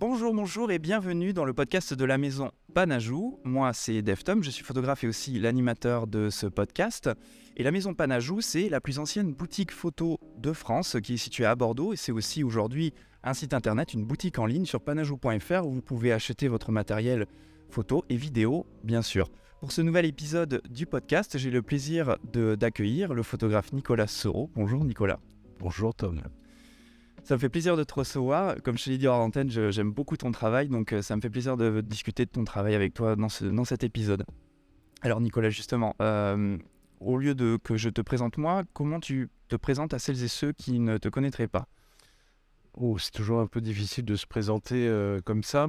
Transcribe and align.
Bonjour, 0.00 0.32
bonjour 0.32 0.70
et 0.70 0.78
bienvenue 0.78 1.32
dans 1.32 1.44
le 1.44 1.52
podcast 1.52 1.92
de 1.92 2.04
la 2.04 2.18
maison 2.18 2.52
Panajou. 2.72 3.40
Moi, 3.42 3.72
c'est 3.72 4.00
Dave 4.00 4.22
Tom, 4.22 4.44
je 4.44 4.50
suis 4.50 4.62
photographe 4.62 5.02
et 5.02 5.08
aussi 5.08 5.40
l'animateur 5.40 6.06
de 6.06 6.30
ce 6.30 6.46
podcast. 6.46 7.10
Et 7.56 7.64
la 7.64 7.72
maison 7.72 7.94
Panajou, 7.94 8.40
c'est 8.40 8.68
la 8.68 8.80
plus 8.80 9.00
ancienne 9.00 9.34
boutique 9.34 9.72
photo 9.72 10.20
de 10.36 10.52
France 10.52 10.98
qui 11.02 11.14
est 11.14 11.16
située 11.16 11.46
à 11.46 11.56
Bordeaux 11.56 11.92
et 11.92 11.96
c'est 11.96 12.12
aussi 12.12 12.44
aujourd'hui 12.44 12.94
un 13.24 13.34
site 13.34 13.54
internet, 13.54 13.92
une 13.92 14.04
boutique 14.04 14.38
en 14.38 14.46
ligne 14.46 14.66
sur 14.66 14.80
panajou.fr 14.80 15.66
où 15.66 15.72
vous 15.72 15.82
pouvez 15.82 16.12
acheter 16.12 16.46
votre 16.46 16.70
matériel 16.70 17.26
photo 17.68 18.04
et 18.08 18.14
vidéo, 18.14 18.66
bien 18.84 19.02
sûr. 19.02 19.28
Pour 19.58 19.72
ce 19.72 19.82
nouvel 19.82 20.04
épisode 20.04 20.62
du 20.70 20.86
podcast, 20.86 21.36
j'ai 21.38 21.50
le 21.50 21.62
plaisir 21.62 22.18
d'accueillir 22.22 23.14
le 23.14 23.24
photographe 23.24 23.72
Nicolas 23.72 24.06
Soro. 24.06 24.48
Bonjour 24.54 24.84
Nicolas. 24.84 25.18
Bonjour 25.58 25.92
Tom. 25.92 26.22
Ça 27.24 27.34
me 27.34 27.38
fait 27.38 27.48
plaisir 27.48 27.76
de 27.76 27.84
te 27.84 27.94
recevoir. 27.94 28.56
Comme 28.62 28.78
je 28.78 28.84
te 28.84 28.90
l'ai 28.90 28.98
dit 28.98 29.06
hors 29.06 29.20
antenne, 29.20 29.50
j'aime 29.50 29.92
beaucoup 29.92 30.16
ton 30.16 30.32
travail, 30.32 30.68
donc 30.68 30.92
euh, 30.92 31.02
ça 31.02 31.14
me 31.14 31.20
fait 31.20 31.30
plaisir 31.30 31.56
de 31.56 31.80
discuter 31.80 32.24
de 32.24 32.30
ton 32.30 32.44
travail 32.44 32.74
avec 32.74 32.94
toi 32.94 33.16
dans, 33.16 33.28
ce, 33.28 33.44
dans 33.44 33.64
cet 33.64 33.84
épisode. 33.84 34.24
Alors 35.02 35.20
Nicolas, 35.20 35.50
justement, 35.50 35.94
euh, 36.00 36.56
au 37.00 37.18
lieu 37.18 37.34
de 37.34 37.58
que 37.62 37.76
je 37.76 37.90
te 37.90 38.00
présente 38.00 38.38
moi, 38.38 38.64
comment 38.72 38.98
tu 38.98 39.28
te 39.48 39.56
présentes 39.56 39.94
à 39.94 39.98
celles 39.98 40.22
et 40.22 40.28
ceux 40.28 40.52
qui 40.52 40.80
ne 40.80 40.96
te 40.96 41.08
connaîtraient 41.08 41.48
pas? 41.48 41.68
Oh, 42.74 42.98
c'est 42.98 43.10
toujours 43.10 43.40
un 43.40 43.46
peu 43.46 43.60
difficile 43.60 44.04
de 44.04 44.16
se 44.16 44.26
présenter 44.26 44.88
euh, 44.88 45.20
comme 45.24 45.42
ça. 45.42 45.68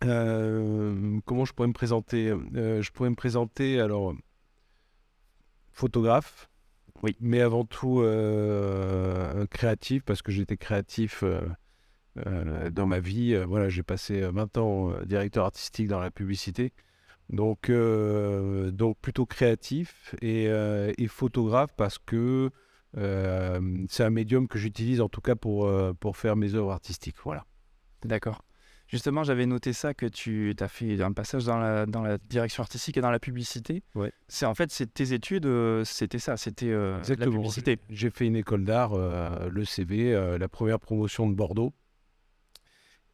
comment 0.00 1.44
je 1.44 1.52
pourrais 1.52 1.68
me 1.68 1.72
présenter? 1.72 2.34
Je 2.54 2.90
pourrais 2.90 3.10
me 3.10 3.14
présenter 3.14 3.80
alors 3.80 4.14
photographe, 5.70 6.48
oui, 7.02 7.16
mais 7.20 7.40
avant 7.40 7.64
tout 7.64 8.00
euh, 8.00 9.46
créatif, 9.46 10.02
parce 10.04 10.22
que 10.22 10.32
j'étais 10.32 10.56
créatif 10.56 11.22
euh, 11.22 11.40
euh, 12.26 12.70
dans 12.70 12.86
ma 12.86 13.00
vie. 13.00 13.36
Voilà, 13.46 13.68
j'ai 13.68 13.82
passé 13.82 14.20
20 14.20 14.58
ans 14.58 14.92
directeur 15.04 15.44
artistique 15.44 15.88
dans 15.88 16.00
la 16.00 16.10
publicité. 16.10 16.72
Donc, 17.28 17.70
donc 17.70 18.98
plutôt 19.00 19.26
créatif 19.26 20.14
et, 20.22 20.48
photographe 21.08 21.70
parce 21.76 21.98
que 21.98 22.50
c'est 22.94 24.04
un 24.04 24.10
médium 24.10 24.46
que 24.48 24.58
j'utilise 24.58 25.00
en 25.00 25.08
tout 25.08 25.20
cas 25.20 25.34
pour, 25.34 25.68
pour 25.98 26.16
faire 26.16 26.36
mes 26.36 26.54
œuvres 26.54 26.70
artistiques. 26.70 27.16
Voilà. 27.24 27.44
D'accord. 28.04 28.45
Justement, 28.88 29.24
j'avais 29.24 29.46
noté 29.46 29.72
ça 29.72 29.94
que 29.94 30.06
tu 30.06 30.54
as 30.60 30.68
fait 30.68 31.00
un 31.02 31.12
passage 31.12 31.44
dans 31.44 31.58
la, 31.58 31.86
dans 31.86 32.02
la 32.02 32.18
direction 32.18 32.62
artistique 32.62 32.96
et 32.96 33.00
dans 33.00 33.10
la 33.10 33.18
publicité. 33.18 33.82
Ouais. 33.96 34.12
C'est 34.28 34.46
en 34.46 34.54
fait, 34.54 34.70
c'est 34.70 34.92
tes 34.92 35.12
études, 35.12 35.46
euh, 35.46 35.84
c'était 35.84 36.20
ça, 36.20 36.36
c'était 36.36 36.70
euh, 36.70 37.00
la 37.08 37.26
publicité. 37.26 37.78
J'ai 37.90 38.10
fait 38.10 38.26
une 38.26 38.36
école 38.36 38.64
d'art, 38.64 38.92
euh, 38.94 39.48
le 39.50 39.64
CV, 39.64 40.12
la 40.38 40.48
première 40.48 40.78
promotion 40.78 41.28
de 41.28 41.34
Bordeaux. 41.34 41.72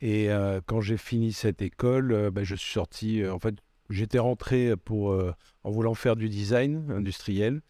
Et 0.00 0.28
quand 0.66 0.80
j'ai 0.80 0.96
fini 0.96 1.32
cette 1.32 1.62
école, 1.62 2.30
ben, 2.32 2.42
je 2.42 2.56
suis 2.56 2.72
sorti. 2.72 3.24
en 3.24 3.38
fait, 3.38 3.54
j'étais 3.88 4.18
rentré 4.18 4.76
pour 4.76 5.16
en 5.62 5.70
voulant 5.70 5.94
faire 5.94 6.16
du 6.16 6.28
design 6.28 6.90
industriel. 6.90 7.62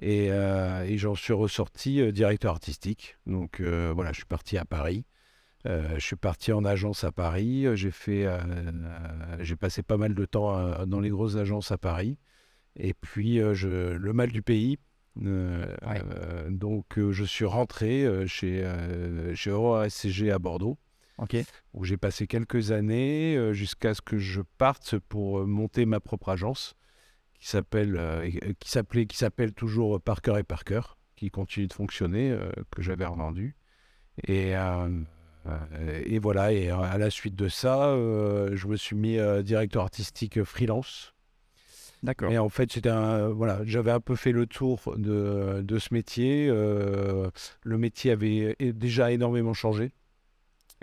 Et, 0.00 0.26
et 0.26 0.98
j'en 0.98 1.14
suis 1.14 1.32
ressorti 1.32 2.12
directeur 2.12 2.52
artistique. 2.52 3.16
Donc 3.26 3.62
voilà, 3.62 4.12
je 4.12 4.18
suis 4.18 4.26
parti 4.26 4.58
à 4.58 4.66
Paris. 4.66 5.06
Euh, 5.66 5.94
je 5.94 6.04
suis 6.04 6.16
parti 6.16 6.52
en 6.52 6.64
agence 6.64 7.04
à 7.04 7.12
Paris. 7.12 7.66
Euh, 7.66 7.74
j'ai 7.74 7.90
fait, 7.90 8.26
euh, 8.26 8.38
j'ai 9.40 9.56
passé 9.56 9.82
pas 9.82 9.96
mal 9.96 10.14
de 10.14 10.24
temps 10.24 10.86
dans 10.86 11.00
les 11.00 11.10
grosses 11.10 11.36
agences 11.36 11.72
à 11.72 11.78
Paris. 11.78 12.18
Et 12.76 12.94
puis 12.94 13.38
je, 13.54 13.94
le 13.96 14.12
mal 14.12 14.30
du 14.30 14.42
pays. 14.42 14.78
donc 15.16 16.86
je 16.96 17.24
suis 17.24 17.44
rentré 17.44 18.06
chez 18.28 18.62
chez 19.34 19.88
SCG 19.88 20.30
à 20.30 20.38
Bordeaux. 20.38 20.78
Où 21.74 21.84
j'ai 21.84 21.96
passé 21.96 22.28
quelques 22.28 22.70
années 22.70 23.52
jusqu'à 23.52 23.94
ce 23.94 24.00
que 24.00 24.18
je 24.18 24.42
parte 24.58 24.96
pour 25.08 25.44
monter 25.44 25.86
ma 25.86 25.98
propre 25.98 26.28
agence 26.28 26.76
qui 27.34 27.48
s'appelle 27.48 28.00
qui 28.60 28.70
s'appelait 28.70 29.06
qui 29.06 29.16
s'appelle 29.16 29.52
toujours 29.52 30.00
Parker 30.00 30.36
et 30.38 30.44
Parker 30.44 30.82
qui 31.16 31.30
continue 31.32 31.66
de 31.66 31.72
fonctionner 31.72 32.38
que 32.70 32.82
j'avais 32.82 33.06
revendu 33.06 33.56
et 34.28 34.54
et 36.04 36.18
voilà, 36.18 36.52
et 36.52 36.70
euh, 36.70 36.78
à 36.78 36.98
la 36.98 37.10
suite 37.10 37.36
de 37.36 37.48
ça, 37.48 37.88
euh, 37.88 38.50
je 38.54 38.66
me 38.66 38.76
suis 38.76 38.96
mis 38.96 39.18
directeur 39.42 39.82
artistique 39.82 40.42
freelance. 40.44 41.14
D'accord. 42.02 42.30
Et 42.30 42.38
en 42.38 42.48
fait, 42.48 42.70
c'était 42.70 42.90
un, 42.90 43.28
voilà, 43.28 43.60
j'avais 43.64 43.90
un 43.90 44.00
peu 44.00 44.14
fait 44.14 44.30
le 44.30 44.46
tour 44.46 44.94
de, 44.96 45.62
de 45.62 45.78
ce 45.78 45.92
métier. 45.92 46.46
le 46.46 47.78
métier 47.78 48.12
avait 48.12 48.56
déjà 48.60 49.10
énormément 49.10 49.52
changé. 49.52 49.92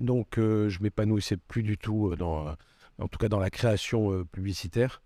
Donc, 0.02 0.34
je 0.36 0.78
m'épanouissais 0.82 1.38
plus 1.38 1.64
du 1.64 1.78
tout 1.78 2.14
dans, 2.18 2.54
en 3.00 3.08
tout 3.08 3.18
cas 3.18 3.30
dans 3.30 3.40
la 3.40 3.50
création 3.50 4.26
publicitaire. 4.26 5.02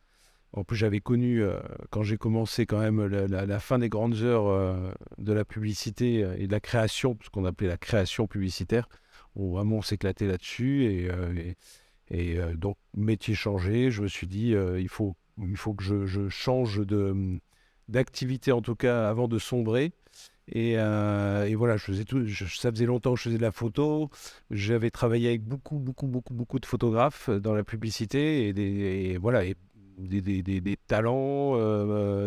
En 0.54 0.64
plus, 0.64 0.78
j'avais 0.78 1.00
connu, 1.00 1.44
quand 1.92 2.02
j'ai 2.02 2.18
commencé 2.18 2.66
quand 2.66 2.80
même 2.80 3.06
la, 3.06 3.46
la, 3.46 3.60
fin 3.60 3.78
des 3.78 3.90
grandes 3.90 4.16
heures 4.24 4.96
de 5.20 5.32
la 5.32 5.46
publicité 5.46 6.28
et 6.40 6.48
de 6.48 6.52
la 6.52 6.60
création, 6.60 7.20
ce 7.24 7.30
qu'on 7.30 7.46
appelait 7.46 7.68
la 7.68 7.78
création 7.78 8.26
publicitaire, 8.26 8.90
vraiment 9.48 9.78
on 9.78 9.82
s'éclatait 9.82 10.28
là-dessus. 10.28 10.86
Et, 10.86 11.10
euh, 11.10 11.54
et, 12.10 12.38
euh, 12.38 12.54
donc, 12.56 12.78
métier 12.96 13.36
changé, 13.36 13.92
je 13.92 14.02
me 14.02 14.08
suis 14.08 14.28
dit, 14.28 14.54
euh, 14.54 14.80
il, 14.80 14.90
faut, 14.90 15.16
il 15.38 15.58
faut 15.58 15.74
que 15.74 15.84
je, 15.84 16.30
change 16.30 16.86
de, 16.86 17.40
d'activité, 17.88 18.52
en 18.52 18.62
tout 18.62 18.76
cas, 18.76 19.10
avant 19.10 19.28
de 19.28 19.40
sombrer. 19.40 19.94
Et, 20.52 20.72
et, 20.72 21.56
voilà, 21.56 21.78
ça 21.78 22.72
faisait 22.72 22.86
longtemps 22.86 23.14
que 23.14 23.20
je 23.20 23.24
faisais 23.26 23.38
de 23.38 23.42
la 23.42 23.52
photo. 23.52 24.10
J'avais 24.50 24.90
travaillé 24.90 25.30
avec 25.30 25.44
beaucoup, 25.44 25.78
beaucoup, 25.78 26.08
beaucoup, 26.08 26.34
beaucoup 26.34 26.60
de 26.60 26.66
photographes 26.66 27.30
dans 27.30 27.54
la 27.54 27.64
publicité 27.64 28.48
et, 28.48 28.54
des, 28.54 29.20
voilà, 29.22 29.46
et 29.46 29.56
des, 30.00 30.78
talents, 30.88 31.56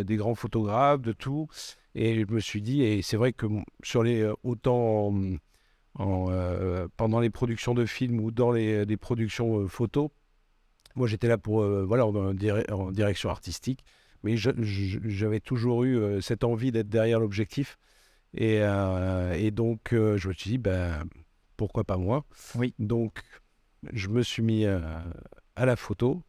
des 0.04 0.16
grands 0.16 0.36
photographes, 0.36 1.02
de 1.02 1.12
tout. 1.12 1.48
Et 1.96 2.20
je 2.20 2.32
me 2.32 2.38
suis 2.38 2.62
dit, 2.62 2.82
et 2.82 3.02
c'est 3.02 3.16
vrai 3.16 3.32
que 3.32 3.46
sur 3.82 4.04
les 4.04 4.30
autant 4.44 5.12
euh, 6.00 6.88
pendant 6.96 7.20
les 7.20 7.30
productions 7.30 7.74
de 7.74 7.84
films 7.84 8.20
ou 8.20 8.30
dans 8.30 8.50
les, 8.50 8.96
productions 8.96 9.60
euh, 9.60 9.68
photos. 9.68 10.08
Moi, 10.94 11.06
j'étais 11.06 11.28
là 11.28 11.38
pour, 11.38 11.62
euh, 11.62 11.84
voilà, 11.84 12.06
en, 12.06 12.90
direction 12.92 13.30
artistique, 13.30 13.84
mais 14.22 14.36
j'avais 14.36 15.40
toujours 15.40 15.84
eu 15.84 16.22
cette 16.22 16.44
envie 16.44 16.72
d'être 16.72 16.88
derrière 16.88 17.20
l'objectif. 17.20 17.78
Et, 18.34 18.60
et, 19.36 19.50
donc, 19.50 19.80
je 19.90 20.28
me 20.28 20.32
suis 20.32 20.50
dit, 20.50 20.58
ben, 20.58 21.04
pourquoi 21.56 21.84
pas 21.84 21.96
moi? 21.96 22.24
Oui. 22.54 22.72
Donc, 22.78 23.20
je 23.92 24.08
me 24.08 24.22
suis 24.22 24.42
mis 24.42 24.64
à 24.64 25.66
la 25.66 25.76
photo. 25.76 26.22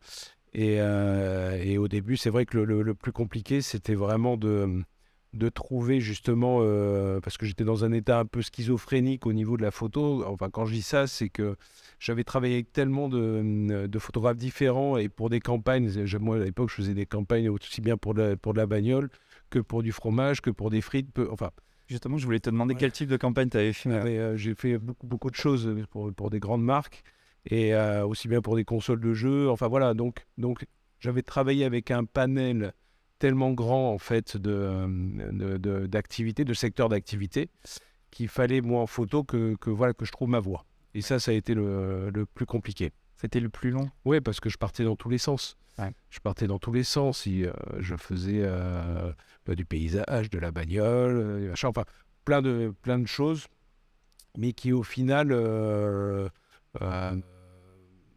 Et, 0.53 0.78
et 0.78 1.78
au 1.78 1.88
début, 1.88 2.18
c'est 2.18 2.31
vrai 2.31 2.45
que 2.45 2.57
le 2.57 2.95
plus 2.95 3.12
compliqué, 3.12 3.62
c'était 3.62 3.95
vraiment 3.95 4.38
de 4.38 4.84
de 5.33 5.49
trouver 5.49 5.99
justement, 5.99 6.59
euh, 6.61 7.19
parce 7.19 7.38
que 7.38 7.45
j'étais 7.45 7.63
dans 7.63 7.85
un 7.85 7.91
état 7.91 8.19
un 8.19 8.25
peu 8.25 8.41
schizophrénique 8.41 9.25
au 9.25 9.33
niveau 9.33 9.57
de 9.57 9.63
la 9.63 9.71
photo. 9.71 10.23
Enfin, 10.27 10.49
quand 10.49 10.66
je 10.66 10.73
dis 10.73 10.81
ça, 10.81 11.07
c'est 11.07 11.29
que 11.29 11.55
j'avais 11.99 12.23
travaillé 12.23 12.55
avec 12.55 12.71
tellement 12.71 13.09
de, 13.09 13.99
photographes 13.99 14.38
différents 14.38 14.97
et 14.97 15.09
pour 15.09 15.29
des 15.29 15.39
campagnes. 15.39 15.89
Moi, 16.19 16.38
à 16.38 16.39
l'époque, 16.39 16.69
je 16.69 16.75
faisais 16.75 16.94
des 16.94 17.05
campagnes 17.05 17.49
aussi 17.49 17.81
bien 17.81 17.97
pour 17.97 18.13
de, 18.13 18.35
pour 18.35 18.53
de 18.53 18.59
la 18.59 18.67
bagnole 18.67 19.09
que 19.49 19.59
pour 19.59 19.83
du 19.83 19.91
fromage, 19.91 20.41
que 20.41 20.49
pour 20.49 20.69
des 20.69 20.81
frites. 20.81 21.09
enfin, 21.31 21.50
Justement, 21.88 22.17
je 22.17 22.25
voulais 22.25 22.39
te 22.39 22.50
demander 22.50 22.75
quel 22.75 22.91
type 22.91 23.09
de 23.09 23.17
campagne 23.17 23.50
tu 23.50 23.57
avais 23.57 23.73
fait. 23.73 23.89
Euh, 23.89 24.38
j'ai 24.38 24.55
fait 24.55 24.77
beaucoup, 24.77 25.05
beaucoup 25.05 25.29
de 25.29 25.35
choses 25.35 25.75
pour, 25.91 26.13
pour 26.13 26.29
des 26.29 26.39
grandes 26.39 26.63
marques 26.63 27.03
et 27.45 27.75
euh, 27.75 28.05
aussi 28.05 28.27
bien 28.27 28.41
pour 28.41 28.55
des 28.55 28.63
consoles 28.63 29.01
de 29.01 29.13
jeux. 29.13 29.50
Enfin 29.50 29.67
voilà, 29.67 29.94
donc, 29.94 30.25
donc 30.38 30.65
j'avais 31.00 31.21
travaillé 31.21 31.65
avec 31.65 31.91
un 31.91 32.05
panel 32.05 32.73
tellement 33.23 33.53
grand 33.53 33.94
en 33.94 33.97
fait 33.97 34.35
de, 34.35 35.88
d'activités, 35.88 36.44
de, 36.44 36.50
de 36.50 36.53
secteurs 36.53 36.89
d'activité, 36.89 37.50
qu'il 38.11 38.28
fallait 38.28 38.59
moi 38.59 38.81
en 38.81 38.85
photo 38.85 39.23
que, 39.23 39.56
que, 39.61 39.69
voilà 39.69 39.94
que 39.94 40.03
je 40.03 40.11
trouve 40.11 40.28
ma 40.28 40.41
voie. 40.41 40.66
Et 40.94 41.00
ça, 41.00 41.19
ça 41.19 41.31
a 41.31 41.33
été 41.33 41.53
le, 41.53 42.09
le 42.09 42.25
plus 42.25 42.45
compliqué. 42.45 42.91
C'était 43.15 43.39
le 43.39 43.48
plus 43.48 43.71
long? 43.71 43.89
Oui, 44.03 44.19
parce 44.19 44.42
que 44.42 44.50
je 44.50 44.57
partais 44.57 44.83
dans 44.83 44.98
tous 44.98 45.07
les 45.07 45.19
sens. 45.19 45.56
Je 46.09 46.19
partais 46.19 46.48
dans 46.48 46.59
tous 46.59 46.74
les 46.74 46.83
sens. 46.83 47.25
Et, 47.25 47.45
euh, 47.45 47.53
je 47.80 47.95
faisais 47.95 48.42
euh, 48.44 49.13
bah, 49.45 49.56
du 49.56 49.63
paysage, 49.63 50.30
de 50.30 50.38
la 50.38 50.51
bagnole, 50.51 51.18
euh, 51.18 51.53
enfin 51.63 51.86
plein 52.25 52.42
de, 52.42 52.74
plein 52.81 53.00
de 53.00 53.07
choses, 53.07 53.48
mais 54.38 54.51
qui 54.51 54.74
au 54.74 54.83
final 54.83 55.30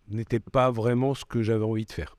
n'était 0.09 0.41
pas 0.41 0.73
vraiment 0.73 1.15
ce 1.15 1.25
que 1.25 1.43
j'avais 1.43 1.65
envie 1.65 1.87
de 1.87 1.93
faire. 1.93 2.16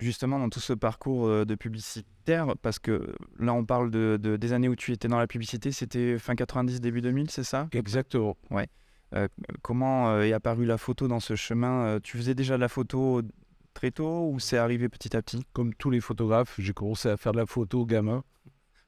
Justement, 0.00 0.38
dans 0.38 0.48
tout 0.48 0.60
ce 0.60 0.72
parcours 0.72 1.26
euh, 1.26 1.44
de 1.44 1.54
publicitaire, 1.54 2.54
parce 2.62 2.78
que 2.78 3.14
là, 3.38 3.54
on 3.54 3.64
parle 3.64 3.90
de, 3.90 4.16
des 4.16 4.52
années 4.52 4.68
où 4.68 4.76
tu 4.76 4.92
étais 4.92 5.08
dans 5.08 5.18
la 5.18 5.26
publicité, 5.26 5.72
c'était 5.72 6.18
fin 6.18 6.34
90, 6.34 6.80
début 6.80 7.00
2000, 7.00 7.30
c'est 7.30 7.44
ça? 7.44 7.68
Exactement. 7.72 8.36
Ouais. 8.50 8.68
Euh, 9.14 9.28
comment 9.62 10.10
euh, 10.10 10.22
est 10.22 10.32
apparue 10.32 10.66
la 10.66 10.78
photo 10.78 11.06
dans 11.06 11.20
ce 11.20 11.36
chemin? 11.36 12.00
Tu 12.02 12.16
faisais 12.16 12.34
déjà 12.34 12.56
de 12.56 12.60
la 12.60 12.68
photo 12.68 13.22
très 13.72 13.90
tôt 13.90 14.28
ou 14.30 14.40
c'est 14.40 14.58
arrivé 14.58 14.88
petit 14.88 15.16
à 15.16 15.22
petit? 15.22 15.44
Comme 15.52 15.72
tous 15.74 15.90
les 15.90 16.00
photographes, 16.00 16.54
j'ai 16.58 16.72
commencé 16.72 17.08
à 17.08 17.16
faire 17.16 17.32
de 17.32 17.38
la 17.38 17.46
photo 17.46 17.86
gamin. 17.86 18.24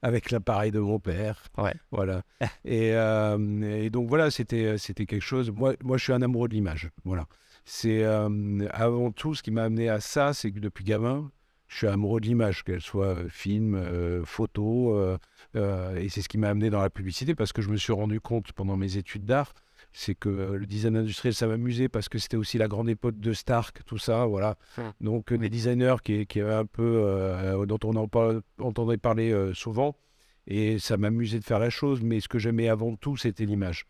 avec 0.01 0.31
l'appareil 0.31 0.71
de 0.71 0.79
mon 0.79 0.99
père. 0.99 1.43
Ouais. 1.57 1.73
Voilà. 1.91 2.21
et, 2.65 2.93
euh, 2.93 3.81
et 3.83 3.89
donc 3.89 4.09
voilà, 4.09 4.29
c'était 4.31 4.77
c'était 4.77 5.05
quelque 5.05 5.23
chose. 5.23 5.49
Moi, 5.51 5.73
moi, 5.83 5.97
je 5.97 6.03
suis 6.03 6.13
un 6.13 6.21
amoureux 6.21 6.47
de 6.47 6.53
l'image. 6.53 6.89
Voilà. 7.03 7.25
C'est 7.69 8.01
euh, 8.05 8.65
avant 8.71 9.11
tout 9.11 9.35
ce 9.35 9.43
qui 9.43 9.51
m'a 9.51 9.65
amené 9.65 9.89
à 9.89 9.99
ça, 9.99 10.33
c'est 10.33 10.53
que 10.53 10.59
depuis 10.59 10.85
gamin, 10.85 11.29
je 11.67 11.75
suis 11.75 11.87
amoureux 11.87 12.21
de 12.21 12.25
l'image, 12.25 12.63
qu'elle 12.63 12.79
soit 12.79 13.07
euh, 13.07 13.27
film, 13.27 13.75
euh, 13.75 14.23
photo, 14.23 14.95
euh, 14.95 15.17
euh, 15.57 15.97
et 15.97 16.07
c'est 16.07 16.21
ce 16.21 16.29
qui 16.29 16.37
m'a 16.37 16.47
amené 16.47 16.69
dans 16.69 16.79
la 16.79 16.89
publicité 16.89 17.35
parce 17.35 17.51
que 17.51 17.61
je 17.61 17.67
me 17.69 17.75
suis 17.75 17.91
rendu 17.91 18.21
compte 18.21 18.53
pendant 18.53 18.77
mes 18.77 18.95
études 18.95 19.25
d'art, 19.25 19.53
c'est 19.91 20.15
que 20.15 20.29
le 20.29 20.65
design 20.65 20.95
industriel, 20.95 21.33
ça 21.33 21.45
m'amusait 21.45 21.89
parce 21.89 22.07
que 22.07 22.19
c'était 22.19 22.37
aussi 22.37 22.57
la 22.57 22.69
grande 22.69 22.87
époque 22.87 23.19
de 23.19 23.33
Stark, 23.33 23.83
tout 23.85 23.97
ça, 23.97 24.25
voilà. 24.25 24.55
Hmm. 24.77 24.91
Donc 25.01 25.33
des 25.33 25.49
designers 25.49 25.97
qui, 26.01 26.25
qui 26.25 26.39
avaient 26.39 26.53
un 26.53 26.65
peu, 26.65 27.65
dont 27.67 27.79
on 27.83 27.97
en 27.97 28.07
parle- 28.07 28.43
entendait 28.59 28.95
parler 28.95 29.51
souvent, 29.53 29.97
et 30.45 30.79
ça 30.79 30.95
m'amusait 30.95 31.39
de 31.39 31.43
faire 31.43 31.59
la 31.59 31.69
chose, 31.69 32.01
mais 32.01 32.21
ce 32.21 32.29
que 32.29 32.39
j'aimais 32.39 32.69
avant 32.69 32.95
tout, 32.95 33.17
c'était 33.17 33.43
l'image. 33.45 33.85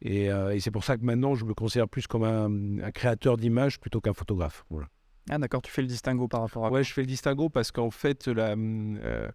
Et, 0.00 0.30
euh, 0.30 0.54
et 0.54 0.60
c'est 0.60 0.70
pour 0.70 0.84
ça 0.84 0.96
que 0.96 1.04
maintenant, 1.04 1.34
je 1.34 1.44
me 1.44 1.54
considère 1.54 1.88
plus 1.88 2.06
comme 2.06 2.22
un, 2.22 2.84
un 2.84 2.90
créateur 2.92 3.36
d'images 3.36 3.80
plutôt 3.80 4.00
qu'un 4.00 4.12
photographe. 4.12 4.64
Voilà. 4.70 4.88
Ah 5.28 5.38
d'accord, 5.38 5.60
tu 5.60 5.70
fais 5.70 5.82
le 5.82 5.88
distinguo 5.88 6.28
par 6.28 6.42
rapport 6.42 6.64
à... 6.66 6.70
Ouais, 6.70 6.84
je 6.84 6.92
fais 6.92 7.02
le 7.02 7.06
distinguo 7.06 7.48
parce 7.48 7.72
qu'en 7.72 7.90
fait, 7.90 8.28
la, 8.28 8.54
euh, 8.56 9.28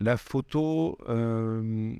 la 0.00 0.16
photo, 0.16 0.98
euh, 1.08 1.94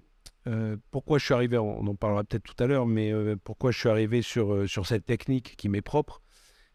pourquoi 0.90 1.19
je 1.19 1.26
suis 1.26 1.34
arrivé, 1.34 1.58
on 1.58 1.87
en 1.87 1.94
parlera 1.94 2.25
peut-être 2.25 2.43
tout 2.43 2.64
à 2.64 2.66
l'heure, 2.66 2.87
mais 2.87 3.12
pourquoi 3.44 3.70
je 3.70 3.78
suis 3.78 3.88
arrivé 3.90 4.22
sur, 4.22 4.69
sur 4.69 4.87
cette 4.87 5.05
technique 5.05 5.56
qui 5.56 5.69
m'est 5.69 5.82
propre, 5.82 6.22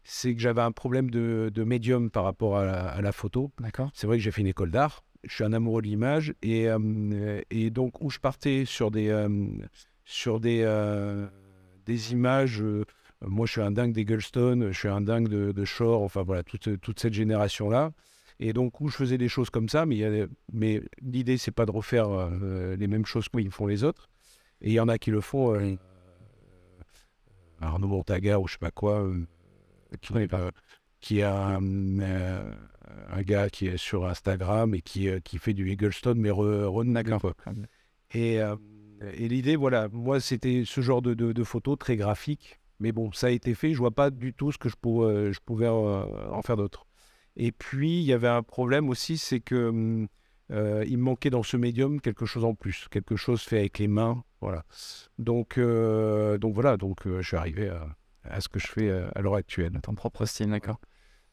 c'est 0.04 0.34
que 0.34 0.40
j'avais 0.40 0.62
un 0.62 0.70
problème 0.70 1.10
de, 1.10 1.50
de 1.52 1.64
médium 1.64 2.10
par 2.10 2.24
rapport 2.24 2.56
à 2.56 2.64
la, 2.64 2.88
à 2.88 3.00
la 3.00 3.10
photo. 3.12 3.50
D'accord. 3.58 3.90
C'est 3.92 4.06
vrai 4.06 4.16
que 4.18 4.22
j'ai 4.22 4.30
fait 4.30 4.42
une 4.42 4.46
école 4.46 4.70
d'art, 4.70 5.04
je 5.24 5.34
suis 5.34 5.44
un 5.44 5.52
amoureux 5.52 5.82
de 5.82 5.88
l'image, 5.88 6.34
et, 6.42 6.68
et 7.50 7.70
donc 7.70 8.00
où 8.00 8.10
je 8.10 8.20
partais 8.20 8.64
sur 8.64 8.90
des, 8.90 9.10
sur 10.04 10.40
des, 10.40 10.62
euh, 10.64 11.26
des 11.86 12.12
images. 12.12 12.62
euh, 12.62 12.84
moi, 13.22 13.46
je 13.46 13.52
suis 13.52 13.60
un 13.62 13.70
dingue 13.70 13.92
d'Eggleston, 13.92 14.68
je 14.70 14.78
suis 14.78 14.88
un 14.88 15.00
dingue 15.00 15.28
de, 15.28 15.52
de 15.52 15.64
Shore, 15.64 16.02
enfin 16.02 16.22
voilà, 16.22 16.42
toute, 16.42 16.80
toute 16.80 17.00
cette 17.00 17.14
génération-là. 17.14 17.92
Et 18.40 18.52
donc, 18.52 18.80
où 18.80 18.88
je 18.88 18.96
faisais 18.96 19.18
des 19.18 19.28
choses 19.28 19.50
comme 19.50 19.68
ça, 19.68 19.86
mais, 19.86 19.96
il 19.96 20.00
y 20.00 20.04
a- 20.04 20.26
mais 20.52 20.82
l'idée, 21.00 21.36
c'est 21.38 21.52
pas 21.52 21.66
de 21.66 21.70
refaire 21.70 22.08
euh, 22.10 22.76
les 22.76 22.86
mêmes 22.88 23.06
choses 23.06 23.28
que 23.28 23.50
font 23.50 23.66
les 23.66 23.84
autres. 23.84 24.08
Et 24.60 24.70
il 24.70 24.74
y 24.74 24.80
en 24.80 24.88
a 24.88 24.98
qui 24.98 25.10
le 25.10 25.20
font. 25.20 25.54
Arnaud 27.60 27.88
Montaga 27.88 28.38
ou 28.38 28.46
je 28.46 28.52
sais 28.54 28.58
pas 28.58 28.70
quoi, 28.70 29.10
qui, 30.00 30.12
qui 31.00 31.22
a 31.22 31.46
un, 31.56 33.22
gars 33.22 33.48
qui 33.48 33.68
est 33.68 33.76
sur 33.76 34.06
Instagram 34.06 34.74
et 34.74 34.82
qui, 34.82 35.08
qui 35.22 35.38
fait 35.38 35.54
du 35.54 35.70
Eggleston, 35.70 36.14
mais 36.16 36.30
re, 36.30 36.66
renouvelé, 36.70 37.18
quoi. 37.20 37.34
Et, 38.12 38.40
euh, 38.40 38.56
et 39.12 39.28
l'idée, 39.28 39.56
voilà, 39.56 39.88
moi, 39.88 40.20
c'était 40.20 40.62
ce 40.64 40.80
genre 40.80 41.02
de, 41.02 41.14
de, 41.14 41.32
de 41.32 41.44
photos 41.44 41.78
très 41.78 41.96
graphiques. 41.96 42.60
Mais 42.80 42.92
bon, 42.92 43.12
ça 43.12 43.28
a 43.28 43.30
été 43.30 43.54
fait. 43.54 43.72
Je 43.72 43.78
vois 43.78 43.92
pas 43.92 44.10
du 44.10 44.34
tout 44.34 44.50
ce 44.52 44.58
que 44.58 44.68
je, 44.68 44.76
pour- 44.76 45.04
euh, 45.04 45.32
je 45.32 45.40
pouvais 45.44 45.66
euh, 45.66 46.30
en 46.30 46.42
faire 46.42 46.56
d'autre. 46.56 46.86
Et 47.36 47.52
puis, 47.52 47.98
il 48.00 48.04
y 48.04 48.12
avait 48.12 48.28
un 48.28 48.42
problème 48.42 48.88
aussi, 48.88 49.16
c'est 49.18 49.40
que 49.40 49.68
hum, 49.68 50.08
euh, 50.50 50.84
il 50.86 50.98
me 50.98 51.02
manquait 51.04 51.30
dans 51.30 51.42
ce 51.42 51.56
médium 51.56 52.00
quelque 52.00 52.26
chose 52.26 52.44
en 52.44 52.54
plus, 52.54 52.86
quelque 52.90 53.16
chose 53.16 53.42
fait 53.42 53.58
avec 53.58 53.78
les 53.78 53.88
mains. 53.88 54.22
Voilà. 54.40 54.64
Donc, 55.18 55.56
euh, 55.58 56.36
donc 56.38 56.54
voilà, 56.54 56.76
donc 56.76 57.06
euh, 57.06 57.22
je 57.22 57.28
suis 57.28 57.36
arrivé 57.36 57.68
à, 57.70 57.88
à 58.24 58.40
ce 58.40 58.48
que 58.48 58.58
je 58.58 58.66
fais 58.66 58.88
euh, 58.88 59.08
à 59.14 59.22
l'heure 59.22 59.34
actuelle. 59.36 59.72
Ton 59.82 59.94
propre 59.94 60.26
style, 60.26 60.50
d'accord. 60.50 60.80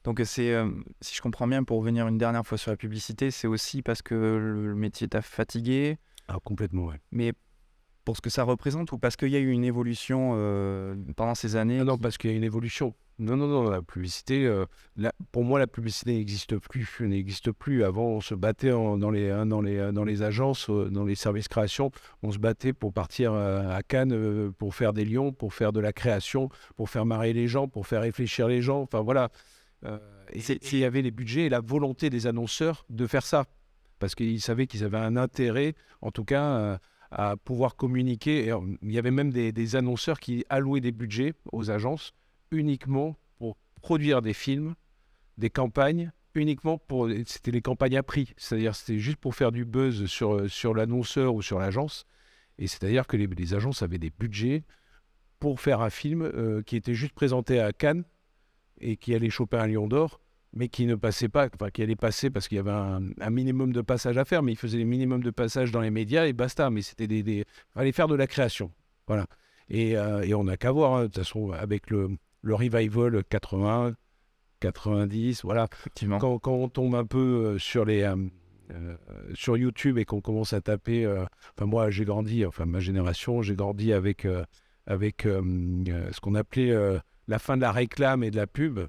Donc 0.03 0.21
c'est, 0.25 0.53
euh, 0.53 0.69
si 1.01 1.15
je 1.15 1.21
comprends 1.21 1.47
bien, 1.47 1.63
pour 1.63 1.77
revenir 1.79 2.07
une 2.07 2.17
dernière 2.17 2.45
fois 2.45 2.57
sur 2.57 2.71
la 2.71 2.77
publicité, 2.77 3.29
c'est 3.29 3.47
aussi 3.47 3.81
parce 3.81 4.01
que 4.01 4.15
le 4.15 4.73
métier 4.75 5.07
t'a 5.07 5.21
fatigué, 5.21 5.97
Ah, 6.27 6.37
complètement, 6.43 6.85
ouais. 6.85 6.99
mais 7.11 7.33
pour 8.05 8.17
ce 8.17 8.21
que 8.21 8.29
ça 8.29 8.43
représente 8.43 8.91
ou 8.91 8.97
parce 8.97 9.15
qu'il 9.15 9.29
y 9.29 9.35
a 9.35 9.39
eu 9.39 9.51
une 9.51 9.63
évolution 9.63 10.33
euh, 10.35 10.95
pendant 11.15 11.35
ces 11.35 11.55
années 11.55 11.77
Non, 11.79 11.85
non, 11.85 11.97
parce 11.97 12.17
qu'il 12.17 12.31
y 12.31 12.33
a 12.33 12.35
une 12.37 12.43
évolution. 12.43 12.93
Non, 13.19 13.37
non, 13.37 13.45
non, 13.47 13.69
la 13.69 13.83
publicité, 13.83 14.45
euh, 14.47 14.65
la- 14.97 15.13
pour 15.31 15.43
moi, 15.43 15.59
la 15.59 15.67
publicité 15.67 16.13
n'existe 16.13 16.57
plus, 16.57 16.87
n'existe 17.01 17.51
plus. 17.51 17.83
Avant, 17.83 18.05
on 18.07 18.21
se 18.21 18.33
battait 18.33 18.71
en- 18.71 18.97
dans, 18.97 19.11
les, 19.11 19.29
hein, 19.29 19.45
dans, 19.45 19.61
les, 19.61 19.77
euh, 19.77 19.91
dans 19.91 20.03
les 20.03 20.23
agences, 20.23 20.69
dans 20.71 21.03
les 21.05 21.13
services 21.13 21.47
création, 21.47 21.91
on 22.23 22.31
se 22.31 22.39
battait 22.39 22.73
pour 22.73 22.93
partir 22.93 23.33
à 23.33 23.83
Cannes, 23.83 24.51
pour 24.57 24.73
faire 24.73 24.93
des 24.93 25.05
lions, 25.05 25.31
pour 25.33 25.53
faire 25.53 25.71
de 25.71 25.79
la 25.79 25.93
création, 25.93 26.49
pour 26.75 26.89
faire 26.89 27.05
marrer 27.05 27.33
les 27.33 27.47
gens, 27.47 27.67
pour 27.67 27.85
faire 27.85 28.01
réfléchir 28.01 28.47
les 28.47 28.61
gens. 28.63 28.81
Enfin, 28.81 29.01
voilà. 29.01 29.29
Euh, 29.85 29.99
et 30.33 30.39
il 30.71 30.79
y 30.79 30.85
avait 30.85 31.01
les 31.03 31.11
budgets 31.11 31.45
et 31.45 31.49
la 31.49 31.59
volonté 31.59 32.09
des 32.09 32.25
annonceurs 32.25 32.85
de 32.89 33.05
faire 33.05 33.23
ça. 33.25 33.45
Parce 33.99 34.15
qu'ils 34.15 34.41
savaient 34.41 34.65
qu'ils 34.65 34.83
avaient 34.83 34.97
un 34.97 35.15
intérêt, 35.15 35.75
en 36.01 36.09
tout 36.09 36.23
cas, 36.23 36.79
à 37.11 37.35
pouvoir 37.37 37.75
communiquer. 37.75 38.51
Euh, 38.51 38.59
il 38.81 38.91
y 38.91 38.97
avait 38.97 39.11
même 39.11 39.31
des, 39.31 39.75
annonceurs 39.75 40.19
qui 40.19 40.45
allouaient 40.49 40.81
des 40.81 40.91
budgets 40.91 41.33
aux 41.51 41.69
agences 41.69 42.13
uniquement 42.51 43.15
pour 43.37 43.57
produire 43.81 44.21
des 44.21 44.33
films, 44.33 44.75
des 45.37 45.49
campagnes, 45.49 46.11
uniquement 46.35 46.77
pour. 46.77 47.09
C'était 47.25 47.51
les 47.51 47.61
campagnes 47.61 47.97
à 47.97 48.03
prix. 48.03 48.33
C'est-à-dire, 48.37 48.75
c'était 48.75 48.99
juste 48.99 49.17
pour 49.17 49.35
faire 49.35 49.51
du 49.51 49.65
buzz 49.65 50.05
sur, 50.05 50.73
l'annonceur 50.73 51.35
ou 51.35 51.41
sur 51.41 51.59
l'agence. 51.59 52.05
Et 52.57 52.67
c'est-à-dire 52.67 53.07
que 53.07 53.17
les, 53.17 53.27
les 53.27 53.53
agences 53.53 53.81
avaient 53.81 53.97
des 53.97 54.11
budgets 54.11 54.63
pour 55.39 55.59
faire 55.59 55.81
un 55.81 55.89
film 55.89 56.21
euh, 56.21 56.61
qui 56.61 56.75
était 56.75 56.93
juste 56.93 57.13
présenté 57.13 57.59
à 57.59 57.73
Cannes 57.73 58.03
et 58.79 58.95
qui 58.95 59.15
allait 59.15 59.29
choper 59.29 59.57
un 59.57 59.67
lion 59.67 59.87
d'or, 59.87 60.21
mais 60.53 60.67
qui 60.67 60.85
ne 60.85 60.95
passait 60.95 61.29
pas, 61.29 61.47
enfin 61.53 61.69
qui 61.69 61.81
allait 61.81 61.95
passer 61.95 62.29
parce 62.29 62.47
qu'il 62.47 62.57
y 62.57 62.59
avait 62.59 62.71
un, 62.71 63.01
un 63.19 63.29
minimum 63.29 63.71
de 63.71 63.81
passages 63.81 64.17
à 64.17 64.25
faire, 64.25 64.43
mais 64.43 64.51
il 64.51 64.57
faisait 64.57 64.77
les 64.77 64.85
minimums 64.85 65.23
de 65.23 65.31
passages 65.31 65.71
dans 65.71 65.81
les 65.81 65.91
médias 65.91 66.25
et 66.25 66.33
basta. 66.33 66.69
Mais 66.69 66.81
c'était 66.81 67.07
des, 67.07 67.23
des... 67.23 67.45
fallait 67.73 67.91
faire 67.91 68.07
de 68.07 68.15
la 68.15 68.27
création, 68.27 68.71
voilà. 69.07 69.27
Et, 69.69 69.97
euh, 69.97 70.21
et 70.21 70.33
on 70.33 70.43
n'a 70.43 70.57
qu'à 70.57 70.71
voir, 70.71 70.95
hein, 70.95 71.01
de 71.03 71.05
toute 71.07 71.17
façon, 71.19 71.51
avec 71.51 71.89
le, 71.89 72.17
le 72.41 72.55
revival 72.55 73.23
80, 73.23 73.93
90, 74.61 75.43
voilà. 75.43 75.67
Effectivement. 75.71 76.17
Quand, 76.19 76.39
quand 76.39 76.53
on 76.53 76.69
tombe 76.69 76.95
un 76.95 77.05
peu 77.05 77.17
euh, 77.17 77.59
sur 77.59 77.83
les 77.83 78.03
euh, 78.03 78.15
euh, 78.71 78.95
sur 79.33 79.57
YouTube 79.57 79.97
et 79.97 80.05
qu'on 80.05 80.21
commence 80.21 80.53
à 80.53 80.61
taper, 80.61 81.05
enfin 81.57 81.65
moi 81.65 81.89
j'ai 81.89 82.05
grandi, 82.05 82.45
enfin 82.45 82.65
ma 82.65 82.79
génération, 82.79 83.41
j'ai 83.41 83.55
grandi 83.55 83.91
avec 83.91 84.25
avec 84.87 85.23
ce 85.23 86.19
qu'on 86.21 86.35
appelait 86.35 86.73
la 87.27 87.39
fin 87.39 87.57
de 87.57 87.61
la 87.61 87.73
réclame 87.73 88.23
et 88.23 88.31
de 88.31 88.37
la 88.37 88.47
pub. 88.47 88.79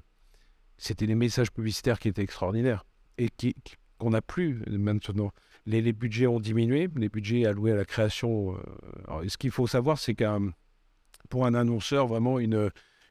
C'était 0.77 1.07
des 1.07 1.15
messages 1.15 1.51
publicitaires 1.51 1.99
qui 1.99 2.07
étaient 2.09 2.23
extraordinaires 2.23 2.85
et 3.17 3.29
qui 3.29 3.55
qu'on 3.99 4.09
n'a 4.09 4.21
plus 4.21 4.61
maintenant. 4.67 5.31
Les, 5.65 5.81
les 5.81 5.93
budgets 5.93 6.27
ont 6.27 6.39
diminué, 6.41 6.89
les 6.95 7.07
budgets 7.09 7.45
alloués 7.45 7.71
à 7.71 7.75
la 7.75 7.85
création. 7.85 8.53
euh, 8.55 8.57
alors, 9.07 9.21
ce 9.27 9.37
qu'il 9.37 9.51
faut 9.51 9.67
savoir, 9.67 9.97
c'est 9.97 10.13
qu'un 10.15 10.51
pour 11.29 11.45
un 11.45 11.53
annonceur, 11.53 12.07
vraiment 12.07 12.39
une 12.39 12.69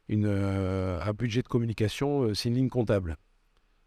une, 0.09 0.27
euh, 0.27 1.01
un 1.01 1.13
budget 1.13 1.41
de 1.43 1.49
communication, 1.49 2.25
euh, 2.25 2.35
c'est 2.35 2.49
une 2.51 2.57
ligne 2.57 2.69
comptable. 2.69 3.17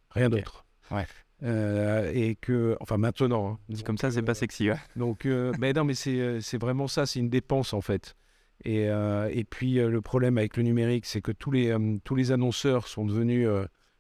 Rien 0.10 0.30
d'autre. 0.30 0.66
Ouais. 0.90 1.06
Euh, 1.44 2.10
et 2.14 2.36
que, 2.36 2.78
enfin 2.80 2.98
maintenant. 2.98 3.52
hein. 3.52 3.60
Dit 3.70 3.84
comme 3.84 3.98
ça, 3.98 4.10
c'est 4.10 4.22
pas 4.24 4.32
euh, 4.32 4.36
sexy. 4.36 4.72
ouais. 4.72 4.78
donc, 4.96 5.26
euh, 5.26 5.54
mais 5.60 5.74
non, 5.74 5.84
mais 5.84 5.94
c'est 5.94 6.40
c'est 6.42 6.58
vraiment 6.58 6.88
ça, 6.88 7.06
c'est 7.06 7.20
une 7.20 7.30
dépense 7.30 7.74
en 7.74 7.82
fait. 7.82 8.16
Et, 8.64 8.90
euh, 8.90 9.30
et 9.32 9.44
puis 9.44 9.80
euh, 9.80 9.90
le 9.90 10.02
problème 10.02 10.38
avec 10.38 10.58
le 10.58 10.64
numérique, 10.64 11.06
c'est 11.06 11.22
que 11.22 11.32
tous 11.32 11.52
les, 11.52 11.70
euh, 11.70 11.98
tous 12.04 12.16
les 12.16 12.32
annonceurs 12.32 12.88
sont 12.88 13.06
devenus, 13.06 13.48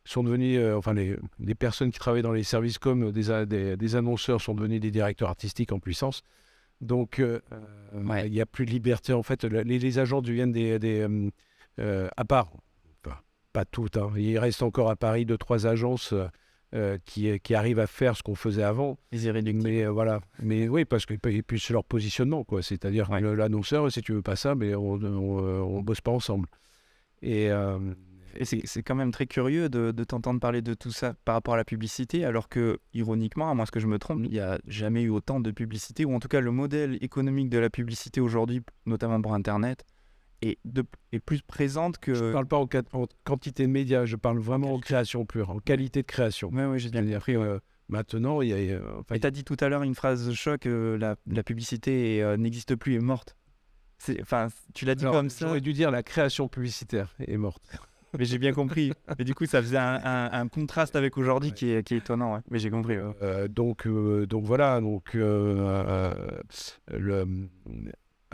sont 0.05 0.23
devenus 0.23 0.57
euh, 0.59 0.75
enfin 0.77 0.93
les, 0.93 1.17
les 1.39 1.55
personnes 1.55 1.91
qui 1.91 1.99
travaillent 1.99 2.21
dans 2.23 2.31
les 2.31 2.43
services 2.43 2.77
comme 2.79 3.11
des, 3.11 3.45
des, 3.45 3.77
des 3.77 3.95
annonceurs 3.95 4.41
sont 4.41 4.53
devenus 4.55 4.79
des 4.79 4.91
directeurs 4.91 5.29
artistiques 5.29 5.71
en 5.71 5.79
puissance. 5.79 6.21
Donc 6.81 7.19
euh, 7.19 7.39
Ouais. 7.93 8.27
il 8.27 8.31
n'y 8.31 8.41
a 8.41 8.45
plus 8.45 8.65
de 8.65 8.71
liberté 8.71 9.13
en 9.13 9.23
fait. 9.23 9.43
Le- 9.45 9.61
Les, 9.61 9.79
les 9.79 9.99
agents 9.99 10.21
deviennent 10.21 10.51
des, 10.51 10.79
des 10.79 11.07
euh, 11.79 12.07
à 12.17 12.25
part, 12.25 12.51
pas 13.53 13.63
toutes, 13.65 13.95
hein. 13.97 14.11
il 14.17 14.37
reste 14.37 14.63
encore 14.63 14.89
à 14.89 14.95
Paris 14.97 15.25
deux 15.25 15.37
trois 15.37 15.65
agences 15.65 16.13
euh, 16.75 16.85
euh, 16.85 16.97
qui, 17.05 17.39
qui 17.39 17.55
arrivent 17.55 17.79
à 17.79 17.87
faire 17.87 18.15
ce 18.17 18.23
qu'on 18.23 18.35
faisait 18.35 18.63
avant. 18.63 18.97
Les. 19.11 19.53
Mais 19.53 19.85
euh, 19.85 19.91
voilà, 19.91 20.19
mais 20.41 20.67
oui, 20.67 20.85
parce 20.85 21.05
que 21.05 21.13
et 21.13 21.41
puis 21.41 21.59
c'est 21.59 21.73
leur 21.73 21.85
positionnement, 21.85 22.43
quoi. 22.43 22.61
C'est-à-dire 22.61 23.09
Ouais. 23.09 23.21
l'annonceur, 23.21 23.91
si 23.91 24.01
tu 24.01 24.13
veux 24.13 24.21
pas 24.21 24.35
ça, 24.35 24.55
mais 24.55 24.75
on, 24.75 24.93
on, 24.95 25.39
on 25.77 25.81
bosse 25.81 26.01
pas 26.01 26.11
ensemble. 26.11 26.47
Et, 27.21 27.49
euh, 27.49 27.79
c'est 28.43 28.83
quand 28.83 28.95
même 28.95 29.11
très 29.11 29.27
curieux 29.27 29.69
de, 29.69 29.91
de 29.91 30.03
t'entendre 30.03 30.41
parler 30.41 30.61
de 30.61 30.73
tout 30.73 30.91
ça 30.91 31.13
par 31.23 31.35
rapport 31.35 31.53
à 31.53 31.57
la 31.57 31.63
publicité, 31.63 32.25
alors 32.25 32.49
que, 32.49 32.79
ironiquement, 32.93 33.49
à 33.49 33.53
moins 33.53 33.65
que 33.65 33.79
je 33.79 33.87
me 33.87 33.97
trompe, 33.97 34.19
il 34.25 34.31
n'y 34.31 34.39
a 34.39 34.59
jamais 34.67 35.03
eu 35.03 35.09
autant 35.09 35.39
de 35.39 35.51
publicité, 35.51 36.03
ou 36.03 36.13
en 36.13 36.19
tout 36.19 36.27
cas 36.27 36.41
le 36.41 36.51
modèle 36.51 36.97
économique 37.01 37.49
de 37.49 37.57
la 37.57 37.69
publicité 37.69 38.19
aujourd'hui, 38.19 38.61
notamment 38.85 39.21
pour 39.21 39.33
Internet, 39.33 39.85
est, 40.41 40.59
de, 40.65 40.83
est 41.11 41.19
plus 41.19 41.41
présente 41.41 41.97
que... 41.97 42.13
je 42.13 42.31
parle 42.31 42.47
pas 42.47 42.57
en, 42.57 42.67
quantité 43.23 43.63
de 43.63 43.71
médias, 43.71 44.05
je 44.05 44.15
parle 44.15 44.39
vraiment 44.39 44.73
en 44.73 44.79
création 44.79 45.25
pure, 45.25 45.49
en 45.49 45.59
qualité 45.59 46.01
de 46.01 46.07
création. 46.07 46.49
Ouais, 46.49 46.65
ouais, 46.65 46.79
j'ai 46.79 46.89
bien 46.89 47.03
compris. 47.03 47.35
euh, 47.35 47.59
maintenant, 47.89 48.41
il 48.41 48.49
y 48.49 48.53
a, 48.53 48.57
euh, 48.57 48.99
enfin, 48.99 49.15
Et 49.15 49.19
tu 49.19 49.27
as 49.27 49.31
dit 49.31 49.43
tout 49.43 49.57
à 49.59 49.69
l'heure 49.69 49.83
une 49.83 49.95
phrase 49.95 50.31
choc, 50.33 50.65
euh, 50.65 50.97
la, 50.97 51.15
la 51.27 51.43
publicité 51.43 52.21
euh, 52.23 52.37
n'existe 52.37 52.75
plus, 52.75 52.95
est 52.95 52.99
morte. 52.99 53.35
Enfin, 54.21 54.47
tu 54.73 54.85
l'as 54.85 54.95
dit 54.95 55.03
alors, 55.03 55.15
comme 55.15 55.29
ça. 55.29 55.47
J'aurais 55.47 55.61
dû 55.61 55.73
dire 55.73 55.89
la 55.89 56.03
création 56.03 56.47
publicitaire 56.47 57.15
est 57.19 57.37
morte. 57.37 57.63
mais 58.17 58.25
j'ai 58.25 58.37
bien 58.37 58.53
compris. 58.53 58.91
Et 59.17 59.23
du 59.23 59.33
coup, 59.33 59.45
ça 59.45 59.61
faisait 59.61 59.77
un, 59.77 60.47
contraste 60.47 60.95
avec 60.95 61.17
aujourd'hui 61.17 61.53
qui, 61.53 61.71
est, 61.71 61.83
qui 61.83 61.95
est 61.95 61.97
étonnant. 61.97 62.41
Mais 62.49 62.59
j'ai 62.59 62.69
compris. 62.69 62.97
donc, 63.49 63.87
donc 63.87 64.43
voilà. 64.43 64.79
Donc, 64.81 65.13
le, 65.13 65.95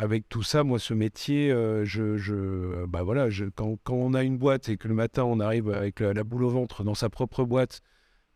avec 0.01 0.27
tout 0.29 0.43
ça, 0.43 0.63
moi, 0.63 0.79
ce 0.79 0.93
métier, 0.93 1.49
je, 1.83 2.17
je, 2.17 2.85
bah 2.85 3.03
voilà, 3.03 3.27
quand, 3.55 3.77
quand, 3.83 3.93
on 3.95 4.13
a 4.13 4.23
une 4.23 4.37
boîte 4.37 4.67
et 4.69 4.77
que 4.77 4.87
le 4.87 4.95
matin 4.95 5.23
on 5.23 5.39
arrive 5.39 5.69
avec 5.69 5.99
la 5.99 6.23
boule 6.23 6.43
au 6.43 6.49
ventre 6.49 6.83
dans 6.83 6.95
sa 6.95 7.09
propre 7.09 7.43
boîte 7.43 7.81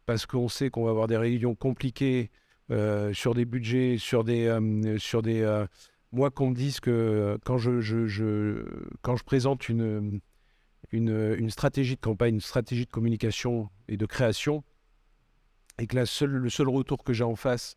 parce 0.06 0.26
qu'on 0.26 0.48
sait 0.48 0.70
qu'on 0.70 0.86
va 0.86 0.92
avoir 0.92 1.08
des 1.08 1.18
réunions 1.18 1.56
compliquées 1.56 2.30
euh, 2.72 3.14
sur 3.14 3.34
des 3.34 3.46
budgets, 3.46 3.98
sur 3.98 4.24
des, 4.24 4.48
euh, 4.48 4.98
sur 4.98 5.22
des. 5.22 5.42
Euh, 5.42 5.66
moi, 6.12 6.32
qu'on 6.32 6.50
me 6.50 6.56
dise 6.56 6.80
que 6.80 7.38
quand 7.46 7.58
je, 7.58 7.82
je, 7.82 8.08
je, 8.08 8.66
quand 9.02 9.16
je 9.16 9.24
présente 9.24 9.70
une, 9.70 10.22
une, 10.92 11.36
une, 11.38 11.50
stratégie 11.50 11.96
de 11.96 12.02
campagne, 12.02 12.36
une 12.36 12.42
stratégie 12.42 12.86
de 12.86 12.92
communication 12.92 13.70
et 13.88 13.98
de 13.98 14.06
création, 14.06 14.64
et 15.78 15.88
que 15.88 15.96
la 15.96 16.06
seule, 16.06 16.32
le 16.32 16.50
seul 16.50 16.70
retour 16.70 17.04
que 17.04 17.14
j'ai 17.14 17.24
en 17.24 17.36
face, 17.36 17.76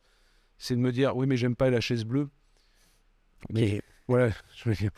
c'est 0.57 0.77
de 0.77 0.81
me 0.81 0.93
dire 0.93 1.17
oui, 1.17 1.27
mais 1.27 1.37
j'aime 1.37 1.57
pas 1.57 1.71
la 1.71 1.81
chaise 1.81 2.05
bleue. 2.05 2.29
Mais 3.51 3.81
voilà, 4.09 4.31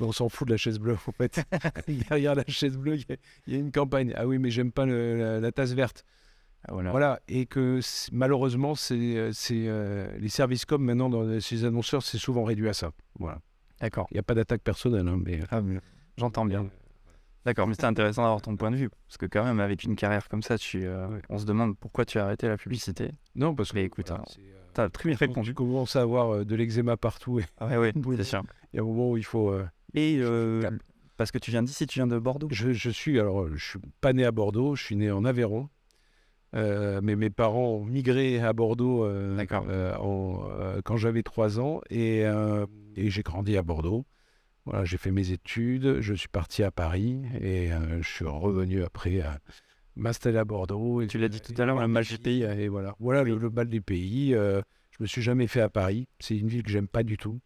on 0.00 0.12
s'en 0.12 0.28
fout 0.28 0.46
de 0.46 0.52
la 0.52 0.56
chaise 0.56 0.78
bleue 0.78 0.96
en 1.06 1.12
fait. 1.12 1.44
Derrière 2.08 2.34
la 2.34 2.44
chaise 2.46 2.76
bleue, 2.76 2.96
il 2.96 3.52
y, 3.52 3.56
a 3.56 3.58
une 3.58 3.72
campagne. 3.72 4.12
Ah 4.16 4.26
oui, 4.26 4.38
mais 4.38 4.50
j'aime 4.50 4.72
pas 4.72 4.86
la, 4.86 5.52
tasse 5.52 5.72
verte. 5.72 6.04
Ah, 6.68 6.74
voilà. 6.74 7.20
et 7.26 7.46
que 7.46 7.80
malheureusement, 8.12 8.74
c'est, 8.74 9.16
euh, 9.16 9.32
euh, 9.50 10.18
les 10.18 10.28
services 10.28 10.66
comme 10.66 10.84
maintenant 10.84 11.08
dans 11.08 11.40
ces 11.40 11.64
annonceurs, 11.64 12.02
c'est 12.02 12.18
souvent 12.18 12.44
réduit 12.44 12.68
à 12.68 12.74
ça. 12.74 12.92
Voilà. 13.18 13.40
D'accord. 13.80 14.06
Il 14.10 14.14
n'y 14.14 14.20
a 14.20 14.22
pas 14.22 14.34
d'attaque 14.34 14.62
personnelle, 14.62 15.08
hein, 15.08 15.18
mais... 15.24 15.40
Ah, 15.50 15.62
j'entends 16.18 16.44
bien. 16.44 16.68
D'accord, 17.46 17.66
mais 17.66 17.74
c'est 17.74 17.84
intéressant 17.84 18.22
d'avoir 18.22 18.42
ton 18.42 18.56
point 18.56 18.70
de 18.70 18.76
vue, 18.76 18.90
parce 18.90 19.16
que 19.16 19.24
quand 19.24 19.42
même, 19.42 19.60
avec 19.60 19.84
une 19.84 19.96
carrière 19.96 20.28
comme 20.28 20.42
ça, 20.42 20.58
tu, 20.58 20.84
euh, 20.84 21.08
on 21.30 21.38
se 21.38 21.46
demande 21.46 21.78
pourquoi 21.78 22.04
tu 22.04 22.18
as 22.18 22.24
arrêté 22.24 22.46
la 22.46 22.58
publicité. 22.58 23.12
Non, 23.34 23.54
parce 23.54 23.70
que... 23.70 23.76
Mais 23.76 23.84
écoute, 23.84 24.10
hein, 24.10 24.22
as 24.78 24.88
très 24.88 25.08
bien 25.08 25.16
répondu. 25.16 25.50
Tu 25.50 25.54
commences 25.54 25.96
à 25.96 26.02
avoir 26.02 26.44
de 26.44 26.54
l'eczéma 26.54 26.96
partout. 26.96 27.40
Et... 27.40 27.44
Ah 27.58 27.80
ouais, 27.80 27.92
oui, 28.04 28.16
c'est 28.18 28.24
sûr. 28.24 28.42
Il 28.72 28.76
y 28.76 28.78
a 28.78 28.82
un 28.82 28.86
moment 28.86 29.10
où 29.10 29.16
il 29.16 29.24
faut... 29.24 29.54
Et 29.94 30.20
parce 31.16 31.30
que 31.32 31.38
tu 31.38 31.50
viens 31.50 31.62
d'ici, 31.62 31.86
tu 31.86 31.98
viens 31.98 32.06
de 32.06 32.18
Bordeaux? 32.18 32.48
Je, 32.50 32.72
je, 32.72 32.88
suis, 32.88 33.20
alors, 33.20 33.54
je 33.54 33.62
suis 33.62 33.78
pas 34.00 34.14
né 34.14 34.24
à 34.24 34.32
Bordeaux, 34.32 34.74
je 34.74 34.82
suis 34.82 34.96
né 34.96 35.10
en 35.10 35.26
Aveyron. 35.26 35.68
Euh, 36.56 37.00
mais 37.02 37.14
mes 37.14 37.30
parents 37.30 37.74
ont 37.74 37.84
migré 37.84 38.40
à 38.40 38.52
Bordeaux 38.52 39.04
euh, 39.04 39.46
euh, 39.62 40.80
quand 40.84 40.96
j'avais 40.96 41.22
3 41.22 41.60
ans 41.60 41.80
et, 41.90 42.24
j'ai 42.96 43.22
grandi 43.22 43.56
à 43.56 43.62
Bordeaux. 43.62 44.04
Voilà, 44.66 44.84
j'ai 44.84 44.98
fait 44.98 45.10
mes 45.10 45.30
études, 45.30 46.00
je 46.00 46.14
suis 46.14 46.28
parti 46.28 46.62
à 46.62 46.70
Paris 46.70 47.22
et 47.40 47.70
je 48.00 48.08
suis 48.08 48.26
revenu 48.26 48.82
après 48.82 49.22
m'installer 50.00 50.38
à 50.38 50.44
Bordeaux. 50.44 51.00
Et 51.00 51.06
tu 51.06 51.18
l'as 51.18 51.28
dit 51.28 51.40
tout 51.40 51.54
à 51.56 51.64
l'heure, 51.64 51.78
le 51.78 51.88
mal 51.88 52.04
du 52.04 52.18
pays. 52.18 52.42
Et 52.42 52.68
voilà, 52.68 52.96
voilà 52.98 53.22
le, 53.22 53.50
mal 53.50 53.68
des 53.68 53.80
pays. 53.80 54.32
je 54.32 54.62
me 55.00 55.06
suis 55.06 55.22
jamais 55.22 55.46
fait 55.46 55.60
à 55.60 55.68
Paris. 55.68 56.08
C'est 56.18 56.36
une 56.36 56.48
ville 56.48 56.62
que 56.62 56.70
j'aime 56.70 56.88
pas 56.88 57.02
du 57.02 57.16
tout. 57.16 57.40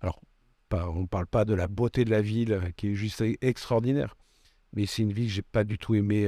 Alors, 0.00 0.20
pas, 0.68 0.88
on 0.88 1.02
ne 1.02 1.06
parle 1.06 1.26
pas 1.26 1.44
de 1.44 1.54
la 1.54 1.68
beauté 1.68 2.04
de 2.04 2.10
la 2.10 2.20
ville 2.20 2.60
qui 2.76 2.88
est 2.88 2.94
juste 2.94 3.22
extraordinaire, 3.40 4.16
mais 4.72 4.86
c'est 4.86 5.02
une 5.02 5.12
ville 5.12 5.26
que 5.26 5.32
j'ai 5.32 5.42
pas 5.42 5.64
du 5.64 5.78
tout 5.78 5.94
aimé 5.94 6.26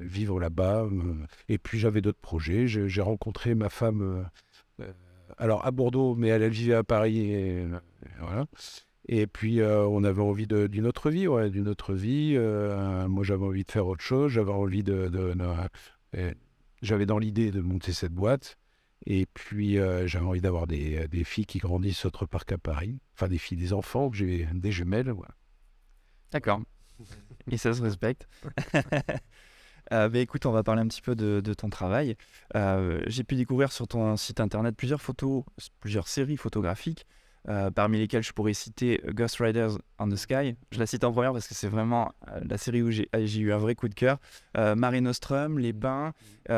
vivre 0.00 0.40
là-bas. 0.40 0.84
Euh, 0.84 1.14
et 1.48 1.58
puis 1.58 1.78
j'avais 1.78 2.00
d'autres 2.00 2.20
projets. 2.20 2.66
J'ai 2.66 3.02
rencontré 3.02 3.54
ma 3.54 3.68
femme, 3.68 4.02
euh, 4.80 4.84
euh, 4.84 4.92
alors 5.38 5.64
à 5.66 5.70
Bordeaux, 5.70 6.14
mais 6.14 6.28
elle, 6.28 6.48
vivait 6.50 6.74
à 6.74 6.84
Paris. 6.84 7.30
Et, 7.30 7.66
voilà. 8.20 8.46
Et 9.12 9.26
puis, 9.26 9.60
on 9.60 10.04
avait 10.04 10.22
envie 10.22 10.46
d'une 10.46 10.86
autre 10.86 11.10
vie, 11.10 11.26
ouais, 11.26 11.50
d'une 11.50 11.66
autre 11.66 11.94
vie. 11.94 12.38
moi, 13.08 13.24
j'avais 13.24 13.44
envie 13.44 13.64
de 13.64 13.70
faire 13.70 13.88
autre 13.88 14.04
chose. 14.04 14.30
J'avais 14.30 14.52
envie 14.52 14.84
de. 14.84 15.10
j'avais 16.80 17.06
dans 17.06 17.18
l'idée 17.18 17.50
de 17.50 17.60
monter 17.60 17.92
cette 17.92 18.12
boîte. 18.12 18.56
Et 19.06 19.26
puis, 19.34 19.78
j'avais 20.06 20.24
envie 20.24 20.40
d'avoir 20.40 20.68
des, 20.68 21.24
filles 21.24 21.46
qui 21.46 21.58
grandissent 21.58 22.04
autre 22.04 22.24
part 22.24 22.44
qu'à 22.44 22.56
Paris. 22.56 23.00
Enfin, 23.16 23.26
des 23.26 23.38
filles, 23.38 23.58
des 23.58 23.72
enfants, 23.72 24.12
j'ai 24.12 24.46
des 24.54 24.70
jumelles. 24.70 25.10
Voilà. 25.10 25.34
D'accord. 26.30 26.60
Et 27.50 27.56
ça 27.56 27.72
se 27.74 27.82
respecte. 27.82 28.28
Euh, 29.92 30.08
bah, 30.08 30.20
écoute, 30.20 30.46
on 30.46 30.52
va 30.52 30.62
parler 30.62 30.82
un 30.82 30.86
petit 30.86 31.02
peu 31.02 31.16
de, 31.16 31.54
ton 31.54 31.68
travail. 31.68 32.16
Euh, 32.54 33.02
j'ai 33.08 33.24
pu 33.24 33.34
découvrir 33.34 33.72
sur 33.72 33.88
ton 33.88 34.16
site 34.16 34.38
internet 34.38 34.76
plusieurs 34.76 35.00
photos, 35.00 35.42
plusieurs 35.80 36.06
séries 36.06 36.36
photographiques, 36.36 37.06
euh, 37.48 37.70
parmi 37.70 37.98
lesquelles 37.98 38.22
je 38.22 38.32
pourrais 38.32 38.54
citer 38.54 39.00
Ghost 39.08 39.36
Riders 39.38 39.78
on 39.98 40.08
the 40.08 40.16
Sky. 40.16 40.56
Je 40.72 40.78
la 40.78 40.86
cite 40.86 41.04
en 41.04 41.12
première 41.12 41.32
parce 41.32 41.48
que 41.48 41.54
c'est 41.54 41.68
vraiment 41.68 42.12
la 42.42 42.58
série 42.58 42.82
où 42.82 42.90
j'ai 42.90 43.08
eu 43.12 43.52
un 43.52 43.58
vrai 43.58 43.74
coup 43.74 43.88
de 43.88 43.94
cœur. 43.94 44.18
Mare 44.54 45.00
Nostrum, 45.00 45.58
Les 45.58 45.72
Bains, 45.72 46.12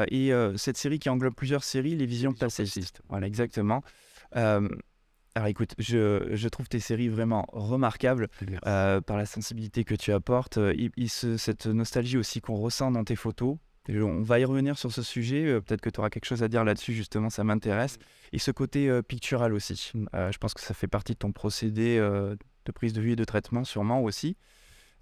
et 0.08 0.32
cette 0.56 0.76
série 0.76 0.98
qui 0.98 1.08
englobe 1.08 1.34
plusieurs 1.34 1.64
séries, 1.64 1.94
Les 1.94 2.06
Visions 2.06 2.32
Passagistes. 2.32 3.02
Voilà, 3.08 3.26
exactement. 3.26 3.82
Alors 5.34 5.48
écoute, 5.48 5.74
je, 5.78 6.48
trouve 6.48 6.68
tes 6.68 6.80
séries 6.80 7.08
vraiment 7.08 7.46
remarquables 7.52 8.28
euh, 8.66 9.00
par 9.00 9.16
la 9.16 9.24
sensibilité 9.24 9.82
que 9.82 9.94
tu 9.94 10.12
apportes, 10.12 10.58
euh, 10.58 10.74
cette 11.06 11.66
nostalgie 11.66 12.18
aussi 12.18 12.42
qu'on 12.42 12.56
ressent 12.56 12.90
dans 12.90 13.04
tes 13.04 13.16
photos. 13.16 13.56
On 13.88 14.22
va 14.22 14.38
y 14.38 14.44
revenir 14.44 14.78
sur 14.78 14.92
ce 14.92 15.02
sujet, 15.02 15.44
euh, 15.44 15.60
peut-être 15.60 15.80
que 15.80 15.90
tu 15.90 16.00
auras 16.00 16.10
quelque 16.10 16.24
chose 16.24 16.42
à 16.42 16.48
dire 16.48 16.64
là-dessus, 16.64 16.92
justement, 16.92 17.30
ça 17.30 17.44
m'intéresse. 17.44 17.98
Et 18.32 18.38
ce 18.38 18.50
côté 18.50 19.00
pictural 19.02 19.52
aussi, 19.52 19.92
mm. 19.94 20.06
je 20.30 20.38
pense 20.38 20.54
que 20.54 20.60
ça 20.60 20.74
fait 20.74 20.88
partie 20.88 21.12
de 21.12 21.18
ton 21.18 21.32
procédé 21.32 21.98
de 21.98 22.72
prise 22.72 22.92
de 22.92 23.00
vue 23.00 23.12
et 23.12 23.16
de 23.16 23.24
traitement, 23.24 23.64
sûrement 23.64 24.02
aussi. 24.02 24.36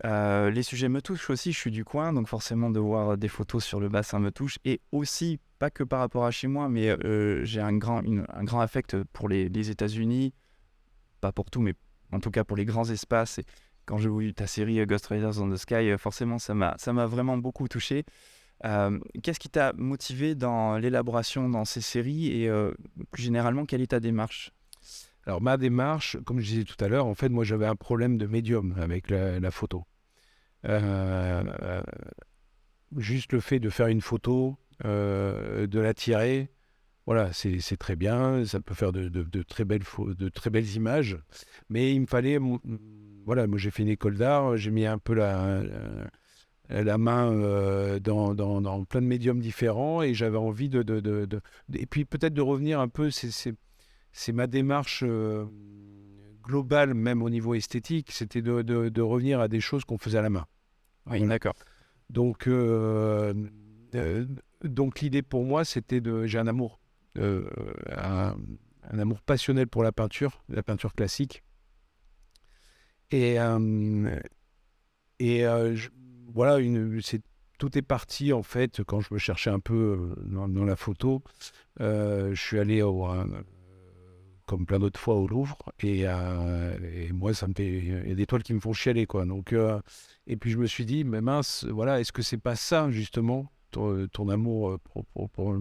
les 0.05 0.63
sujets 0.63 0.89
me 0.89 1.03
touchent 1.03 1.31
aussi, 1.31 1.53
je 1.53 1.59
suis 1.59 1.71
du 1.71 1.85
coin, 1.85 2.13
donc 2.13 2.27
forcément 2.27 2.71
de 2.71 2.81
voir 2.81 3.19
des 3.19 3.29
photos 3.29 3.65
sur 3.65 3.81
le 3.81 3.89
bassin 3.89 4.19
me 4.19 4.31
touche. 4.31 4.59
Et 4.65 4.81
aussi 4.93 5.39
pas 5.61 5.71
que 5.71 5.85
par 5.85 6.01
rapport 6.01 6.25
à 6.25 6.31
chez 6.33 6.49
moi, 6.49 6.69
mais 6.69 6.89
euh, 6.89 7.45
j'ai 7.45 7.61
un 7.61 7.77
grand, 7.77 8.03
un 8.03 8.45
grand 8.45 8.61
affect 8.61 8.97
pour 9.13 9.29
les, 9.29 9.71
États-Unis, 9.71 10.33
pas 11.21 11.33
pour 11.33 11.51
tout, 11.51 11.61
mais 11.61 11.75
en 12.13 12.19
tout 12.19 12.31
cas 12.31 12.45
pour 12.45 12.57
les 12.57 12.65
grands 12.65 12.89
espaces. 12.89 13.39
Et 13.39 13.45
quand 13.85 13.99
j'ai 13.99 14.09
vu 14.09 14.33
ta 14.33 14.47
série 14.47 14.81
euh, 14.81 14.87
Ghost 14.87 15.07
Riders 15.07 15.41
on 15.41 15.51
the 15.51 15.57
Sky, 15.57 15.91
euh, 15.91 15.99
forcément, 15.99 16.39
ça 16.39 16.55
m'a 16.55 17.07
vraiment 17.07 17.37
beaucoup 17.37 17.69
touché. 17.69 18.05
Qu'est-ce 18.63 19.41
qui 19.41 19.49
t'a 19.49 19.73
motivé 19.75 20.35
dans 20.35 20.77
l'élaboration 20.79 21.49
dans 21.49 21.65
ces 21.65 21.81
séries 21.81 22.43
et 22.43 22.51
plus 23.11 23.23
généralement, 23.23 23.65
quelle 23.65 23.81
est 23.81 23.89
ta 23.89 24.01
démarche? 24.01 24.53
Alors, 25.27 25.41
ma 25.43 25.57
démarche, 25.57 26.17
comme 26.25 26.41
je 26.41 26.47
disais 26.47 26.65
tout 26.65 26.83
à 26.83 26.89
l'heure, 26.89 27.07
en 27.07 27.15
fait, 27.15 27.29
moi 27.29 27.45
j'avais 27.45 27.67
un 27.67 27.77
problème 27.77 28.17
de 28.19 28.27
médium 28.27 28.75
avec 28.79 29.11
la, 29.11 29.51
photo. 29.51 29.85
juste 32.97 33.33
le 33.33 33.41
fait 33.41 33.61
de 33.61 33.71
faire 33.71 33.87
une 33.87 34.01
photo, 34.01 34.57
euh, 34.85 35.67
de 35.67 35.79
la 35.79 35.93
tirer. 35.93 36.49
Voilà, 37.07 37.33
c'est 37.33 37.77
très 37.77 37.97
bien, 37.97 38.45
ça 38.45 38.61
peut 38.61 38.75
faire 38.75 38.93
de, 38.93 39.43
très 39.43 39.65
belles, 39.65 40.77
images, 40.77 41.19
mais 41.69 41.93
il 41.93 42.03
me 42.03 42.07
fallait, 42.07 42.39
voilà, 43.25 43.49
moi 43.49 43.59
j'ai 43.59 43.73
fait 43.73 43.83
une 43.83 43.89
école 43.89 44.17
d'art, 44.17 44.57
j'ai 44.57 44.71
mis 44.71 44.87
un 44.87 44.99
peu 44.99 45.15
la, 45.15 45.63
main 46.99 47.33
euh, 47.33 47.99
dans, 47.99 48.35
dans, 48.35 48.85
plein 48.85 49.01
de 49.01 49.07
médiums 49.07 49.41
différents 49.41 50.03
et 50.03 50.15
j'avais 50.15 50.39
envie 50.39 50.69
de, 50.69 50.83
de, 50.83 51.41
Et 51.75 51.87
puis 51.87 52.05
peut-être 52.05 52.35
de 52.35 52.43
revenir 52.43 52.81
un 52.81 52.89
peu, 52.89 53.11
c'est 53.11 54.33
ma 54.33 54.47
démarche 54.47 55.03
euh, 55.07 55.47
globale, 56.43 56.95
même 56.95 57.23
au 57.23 57.31
niveau 57.31 57.55
esthétique, 57.55 58.13
c'était 58.13 58.43
de, 58.43 59.01
revenir 59.01 59.41
à 59.41 59.49
des 59.49 59.61
choses 59.61 59.85
qu'on 59.85 59.99
faisait 59.99 60.19
à 60.19 60.23
la 60.23 60.31
main. 60.31 60.47
Oui, 61.07 61.27
d'accord. 61.27 61.55
Donc, 62.11 62.49
donc 64.65 65.01
l'idée 65.01 65.23
pour 65.23 65.45
moi, 65.45 65.65
c'était 65.65 66.01
de... 66.01 66.27
J'ai 66.27 66.39
un 66.39 66.47
amour, 66.47 66.81
euh, 67.19 67.49
un, 67.97 68.37
amour 68.99 69.21
passionnel 69.23 69.67
pour 69.67 69.83
la 69.83 69.93
peinture, 69.93 70.43
la 70.49 70.63
peinture 70.63 70.95
classique. 70.95 71.43
Et, 73.11 73.41
euh, 73.41 74.21
et 75.19 75.47
euh, 75.47 75.77
voilà, 76.35 76.59
une, 76.59 77.01
tout 77.59 77.79
est 77.79 77.83
parti 77.83 78.33
en 78.33 78.43
fait 78.43 78.83
quand 78.85 79.01
je 79.01 79.13
me 79.13 79.19
cherchais 79.19 79.51
un 79.51 79.61
peu 79.61 80.15
dans, 80.25 80.47
la 80.65 80.77
photo. 80.77 81.23
je 81.79 82.35
suis 82.35 82.59
allé 82.59 82.83
au, 82.83 83.07
comme 84.47 84.67
plein 84.67 84.79
d'autres 84.79 85.01
fois 85.01 85.17
au 85.17 85.27
Louvre 85.27 85.59
et, 85.83 86.05
moi 87.13 87.35
ça 87.35 87.49
me 87.49 87.55
fait 87.55 87.69
il 87.69 88.09
y 88.09 88.13
a 88.13 88.15
des 88.15 88.27
toiles 88.27 88.43
qui 88.43 88.55
me 88.55 88.61
font 88.61 88.73
chialer 88.73 89.07
quoi 89.07 89.27
donc 89.27 89.55
et 90.27 90.37
puis 90.37 90.51
je 90.51 90.59
me 90.59 90.67
suis 90.67 90.87
dit 90.87 91.05
mais 91.05 91.21
mince 91.21 91.65
voilà 91.65 92.01
est-ce 92.01 92.13
que 92.13 92.23
c'est 92.23 92.39
pas 92.39 92.57
ça 92.57 92.91
justement 92.91 93.51
ton, 93.71 94.29
amour 94.29 94.71
euh, 94.71 94.79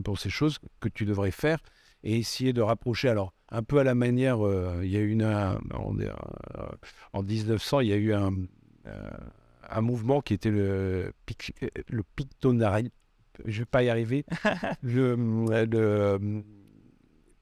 pour, 0.04 0.20
ces 0.20 0.30
choses 0.30 0.60
que 0.80 0.90
tu 0.90 1.06
devrais 1.06 1.32
faire 1.32 1.60
et 2.04 2.18
essayer 2.18 2.54
de 2.54 2.62
rapprocher? 2.62 3.10
Alors, 3.10 3.34
un 3.50 3.64
peu 3.64 3.80
à 3.80 3.84
la 3.84 3.96
manière, 3.96 4.46
euh, 4.46 4.82
il 4.84 4.92
y 4.92 4.98
a 4.98 5.02
une, 5.02 5.24
un, 5.24 5.60
en 7.14 7.24
1900, 7.24 7.82
il 7.82 7.88
y 7.88 7.94
a 7.94 7.98
eu 7.98 8.14
un, 8.14 8.32
euh, 8.88 9.10
un 9.72 9.82
mouvement 9.82 10.22
qui 10.22 10.34
était 10.34 10.52
le, 10.52 11.14
le 11.90 12.04
pictonari. 12.16 12.92
Je 13.46 13.52
ne 13.56 13.60
vais 13.60 13.66
pas 13.66 13.84
y 13.84 13.90
arriver. 13.90 14.26
le, 14.82 15.16
le 15.66 16.44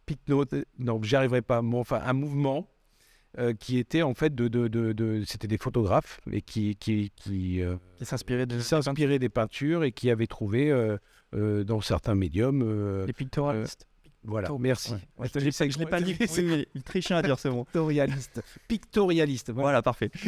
picno, 0.05 0.45
non, 0.79 1.01
j'y 1.03 1.15
arriverai 1.15 1.41
pas. 1.41 1.61
enfin, 1.61 2.01
un 2.03 2.13
mouvement 2.13 2.67
euh, 3.39 3.53
qui 3.53 3.77
étaient 3.77 4.01
en 4.03 4.13
fait 4.13 4.33
de, 4.33 4.47
de, 4.47 4.67
de, 4.67 4.93
de- 4.93 5.23
c'était 5.25 5.47
des 5.47 5.57
photographes 5.57 6.19
et 6.31 6.41
qui 6.41 6.75
qui 6.75 7.11
qui, 7.15 7.61
euh, 7.61 7.75
Qui 7.97 8.05
s'inspiraient 8.05 9.19
des 9.19 9.29
peintures 9.29 9.83
et 9.83 9.91
qui 9.91 10.09
avaient 10.09 10.27
trouvé 10.27 10.71
euh, 10.71 10.97
euh, 11.35 11.63
dans 11.63 11.81
certains 11.81 12.15
médiums. 12.15 12.61
euh, 12.63 13.05
les 13.05 13.13
pictorialistes. 13.13 13.85
Voilà, 14.27 14.49
merci. 14.59 14.93
Ouais. 15.17 15.27
Je 15.33 15.39
je 15.39 15.45
l'ai 15.45 15.51
pas, 15.51 15.67
je 15.69 15.83
pas 15.85 16.01
dit. 16.01 16.15
C'est 16.27 16.43
Oui, 16.43 16.67
trichait 16.83 17.13
à 17.15 17.21
dire, 17.21 17.39
c'est 17.39 17.49
bon. 17.49 17.63
Pictorialiste. 17.63 18.41
Pictorialiste. 18.67 19.49
voilà. 19.51 19.63
Voilà, 19.63 19.81
parfait. 19.81 20.11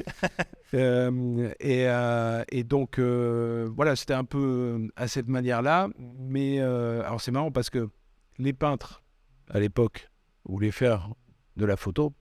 Euh, 0.76 1.50
et, 1.60 1.88
euh, 1.88 2.44
et 2.52 2.64
donc, 2.64 3.00
euh, 3.00 3.68
voilà, 3.76 3.96
c'était 3.96 4.14
un 4.14 4.24
peu 4.24 4.88
à 4.96 5.08
cette 5.08 5.28
manière-là. 5.28 5.90
Mais 6.20 6.60
alors, 6.60 7.20
c'est 7.20 7.32
marrant 7.32 7.52
parce 7.52 7.72
que 7.72 7.90
les 8.38 8.54
peintres, 8.54 9.02
à 9.50 9.60
l'époque, 9.60 10.10
voulaient 10.46 10.70
faire 10.70 11.10
de 11.58 11.66
la 11.66 11.76
photo, 11.76 12.14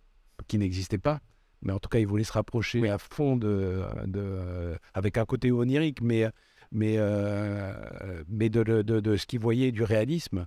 qui 0.46 0.56
n'existait 0.56 0.96
pas. 0.98 1.20
Mais 1.60 1.72
en 1.74 1.78
tout 1.78 1.90
cas, 1.90 1.98
ils 1.98 2.06
voulaient 2.06 2.24
se 2.24 2.32
rapprocher 2.32 2.88
à 2.88 2.96
fond 2.96 3.36
de, 3.36 3.82
de- 4.06 4.78
avec 4.94 5.18
un 5.18 5.26
côté 5.26 5.52
onirique, 5.52 6.00
mais, 6.00 6.24
mais, 6.72 6.94
euh, 6.96 8.22
mais 8.28 8.48
de, 8.48 8.62
de- 8.62 8.80
de- 8.82 9.00
de 9.00 9.16
ce 9.16 9.26
qu'ils 9.26 9.40
voyaient 9.40 9.72
du 9.72 9.82
réalisme. 9.82 10.46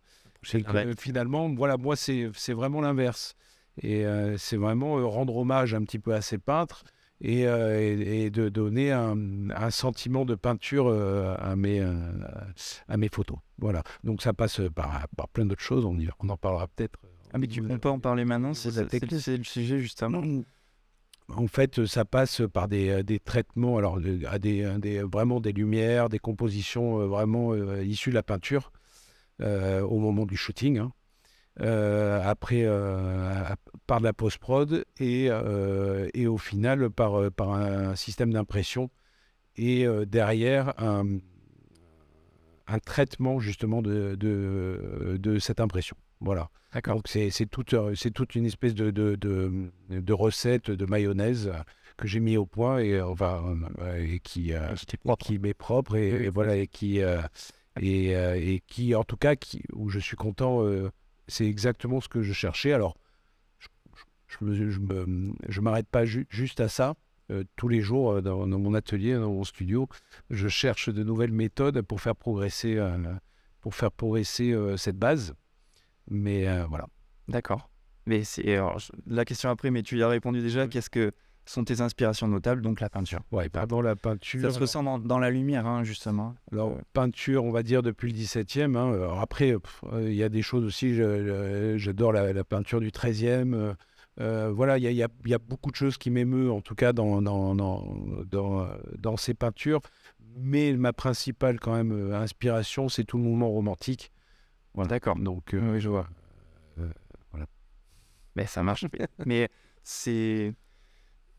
Ouais. 0.88 0.94
finalement, 0.98 1.54
voilà, 1.54 1.78
moi, 1.78 1.96
c'est 1.96 2.32
vraiment 2.54 2.82
l'inverse. 2.82 3.36
Et 3.82 4.06
euh, 4.06 4.38
c'est 4.38 4.58
vraiment 4.58 4.98
euh, 5.00 5.06
rendre 5.06 5.36
hommage 5.38 5.74
un 5.74 5.84
petit 5.84 6.00
peu 6.00 6.14
à 6.14 6.22
ces 6.22 6.38
peintres 6.38 6.84
et, 7.22 7.48
euh, 7.48 7.80
et- 7.80 8.26
et 8.26 8.30
de 8.30 8.50
donner 8.50 8.92
un, 8.92 9.50
un 9.50 9.70
sentiment 9.70 10.26
de 10.26 10.36
peinture 10.36 10.88
euh, 10.88 11.36
à, 11.40 11.56
mes, 11.56 11.80
à 12.90 12.98
mes 12.98 13.08
photos. 13.10 13.38
Voilà. 13.60 13.84
Donc 14.04 14.22
ça 14.22 14.34
passe 14.34 14.62
par, 14.76 15.08
par 15.16 15.30
plein 15.30 15.46
d'autres 15.46 15.62
choses. 15.62 15.86
On, 15.86 15.98
y- 15.98 16.10
on 16.20 16.30
en 16.30 16.38
parlera 16.38 16.68
peut-être. 16.68 17.00
Ah, 17.34 17.38
mais 17.38 17.48
tu, 17.48 17.64
on 17.70 17.78
peut 17.80 17.90
en 17.90 18.00
parler 18.00 18.26
maintenant, 18.26 18.54
c'est 18.54 19.38
le 19.38 19.44
sujet 19.46 19.80
justement. 19.80 20.22
En 21.30 21.48
fait, 21.48 21.86
ça 21.86 22.04
passe 22.04 22.42
par 22.52 22.68
des, 22.68 23.04
des 23.04 23.20
traitements, 23.20 23.78
alors 23.78 24.00
à 24.28 24.38
des, 24.38 25.02
vraiment 25.04 25.40
des 25.40 25.54
lumières, 25.54 26.10
des 26.10 26.20
compositions 26.20 27.08
vraiment 27.08 27.56
issues 27.80 28.10
de 28.10 28.16
la 28.16 28.24
peinture 28.24 28.74
au 29.42 30.00
moment 30.00 30.26
du 30.26 30.36
shooting. 30.38 30.78
hein. 30.80 30.92
Euh, 31.60 32.22
après, 32.24 32.64
euh, 32.64 33.44
par 33.86 34.00
de 34.00 34.06
la 34.06 34.14
post-prod 34.14 34.86
et, 35.00 35.28
euh, 35.30 36.10
et 36.14 36.26
au 36.26 36.38
final 36.38 36.90
par, 36.90 37.16
euh, 37.16 37.30
par 37.30 37.52
un 37.52 37.94
système 37.98 38.32
d'impression 38.32 38.90
et 39.58 39.86
euh, 39.86 40.06
derrière 40.06 40.74
un, 40.82 41.20
un 42.68 42.80
traitement 42.80 43.40
justement 43.42 43.82
de, 43.82 44.16
de, 44.16 45.18
de 45.20 45.40
cette 45.40 45.60
impression. 45.60 45.98
Voilà. 46.22 46.50
Donc 46.86 47.10
c'est 47.10 47.30
toute, 47.52 47.74
euh, 47.74 47.94
toute 48.16 48.36
une 48.36 48.46
espèce 48.46 48.74
de, 48.74 48.90
de, 48.92 50.14
recette 50.14 50.72
de 50.72 50.86
mayonnaise 50.86 51.48
euh, 51.54 51.60
que 51.98 52.08
j'ai 52.08 52.22
mis 52.22 52.38
au 52.38 52.46
point 52.46 52.80
et, 52.80 52.94
euh, 52.94 53.14
et 53.98 54.20
qui, 54.22 54.54
euh, 54.54 54.74
qui 55.20 55.38
m'est 55.38 55.54
propre 55.54 55.98
et, 55.98 56.30
voilà 56.30 56.56
et 56.56 56.68
qui 56.68 57.02
euh, 57.02 57.22
et, 57.80 58.16
euh, 58.16 58.36
et 58.36 58.62
qui 58.68 58.96
en 58.96 59.04
tout 59.04 59.18
cas 59.18 59.36
qui, 59.36 59.64
où 59.74 59.90
je 59.90 60.00
suis 60.00 60.18
content 60.18 60.64
euh, 60.64 60.90
c'est 61.28 61.46
exactement 61.46 62.02
ce 62.02 62.10
que 62.10 62.22
je 62.22 62.34
cherchais. 62.34 62.74
Alors 62.74 62.98
je, 64.28 64.54
je, 64.54 64.80
je 65.48 65.62
m'arrête 65.62 65.88
pas 65.88 66.06
ju- 66.06 66.28
juste 66.30 66.60
à 66.60 66.68
ça. 66.68 66.96
Euh, 67.32 67.44
tous 67.56 67.68
les 67.70 67.82
jours 67.82 68.22
dans, 68.22 68.48
dans 68.48 68.60
mon 68.60 68.74
atelier 68.74 69.14
dans 69.14 69.32
mon 69.32 69.44
studio 69.44 69.88
je 70.30 70.48
cherche 70.48 70.90
de 70.90 71.04
nouvelles 71.04 71.32
méthodes 71.32 71.82
pour 71.82 72.02
faire 72.02 72.16
progresser 72.16 72.78
pour 73.62 73.76
faire 73.76 73.92
progresser 73.92 74.56
cette 74.76 74.98
base. 74.98 75.34
Mais 76.10 76.46
voilà. 76.66 76.88
D'accord. 77.28 77.70
Mais 78.08 78.24
c'est 78.24 78.58
la 79.06 79.24
question 79.24 79.50
après, 79.50 79.70
mais 79.70 79.84
tu 79.84 80.00
y 80.00 80.04
as 80.04 80.08
répondu 80.08 80.42
déjà. 80.42 80.68
Qu'est-ce 80.68 80.90
que 80.90 81.12
sont 81.46 81.64
tes 81.64 81.82
inspirations 81.82 82.28
notables 82.28 82.62
Donc 82.62 82.80
la 82.82 82.90
peinture. 82.90 83.20
ouais 83.32 83.50
pardon 83.50 83.82
la 83.82 83.96
peinture 83.96 84.42
Ça 84.42 84.52
se 84.52 84.60
ressent 84.60 84.84
dans, 84.84 85.00
dans 85.00 85.20
la 85.20 85.30
lumière, 85.32 85.66
hein, 85.68 85.84
justement. 85.84 86.36
Alors, 86.52 86.72
Euh, 86.72 86.82
peinture, 86.94 87.44
on 87.44 87.52
va 87.52 87.64
dire 87.64 87.82
depuis 87.82 88.12
le 88.12 88.18
17e. 88.18 88.76
hein. 88.78 88.94
Alors, 88.94 89.20
après, 89.20 89.52
euh, 89.92 90.10
il 90.10 90.14
y 90.16 90.24
a 90.24 90.30
des 90.30 90.42
choses 90.42 90.64
aussi. 90.66 90.96
J'adore 90.96 92.14
la, 92.14 92.32
la 92.34 92.44
peinture 92.44 92.80
du 92.80 92.90
13e. 92.92 93.54
euh, 93.54 93.74
euh, 94.20 94.52
voilà, 94.52 94.78
il 94.78 94.84
y 94.84 94.88
a, 94.88 94.92
il 94.92 94.98
y 94.98 95.30
y 95.30 95.34
a 95.34 95.40
beaucoup 95.40 95.72
de 95.72 95.76
choses 95.76 95.98
qui 95.98 96.10
m'émeut, 96.12 96.52
en 96.52 96.62
tout 96.62 96.76
cas, 96.76 96.92
dans, 96.94 97.22
dans, 97.22 97.56
dans, 97.56 97.96
dans, 98.30 98.62
euh, 98.64 98.68
dans 98.98 99.18
ces 99.18 99.34
peintures. 99.34 99.80
Mais 100.38 100.74
ma 100.74 100.94
principale, 100.94 101.60
quand 101.60 101.74
même, 101.74 101.92
euh, 101.92 102.16
inspiration, 102.16 102.88
c'est 102.90 103.04
tout 103.06 103.18
le 103.18 103.24
mouvement 103.24 103.50
romantique. 103.50 104.12
Voilà. 104.74 104.90
D'accord. 104.90 105.18
Donc, 105.18 105.54
euh, 105.54 105.74
Oui, 105.74 105.82
je 105.82 105.90
vois. 105.90 106.08
euh, 106.80 106.90
voilà. 107.32 107.46
Mais 108.36 108.46
ça 108.46 108.64
marche. 108.64 108.86
mais 109.26 109.50
c'est 109.84 110.54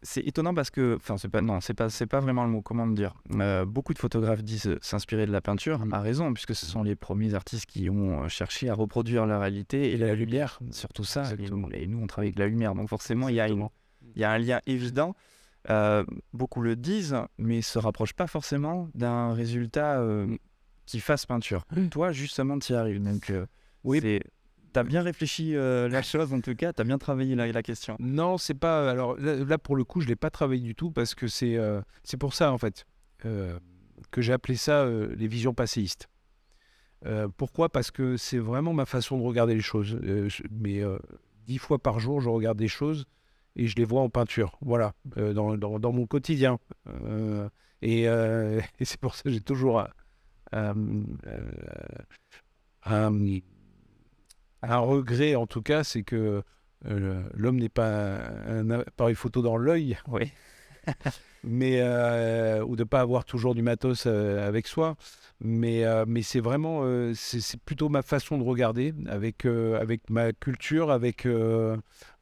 c'est 0.02 0.20
étonnant 0.26 0.52
parce 0.54 0.70
que, 0.70 0.96
enfin, 0.96 1.16
c'est 1.16 1.28
pas 1.28 1.40
non, 1.42 1.60
c'est 1.60 1.74
pas 1.74 1.88
c'est 1.90 2.06
pas 2.06 2.20
vraiment 2.20 2.44
le 2.44 2.50
mot. 2.50 2.62
Comment 2.62 2.86
dire 2.86 3.14
Euh, 3.34 3.64
Beaucoup 3.64 3.94
de 3.94 3.98
photographes 3.98 4.42
disent 4.42 4.66
euh, 4.66 4.78
s'inspirer 4.82 5.26
de 5.26 5.32
la 5.32 5.40
peinture, 5.40 5.78
Mm. 5.86 5.94
à 5.94 6.00
raison, 6.00 6.32
puisque 6.34 6.54
ce 6.54 6.66
sont 6.66 6.82
les 6.82 6.96
premiers 6.96 7.34
artistes 7.34 7.66
qui 7.66 7.88
ont 7.90 8.24
euh, 8.24 8.28
cherché 8.28 8.68
à 8.68 8.74
reproduire 8.74 9.26
la 9.26 9.38
réalité 9.38 9.92
et 9.92 9.96
la 9.96 10.14
lumière, 10.14 10.58
surtout 10.70 11.04
ça. 11.04 11.20
Et 11.22 11.32
Exactement. 11.34 11.68
nous, 11.68 11.74
et 11.74 11.86
nous, 11.86 11.98
on 12.02 12.06
travaille 12.06 12.28
avec 12.28 12.38
la 12.38 12.46
lumière, 12.48 12.74
donc 12.74 12.88
forcément, 12.88 13.28
il 13.28 13.36
y 13.36 13.40
a 13.40 13.46
une- 13.48 13.52
Exactement. 13.62 13.72
il 14.16 14.20
y 14.20 14.24
a 14.24 14.30
un 14.32 14.38
lien 14.38 14.60
évident. 14.66 15.14
Euh, 15.70 16.04
beaucoup 16.32 16.60
le 16.60 16.74
disent, 16.74 17.16
mais 17.38 17.62
se 17.62 17.78
rapprochent 17.78 18.14
pas 18.14 18.26
forcément 18.26 18.88
d'un 18.94 19.32
résultat 19.32 20.00
euh, 20.00 20.26
Mm. 20.26 20.38
qui 20.86 20.98
fasse 21.00 21.24
peinture. 21.26 21.64
Toi, 21.92 22.10
justement, 22.12 22.58
tu 22.58 22.72
y 22.72 22.76
arrives. 22.76 23.00
Donc, 23.02 23.32
Oui. 23.84 24.00
c'est- 24.02 24.22
T'as 24.72 24.82
bien 24.84 25.02
réfléchi 25.02 25.54
euh, 25.54 25.88
la 25.88 26.02
chose 26.02 26.32
en 26.32 26.40
tout 26.40 26.54
cas, 26.54 26.72
t'as 26.72 26.84
bien 26.84 26.98
travaillé 26.98 27.34
la, 27.34 27.50
la 27.50 27.62
question. 27.62 27.96
Non, 27.98 28.38
c'est 28.38 28.54
pas. 28.54 28.90
Alors 28.90 29.16
là, 29.18 29.36
là, 29.36 29.58
pour 29.58 29.76
le 29.76 29.84
coup, 29.84 30.00
je 30.00 30.08
l'ai 30.08 30.16
pas 30.16 30.30
travaillé 30.30 30.62
du 30.62 30.74
tout 30.74 30.90
parce 30.90 31.14
que 31.14 31.26
c'est 31.26 31.56
euh, 31.56 31.80
c'est 32.04 32.16
pour 32.16 32.34
ça 32.34 32.52
en 32.52 32.58
fait 32.58 32.86
euh, 33.24 33.58
que 34.10 34.20
j'ai 34.22 34.32
appelé 34.32 34.56
ça 34.56 34.86
les 34.86 35.26
visions 35.28 35.54
passéistes. 35.54 36.08
Pourquoi? 37.36 37.68
Parce 37.68 37.90
que 37.90 38.16
c'est 38.16 38.38
vraiment 38.38 38.72
ma 38.72 38.86
façon 38.86 39.18
de 39.18 39.22
regarder 39.24 39.54
les 39.54 39.60
choses. 39.60 39.98
Je- 40.02 40.42
mais 40.50 40.80
dix 41.46 41.58
fois 41.58 41.78
par 41.80 41.98
jour, 41.98 42.20
je 42.20 42.28
regarde 42.28 42.56
des 42.58 42.68
choses 42.68 43.06
et 43.56 43.66
je 43.66 43.74
les 43.76 43.84
vois 43.84 44.02
en 44.02 44.08
peinture. 44.08 44.56
Voilà, 44.60 44.94
dans, 45.16 45.56
dans- 45.56 45.80
dans 45.80 45.92
mon 45.92 46.06
quotidien. 46.06 46.58
Et, 47.82 48.02
et 48.78 48.84
c'est 48.84 49.00
pour 49.00 49.16
ça 49.16 49.24
que 49.24 49.30
j'ai 49.30 49.40
toujours 49.40 49.80
un, 49.80 49.88
un- 50.52 50.74
un- 52.84 53.38
un 54.62 54.78
regret, 54.78 55.34
en 55.34 55.46
tout 55.46 55.62
cas, 55.62 55.84
c'est 55.84 56.02
que 56.02 56.42
euh, 56.86 57.22
l'homme 57.34 57.58
n'est 57.58 57.68
pas 57.68 58.18
un 58.46 58.70
appareil 58.70 59.14
photo 59.14 59.42
dans 59.42 59.56
l'œil, 59.56 59.98
Oui. 60.08 60.30
mais 61.44 61.80
euh, 61.80 62.64
ou 62.64 62.74
de 62.74 62.82
pas 62.82 63.00
avoir 63.00 63.24
toujours 63.24 63.54
du 63.54 63.62
matos 63.62 64.04
euh, 64.06 64.46
avec 64.46 64.66
soi. 64.66 64.96
Mais, 65.44 65.84
mais 66.06 66.22
c'est 66.22 66.38
vraiment, 66.38 66.84
c'est 67.14 67.60
plutôt 67.62 67.88
ma 67.88 68.02
façon 68.02 68.38
de 68.38 68.44
regarder 68.44 68.94
avec, 69.08 69.44
avec 69.44 70.08
ma 70.08 70.32
culture, 70.32 70.92
avec, 70.92 71.26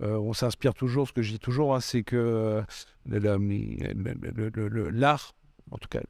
on 0.00 0.32
s'inspire 0.32 0.72
toujours, 0.72 1.06
ce 1.06 1.12
que 1.12 1.20
je 1.20 1.32
dis 1.32 1.38
toujours, 1.38 1.74
hein, 1.74 1.80
c'est 1.80 2.02
que 2.02 2.64
l'art, 4.90 5.34
en 5.70 5.76
tout 5.76 5.88
cas, 5.90 6.00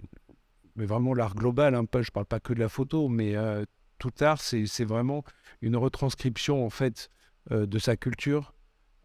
mais 0.76 0.86
vraiment 0.86 1.14
l'art 1.14 1.34
global, 1.34 1.74
hein, 1.74 1.84
pas, 1.84 2.02
je 2.02 2.10
parle 2.10 2.26
pas 2.26 2.40
que 2.40 2.52
de 2.52 2.60
la 2.60 2.68
photo, 2.68 3.08
mais 3.08 3.36
euh, 3.36 3.64
tout 4.00 4.12
art, 4.20 4.40
c'est 4.40 4.84
vraiment 4.84 5.22
une 5.62 5.76
retranscription 5.76 6.64
en 6.64 6.70
fait 6.70 7.10
euh, 7.52 7.66
de 7.66 7.78
sa 7.78 7.96
culture 7.96 8.54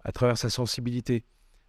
à 0.04 0.12
travers 0.12 0.38
sa 0.38 0.50
sensibilité. 0.50 1.24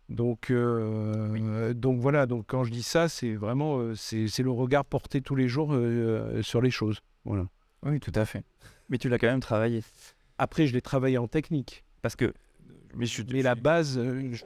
Donc, 0.09 0.51
euh, 0.51 1.75
donc 1.75 2.01
voilà, 2.01 2.27
donc 2.27 2.45
quand 2.47 2.63
je 2.63 2.71
dis 2.71 2.85
ça, 2.85 3.09
c'est 3.09 3.35
vraiment 3.35 3.79
euh, 3.79 3.95
c'est 3.97 4.43
le 4.43 4.51
regard 4.53 4.85
porté 4.85 5.21
tous 5.21 5.35
les 5.35 5.49
jours 5.49 5.77
sur 6.43 6.63
les 6.63 6.71
choses. 6.71 7.01
Voilà. 7.25 7.47
Oui, 7.83 7.99
tout 8.01 8.13
à 8.15 8.25
fait. 8.25 8.45
Mais 8.89 8.99
tu 8.99 9.09
l'as 9.09 9.19
quand 9.19 9.27
même 9.27 9.41
travaillé. 9.41 9.83
Après, 10.39 10.67
je 10.67 10.73
l'ai 10.73 10.81
travaillé 10.81 11.19
en 11.19 11.29
technique, 11.29 11.85
Parce 12.03 12.15
que. 12.15 12.33
Mais, 12.95 13.07
je, 13.07 13.23
mais 13.31 13.43
la 13.43 13.55
base, 13.57 14.01
je, 14.01 14.45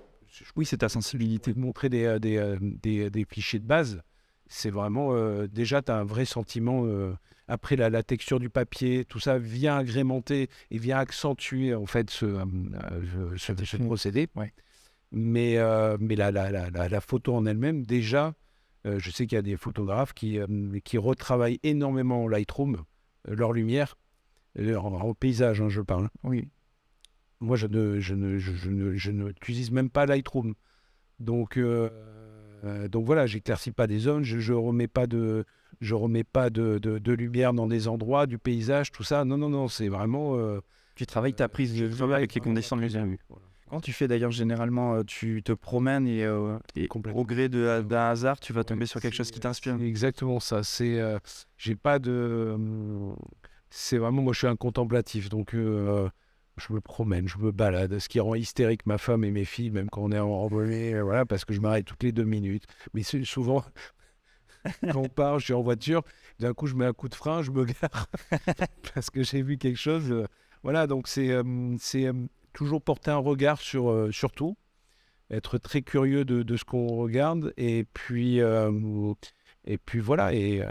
Oui, 0.57 0.65
c'est 0.65 0.79
ta 0.79 0.89
sensibilité. 0.89 1.53
montrer 1.55 1.89
des, 1.89 2.19
des, 2.21 2.57
des, 2.61 3.11
des 3.11 3.25
fichiers 3.25 3.59
de 3.59 3.67
base, 3.67 4.03
c'est 4.51 4.71
vraiment 4.71 5.15
euh, 5.15 5.47
déjà, 5.47 5.81
tu 5.81 5.93
as 5.93 5.97
un 5.97 6.05
vrai 6.05 6.25
sentiment. 6.27 6.85
euh, 6.85 7.15
après, 7.47 7.77
la, 7.77 7.89
la 7.89 8.03
texture 8.03 8.39
du 8.41 8.51
papier, 8.51 9.05
tout 9.05 9.21
ça 9.21 9.39
vient 9.39 9.77
agrémenter 9.79 10.49
et 10.71 10.79
vient 10.79 10.99
accentuer 10.99 11.75
en 11.75 11.87
fait 11.87 12.11
ce, 12.11 12.27
euh, 12.27 13.37
ce, 13.37 13.65
ce 13.65 13.77
procédé. 13.77 14.29
Ouais. 14.37 14.53
Mais, 15.13 15.57
mais 15.99 16.15
la, 16.15 16.31
la, 16.31 16.71
la, 16.71 17.01
photo 17.01 17.35
en 17.35 17.45
elle-même, 17.47 17.85
déjà, 17.85 18.35
je 18.85 19.11
sais 19.11 19.27
qu'il 19.27 19.35
y 19.35 19.39
a 19.41 19.43
des 19.43 19.57
photographes 19.57 20.13
qui, 20.13 20.39
qui 20.85 20.99
retravaillent 20.99 21.59
énormément 21.65 22.23
en 22.23 22.29
Lightroom 22.29 22.85
leur 23.27 23.53
lumière, 23.53 23.99
en, 24.57 25.13
paysage, 25.15 25.61
hein, 25.61 25.69
je 25.69 25.81
parle. 25.81 26.11
Oui. 26.23 26.47
Moi, 27.41 27.57
je 27.57 27.67
ne, 27.67 27.99
je 27.99 28.15
ne, 28.15 28.39
je, 28.39 28.53
je 28.53 28.71
ne, 28.71 28.95
je 28.95 29.11
ne 29.11 29.25
n'utilise 29.25 29.73
même 29.73 29.91
pas 29.91 30.07
Lightroom. 30.07 30.55
Donc, 31.19 31.59
euh, 32.65 32.89
donc 32.89 33.07
voilà, 33.07 33.27
j'éclaircis 33.27 33.71
pas 33.73 33.87
des 33.87 33.99
zones, 33.99 34.23
je, 34.25 34.39
je 34.39 34.53
remets 34.53 34.89
pas 34.89 35.07
de, 35.07 35.45
je 35.81 35.95
remets 35.95 36.25
pas 36.25 36.51
de, 36.51 36.79
de, 36.79 36.99
de 36.99 37.13
lumière 37.13 37.53
dans 37.55 37.67
des 37.67 37.89
endroits, 37.89 38.27
du 38.27 38.39
paysage, 38.39 38.91
tout 38.93 39.03
ça. 39.03 39.25
Non, 39.25 39.37
non, 39.39 39.49
non, 39.49 39.69
c'est 39.69 39.89
vraiment. 39.89 40.37
euh, 40.37 40.61
Tu 40.95 41.07
travailles 41.07 41.35
ta 41.35 41.49
prise 41.49 41.75
de 41.75 41.87
vue 41.87 42.13
avec 42.15 42.35
les 42.35 42.41
conditions 42.41 42.77
de 42.77 42.83
lumière. 42.83 43.07
Quand 43.71 43.81
tu 43.81 43.93
fais 43.93 44.09
d'ailleurs 44.09 44.33
généralement, 44.33 44.95
euh, 44.97 45.03
tu 45.05 45.43
te 45.45 45.53
promènes 45.53 46.09
et, 46.09 46.25
euh, 46.25 46.59
au 47.15 47.25
gré 47.25 47.49
de- 47.49 47.83
d'un 47.83 48.11
hasard, 48.11 48.41
tu 48.41 48.53
vas 48.53 48.65
tomber 48.65 48.81
Ouais, 48.81 48.87
sur 48.87 49.01
quelque 49.01 49.15
chose 49.15 49.31
qui 49.31 49.39
t'inspire. 49.39 49.81
Exactement 49.81 50.41
ça. 50.41 50.65
C'est, 50.65 50.99
euh, 51.01 51.19
j'ai 51.57 51.77
pas 51.77 52.01
de, 52.01 52.51
hum, 52.55 53.15
c'est 53.71 53.99
vraiment, 53.99 54.23
moi, 54.23 54.33
je 54.33 54.39
suis 54.39 54.49
un 54.49 54.57
contemplatif, 54.57 55.29
donc 55.29 55.55
euh, 55.55 56.09
je 56.61 56.73
me 56.73 56.81
promène, 56.81 57.29
je 57.29 57.39
me 57.39 57.51
balade, 57.51 57.99
ce 57.99 58.09
qui 58.09 58.21
rend 58.21 58.35
hystérique 58.35 58.87
ma 58.87 58.99
femme 58.99 59.25
et 59.25 59.31
mes 59.31 59.45
filles, 59.45 59.71
même 59.71 59.91
quand 59.91 60.03
on 60.03 60.13
est 60.13 60.19
en 60.19 60.31
randonnée, 60.31 61.01
voilà, 61.01 61.27
parce 61.27 61.45
que 61.45 61.53
je 61.53 61.61
m'arrête 61.61 61.87
toutes 61.87 62.03
les 62.03 62.13
deux 62.13 62.25
minutes. 62.25 62.65
Mais 62.95 63.03
souvent, 63.03 63.65
quand 64.83 64.97
on 64.97 65.09
part, 65.09 65.39
je 65.39 65.47
suis 65.47 65.55
en 65.55 65.63
voiture, 65.63 66.03
d'un 66.39 66.55
coup, 66.55 66.67
je 66.67 66.75
mets 66.75 66.87
un 66.87 66.93
coup 66.93 67.09
de 67.09 67.15
frein, 67.15 67.43
je 67.43 67.51
me 67.51 67.65
gare 67.65 68.07
parce 68.95 69.11
que 69.11 69.23
j'ai 69.23 69.43
vu 69.43 69.59
quelque 69.59 69.79
chose. 69.79 70.11
euh, 70.13 70.27
voilà, 70.63 70.87
donc 70.87 71.09
c'est, 71.09 71.31
euh, 71.31 71.77
c'est 71.79 72.07
euh, 72.07 72.13
toujours 72.53 72.83
porter 72.83 73.11
un 73.11 73.17
regard 73.17 73.61
sur, 73.61 73.91
euh, 73.91 74.13
sur 74.13 74.33
tout, 74.33 74.57
être 75.31 75.59
très 75.59 75.83
curieux 75.83 76.25
de, 76.25 76.43
de 76.43 76.57
ce 76.57 76.65
qu'on 76.65 76.89
regarde, 76.89 77.53
et 77.57 77.85
puis, 77.95 78.41
et 79.65 79.79
puis 79.79 80.01
voilà, 80.01 80.35
et, 80.35 80.63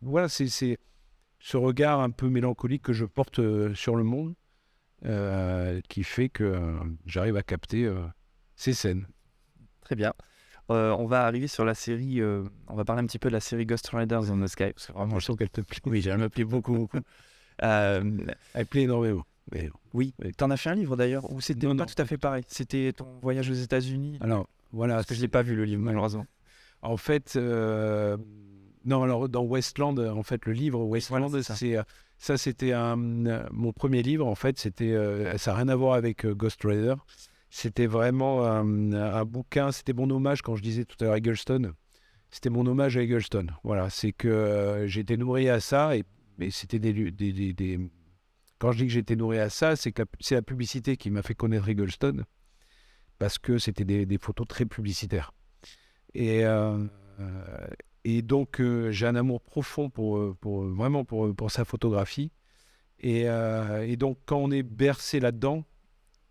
voilà, 0.00 0.28
c'est 0.28 0.78
ce 1.42 1.56
regard 1.56 2.00
un 2.00 2.10
peu 2.10 2.28
mélancolique 2.28 2.82
que 2.82 2.92
je 2.92 3.04
porte 3.04 3.40
euh, 3.40 3.74
sur 3.74 3.96
le 3.96 4.04
monde, 4.04 4.34
euh, 5.04 5.80
qui 5.88 6.04
fait 6.04 6.28
que 6.28 6.44
euh, 6.44 6.78
j'arrive 7.04 7.36
à 7.36 7.42
capter 7.42 7.84
euh, 7.84 8.00
ces 8.54 8.72
scènes. 8.72 9.08
Très 9.80 9.96
bien. 9.96 10.14
Euh, 10.70 10.94
on 10.96 11.06
va 11.06 11.26
arriver 11.26 11.48
sur 11.48 11.64
la 11.64 11.74
série, 11.74 12.22
on 12.22 12.74
va 12.76 12.84
parler 12.84 13.02
un 13.02 13.06
petit 13.06 13.18
peu 13.18 13.28
de 13.28 13.32
la 13.34 13.40
série 13.40 13.66
Ghost 13.66 13.88
Riders 13.88 14.30
on 14.30 14.40
the 14.40 14.46
Sky, 14.46 14.72
parce 14.72 14.86
que 14.86 14.92
vraiment, 14.92 15.18
Je 15.18 15.26
sens 15.26 15.36
qu'elle 15.36 15.50
te 15.50 15.60
plaît. 15.60 15.80
oui, 15.86 16.06
elle 16.06 16.18
me 16.18 16.28
plaît 16.28 16.44
beaucoup, 16.44 16.74
beaucoup. 16.74 17.00
Elle 17.58 18.66
plaît 18.70 18.82
énormément. 18.82 19.24
Mais 19.52 19.68
bon. 19.68 19.78
oui, 19.92 20.14
t'en 20.36 20.50
as 20.50 20.56
fait 20.56 20.70
un 20.70 20.74
livre 20.74 20.96
d'ailleurs, 20.96 21.30
ou 21.32 21.40
c'était 21.40 21.66
pas 21.66 21.74
non. 21.74 21.84
tout 21.84 22.00
à 22.00 22.04
fait 22.04 22.16
pareil? 22.18 22.44
C'était 22.46 22.92
ton 22.92 23.18
voyage 23.20 23.50
aux 23.50 23.54
États-Unis? 23.54 24.18
Alors, 24.20 24.48
voilà. 24.72 24.94
Parce 24.94 25.06
que 25.06 25.14
je 25.14 25.20
l'ai 25.20 25.28
pas 25.28 25.42
vu 25.42 25.56
le 25.56 25.64
livre, 25.64 25.82
malheureusement. 25.82 26.26
En 26.80 26.96
fait, 26.96 27.36
non, 28.84 29.02
alors 29.02 29.28
dans 29.28 29.42
Westland, 29.44 29.98
euh, 29.98 30.10
en 30.12 30.22
fait, 30.22 30.44
le 30.46 30.52
livre 30.52 30.80
Westland, 30.84 31.20
Voilà, 31.28 31.42
c'est 31.42 31.48
ça. 31.48 31.56
c'est 31.56 31.76
euh, 31.76 31.82
ça, 32.18 32.36
c'était 32.38 32.72
euh, 32.72 32.94
mon 32.96 33.72
premier 33.72 34.02
livre. 34.02 34.26
En 34.26 34.34
fait, 34.34 34.58
c'était 34.58 34.94
ça 35.38 35.52
n'a 35.52 35.56
rien 35.58 35.68
à 35.68 35.76
voir 35.76 35.94
avec 35.94 36.26
Ghost 36.26 36.62
Rider. 36.64 36.94
C'était 37.50 37.86
vraiment 37.86 38.46
un, 38.46 38.92
un 38.92 39.24
bouquin. 39.24 39.72
C'était 39.72 39.92
mon 39.92 40.08
hommage 40.10 40.40
quand 40.42 40.54
je 40.56 40.62
disais 40.62 40.84
tout 40.84 40.96
à 41.00 41.04
l'heure 41.04 41.16
Eggleston. 41.16 41.72
C'était 42.30 42.48
mon 42.48 42.64
hommage 42.66 42.96
à 42.96 43.02
Eggleston. 43.02 43.46
Voilà, 43.64 43.90
c'est 43.90 44.12
que 44.12 44.84
j'étais 44.86 45.16
nourri 45.16 45.48
à 45.48 45.60
ça 45.60 45.96
et 45.96 46.04
c'était 46.50 46.78
des, 46.78 46.92
lu- 46.92 47.12
des, 47.12 47.32
des- 47.32 47.52
des- 47.52 47.78
Quand 48.58 48.72
je 48.72 48.78
dis 48.78 48.86
que 48.86 48.92
j'étais 48.92 49.16
nourri 49.16 49.38
à 49.38 49.50
ça, 49.50 49.76
c'est 49.76 49.92
que 49.92 50.02
la- 50.02 50.08
c'est 50.20 50.34
la 50.36 50.42
publicité 50.42 50.96
qui 50.96 51.10
m'a 51.10 51.22
fait 51.22 51.34
connaître 51.34 51.68
Eggleston 51.68 52.24
parce 53.18 53.38
que 53.38 53.58
c'était 53.58 53.84
des, 53.84 54.06
des 54.06 54.18
photos 54.18 54.46
très 54.48 54.64
publicitaires. 54.64 55.32
Et, 56.14 56.44
euh, 56.46 56.78
et 58.04 58.22
donc, 58.22 58.60
euh, 58.60 58.90
j'ai 58.90 59.06
un 59.06 59.14
amour 59.14 59.40
profond 59.40 59.90
pour, 59.90 60.18
euh, 60.18 60.36
pour, 60.40 60.64
vraiment 60.64 61.04
pour, 61.04 61.34
pour 61.34 61.50
sa 61.50 61.64
photographie. 61.64 62.30
Et, 63.00 63.28
euh, 63.28 63.86
et 63.86 63.96
donc, 63.96 64.18
quand 64.26 64.38
on 64.38 64.50
est 64.50 64.62
bercé 64.62 65.20
là-dedans, 65.20 65.64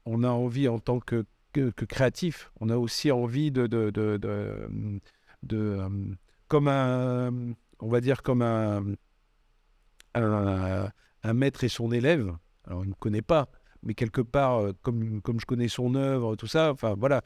on 0.05 0.23
a 0.23 0.29
envie, 0.29 0.67
en 0.67 0.79
tant 0.79 0.99
que, 0.99 1.25
que, 1.53 1.69
que 1.71 1.85
créatif, 1.85 2.51
on 2.59 2.69
a 2.69 2.77
aussi 2.77 3.11
envie 3.11 3.51
de. 3.51 3.67
de, 3.67 3.89
de, 3.89 4.17
de, 4.17 4.99
euh, 5.53 5.89
comme 6.47 6.67
un. 6.67 7.53
On 7.79 7.89
va 7.89 8.01
dire 8.01 8.21
comme 8.23 8.41
un. 8.41 8.83
Un, 10.13 10.89
un 11.23 11.33
maître 11.33 11.63
et 11.63 11.69
son 11.69 11.91
élève. 11.91 12.33
Alors, 12.65 12.83
il 12.83 12.87
ne 12.87 12.89
me 12.91 12.95
connaît 12.95 13.21
pas, 13.21 13.49
mais 13.83 13.93
quelque 13.93 14.21
part, 14.21 14.61
euh, 14.61 14.73
comme, 14.81 15.21
comme 15.21 15.39
je 15.39 15.45
connais 15.45 15.67
son 15.67 15.95
œuvre, 15.95 16.35
tout 16.35 16.47
ça, 16.47 16.71
enfin 16.71 16.95
voilà. 16.97 17.21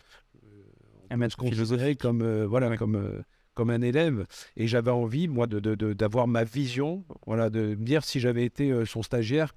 Un 1.10 1.18
maître 1.18 1.38
philosophique. 1.40 2.00
comme 2.00 2.22
euh, 2.22 2.46
voilà 2.48 2.76
comme 2.78 2.96
euh, 2.96 3.22
comme 3.56 3.72
un 3.72 3.82
élève 3.82 4.28
et 4.56 4.68
j'avais 4.68 4.92
envie 4.92 5.28
moi 5.28 5.48
de 5.48 5.60
d'avoir 5.94 6.28
ma 6.28 6.44
vision 6.44 7.04
voilà 7.26 7.50
de 7.50 7.76
me 7.76 7.86
dire 7.86 8.04
si 8.04 8.20
j'avais 8.20 8.46
été 8.46 8.70
euh, 8.70 8.86
son 8.86 9.02
stagiaire 9.02 9.56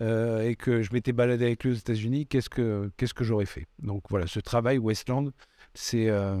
euh, 0.00 0.48
et 0.48 0.56
que 0.56 0.82
je 0.82 0.92
m'étais 0.92 1.12
baladé 1.12 1.44
avec 1.44 1.62
lui 1.64 1.72
aux 1.72 1.76
États-Unis 1.76 2.26
qu'est-ce 2.26 2.48
que 2.48 2.90
qu'est-ce 2.96 3.14
que 3.14 3.24
j'aurais 3.24 3.46
fait? 3.46 3.66
Donc 3.80 4.04
voilà 4.08 4.26
ce 4.26 4.40
travail 4.40 4.78
Westland 4.78 5.30
c'est 5.74 6.08
euh, 6.08 6.36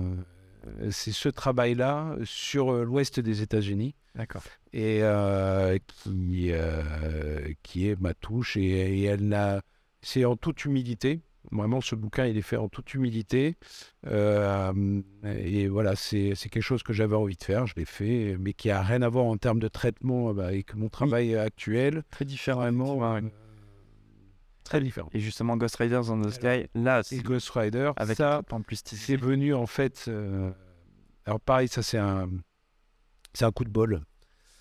c'est 0.90 1.12
ce 1.12 1.28
travail 1.28 1.74
là 1.74 2.16
sur 2.24 2.72
l'ouest 2.72 3.20
des 3.20 3.42
États-Unis 3.42 3.94
D'accord. 4.14 4.42
et 4.72 5.00
euh, 5.02 5.76
qui 6.02 6.52
qui 7.62 7.88
est 7.88 8.00
ma 8.00 8.14
touche 8.14 8.56
et, 8.56 8.62
et 8.62 9.02
elle 9.04 9.28
n'a 9.28 9.62
c'est 10.00 10.24
en 10.24 10.36
toute 10.36 10.64
humilité 10.64 11.20
vraiment 11.52 11.80
ce 11.80 11.94
bouquin 11.94 12.26
il 12.26 12.36
est 12.36 12.42
fait 12.42 12.56
en 12.56 12.68
toute 12.68 12.94
humilité. 12.94 13.56
Euh, 14.06 15.02
et 15.24 15.68
voilà 15.68 15.96
c'est 15.96 16.34
quelque 16.34 16.60
chose 16.60 16.82
que 16.82 16.92
j'avais 16.92 17.16
envie 17.16 17.36
de 17.36 17.44
faire. 17.44 17.66
Je 17.66 17.74
l'ai 17.76 17.84
fait 17.84 18.36
mais 18.38 18.52
qui 18.52 18.70
a 18.70 18.82
rien 18.82 19.02
à 19.02 19.08
voir 19.08 19.26
en 19.26 19.36
termes 19.36 19.60
de 19.60 19.68
traitement 19.68 20.32
bah, 20.34 20.46
avec 20.46 20.74
mon 20.74 20.88
travail 20.88 21.36
actuel. 21.36 22.02
Très 22.10 22.24
vraiment 22.56 22.84
effectivement, 22.84 23.16
euh, 23.16 23.20
très 24.64 24.80
différent. 24.80 25.10
Et 25.12 25.20
justement, 25.20 25.56
Ghost 25.56 25.76
Riders 25.76 26.10
on 26.10 26.20
the 26.20 26.30
Sky, 26.30 26.66
là, 26.74 27.02
c'est 27.02 27.22
Ghost 27.22 27.50
Rider 27.50 27.92
avec 27.96 28.16
ça 28.16 28.42
plus 28.62 28.82
c'est 28.84 29.16
venu 29.16 29.54
en 29.54 29.66
fait. 29.66 30.06
euh, 30.08 30.50
alors 31.26 31.40
pareil, 31.40 31.68
ça 31.68 31.82
c'est 31.82 31.98
un, 31.98 32.28
c'est 33.32 33.44
un 33.44 33.52
coup 33.52 33.64
de 33.64 33.70
bol. 33.70 34.02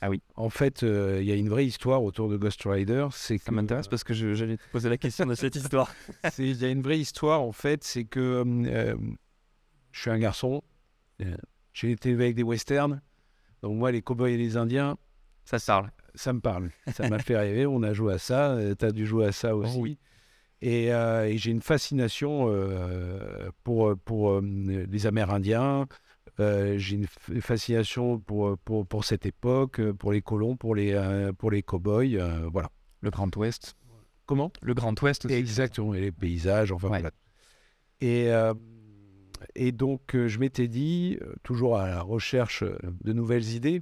Ah 0.06 0.10
oui. 0.10 0.22
En 0.36 0.50
fait, 0.50 0.84
euh, 0.84 1.20
il 1.22 1.28
y 1.28 1.32
a 1.32 1.36
une 1.36 1.48
vraie 1.48 1.66
histoire 1.66 2.04
autour 2.04 2.28
de 2.28 2.36
Ghost 2.36 2.62
Rider. 2.66 3.08
C'est 3.12 3.38
Ça 3.38 3.54
m'intéresse 3.54 3.88
parce 3.88 4.04
que 4.04 4.14
je- 4.14 4.34
j'allais 4.34 4.58
te 4.58 4.64
poser 4.72 4.90
la 4.90 4.98
question 4.98 5.26
de 5.26 5.34
cette 5.34 5.56
histoire. 5.56 5.90
il 6.38 6.62
y 6.62 6.66
a 6.66 6.70
une 6.70 6.82
vraie 6.82 7.00
histoire 7.00 7.42
en 7.42 7.54
fait. 7.54 7.86
C'est 7.86 8.04
que 8.04 8.44
euh, 8.46 8.96
je 9.94 10.00
suis 10.02 10.10
un 10.10 10.20
garçon. 10.20 10.62
euh, 11.22 11.36
J'ai 11.74 11.92
été 11.92 12.10
élevé 12.10 12.26
avec 12.26 12.36
des 12.36 12.44
westerns. 12.44 13.02
Donc 13.62 13.78
moi, 13.78 13.92
les 13.94 14.02
cowboys 14.02 14.34
et 14.34 14.38
les 14.38 14.58
Indiens, 14.58 14.98
Ça 15.46 15.58
parle. 15.66 15.90
ça 16.16 16.34
me 16.34 16.42
parle. 16.42 16.70
Ça 16.94 17.08
m'a 17.08 17.20
fait 17.20 17.38
rêver. 17.38 17.66
On 17.66 17.82
a 17.82 17.94
joué 17.94 18.14
à 18.16 18.18
ça. 18.18 18.58
Tu 18.78 18.84
as 18.86 18.92
dû 18.92 19.06
jouer 19.06 19.28
à 19.28 19.32
ça 19.32 19.56
aussi. 19.56 19.78
oui. 19.80 19.98
Et, 20.62 20.88
et 20.88 21.38
j'ai 21.38 21.52
une 21.52 21.62
fascination 21.62 22.48
pour, 23.64 23.98
pour 24.06 24.42
les 24.42 25.08
Amérindiens. 25.08 25.88
Euh, 26.40 26.78
j'ai 26.78 26.96
une 26.96 27.42
fascination 27.42 28.20
pour, 28.20 28.58
pour, 28.60 28.86
pour 28.88 29.06
cette 29.06 29.26
époque, 29.26 29.80
euh, 29.80 29.94
pour 29.94 30.12
les 30.12 30.22
colons, 30.22 30.56
pour 30.58 30.74
les, 30.76 30.94
euh, 30.94 31.32
pour 31.32 31.52
les 31.52 31.62
cow-boys. 31.62 32.16
euh, 32.16 32.50
voilà. 32.52 32.70
Le 33.02 33.10
Grand 33.12 33.36
Ouest. 33.36 33.76
Comment? 34.26 34.52
Le 34.62 34.74
Grand 34.74 35.00
Ouest 35.02 35.26
aussi. 35.26 35.36
Exactement. 35.36 35.94
Et 35.94 36.02
les 36.02 36.12
paysages, 36.12 36.72
enfin 36.72 36.90
Ouais. 36.90 37.00
voilà. 37.02 37.12
Et, 38.02 38.32
euh, 38.32 38.54
et 39.56 39.72
donc, 39.72 40.16
euh, 40.16 40.28
je 40.28 40.40
m'étais 40.40 40.68
dit, 40.68 41.18
euh, 41.22 41.34
toujours 41.44 41.78
à 41.78 41.88
la 41.88 42.02
recherche 42.02 42.64
euh, 42.64 42.78
de 43.04 43.14
nouvelles 43.14 43.50
idées, 43.50 43.82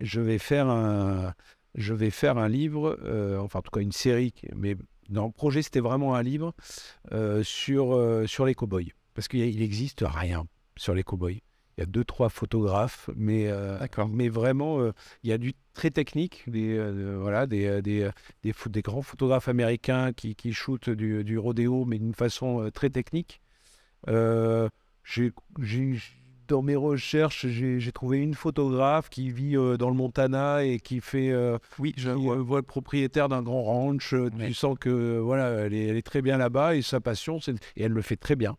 je 0.00 0.20
vais 0.20 0.38
faire 0.38 0.68
un, 0.68 1.34
je 1.74 1.94
vais 1.94 2.10
faire 2.10 2.38
un 2.38 2.48
livre, 2.48 2.98
euh, 3.04 3.38
enfin 3.38 3.60
en 3.60 3.62
tout 3.62 3.70
cas 3.70 3.80
une 3.80 3.92
série, 3.92 4.32
mais 4.54 4.76
dans 5.08 5.26
le 5.26 5.32
projet 5.32 5.62
c'était 5.62 5.80
vraiment 5.80 6.14
un 6.14 6.22
livre 6.22 6.54
euh, 7.12 7.42
sur, 7.42 7.94
euh, 7.94 8.26
sur 8.26 8.44
les 8.46 8.54
cow-boys. 8.54 8.90
Parce 9.14 9.28
qu'il 9.28 9.58
n'existe 9.58 10.04
rien 10.06 10.46
sur 10.76 10.94
les 10.94 11.02
cow-boys. 11.02 11.32
Il 11.78 11.80
y 11.80 11.82
a 11.82 11.86
deux, 11.86 12.04
trois 12.04 12.30
photographes, 12.30 13.10
mais, 13.14 13.48
euh, 13.48 13.78
mais 14.08 14.30
vraiment, 14.30 14.80
euh, 14.80 14.92
il 15.22 15.28
y 15.30 15.32
a 15.32 15.38
du 15.38 15.52
très 15.74 15.90
technique, 15.90 16.44
des, 16.46 16.74
euh, 16.76 17.18
voilà, 17.20 17.46
des, 17.46 17.82
des, 17.82 18.08
des, 18.42 18.52
des 18.70 18.82
grands 18.82 19.02
photographes 19.02 19.48
américains 19.48 20.12
qui, 20.14 20.34
qui 20.34 20.54
shootent 20.54 20.88
du, 20.88 21.22
du 21.22 21.38
rodéo, 21.38 21.84
mais 21.84 21.98
d'une 21.98 22.14
façon 22.14 22.70
très 22.72 22.88
technique. 22.88 23.42
J'ai, 25.04 25.32
dans 26.48 26.62
mes 26.62 26.76
recherches, 26.76 27.46
j'ai, 27.46 27.80
j'ai 27.80 27.92
trouvé 27.92 28.18
une 28.18 28.34
photographe 28.34 29.08
qui 29.08 29.30
vit 29.30 29.56
euh, 29.56 29.76
dans 29.76 29.88
le 29.90 29.96
Montana 29.96 30.64
et 30.64 30.78
qui 30.80 31.00
fait, 31.00 31.30
euh, 31.30 31.58
Oui, 31.78 31.92
je 31.96 32.10
qui, 32.10 32.22
vois. 32.22 32.36
euh, 32.36 32.40
voit 32.42 32.58
le 32.58 32.62
propriétaire 32.66 33.28
d'un 33.28 33.42
grand 33.42 33.62
ranch. 33.62 34.12
Oui. 34.12 34.30
Tu 34.46 34.54
sens 34.54 34.76
que 34.78 35.18
voilà, 35.18 35.50
elle 35.66 35.74
est, 35.74 35.86
elle 35.86 35.96
est 35.96 36.06
très 36.06 36.22
bien 36.22 36.38
là-bas 36.38 36.76
et 36.76 36.82
sa 36.82 37.00
passion, 37.00 37.40
c'est, 37.40 37.52
et 37.76 37.82
elle 37.84 37.92
le 37.92 38.02
fait 38.02 38.16
très 38.16 38.36
bien. 38.36 38.56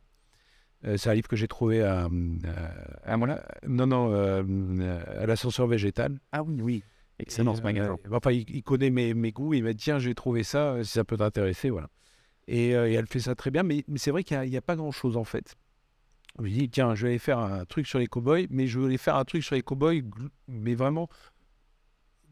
Euh, 0.85 0.95
c'est 0.97 1.09
un 1.09 1.13
livre 1.13 1.27
que 1.27 1.35
j'ai 1.35 1.47
trouvé 1.47 1.81
à, 1.81 2.05
euh, 2.05 3.15
voilà. 3.17 3.43
non, 3.67 3.87
non, 3.87 4.11
euh, 4.13 4.43
euh, 4.47 5.23
à 5.23 5.25
l'ascenseur 5.25 5.67
végétal. 5.67 6.19
Ah 6.31 6.43
oui, 6.43 6.59
oui. 6.61 6.83
Excellent 7.19 7.55
ce 7.55 7.61
magasin. 7.63 7.93
euh, 8.05 8.15
enfin, 8.15 8.31
il, 8.31 8.47
il 8.49 8.61
connaît 8.61 8.91
mes, 8.91 9.15
mes 9.15 9.31
goûts. 9.31 9.55
Il 9.55 9.63
m'a 9.63 9.73
dit 9.73 9.83
tiens, 9.85 9.97
j'ai 9.97 10.13
trouvé 10.13 10.43
ça. 10.43 10.73
euh, 10.73 10.83
Si 10.83 10.91
ça 10.91 11.03
peut 11.03 11.17
t'intéresser, 11.17 11.71
voilà. 11.71 11.89
Et, 12.47 12.75
euh, 12.75 12.87
et 12.87 12.93
elle 12.93 13.07
fait 13.07 13.19
ça 13.19 13.33
très 13.33 13.49
bien. 13.49 13.63
Mais, 13.63 13.83
mais 13.87 13.97
c'est 13.97 14.11
vrai 14.11 14.23
qu'il 14.23 14.39
n'y 14.39 14.55
a, 14.57 14.61
pas 14.61 14.75
grand 14.75 14.91
chose 14.91 15.17
en 15.17 15.23
fait. 15.23 15.55
Je 16.37 16.43
me 16.43 16.49
dis 16.49 16.69
tiens, 16.69 16.93
je 16.93 17.03
vais 17.03 17.09
aller 17.13 17.19
faire 17.19 17.39
un 17.39 17.65
truc 17.65 17.87
sur 17.87 17.97
les 17.97 18.05
cowboys, 18.05 18.45
mais 18.51 18.67
je 18.67 18.77
voulais 18.79 18.97
faire 18.97 19.15
un 19.15 19.25
truc 19.25 19.43
sur 19.43 19.55
les 19.55 19.63
cowboys, 19.63 20.03
mais 20.47 20.75
vraiment 20.75 21.09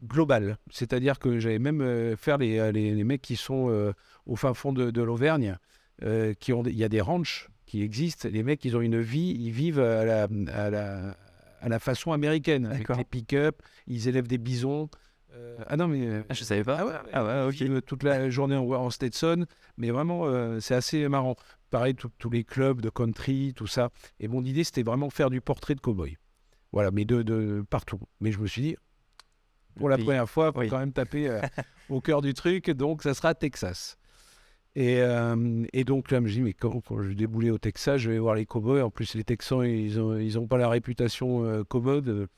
global. 0.04 0.58
C'est-à-dire 0.70 1.18
que 1.18 1.38
j'allais 1.40 1.58
même 1.58 1.80
euh, 1.80 2.16
faire 2.16 2.38
les, 2.38 2.58
euh, 2.58 2.70
les, 2.70 2.94
les 2.94 3.04
mecs 3.04 3.22
qui 3.22 3.34
sont 3.36 3.68
euh, 3.70 3.92
au 4.26 4.36
fin 4.36 4.54
fond 4.54 4.72
de, 4.72 4.90
de 4.92 5.02
l'Auvergne, 5.02 5.56
euh, 6.04 6.34
qui 6.34 6.52
ont, 6.52 6.62
il 6.64 6.76
y 6.76 6.84
a 6.84 6.88
des 6.88 7.00
ranchs 7.00 7.48
qui 7.66 7.82
existent. 7.82 8.28
Les 8.30 8.42
mecs, 8.42 8.64
ils 8.64 8.76
ont 8.76 8.80
une 8.80 9.00
vie, 9.00 9.36
ils 9.38 9.50
vivent 9.50 9.80
à 9.80 10.04
la, 10.04 10.28
à 10.52 10.70
la, 10.70 11.16
à 11.60 11.68
la 11.68 11.78
façon 11.78 12.12
américaine, 12.12 12.66
avec 12.66 12.88
les 12.96 13.04
pick-up, 13.04 13.60
ils 13.86 14.08
élèvent 14.08 14.28
des 14.28 14.38
bisons. 14.38 14.88
Euh, 15.34 15.58
ah 15.66 15.76
non, 15.76 15.86
mais. 15.88 16.22
Ah, 16.28 16.32
je 16.34 16.44
savais 16.44 16.64
pas. 16.64 16.78
Ah 16.80 16.86
ouais, 16.86 16.92
Ah 17.12 17.48
ouais, 17.50 17.68
ok. 17.68 17.84
toute 17.84 18.02
la 18.04 18.30
journée 18.30 18.56
en, 18.56 18.64
en 18.70 18.88
Stetson, 18.90 19.44
mais 19.76 19.90
vraiment, 19.90 20.26
euh, 20.26 20.60
c'est 20.60 20.74
assez 20.74 21.06
marrant. 21.08 21.36
Pareil, 21.70 21.94
tous 21.94 22.30
les 22.30 22.44
clubs 22.44 22.80
de 22.80 22.88
country, 22.88 23.52
tout 23.54 23.66
ça. 23.66 23.90
Et 24.20 24.28
mon 24.28 24.42
idée, 24.44 24.64
c'était 24.64 24.84
vraiment 24.84 25.10
faire 25.10 25.28
du 25.28 25.40
portrait 25.40 25.74
de 25.74 25.80
cow-boy. 25.80 26.16
Voilà, 26.72 26.90
mais 26.90 27.04
de, 27.04 27.22
de 27.22 27.64
partout. 27.68 28.00
Mais 28.20 28.32
je 28.32 28.38
me 28.38 28.46
suis 28.46 28.62
dit, 28.62 28.76
pour 29.74 29.88
la 29.88 29.98
première 29.98 30.28
fois, 30.30 30.48
il 30.48 30.52
faut 30.54 30.60
Oui. 30.60 30.68
quand 30.68 30.78
même 30.78 30.92
taper 30.92 31.28
euh, 31.28 31.40
au 31.90 32.00
cœur 32.00 32.22
du 32.22 32.32
truc, 32.34 32.70
donc 32.70 33.02
ça 33.02 33.12
sera 33.14 33.34
Texas. 33.34 33.98
Et, 34.76 35.00
euh, 35.00 35.64
et 35.72 35.84
donc 35.84 36.10
là, 36.10 36.18
je 36.18 36.22
me 36.22 36.28
dis, 36.28 36.42
mais 36.42 36.52
quand, 36.52 36.82
quand 36.82 37.02
je 37.02 37.08
vais 37.08 37.14
débouler 37.14 37.50
au 37.50 37.56
Texas, 37.56 37.98
je 37.98 38.10
vais 38.10 38.18
voir 38.18 38.34
les 38.34 38.44
cowboys. 38.44 38.82
En 38.82 38.90
plus, 38.90 39.14
les 39.14 39.24
Texans, 39.24 39.64
ils 39.64 39.96
n'ont 39.96 40.18
ils 40.18 40.38
ont 40.38 40.46
pas 40.46 40.58
la 40.58 40.68
réputation 40.68 41.44
euh, 41.44 41.64
commode. 41.64 42.28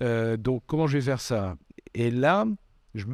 Euh, 0.00 0.38
donc, 0.38 0.62
comment 0.66 0.86
je 0.86 0.96
vais 0.96 1.04
faire 1.04 1.20
ça? 1.20 1.56
Et 1.92 2.10
là, 2.10 2.46
je 2.94 3.04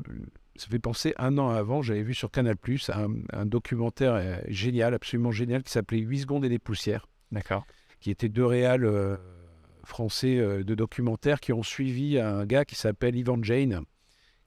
ça 0.54 0.68
fait 0.68 0.78
penser, 0.78 1.12
un 1.16 1.38
an 1.38 1.48
avant, 1.48 1.82
j'avais 1.82 2.02
vu 2.02 2.14
sur 2.14 2.30
Canal+, 2.30 2.54
un, 2.90 3.08
un 3.32 3.46
documentaire 3.46 4.14
euh, 4.14 4.36
génial, 4.46 4.94
absolument 4.94 5.32
génial, 5.32 5.64
qui 5.64 5.72
s'appelait 5.72 5.98
8 5.98 6.20
secondes 6.20 6.44
et 6.44 6.48
des 6.48 6.60
poussières 6.60 7.08
D'accord. 7.32 7.66
qui 7.98 8.12
étaient 8.12 8.28
deux 8.28 8.44
réals 8.46 9.18
français 9.82 10.36
de 10.36 10.74
documentaires 10.74 11.40
qui 11.40 11.52
ont 11.52 11.62
suivi 11.62 12.20
un 12.20 12.44
gars 12.44 12.64
qui 12.64 12.76
s'appelle 12.76 13.16
Ivan 13.16 13.42
Jane, 13.42 13.80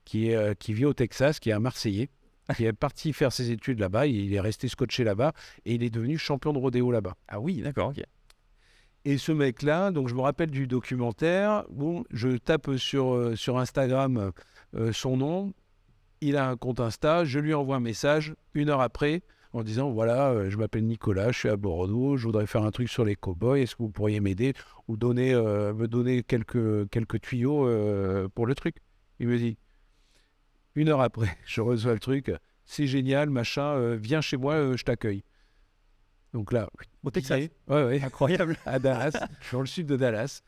qui, 0.04 0.28
est, 0.28 0.58
qui 0.58 0.72
vit 0.72 0.84
au 0.84 0.94
Texas, 0.94 1.40
qui 1.40 1.50
est 1.50 1.52
un 1.52 1.58
Marseillais, 1.58 2.08
qui 2.54 2.64
est 2.64 2.72
parti 2.72 3.12
faire 3.12 3.32
ses 3.32 3.50
études 3.50 3.80
là-bas, 3.80 4.06
il 4.06 4.32
est 4.32 4.40
resté 4.40 4.68
scotché 4.68 5.04
là-bas, 5.04 5.32
et 5.64 5.74
il 5.74 5.82
est 5.82 5.90
devenu 5.90 6.18
champion 6.18 6.52
de 6.52 6.58
rodéo 6.58 6.90
là-bas. 6.90 7.16
Ah 7.28 7.40
oui, 7.40 7.60
d'accord, 7.62 7.88
ok. 7.88 8.02
Et 9.04 9.18
ce 9.18 9.30
mec-là, 9.30 9.92
donc 9.92 10.08
je 10.08 10.14
me 10.14 10.20
rappelle 10.20 10.50
du 10.50 10.66
documentaire, 10.66 11.64
bon, 11.70 12.02
je 12.10 12.36
tape 12.38 12.74
sur, 12.76 13.14
euh, 13.14 13.36
sur 13.36 13.56
Instagram 13.56 14.32
euh, 14.74 14.92
son 14.92 15.16
nom, 15.16 15.52
il 16.20 16.36
a 16.36 16.48
un 16.48 16.56
compte 16.56 16.80
Insta, 16.80 17.24
je 17.24 17.38
lui 17.38 17.54
envoie 17.54 17.76
un 17.76 17.80
message 17.80 18.34
une 18.54 18.68
heure 18.68 18.80
après 18.80 19.22
en 19.52 19.62
disant 19.62 19.92
voilà, 19.92 20.30
euh, 20.30 20.50
je 20.50 20.56
m'appelle 20.56 20.84
Nicolas, 20.84 21.30
je 21.30 21.38
suis 21.38 21.48
à 21.48 21.56
Bordeaux, 21.56 22.16
je 22.16 22.26
voudrais 22.26 22.48
faire 22.48 22.64
un 22.64 22.72
truc 22.72 22.88
sur 22.88 23.04
les 23.04 23.14
cowboys, 23.14 23.62
est-ce 23.62 23.76
que 23.76 23.84
vous 23.84 23.90
pourriez 23.90 24.18
m'aider 24.18 24.54
ou 24.88 24.96
donner, 24.96 25.34
me 25.34 25.86
donner 25.86 26.24
quelques, 26.24 26.88
quelques 26.90 27.20
tuyaux 27.20 27.68
pour 28.34 28.44
le 28.44 28.54
truc? 28.56 28.78
Il 29.20 29.28
me 29.28 29.38
dit 29.38 29.56
une 30.76 30.88
heure 30.88 31.00
après, 31.00 31.36
je 31.46 31.60
reçois 31.60 31.92
le 31.94 31.98
truc, 32.00 32.30
c'est 32.64 32.86
génial, 32.86 33.30
machin, 33.30 33.74
euh, 33.76 33.96
viens 34.00 34.20
chez 34.20 34.36
moi, 34.36 34.54
euh, 34.54 34.76
je 34.76 34.84
t'accueille. 34.84 35.24
Donc 36.32 36.52
là, 36.52 36.68
Au 37.02 37.10
Texas. 37.10 37.48
ouais, 37.68 37.84
ouais 37.84 38.02
Incroyable. 38.02 38.56
à 38.66 38.78
Dallas, 38.78 39.18
je 39.40 39.46
suis 39.46 39.54
dans 39.56 39.60
le 39.60 39.66
sud 39.66 39.86
de 39.86 39.96
Dallas. 39.96 40.42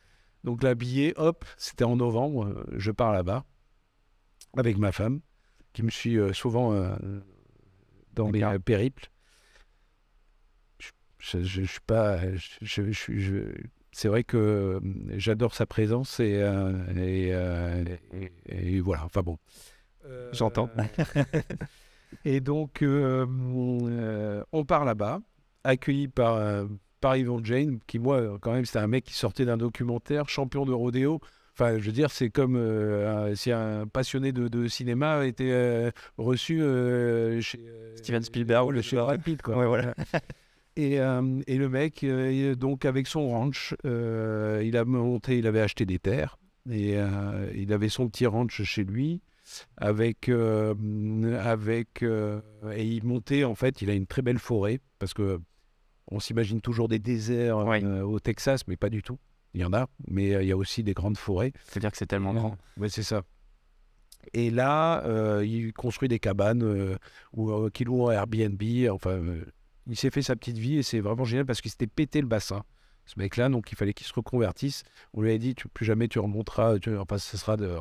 Donc 0.45 0.63
là, 0.63 0.75
billet, 0.75 1.15
hop, 1.17 1.45
c'était 1.57 1.85
en 1.85 1.97
novembre, 1.97 2.47
euh, 2.47 2.65
je 2.77 2.91
pars 2.91 3.13
là-bas 3.13 3.45
avec 4.57 4.77
ma 4.79 4.93
femme, 4.93 5.21
qui 5.73 5.83
me 5.83 5.91
suit 5.91 6.17
souvent 6.33 6.73
euh, 6.73 6.95
dans 8.15 8.29
mes 8.31 8.43
euh, 8.43 8.59
périples. 8.59 9.11
Je, 10.79 10.89
je, 11.19 11.43
je- 11.43 11.63
je 11.63 11.71
suis 11.71 11.81
pas, 11.87 12.19
je, 12.37 12.93
je- 12.93 13.53
c'est 13.93 14.09
vrai 14.09 14.25
que 14.25 14.81
j'adore 15.17 15.55
sa 15.55 15.67
présence 15.67 16.21
et, 16.21 16.37
euh, 16.37 16.73
et, 16.97 17.33
et- 18.49 18.77
et 18.77 18.81
voilà. 18.81 19.05
Enfin 19.05 19.23
bon. 19.23 19.39
Euh, 20.09 20.31
J'entends. 20.33 20.71
et 22.25 22.41
donc, 22.41 22.83
euh, 22.83 23.27
euh, 23.29 24.43
on 24.53 24.65
part 24.65 24.85
là-bas, 24.85 25.21
accueilli 25.65 26.09
par, 26.09 26.65
par 27.01 27.17
Yvon 27.17 27.43
Jane, 27.45 27.79
qui, 27.87 27.99
moi, 27.99 28.39
quand 28.41 28.53
même, 28.53 28.65
c'était 28.65 28.79
un 28.79 28.87
mec 28.87 29.05
qui 29.05 29.15
sortait 29.15 29.45
d'un 29.45 29.57
documentaire, 29.57 30.29
champion 30.29 30.65
de 30.65 30.73
rodéo. 30.73 31.21
Enfin, 31.55 31.79
je 31.79 31.87
veux 31.87 31.93
dire, 31.93 32.11
c'est 32.13 32.31
comme 32.31 32.55
euh, 32.57 33.31
un- 33.33 33.35
si 33.35 33.51
un 33.51 33.87
passionné 33.89 34.31
de, 34.31 34.47
de 34.47 34.69
cinéma 34.69 35.27
était 35.27 35.51
euh, 35.51 35.91
reçu 36.17 36.63
euh, 36.63 37.41
chez 37.41 37.59
Steven 37.97 38.23
Spielberg 38.23 38.69
ou 38.69 38.71
le 38.71 38.81
chez 38.81 38.97
Brad 38.97 39.21
Pitt, 39.21 39.43
quoi. 39.43 39.57
Ouais, 39.59 39.67
voilà. 39.67 39.95
Et, 40.77 40.95
et 41.49 41.57
le 41.59 41.69
mec, 41.69 42.07
donc 42.57 42.85
avec 42.85 43.09
son 43.09 43.29
ranch, 43.31 43.75
il 43.83 44.77
a 44.77 44.85
monté, 44.85 45.39
il 45.39 45.49
avait 45.49 45.61
acheté 45.61 45.85
des 45.85 45.99
terres 45.99 46.39
et 46.71 46.97
il 47.57 47.73
avait 47.73 47.89
son 47.89 48.09
petit 48.09 48.27
ranch 48.27 48.63
chez 48.63 48.85
lui. 48.85 49.21
Avec, 49.77 50.29
euh, 50.29 50.75
avec 51.41 52.03
euh, 52.03 52.41
et 52.73 52.85
il 52.87 53.05
montait 53.05 53.45
en 53.45 53.55
fait, 53.55 53.83
il 53.83 53.91
a 53.91 53.95
une 53.95 54.07
très 54.07 54.23
belle 54.23 54.39
forêt 54.39 54.81
parce 54.99 55.15
que 55.15 55.41
on 56.11 56.21
s'imagine 56.21 56.61
toujours 56.61 56.89
des 56.89 56.99
déserts 56.99 57.59
Ouais. 57.59 57.83
euh, 57.85 58.03
au 58.03 58.19
Texas, 58.21 58.67
mais 58.67 58.77
pas 58.77 58.91
du 58.91 59.03
tout. 59.03 59.19
Il 59.55 59.61
y 59.61 59.65
en 59.65 59.73
a, 59.73 59.89
mais 60.09 60.29
il 60.43 60.47
y 60.49 60.53
a 60.53 60.57
aussi 60.57 60.83
des 60.83 60.95
grandes 60.95 61.17
forêts. 61.17 61.53
C'est-à-dire 61.65 61.91
que 61.91 61.97
c'est 61.97 62.07
tellement 62.07 62.35
grand. 62.35 62.57
Ouais, 62.77 62.89
c'est 62.89 63.03
ça. 63.03 63.23
Et 64.35 64.51
là, 64.51 65.03
il 65.43 65.73
construit 65.73 66.09
des 66.09 66.19
cabanes 66.19 66.99
ou 67.35 67.71
qu'il 67.71 67.87
loue 67.87 68.05
en 68.05 68.11
Airbnb. 68.11 68.63
Enfin, 68.91 69.21
il 69.87 69.97
s'est 69.97 70.11
fait 70.11 70.23
sa 70.23 70.37
petite 70.37 70.59
vie 70.59 70.77
et 70.79 70.83
c'est 70.83 71.01
vraiment 71.01 71.25
génial 71.25 71.47
parce 71.47 71.63
qu'il 71.63 71.71
s'était 71.71 71.87
pété 71.87 72.21
le 72.21 72.27
bassin. 72.27 72.63
Ce 73.07 73.19
mec-là, 73.19 73.49
donc 73.49 73.73
il 73.73 73.75
fallait 73.77 73.95
qu'il 73.95 74.07
se 74.07 74.13
reconvertisse. 74.13 74.83
On 75.15 75.23
lui 75.23 75.33
a 75.33 75.39
dit, 75.39 75.55
tu, 75.55 75.67
plus 75.69 75.87
jamais 75.87 76.09
tu 76.09 76.19
remonteras. 76.19 76.79
Tu, 76.79 76.95
enfin, 76.99 77.17
ce 77.17 77.39
sera 77.39 77.57
de, 77.57 77.75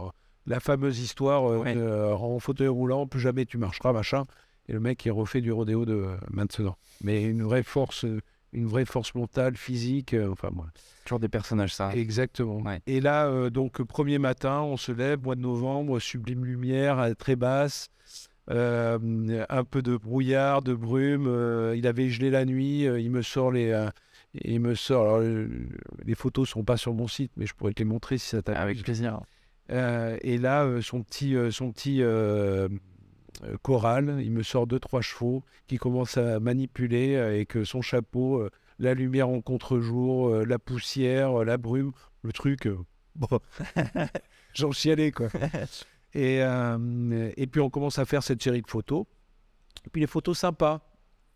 la 0.48 0.60
fameuse 0.60 1.00
histoire 1.00 1.50
euh, 1.52 1.58
Ouais. 1.60 1.76
de, 1.76 1.80
euh, 1.82 2.16
en 2.16 2.40
fauteuil 2.40 2.68
roulant, 2.70 3.06
plus 3.06 3.20
jamais 3.20 3.46
tu 3.46 3.58
marcheras, 3.58 3.94
machin. 3.94 4.24
Et 4.70 4.74
le 4.74 4.80
mec, 4.80 5.06
il 5.06 5.12
refait 5.12 5.42
du 5.42 5.52
rodéo 5.52 5.86
de 5.86 5.94
euh, 5.94 6.16
maintenant. 6.30 6.76
Mais 7.04 7.24
une 7.24 7.44
vraie 7.44 7.64
force, 7.64 8.06
une 8.54 8.66
vraie 8.66 8.86
force 8.86 9.14
mentale, 9.16 9.56
physique. 9.56 10.16
enfin, 10.30 10.50
moi. 10.52 10.66
Toujours 11.06 11.20
des 11.20 11.30
personnages, 11.30 11.74
ça. 11.76 11.92
Exactement. 11.94 12.58
Ouais. 12.62 12.82
Et 12.88 13.00
là, 13.00 13.28
euh, 13.28 13.50
donc, 13.50 13.82
premier 13.84 14.18
matin, 14.20 14.62
on 14.62 14.76
se 14.78 14.92
lève, 14.92 15.22
mois 15.24 15.36
de 15.36 15.42
novembre, 15.42 16.00
sublime 16.00 16.44
lumière, 16.44 17.12
très 17.18 17.36
basse, 17.38 17.88
euh, 18.50 19.46
un 19.50 19.64
peu 19.64 19.82
de 19.82 19.96
brouillard, 19.98 20.62
de 20.62 20.74
brume. 20.74 21.28
euh, 21.28 21.76
il 21.76 21.86
avait 21.88 22.10
gelé 22.10 22.30
la 22.30 22.46
nuit, 22.46 22.82
il 22.84 23.12
me 23.12 23.22
sort 23.22 23.52
les. 23.52 23.88
il 24.34 24.60
me 24.62 24.76
sort. 24.76 25.16
alors, 25.16 25.30
les 26.06 26.16
photos 26.16 26.50
sont 26.50 26.64
pas 26.64 26.78
sur 26.78 26.94
mon 26.94 27.08
site, 27.08 27.32
mais 27.38 27.46
je 27.46 27.54
pourrais 27.54 27.74
te 27.74 27.80
les 27.80 27.86
montrer 27.86 28.18
si 28.18 28.30
ça 28.30 28.42
t'amuse. 28.42 28.60
Avec 28.62 28.84
plaisir. 28.84 29.20
Euh, 29.70 30.18
et 30.22 30.38
là, 30.38 30.64
euh, 30.64 30.82
son 30.82 31.04
petit, 31.04 31.36
euh, 31.36 31.52
son 31.52 31.72
petit 31.72 32.02
choral, 33.62 34.20
il 34.22 34.32
me 34.32 34.44
sort 34.44 34.68
deux, 34.68 34.80
trois 34.80 35.02
chevaux 35.02 35.44
qui 35.68 35.78
commencent 35.78 36.18
à 36.18 36.40
manipuler 36.40 37.18
avec 37.18 37.56
euh, 37.56 37.66
son 37.66 37.82
chapeau, 37.82 38.48
la 38.80 38.94
lumière 38.94 39.30
en 39.30 39.42
contre-jour, 39.42 40.46
la 40.46 40.60
poussière, 40.60 41.44
la 41.44 41.58
brume, 41.58 41.92
le 42.24 42.32
truc. 42.32 42.68
bon, 43.16 43.40
j'en 44.54 44.72
chialais 44.72 45.12
quoi. 45.12 45.28
Et, 46.14 46.42
euh, 46.42 47.32
et 47.38 47.46
puis 47.46 47.62
on 47.62 47.70
commence 47.70 48.00
à 48.00 48.06
faire 48.06 48.24
cette 48.24 48.42
série 48.42 48.64
de 48.64 48.68
photos. 48.68 49.06
Et 49.86 49.90
puis 49.90 50.02
les 50.02 50.08
photos 50.08 50.40
sympas, 50.40 50.82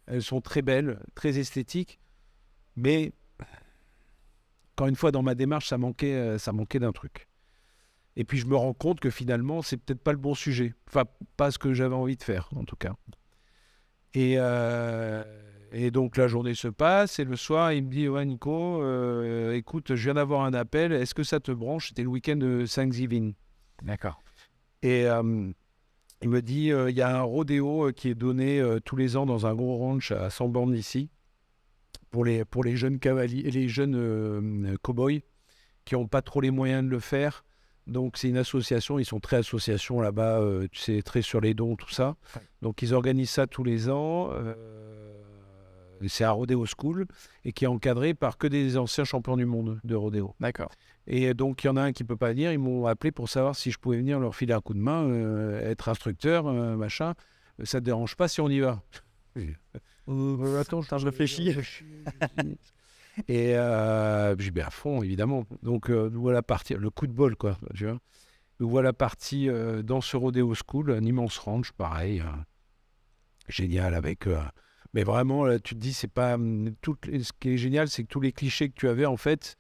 elles 0.08 0.24
sont 0.24 0.42
très 0.42 0.64
belles, 0.64 0.98
très 1.14 1.38
esthétiques, 1.38 2.00
mais 2.76 3.12
encore 4.74 4.88
une 4.88 4.96
fois 4.96 5.12
dans 5.12 5.22
ma 5.22 5.36
démarche, 5.36 5.68
ça 5.68 5.78
manquait, 5.78 6.40
ça 6.40 6.52
manquait 6.52 6.80
d'un 6.80 6.94
truc. 6.94 7.28
Et 8.16 8.24
puis 8.24 8.38
je 8.38 8.46
me 8.46 8.56
rends 8.56 8.74
compte 8.74 9.00
que 9.00 9.10
finalement, 9.10 9.62
c'est 9.62 9.78
peut-être 9.78 10.02
pas 10.02 10.12
le 10.12 10.18
bon 10.18 10.34
sujet. 10.36 10.74
Enfin, 10.88 11.06
pas 11.38 11.52
ce 11.52 11.58
que 11.58 11.74
j'avais 11.74 11.96
envie 11.96 12.18
de 12.18 12.24
faire, 12.24 12.50
en 12.56 12.66
tout 12.66 12.76
cas. 12.76 12.94
Et, 14.14 14.36
euh, 14.38 15.24
et 15.72 15.92
donc 15.92 16.18
la 16.18 16.28
journée 16.28 16.54
se 16.54 16.68
passe, 16.68 17.20
et 17.20 17.24
le 17.24 17.38
soir, 17.38 17.72
il 17.72 17.86
me 17.86 17.90
dit 17.90 18.10
Ouais, 18.10 18.26
Nico, 18.26 18.82
euh, 18.82 19.54
écoute, 19.54 19.96
je 19.96 20.04
viens 20.04 20.16
d'avoir 20.16 20.42
un 20.42 20.54
appel, 20.54 20.92
est-ce 20.92 21.14
que 21.14 21.24
ça 21.24 21.40
te 21.40 21.52
branche? 21.52 21.90
C'était 21.90 22.04
le 22.04 22.10
week-end 22.10 22.36
de 22.36 22.66
Thanksgiving. 22.68 23.34
D'accord. 23.84 24.22
Et 24.82 25.06
euh, 25.06 25.52
il 26.22 26.30
me 26.30 26.42
dit 26.42 26.72
il 26.88 26.96
y 26.96 27.02
a 27.02 27.18
un 27.18 27.22
rodéo 27.22 27.92
qui 27.96 28.10
est 28.10 28.16
donné 28.16 28.62
tous 28.86 28.96
les 28.96 29.16
ans 29.16 29.26
dans 29.26 29.48
un 29.48 29.56
gros 29.56 29.78
ranch 29.78 30.12
à 30.12 30.30
100 30.30 30.50
bornes 30.50 30.74
d'ici 30.74 31.10
pour 32.12 32.26
les, 32.26 32.46
pour 32.46 32.64
les 32.64 32.76
jeunes 32.76 33.00
cavaliers, 33.00 33.50
les 33.50 33.68
jeunes 33.68 34.78
cow-boys 34.84 35.22
qui 35.86 35.96
n'ont 35.96 36.08
pas 36.08 36.22
trop 36.22 36.42
les 36.42 36.52
moyens 36.52 36.84
de 36.84 36.90
le 36.90 37.00
faire. 37.00 37.44
Donc 37.88 38.18
c'est 38.18 38.30
une 38.30 38.38
association, 38.38 39.00
ils 39.00 39.06
sont 39.06 39.20
très 39.20 39.38
association 39.38 40.02
là-bas, 40.02 40.40
euh, 40.40 40.68
tu 40.72 40.80
sais, 40.80 41.02
très 41.02 41.22
sur 41.22 41.42
les 41.42 41.54
dons, 41.54 41.76
tout 41.76 41.90
ça. 41.92 42.16
Ouais. 42.36 42.42
Donc 42.62 42.82
ils 42.82 42.94
organisent 42.94 43.32
ça 43.32 43.48
tous 43.48 43.64
les 43.64 43.90
ans. 43.90 44.30
euh, 44.32 44.54
c'est 46.08 46.24
à 46.24 46.32
Rodeo 46.32 46.66
School 46.66 47.06
et 47.46 47.52
qui 47.54 47.66
est 47.66 47.68
encadré 47.68 48.14
par 48.16 48.38
que 48.40 48.48
des 48.48 48.78
anciens 48.78 49.04
champions 49.04 49.38
du 49.38 49.46
monde 49.46 49.80
de 49.84 49.96
rodéo. 49.96 50.34
D'accord. 50.40 50.72
Et 51.06 51.34
donc, 51.36 51.64
il 51.64 51.68
y 51.68 51.70
en 51.70 51.78
a 51.78 51.82
un 51.84 51.92
qui 51.92 52.04
peut 52.04 52.16
pas 52.18 52.30
venir. 52.30 52.52
Ils 52.52 52.58
m'ont 52.58 52.88
appelé 52.88 53.12
pour 53.12 53.30
savoir 53.30 53.56
si 53.56 53.70
je 53.70 53.78
pouvais 53.78 53.98
venir 53.98 54.20
leur 54.20 54.36
filer 54.36 54.54
un 54.54 54.62
coup 54.62 54.74
de 54.74 54.80
main, 54.80 55.04
euh, 55.04 55.70
être 55.70 55.90
instructeur, 55.90 56.48
euh, 56.48 56.76
machin. 56.76 57.14
Ça 57.64 57.80
te 57.80 57.86
dérange 57.86 58.16
pas 58.16 58.28
si 58.28 58.42
on 58.42 58.50
y 58.50 58.60
va? 58.62 58.82
Euh, 59.38 60.60
Attends, 60.60 60.82
Putain, 60.82 60.98
je 60.98 61.06
réfléchis. 61.06 61.54
Et 63.28 63.56
euh, 63.58 64.36
j'ai 64.40 64.52
bien 64.52 64.68
à 64.68 64.70
fond, 64.70 65.02
évidemment. 65.04 65.46
Donc, 65.64 65.90
euh, 65.90 66.10
nous 66.10 66.22
voilà 66.22 66.42
partis. 66.42 66.74
Le 66.76 66.90
coup 66.90 67.08
de 67.08 67.14
bol, 67.14 67.36
quoi. 67.36 67.58
Tu 67.76 67.86
vois 67.86 68.00
nous 68.60 68.70
voilà 68.70 68.94
partis 68.94 69.50
euh, 69.50 69.84
dans 69.84 70.02
ce 70.02 70.18
Rodeo 70.18 70.54
School, 70.56 70.92
un 70.92 71.04
immense 71.04 71.38
ranch, 71.40 71.72
pareil. 71.74 72.22
euh, 72.22 72.26
génial, 73.48 73.94
avec. 73.94 74.26
mais 74.94 75.04
vraiment, 75.04 75.46
là, 75.46 75.60
tu 75.60 75.76
te 75.76 75.80
dis, 75.80 75.94
c'est 75.94 76.08
pas. 76.08 76.36
hum, 76.36 76.74
Tout, 76.82 76.96
ce 77.06 77.32
qui 77.40 77.50
est 77.52 77.58
génial, 77.58 77.88
c'est 77.90 78.04
que 78.04 78.08
tous 78.08 78.22
les 78.22 78.32
clichés 78.32 78.70
que 78.70 78.76
tu 78.76 78.88
avais, 78.88 79.06
en 79.06 79.18
fait, 79.18 79.58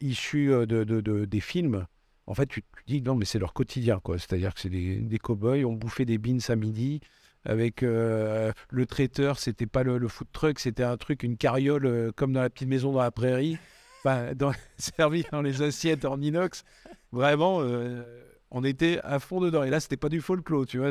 issus 0.00 0.48
de, 0.48 0.84
de- 0.84 1.00
de- 1.00 1.24
des 1.24 1.40
films, 1.40 1.86
en 2.26 2.34
fait, 2.34 2.46
tu 2.46 2.62
te 2.62 2.66
dis 2.86 3.02
non, 3.02 3.14
mais 3.14 3.24
c'est 3.24 3.38
leur 3.38 3.52
quotidien, 3.52 4.00
quoi. 4.00 4.18
C'est-à-dire 4.18 4.54
que 4.54 4.60
c'est 4.60 4.68
des, 4.70 4.96
des 4.98 5.18
cow-boys, 5.18 5.64
on 5.64 5.72
bouffait 5.74 6.04
des 6.04 6.18
beans 6.18 6.38
à 6.48 6.56
midi. 6.56 7.00
Avec 7.44 7.82
euh, 7.82 8.52
le 8.70 8.86
traiteur, 8.86 9.38
c'était 9.38 9.66
pas 9.66 9.82
le, 9.82 9.98
le 9.98 10.08
food 10.08 10.28
truck, 10.32 10.58
c'était 10.60 10.84
un 10.84 10.96
truc, 10.96 11.22
une 11.24 11.36
carriole 11.36 11.86
euh, 11.86 12.12
comme 12.14 12.32
dans 12.32 12.40
la 12.40 12.50
petite 12.50 12.68
maison 12.68 12.92
dans 12.92 13.00
la 13.00 13.10
prairie, 13.10 13.58
enfin, 13.98 14.32
dans, 14.36 14.52
servi 14.78 15.24
dans 15.32 15.42
les 15.42 15.62
assiettes 15.62 16.04
en 16.04 16.20
inox. 16.20 16.64
Vraiment, 17.10 17.60
euh, 17.60 18.02
on 18.50 18.62
était 18.62 19.00
à 19.02 19.18
fond 19.18 19.40
dedans. 19.40 19.64
Et 19.64 19.70
là, 19.70 19.80
c'était 19.80 19.96
pas 19.96 20.08
du 20.08 20.20
folklore, 20.20 20.66
tu 20.66 20.78
vois. 20.78 20.90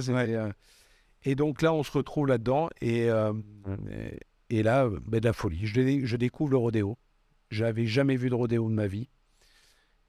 Et 1.24 1.36
donc 1.36 1.62
là, 1.62 1.74
on 1.74 1.84
se 1.84 1.92
retrouve 1.92 2.28
là-dedans. 2.28 2.70
Et, 2.82 3.06
et, 3.06 4.20
et 4.50 4.64
là, 4.64 4.90
ben, 4.90 5.20
de 5.20 5.26
la 5.26 5.34
folie. 5.34 5.66
Je, 5.66 5.74
dé- 5.82 6.02
je 6.06 6.18
découvre 6.18 6.52
le 6.52 6.58
rodéo. 6.58 6.98
J'avais 7.50 7.86
jamais 7.86 8.16
vu 8.18 8.30
de 8.30 8.36
rodéo 8.36 8.70
de 8.70 8.74
ma 8.74 8.88
vie. 8.88 9.10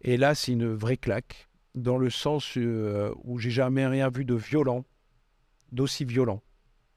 Et 0.01 0.17
là, 0.17 0.35
c'est 0.35 0.53
une 0.53 0.73
vraie 0.73 0.97
claque, 0.97 1.49
dans 1.75 1.99
le 1.99 2.11
sens 2.11 2.57
où 2.57 3.39
j'ai 3.39 3.51
jamais 3.51 3.87
rien 3.87 4.09
vu 4.09 4.25
de 4.25 4.35
violent, 4.35 4.85
d'aussi 5.73 6.05
violent. 6.05 6.43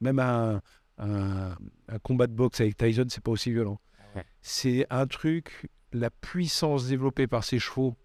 Même 0.02 0.20
un, 0.20 0.62
un- 0.98 1.56
un 1.88 2.00
combat 2.00 2.28
de 2.28 2.34
boxe 2.34 2.62
avec 2.62 2.78
Tyson, 2.78 3.06
c'est 3.10 3.24
pas 3.24 3.32
aussi 3.32 3.52
violent. 3.52 3.80
Ouais. 4.16 4.24
C'est 4.42 4.86
un 4.90 5.08
truc, 5.08 5.68
la 5.92 6.10
puissance 6.10 6.88
développée 6.88 7.28
par 7.28 7.44
ces 7.44 7.60
chevaux, 7.60 7.96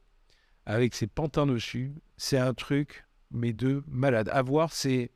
avec 0.67 0.95
ces 0.95 1.07
pantins 1.07 1.47
dessus, 1.47 1.93
c'est 2.17 2.39
un 2.39 2.55
truc, 2.55 3.05
mais 3.31 3.53
de 3.53 3.83
malade. 3.89 4.29
À 4.33 4.43
voir, 4.43 4.73
c'est. 4.73 5.11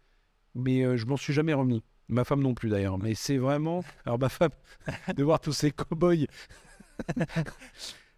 Mais 0.54 0.82
euh, 0.84 0.96
je 0.96 1.06
m'en 1.06 1.16
suis 1.16 1.32
jamais 1.32 1.54
remis. 1.54 1.82
Ma 2.08 2.24
femme 2.24 2.40
non 2.42 2.54
plus 2.54 2.68
d'ailleurs. 2.68 2.98
Mais 2.98 3.14
c'est 3.14 3.38
vraiment. 3.38 3.82
Alors, 4.04 4.18
ma 4.18 4.28
femme, 4.28 4.50
de 5.16 5.22
voir 5.24 5.40
tous 5.40 5.52
ces 5.52 5.70
cow-boys. 5.70 6.26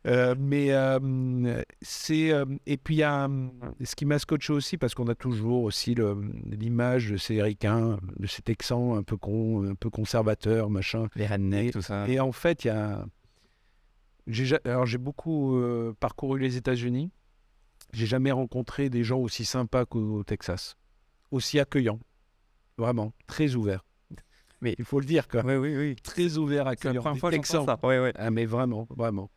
Euh, 0.06 0.34
mais 0.38 0.72
euh, 0.72 1.62
c'est. 1.82 2.30
euh, 2.32 2.44
et 2.66 2.76
puis, 2.76 2.94
il 2.96 2.98
y 2.98 3.02
a 3.02 3.24
un- 3.24 3.50
ce 3.82 3.96
qui 3.96 4.04
m'a 4.04 4.18
scotché 4.20 4.52
aussi, 4.52 4.78
parce 4.78 4.94
qu'on 4.94 5.08
a 5.08 5.14
toujours 5.16 5.62
aussi 5.64 5.94
l'image 6.46 7.10
de 7.10 7.16
ces 7.16 7.42
ricains, 7.42 7.98
de 8.18 8.26
ces 8.26 8.42
texans 8.42 8.96
un 8.96 9.02
peu 9.02 9.16
cons, 9.16 9.68
un 9.68 9.74
peu 9.74 9.90
conservateurs, 9.90 10.70
machin. 10.70 11.08
Les 11.16 11.26
rednecks, 11.26 11.72
tout 11.72 11.82
ça. 11.82 12.08
Et 12.08 12.20
en 12.20 12.32
fait, 12.32 12.64
il 12.64 12.68
y 12.68 12.70
a. 12.70 13.04
Alors, 14.64 14.86
j'ai 14.86 14.98
beaucoup 14.98 15.60
parcouru 16.00 16.38
les 16.40 16.56
États-Unis. 16.56 17.10
J'ai 17.92 18.06
jamais 18.06 18.32
rencontré 18.32 18.90
des 18.90 19.04
gens 19.04 19.18
aussi 19.18 19.44
sympas 19.44 19.84
qu'au 19.86 20.24
Texas, 20.24 20.76
aussi 21.30 21.60
accueillants, 21.60 22.00
vraiment 22.76 23.12
très 23.26 23.54
ouverts. 23.54 23.84
Mais- 24.60 24.74
il 24.78 24.84
faut 24.84 24.98
le 25.00 25.06
dire, 25.06 25.28
quoi. 25.28 25.42
Oui, 25.44 25.54
oui, 25.56 25.76
oui. 25.76 25.96
Très 26.02 26.36
ouverts, 26.38 26.66
C'est 26.78 26.92
la 26.92 27.00
première 27.00 27.20
fois 27.20 27.30
que 27.30 27.46
ça. 27.46 27.78
Ouais, 27.84 28.00
ouais. 28.00 28.12
Ah, 28.16 28.30
mais 28.30 28.46
vraiment, 28.46 28.86
vraiment. 28.90 29.30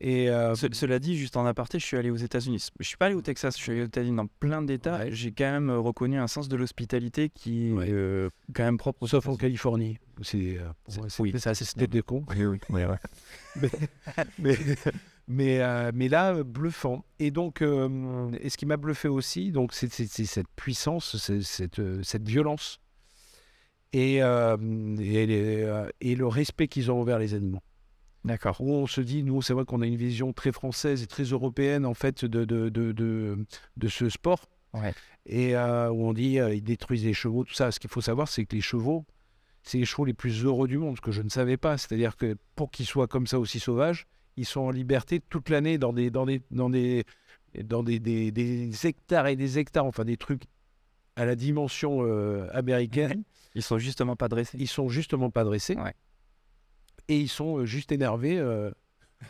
Et 0.00 0.30
euh, 0.30 0.54
Ce- 0.54 0.66
cela 0.72 1.00
dit, 1.00 1.16
juste 1.16 1.36
en 1.36 1.44
aparté, 1.44 1.80
je 1.80 1.84
suis 1.84 1.96
allé 1.96 2.10
aux 2.10 2.16
États-Unis. 2.16 2.64
Je 2.78 2.86
suis 2.86 2.96
pas 2.96 3.06
allé 3.06 3.16
au 3.16 3.20
Texas, 3.22 3.56
je 3.56 3.62
suis 3.62 3.72
allé 3.72 3.82
aux 3.82 3.86
États-Unis 3.86 4.14
dans 4.16 4.28
plein 4.28 4.62
d'États. 4.62 4.98
Ouais. 4.98 5.08
J'ai 5.12 5.32
quand 5.32 5.50
même 5.50 5.70
euh, 5.70 5.78
reconnu 5.80 6.18
un 6.18 6.28
sens 6.28 6.48
de 6.48 6.56
l'hospitalité 6.56 7.30
qui 7.30 7.70
est 7.70 7.90
euh, 7.90 8.28
quand 8.54 8.62
même 8.62 8.76
propre 8.78 9.08
sauf 9.08 9.26
en. 9.26 9.36
Californie, 9.36 9.98
c'est, 10.22 10.58
euh, 10.58 10.68
oui. 11.24 11.32
Oui, 12.30 12.44
oui, 12.46 12.58
oui, 12.70 12.82
ouais. 12.84 12.98
mais, 13.60 13.70
mais, 14.38 14.56
mais, 15.26 15.60
euh, 15.62 15.90
mais 15.92 16.08
là, 16.08 16.44
bluffant. 16.44 17.04
Et 17.18 17.32
donc, 17.32 17.60
euh, 17.60 18.30
et 18.40 18.50
ce 18.50 18.56
qui 18.56 18.66
m'a 18.66 18.76
bluffé 18.76 19.08
aussi, 19.08 19.50
donc, 19.50 19.72
c'est 19.74 19.88
cette 19.92 20.46
puissance, 20.54 21.16
cette, 21.42 21.80
euh, 21.80 22.00
cette 22.04 22.28
violence 22.28 22.78
et, 23.92 24.16
et, 24.18 25.26
les- 25.26 25.86
et 26.00 26.14
le 26.14 26.26
respect 26.28 26.68
qu'ils 26.68 26.90
ont 26.92 27.00
envers 27.00 27.18
les 27.18 27.34
animaux. 27.34 27.60
D'accord. 28.28 28.60
Où 28.60 28.74
on 28.74 28.86
se 28.86 29.00
dit, 29.00 29.22
nous, 29.22 29.40
c'est 29.40 29.54
vrai 29.54 29.64
qu'on 29.64 29.80
a 29.80 29.86
une 29.86 29.96
vision 29.96 30.34
très 30.34 30.52
française 30.52 31.02
et 31.02 31.06
très 31.06 31.24
européenne, 31.24 31.86
en 31.86 31.94
fait, 31.94 32.26
de, 32.26 32.44
de, 32.44 32.68
de, 32.68 32.92
de, 32.92 33.46
de 33.76 33.88
ce 33.88 34.10
sport. 34.10 34.50
Ouais. 34.74 34.92
Et 35.24 35.56
euh, 35.56 35.90
où 35.90 36.04
on 36.06 36.12
dit, 36.12 36.38
euh, 36.38 36.54
ils 36.54 36.62
détruisent 36.62 37.06
les 37.06 37.14
chevaux, 37.14 37.44
tout 37.44 37.54
ça. 37.54 37.72
Ce 37.72 37.80
qu'il 37.80 37.88
faut 37.88 38.02
savoir, 38.02 38.28
c'est 38.28 38.44
que 38.44 38.54
les 38.54 38.60
chevaux, 38.60 39.06
c'est 39.62 39.78
les 39.78 39.86
chevaux 39.86 40.04
les 40.04 40.12
plus 40.12 40.44
heureux 40.44 40.68
du 40.68 40.76
monde, 40.76 40.96
ce 40.96 41.00
que 41.00 41.10
je 41.10 41.22
ne 41.22 41.30
savais 41.30 41.56
pas. 41.56 41.78
C'est-à-dire 41.78 42.16
que 42.16 42.36
pour 42.54 42.70
qu'ils 42.70 42.86
soient 42.86 43.08
comme 43.08 43.26
ça 43.26 43.38
aussi 43.38 43.60
sauvages, 43.60 44.06
ils 44.36 44.44
sont 44.44 44.60
en 44.60 44.70
liberté 44.70 45.20
toute 45.30 45.48
l'année 45.48 45.78
dans 45.78 45.94
des, 45.94 46.10
dans 46.10 46.26
des, 46.26 46.42
dans 46.50 46.68
des, 46.68 47.04
dans 47.64 47.82
des, 47.82 47.98
des, 47.98 48.30
des 48.30 48.86
hectares 48.86 49.26
et 49.26 49.36
des 49.36 49.58
hectares, 49.58 49.86
enfin 49.86 50.04
des 50.04 50.18
trucs 50.18 50.42
à 51.16 51.24
la 51.24 51.34
dimension 51.34 52.00
euh, 52.02 52.46
américaine. 52.52 53.24
Ils 53.54 53.62
sont 53.62 53.78
justement 53.78 54.16
pas 54.16 54.28
dressés. 54.28 54.58
Ils 54.60 54.68
sont 54.68 54.90
justement 54.90 55.30
pas 55.30 55.44
dressés. 55.44 55.76
Ouais. 55.76 55.94
Et 57.08 57.18
ils 57.18 57.28
sont 57.28 57.58
euh, 57.58 57.64
juste 57.66 57.92
énervés 57.92 58.38
euh, 58.38 58.70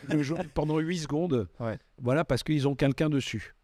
le 0.08 0.22
jour- 0.22 0.38
pendant 0.54 0.78
8 0.78 0.98
secondes. 0.98 1.48
Ouais. 1.60 1.78
Voilà, 2.00 2.24
parce 2.24 2.42
qu'ils 2.42 2.66
ont 2.68 2.74
quelqu'un 2.74 3.08
dessus. 3.08 3.54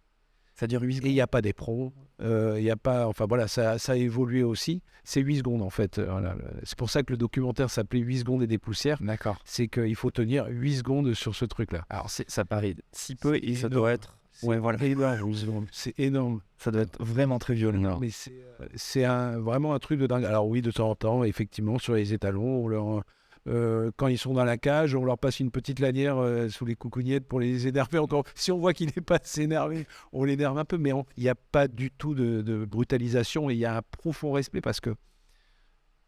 Ça 0.55 0.67
dure 0.69 0.83
8 0.83 0.89
Et 0.89 0.97
secondes. 0.99 1.11
il 1.11 1.15
n'y 1.15 1.21
a 1.21 1.27
pas 1.27 1.43
d'éperon. 1.43 1.93
euh, 2.23 2.55
Il 2.59 2.65
y 2.65 2.71
a 2.71 2.77
pas. 2.77 3.09
Enfin 3.09 3.27
voilà, 3.27 3.49
ça, 3.49 3.79
ça 3.79 3.93
a 3.93 3.97
évolué 3.97 4.45
aussi. 4.45 4.83
C'est 5.03 5.21
8 5.21 5.39
secondes 5.39 5.63
en 5.63 5.71
fait. 5.71 5.99
Euh, 5.99 6.07
Voilà. 6.09 6.37
C'est 6.63 6.79
pour 6.79 6.91
ça 6.91 7.03
que 7.03 7.13
le 7.13 7.17
documentaire 7.17 7.71
s'appelait 7.71 8.01
8 8.01 8.19
secondes 8.21 8.43
et 8.43 8.47
des 8.47 8.59
poussières. 8.59 8.99
D'accord. 9.03 9.37
C'est 9.45 9.67
qu'il 9.67 9.97
faut 9.97 10.13
tenir 10.13 10.47
8 10.49 10.77
secondes 10.77 11.13
sur 11.15 11.35
ce 11.35 11.45
truc-là. 11.45 11.85
Alors, 11.91 12.09
ça 12.09 12.45
paraît 12.45 12.77
si 12.93 13.17
peu 13.17 13.37
et 13.43 13.57
ça 13.57 13.69
doit 13.69 13.93
être. 13.93 14.17
Ouais, 14.43 14.59
voilà. 14.59 14.83
énorme, 14.85 15.29
8 15.29 15.35
secondes. 15.37 15.67
C'est 15.73 15.99
énorme. 15.99 16.41
Ça 16.59 16.71
doit 16.71 16.83
être 16.83 17.03
vraiment 17.03 17.39
très 17.41 17.55
violent. 17.55 17.99
Mais 18.01 18.11
c'est 18.11 19.05
euh, 19.05 19.11
un, 19.11 19.39
vraiment 19.41 19.75
un 19.75 19.79
truc 19.81 19.99
de 19.99 20.07
dingue. 20.07 20.25
Alors 20.25 20.47
oui, 20.49 20.63
de 20.63 20.71
temps 20.71 20.91
en 20.91 20.95
temps, 20.95 21.25
effectivement, 21.25 21.79
sur 21.81 21.95
les 21.95 22.15
étalons, 22.15 22.65
on 22.65 22.69
leur, 22.69 23.03
euh, 23.47 23.91
quand 23.97 24.07
ils 24.07 24.19
sont 24.19 24.33
dans 24.33 24.45
la 24.45 24.57
cage, 24.57 24.95
on 24.95 25.05
leur 25.05 25.19
passe 25.19 25.41
une 25.41 25.51
petite 25.51 25.79
lanière 25.79 26.17
euh, 26.19 26.49
sous 26.49 26.65
les 26.65 26.75
coucougnettes 26.75 27.27
pour 27.29 27.41
les 27.41 27.67
énerver 27.67 27.99
encore. 27.99 28.25
Si 28.35 28.51
on 28.53 28.59
voit 28.59 28.73
qu'il 28.73 28.87
n'est 28.95 29.03
pas 29.03 29.17
assez 29.17 29.43
énervé, 29.43 29.87
on 30.13 30.25
l'énerve 30.25 30.57
un 30.59 30.65
peu, 30.65 30.79
mais 30.79 30.93
il 31.17 31.23
n'y 31.23 31.29
a 31.29 31.35
pas 31.35 31.69
du 31.69 31.91
tout 31.91 32.15
de, 32.15 32.41
de 32.43 32.65
brutalisation 32.65 33.51
et 33.51 33.55
il 33.55 33.59
y 33.59 33.67
a 33.67 33.77
un 33.77 33.83
profond 33.83 34.33
respect 34.33 34.61
parce 34.61 34.81
que 34.81 34.95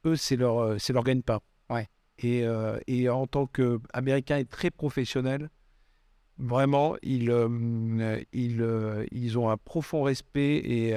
eux, 0.06 0.16
c'est 0.16 0.36
leur, 0.36 0.58
euh, 0.58 0.78
c'est 0.78 0.92
leur 0.92 1.04
gagne-pain. 1.04 1.40
Ouais. 1.68 1.88
Et, 2.18 2.46
euh, 2.46 2.78
et 2.86 3.08
en 3.10 3.26
tant 3.26 3.46
qu'Américains 3.46 4.38
et 4.38 4.44
très 4.46 4.70
professionnels, 4.70 5.50
vraiment, 6.38 6.96
ils, 7.02 7.30
euh, 7.30 8.20
ils, 8.32 8.62
euh, 8.62 9.04
ils 9.10 9.38
ont 9.38 9.50
un 9.50 9.56
profond 9.58 10.02
respect 10.02 10.56
et, 10.56 10.90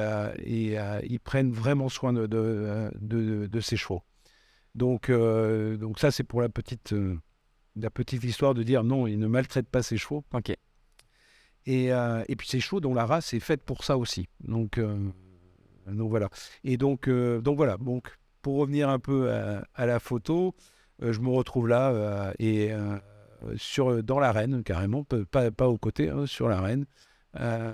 et 0.45 0.78
ils 1.04 1.19
prennent 1.19 1.52
vraiment 1.52 1.89
soin 1.89 2.13
de, 2.13 2.28
de, 2.28 2.89
de- 3.02 3.47
de 3.47 3.60
ces 3.60 3.75
chevaux. 3.75 4.04
Donc, 4.75 5.10
euh, 5.10 5.77
donc 5.77 5.99
ça, 5.99 6.12
c'est 6.12 6.23
pour 6.23 6.41
la 6.41 6.49
petite, 6.49 6.93
euh, 6.93 7.17
la 7.75 7.89
petite 7.89 8.23
histoire 8.23 8.53
de 8.53 8.63
dire 8.63 8.84
non, 8.84 9.08
ils 9.08 9.19
ne 9.19 9.27
maltraitent 9.27 9.69
pas 9.69 9.84
ces 9.84 9.97
chevaux. 9.97 10.23
Ok. 10.34 10.55
Et, 11.65 11.91
euh, 11.93 12.23
et 12.27 12.36
puis 12.36 12.47
ces 12.47 12.60
chevaux 12.60 12.79
dont 12.79 12.93
la 12.93 13.05
race 13.05 13.34
est 13.34 13.39
faite 13.39 13.63
pour 13.63 13.84
ça 13.84 13.97
aussi. 13.97 14.27
Donc, 14.41 14.79
donc 15.88 16.10
voilà. 16.10 16.29
Et 16.63 16.77
donc, 16.77 17.10
donc 17.10 17.58
voilà. 17.58 17.77
Donc 17.77 18.17
pour 18.41 18.58
revenir 18.58 18.89
un 18.89 18.99
peu 18.99 19.32
à, 19.32 19.65
à 19.75 19.86
la 19.86 19.99
photo, 19.99 20.55
je 21.01 21.19
me 21.19 21.29
retrouve 21.29 21.67
là 21.67 22.34
et 22.39 22.71
sur 23.58 24.03
dans 24.03 24.19
l'arène 24.19 24.63
carrément, 24.63 25.03
peu- 25.03 25.25
pas, 25.25 25.51
pas 25.51 25.67
au 25.67 25.77
côté, 25.77 26.10
hein, 26.10 26.25
sur 26.25 26.47
l'arène. 26.49 26.86
Euh, 27.39 27.71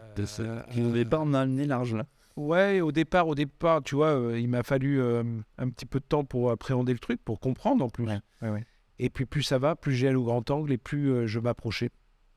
Vous 0.71 0.81
n'avez 0.89 1.05
pas 1.05 1.23
le 1.23 1.45
nez 1.45 1.65
large 1.65 1.95
là. 1.95 2.05
Ouais, 2.37 2.81
au 2.81 2.91
départ, 2.91 3.27
au 3.27 3.35
départ, 3.35 3.81
tu 3.81 3.95
vois, 3.95 4.09
euh, 4.19 4.39
il 4.39 4.49
m'a 4.49 4.61
fallu 4.63 4.99
euh, 5.01 5.23
un 5.57 5.69
petit 5.69 5.85
peu 5.85 5.99
de 5.99 6.05
temps 6.05 6.25
pour 6.25 6.51
appréhender 6.51 6.91
le 6.91 6.99
truc, 6.99 7.21
pour 7.23 7.39
comprendre 7.39 7.83
en 7.85 7.89
plus. 7.89 8.05
Ouais, 8.05 8.19
ouais, 8.41 8.49
ouais. 8.49 8.63
Et 8.99 9.09
puis 9.09 9.25
plus 9.25 9.43
ça 9.43 9.57
va, 9.57 9.75
plus 9.75 9.93
j'ai 9.93 10.13
au 10.13 10.23
grand 10.23 10.49
angle 10.51 10.71
et 10.73 10.77
plus 10.77 11.11
euh, 11.11 11.27
je 11.27 11.39
m'approchais. 11.39 11.89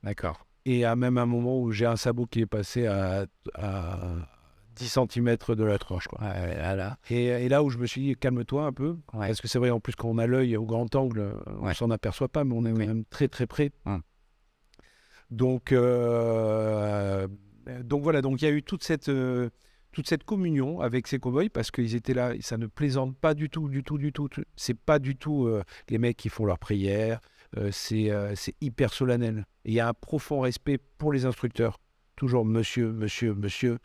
D'accord. 0.05 0.47
Et 0.67 0.85
à 0.85 0.95
même 0.97 1.19
un 1.19 1.27
moment 1.27 1.61
où 1.61 1.73
j'ai 1.73 1.87
un 1.87 1.97
sabot 1.97 2.27
qui 2.27 2.41
est 2.41 2.47
passé 2.47 2.87
à, 2.87 3.27
à 3.55 3.99
10 4.77 4.99
cm 5.11 5.37
de 5.57 5.65
la 5.65 5.79
tranche. 5.79 6.07
Quoi. 6.09 6.21
Là, 6.23 6.77
là. 6.77 6.99
Et, 7.11 7.25
et 7.27 7.49
là 7.49 7.63
où 7.65 7.71
je 7.71 7.79
me 7.79 7.87
suis 7.87 8.03
dit, 8.03 8.15
calme-toi 8.17 8.65
un 8.67 8.73
peu. 8.73 8.97
Parce 9.13 9.41
que 9.41 9.49
c'est 9.49 9.59
vrai, 9.59 9.71
en 9.71 9.81
plus, 9.81 9.95
quand 9.97 10.09
on 10.09 10.19
a 10.19 10.27
l'œil 10.27 10.57
au 10.57 10.65
grand 10.65 10.95
angle, 10.95 11.35
on 11.61 11.73
s'en 11.75 11.91
aperçoit 11.91 12.29
pas, 12.29 12.45
mais 12.45 12.55
on 12.55 12.65
est 12.67 12.73
Oui. 12.73 12.87
même 12.87 13.05
très 13.07 13.27
très 13.29 13.47
près. 13.47 13.71
Hum. 13.87 14.03
Donc, 15.31 15.73
donc 17.83 18.03
voilà, 18.03 18.21
donc 18.23 18.41
il 18.43 18.45
y 18.45 18.49
a 18.49 18.51
eu 18.53 18.63
toute 18.63 18.83
cette, 18.85 19.11
toute 19.93 20.09
cette 20.09 20.25
communion 20.25 20.81
avec 20.81 21.07
ces 21.07 21.19
cowboys 21.19 21.49
parce 21.49 21.71
qu'ils 21.71 21.95
étaient 21.95 22.15
là, 22.15 22.33
ça 22.41 22.57
ne 22.57 22.67
plaisante 22.67 23.17
pas 23.17 23.35
du 23.35 23.49
tout, 23.51 23.69
du 23.69 23.83
tout, 23.83 23.99
du 23.99 24.13
tout. 24.13 24.29
C'est 24.57 24.79
pas 24.79 24.99
du 24.99 25.17
tout 25.17 25.47
euh, 25.47 25.63
les 25.89 25.99
mecs 25.99 26.17
qui 26.17 26.29
font 26.29 26.45
leurs 26.45 26.59
prières, 26.59 27.21
euh, 27.57 27.71
c'est 27.73 28.11
euh, 28.11 28.35
c'est 28.37 28.55
hyper 28.61 28.93
solennel. 28.93 29.47
Il 29.65 29.73
y 29.73 29.81
a 29.81 29.89
un 29.89 29.95
profond 29.95 30.41
respect 30.41 30.79
pour 30.99 31.13
les 31.13 31.25
instructeurs. 31.25 31.79
Toujours 32.17 32.45
monsieur, 32.45 32.93
monsieur, 32.93 33.35
monsieur. 33.35 33.79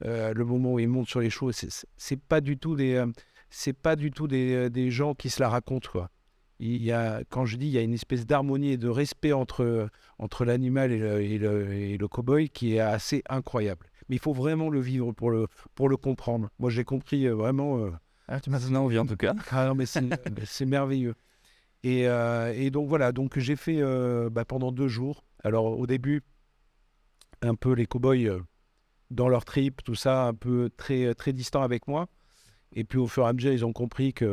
Le 0.00 0.42
moment 0.42 0.74
où 0.74 0.78
ils 0.78 0.88
montent 0.88 1.08
sur 1.08 1.20
les 1.20 1.30
chevaux, 1.30 1.50
c'est- 1.52 2.20
pas 2.28 2.42
du 2.42 2.58
tout 2.58 2.76
des, 2.76 3.02
c'est 3.48 3.72
pas 3.72 3.96
du 3.96 4.10
tout 4.10 4.26
des, 4.28 4.90
gens 4.90 5.14
qui 5.14 5.30
se 5.30 5.40
la 5.40 5.48
racontent. 5.48 6.06
Il 6.58 6.82
y 6.82 6.92
a, 6.92 7.22
quand 7.30 7.46
je 7.46 7.56
dis, 7.56 7.66
il 7.66 7.72
y 7.72 7.78
a 7.78 7.82
une 7.82 7.94
espèce 7.94 8.26
d'harmonie 8.26 8.72
et 8.72 8.76
de 8.76 8.88
respect 8.88 9.32
entre, 9.32 9.88
entre 10.18 10.44
l'animal 10.44 10.92
et 10.92 10.98
le, 10.98 11.22
et, 11.22 11.38
le, 11.38 11.72
et 11.72 11.96
le 11.96 12.08
cow-boy 12.08 12.50
qui 12.50 12.74
est 12.74 12.80
assez 12.80 13.22
incroyable. 13.30 13.86
Mais 14.08 14.16
il 14.16 14.18
faut 14.20 14.32
vraiment 14.32 14.68
le 14.70 14.80
vivre 14.80 15.12
pour 15.12 15.30
le, 15.30 15.46
pour 15.74 15.88
le 15.88 15.96
comprendre. 15.96 16.50
Moi, 16.58 16.70
j'ai 16.70 16.84
compris 16.84 17.26
euh, 17.26 17.34
vraiment. 17.34 17.78
euh, 17.78 17.90
Ah, 18.28 18.40
tu 18.40 18.50
m'as 18.50 18.60
donné 18.60 18.76
envie 18.76 18.98
en 18.98 19.06
tout 19.06 19.16
cas. 19.16 19.34
ah 19.50 19.66
non, 19.68 19.74
mais 19.74 19.86
c'est 19.86 20.02
merveilleux. 20.66 21.14
Et, 21.82 22.08
euh, 22.08 22.52
et 22.56 22.70
donc 22.70 22.88
voilà, 22.88 23.12
donc 23.12 23.38
j'ai 23.38 23.56
fait 23.56 23.80
bah, 24.30 24.44
pendant 24.44 24.72
deux 24.72 24.88
jours. 24.88 25.24
Alors 25.42 25.78
au 25.78 25.86
début, 25.86 26.22
un 27.42 27.54
peu 27.54 27.72
les 27.74 27.86
cow-boys 27.86 28.40
dans 29.10 29.28
leur 29.28 29.44
trip, 29.44 29.82
tout 29.84 29.94
ça, 29.94 30.24
un 30.26 30.34
peu 30.34 30.70
très, 30.76 31.14
très 31.14 31.32
distant 31.32 31.62
avec 31.62 31.86
moi. 31.86 32.06
Et 32.74 32.84
puis 32.84 32.98
au 32.98 33.06
fur 33.06 33.24
et 33.24 33.28
à 33.28 33.32
mesure, 33.32 33.52
ils 33.52 33.64
ont 33.64 33.72
compris 33.72 34.12
que 34.14 34.24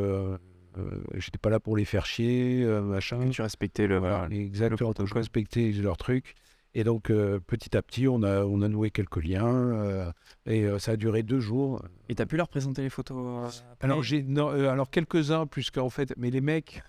euh, 0.77 1.03
j'étais 1.15 1.37
pas 1.37 1.49
là 1.49 1.59
pour 1.59 1.75
les 1.75 1.83
faire 1.85 2.05
chier, 2.05 2.63
euh, 2.63 2.81
machin. 2.81 3.29
Tu 3.29 3.41
respectais 3.41 3.87
le. 3.87 3.99
Voilà, 3.99 4.27
exactement, 4.31 4.93
je 5.03 5.13
respectais 5.13 5.71
leur 5.73 5.97
truc. 5.97 6.35
Et 6.73 6.83
donc, 6.83 7.09
euh, 7.09 7.39
petit 7.39 7.75
à 7.75 7.81
petit, 7.81 8.07
on 8.07 8.23
a, 8.23 8.43
on 8.45 8.61
a 8.61 8.69
noué 8.69 8.91
quelques 8.91 9.23
liens. 9.23 9.45
euh, 9.45 10.11
et 10.45 10.63
euh, 10.63 10.79
ça 10.79 10.93
a 10.93 10.95
duré 10.95 11.23
deux 11.23 11.39
jours. 11.39 11.83
Et 12.09 12.15
t'as 12.15 12.25
pu 12.25 12.37
leur 12.37 12.47
présenter 12.47 12.81
les 12.81 12.89
photos 12.89 13.63
Alors, 13.81 14.03
j'ai, 14.03 14.25
alors 14.37 14.89
quelques-uns, 14.89 15.47
puisqu'en 15.47 15.89
fait, 15.89 16.13
mais 16.17 16.29
les 16.29 16.41
mecs, 16.41 16.81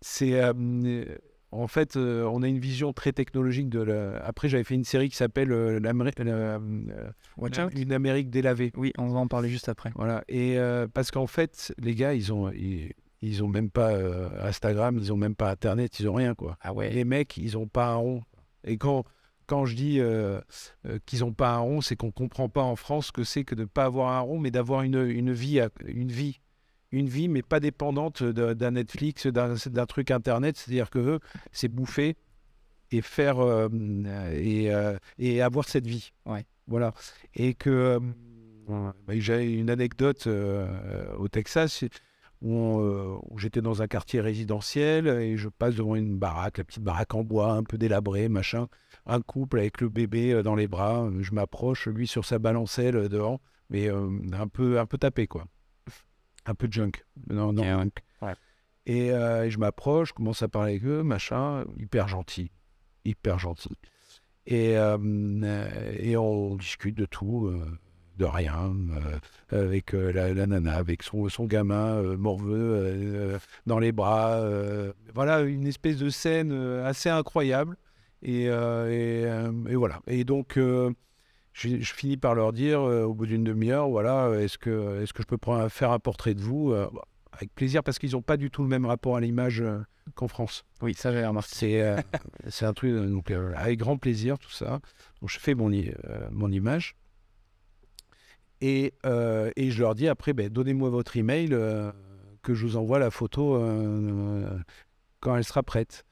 c'est. 0.00 0.38
en 1.50 1.66
fait, 1.68 1.96
on 1.96 2.42
a 2.42 2.48
une 2.48 2.58
vision 2.58 2.92
très 2.92 3.12
technologique 3.12 3.68
de 3.68 3.80
la... 3.80 4.18
Après, 4.24 4.48
j'avais 4.48 4.64
fait 4.64 4.74
une 4.74 4.84
série 4.84 5.08
qui 5.08 5.16
s'appelle. 5.16 5.52
Une 7.76 7.92
Amérique 7.92 8.30
délavée. 8.30 8.72
Oui, 8.76 8.92
on 8.98 9.08
va 9.08 9.18
en 9.20 9.28
parler 9.28 9.48
juste 9.48 9.68
après. 9.68 9.92
Voilà. 9.94 10.24
Et 10.28 10.58
parce 10.92 11.10
qu'en 11.10 11.26
fait, 11.26 11.72
les 11.78 11.94
gars, 11.94 12.12
ils 12.12 12.32
ont, 12.32 12.50
ils, 12.52 12.92
ils 13.24 13.42
ont 13.42 13.48
même 13.48 13.70
pas 13.70 13.92
euh, 13.92 14.28
Instagram, 14.42 14.98
ils 15.00 15.12
ont 15.12 15.16
même 15.16 15.34
pas 15.34 15.50
Internet, 15.50 15.98
ils 15.98 16.08
ont 16.08 16.14
rien, 16.14 16.34
quoi. 16.34 16.58
Ah 16.60 16.72
ouais. 16.72 16.90
Les 16.90 17.04
mecs, 17.04 17.36
ils 17.38 17.56
ont 17.56 17.66
pas 17.66 17.86
un 17.86 17.94
rond. 17.96 18.22
Et 18.64 18.76
quand, 18.78 19.04
quand 19.46 19.66
je 19.66 19.76
dis 19.76 20.00
euh, 20.00 20.40
euh, 20.86 20.98
qu'ils 21.06 21.24
ont 21.24 21.32
pas 21.32 21.54
un 21.54 21.58
rond, 21.58 21.80
c'est 21.80 21.96
qu'on 21.96 22.10
comprend 22.10 22.48
pas 22.48 22.62
en 22.62 22.76
France 22.76 23.06
ce 23.06 23.12
que 23.12 23.24
c'est 23.24 23.44
que 23.44 23.54
de 23.54 23.64
pas 23.64 23.84
avoir 23.84 24.12
un 24.12 24.20
rond, 24.20 24.38
mais 24.38 24.50
d'avoir 24.50 24.82
une, 24.82 25.06
une 25.06 25.32
vie, 25.32 25.60
une 25.86 26.10
vie, 26.10 26.40
une 26.92 27.08
vie, 27.08 27.28
mais 27.28 27.42
pas 27.42 27.60
dépendante 27.60 28.22
d'un 28.22 28.70
Netflix, 28.72 29.26
d'un 29.26 29.86
truc 29.86 30.10
Internet. 30.10 30.56
C'est-à-dire 30.56 30.90
que 30.90 30.98
eux, 30.98 31.20
c'est 31.52 31.68
bouffer 31.68 32.16
et 32.90 33.02
faire 33.02 33.40
euh, 33.40 33.68
et, 34.32 34.70
et 35.18 35.42
avoir 35.42 35.68
cette 35.68 35.86
vie. 35.86 36.12
Ouais. 36.26 36.46
Voilà. 36.66 36.94
Et 37.34 37.54
que 37.54 38.00
bah, 38.68 38.94
j'ai 39.08 39.52
une 39.52 39.68
anecdote 39.68 40.26
au 41.18 41.28
Texas 41.28 41.84
où, 42.44 42.78
euh, 42.78 43.18
où 43.30 43.38
j'étais 43.38 43.62
dans 43.62 43.80
un 43.80 43.86
quartier 43.88 44.20
résidentiel 44.20 45.08
et 45.08 45.38
je 45.38 45.48
passe 45.48 45.76
devant 45.76 45.96
une 45.96 46.18
baraque, 46.18 46.58
la 46.58 46.64
petite 46.64 46.82
baraque 46.82 47.14
en 47.14 47.24
bois, 47.24 47.52
un 47.52 47.64
peu 47.64 47.78
délabrée, 47.78 48.28
machin. 48.28 48.68
Un 49.06 49.22
couple 49.22 49.58
avec 49.58 49.80
le 49.80 49.88
bébé 49.88 50.32
euh, 50.32 50.42
dans 50.42 50.54
les 50.54 50.68
bras. 50.68 51.10
Je 51.20 51.32
m'approche, 51.32 51.88
lui 51.88 52.06
sur 52.06 52.26
sa 52.26 52.38
balancelle 52.38 52.96
euh, 52.96 53.08
devant, 53.08 53.40
mais 53.70 53.88
euh, 53.88 54.10
un 54.34 54.46
peu 54.46 54.78
un 54.78 54.84
peu 54.84 54.98
tapé 54.98 55.26
quoi, 55.26 55.46
un 56.44 56.54
peu 56.54 56.68
junk. 56.70 56.92
Non, 57.30 57.54
non. 57.54 57.62
Ok, 57.62 57.92
ouais. 58.20 58.28
Ouais. 58.28 58.34
Et 58.84 59.10
euh, 59.12 59.48
je 59.48 59.58
m'approche, 59.58 60.12
commence 60.12 60.42
à 60.42 60.48
parler 60.48 60.72
avec 60.72 60.84
eux, 60.84 61.02
machin, 61.02 61.64
hyper 61.78 62.08
gentil, 62.08 62.50
hyper 63.06 63.38
gentil. 63.38 63.76
Et, 64.46 64.76
euh, 64.76 64.98
euh, 64.98 65.96
et 65.98 66.18
on 66.18 66.56
discute 66.56 66.94
de 66.94 67.06
tout, 67.06 67.46
euh, 67.46 67.78
de 68.18 68.24
rien, 68.24 68.72
euh, 69.52 69.64
avec 69.66 69.94
euh, 69.94 70.12
la, 70.12 70.32
la 70.34 70.46
nana, 70.46 70.74
avec 70.76 71.02
son, 71.02 71.28
son 71.28 71.44
gamin 71.46 71.96
euh, 71.96 72.16
morveux 72.16 73.38
dans 73.66 73.78
les 73.78 73.92
bras. 73.92 74.42
voilà, 75.14 75.40
une 75.42 75.66
espèce 75.66 75.96
de 75.98 76.08
scène 76.10 76.52
assez 76.84 77.08
incroyable. 77.08 77.76
Et, 78.22 78.44
et, 78.44 79.22
et 79.68 79.74
voilà. 79.74 80.00
Et 80.06 80.24
donc, 80.24 80.54
je, 80.56 80.90
je 81.52 81.92
finis 81.94 82.16
par 82.16 82.34
leur 82.34 82.52
dire, 82.52 82.80
euh, 82.80 83.04
au 83.04 83.14
bout 83.14 83.26
d'une 83.26 83.44
demi-heure, 83.44 83.88
voilà, 83.88 84.30
est-ce 84.40 84.58
que, 84.58 85.02
est-ce 85.02 85.12
que 85.12 85.22
je 85.22 85.26
peux 85.26 85.38
prendre- 85.38 85.68
faire 85.68 85.90
un 85.92 85.98
portrait 85.98 86.34
de 86.34 86.40
vous 86.40 86.72
Euh, 86.72 86.88
bah, 86.92 87.02
Avec 87.32 87.54
plaisir, 87.54 87.82
parce 87.84 87.98
qu'ils 87.98 88.12
n'ont 88.12 88.22
pas 88.22 88.36
du 88.36 88.50
tout 88.50 88.62
le 88.62 88.68
même 88.68 88.86
rapport 88.86 89.16
à 89.16 89.20
l'image 89.20 89.62
qu'en 90.14 90.26
France. 90.28 90.64
Oui, 90.82 90.94
ça 90.94 91.12
j'avais 91.12 91.26
remarqué. 91.26 91.50
C'est 91.52 91.96
c'est 92.50 92.64
un 92.66 92.72
truc, 92.72 92.92
donc, 92.94 93.30
avec 93.30 93.78
grand 93.78 93.96
plaisir, 93.98 94.38
tout 94.38 94.50
ça. 94.50 94.80
Donc, 95.20 95.30
je 95.30 95.38
fais 95.38 95.54
mon, 95.54 95.70
i- 95.70 95.92
mon 96.32 96.50
image. 96.50 96.96
Et, 98.66 98.94
euh, 99.04 99.50
et 99.56 99.70
je 99.70 99.82
leur 99.82 99.94
dis 99.94 100.08
après, 100.08 100.32
ben, 100.32 100.48
donnez-moi 100.48 100.88
votre 100.88 101.18
email, 101.18 101.50
euh, 101.52 101.92
que 102.40 102.54
je 102.54 102.64
vous 102.64 102.76
envoie 102.78 102.98
la 102.98 103.10
photo 103.10 103.56
euh, 103.56 104.58
quand 105.20 105.36
elle 105.36 105.44
sera 105.44 105.62
prête. 105.62 106.06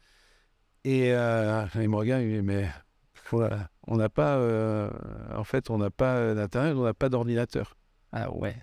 Et 0.85 1.07
ils 1.09 1.13
me 1.89 1.97
regardent, 1.97 2.25
mais 2.45 2.69
voilà, 3.31 3.71
on 3.87 3.97
n'a 3.97 4.11
pas, 4.11 4.37
en 5.35 5.45
fait, 5.45 5.71
on 5.71 5.79
n'a 5.79 5.91
pas 5.91 6.35
d'internet, 6.35 6.75
on 6.77 6.85
n'a 6.85 6.93
pas 6.93 7.09
d'ordinateur. 7.09 7.79
Ah 8.13 8.31
ouais. 8.31 8.57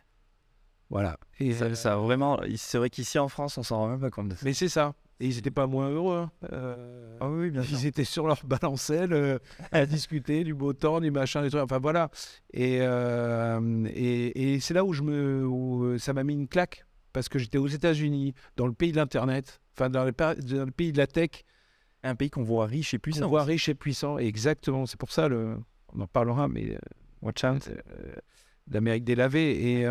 Voilà. 0.92 1.18
Et, 1.40 1.54
Ça, 1.54 1.74
ça, 1.74 1.96
vraiment, 1.98 2.40
c'est 2.58 2.78
vrai 2.78 2.92
qu'ici 2.92 3.18
en 3.18 3.28
France, 3.28 3.58
on 3.58 3.64
s'en 3.64 3.78
rend 3.78 3.88
même 3.88 4.02
pas 4.02 4.12
compte 4.12 4.30
de 4.30 4.36
ça. 4.36 4.42
mais 4.44 4.54
c'est 4.54 4.70
ça. 4.70 4.94
Et 5.22 5.28
ils 5.28 5.36
n'étaient 5.36 5.52
pas 5.52 5.68
moins 5.68 5.90
heureux. 5.90 6.18
hein. 6.18 6.32
Euh, 6.54 7.18
Ah 7.20 7.30
oui, 7.30 7.52
sûr. 7.52 7.64
Ils 7.78 7.86
étaient 7.88 8.06
sur 8.06 8.26
leur 8.26 8.46
balancelle 8.46 9.12
euh, 9.12 9.38
à 9.74 9.86
discuter 9.86 10.44
du 10.46 10.54
beau 10.54 10.72
temps, 10.74 11.02
du 11.02 11.12
machin, 11.12 11.42
des 11.42 11.50
trucs. 11.50 11.62
Enfin 11.62 11.80
voilà. 11.80 12.10
Et, 12.54 12.78
euh, 12.82 13.86
et, 13.94 14.54
et 14.56 14.60
c'est 14.62 14.74
là 14.74 14.86
où, 14.86 14.94
je 14.94 15.02
me, 15.04 15.46
où 15.46 15.98
ça 15.98 16.14
m'a 16.14 16.24
mis 16.24 16.34
une 16.34 16.48
claque. 16.48 16.86
Parce 17.12 17.28
que 17.28 17.38
j'étais 17.40 17.58
aux 17.58 17.68
États-Unis, 17.68 18.34
dans 18.56 18.68
le 18.68 18.72
pays 18.74 18.92
de 18.92 18.98
l'Internet, 18.98 19.60
enfin 19.76 19.90
dans 19.90 20.06
le, 20.06 20.12
pa- 20.14 20.36
dans 20.36 20.66
le 20.66 20.72
pays 20.72 20.92
de 20.94 20.98
la 21.00 21.08
tech, 21.08 21.44
Un 22.04 22.16
pays 22.16 22.30
qu'on 22.30 22.44
voit 22.44 22.66
riche 22.68 22.94
et 22.94 23.00
puissant. 23.00 23.28
voit 23.28 23.44
riche 23.44 23.68
et 23.68 23.74
puissant. 23.76 24.20
Exactement. 24.20 24.86
C'est 24.86 25.00
pour 25.00 25.12
ça, 25.12 25.28
le, 25.28 25.58
on 25.94 26.00
en 26.02 26.08
parlera, 26.08 26.48
mais 26.48 26.78
Watch 27.22 27.44
out. 27.44 27.70
l'Amérique 28.72 29.04
délavée. 29.04 29.82
Et, 29.82 29.88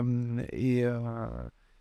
et, 0.53 0.85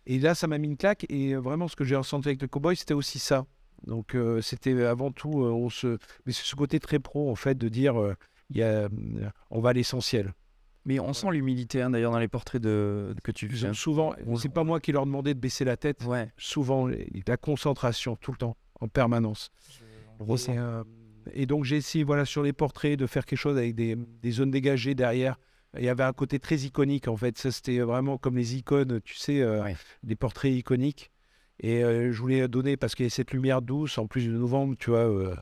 et 0.08 0.18
là, 0.18 0.34
ça 0.34 0.46
m'a 0.48 0.58
mis 0.58 0.66
une 0.68 0.76
claque. 0.76 1.06
Et 1.08 1.34
euh, 1.34 1.38
vraiment, 1.40 1.68
ce 1.68 1.76
que 1.76 1.84
j'ai 1.84 1.94
ressenti 1.96 2.28
avec 2.28 2.42
le 2.42 2.48
cowboy, 2.48 2.74
c'était 2.74 2.94
aussi 2.94 3.18
ça. 3.20 3.46
Donc, 3.86 4.14
euh, 4.16 4.40
c'était 4.40 4.82
avant 4.84 5.12
tout, 5.12 5.44
euh, 5.44 5.50
on 5.50 5.70
se... 5.70 5.98
mais 6.26 6.32
c'est 6.32 6.44
ce 6.44 6.56
côté 6.56 6.80
très 6.80 6.98
pro, 6.98 7.30
en 7.30 7.36
fait, 7.36 7.56
de 7.56 7.68
dire, 7.68 8.00
euh, 8.00 8.14
il 8.50 8.56
y 8.56 8.62
a, 8.62 8.66
euh, 8.66 8.88
on 9.50 9.60
va 9.60 9.70
à 9.70 9.72
l'essentiel. 9.72 10.32
Mais 10.84 10.98
on 10.98 11.12
sent 11.12 11.28
l'humilité 11.32 11.82
hein, 11.82 11.90
d'ailleurs 11.90 12.12
dans 12.12 12.18
les 12.18 12.28
portraits 12.28 12.60
de... 12.62 13.14
que 13.22 13.30
tu 13.30 13.48
fais. 13.48 13.74
souvent, 13.74 14.14
on- 14.26 14.36
c'est 14.36 14.48
pas 14.48 14.64
moi 14.64 14.80
qui 14.80 14.90
leur 14.90 15.04
demandais 15.06 15.34
de 15.34 15.38
baisser 15.38 15.64
la 15.64 15.76
tête. 15.76 16.02
Ouais, 16.04 16.30
Souvent, 16.38 16.88
la 17.26 17.36
concentration, 17.36 18.16
tout 18.16 18.32
le 18.32 18.38
temps, 18.38 18.56
en 18.80 18.88
permanence. 18.88 19.50
on 20.18 20.24
le 20.24 20.30
ressent. 20.32 20.54
Et, 20.54 20.58
euh, 20.58 20.82
et 21.34 21.44
donc 21.44 21.64
j'ai 21.64 21.76
essayé 21.76 22.04
voilà, 22.04 22.24
sur 22.24 22.42
les 22.42 22.54
portraits 22.54 22.98
de 22.98 23.06
faire 23.06 23.26
quelque 23.26 23.38
chose 23.38 23.58
avec 23.58 23.74
des, 23.74 23.96
des 23.96 24.30
zones 24.30 24.50
dégagées 24.50 24.94
derrière. 24.94 25.38
Il 25.76 25.84
y 25.84 25.88
avait 25.88 26.02
un 26.04 26.12
côté 26.12 26.38
très 26.38 26.56
iconique 26.60 27.08
en 27.08 27.16
fait. 27.16 27.36
Ça 27.38 27.50
c'était 27.52 27.78
vraiment 27.80 28.16
comme 28.18 28.36
les 28.36 28.56
icônes, 28.56 29.00
tu 29.02 29.14
sais, 29.16 29.40
euh, 29.42 29.62
Ouais. 29.62 29.76
des 30.02 30.16
portraits 30.16 30.52
iconiques. 30.52 31.10
Et 31.60 31.82
euh, 31.84 32.12
je 32.12 32.20
voulais 32.20 32.46
donner 32.48 32.76
parce 32.76 32.94
qu'il 32.94 33.04
y 33.04 33.08
a 33.08 33.10
cette 33.10 33.32
lumière 33.32 33.60
douce 33.62 33.98
en 33.98 34.06
plus 34.06 34.26
de 34.26 34.32
novembre, 34.32 34.76
tu 34.78 34.90
vois, 34.90 35.00
euh, 35.10 35.34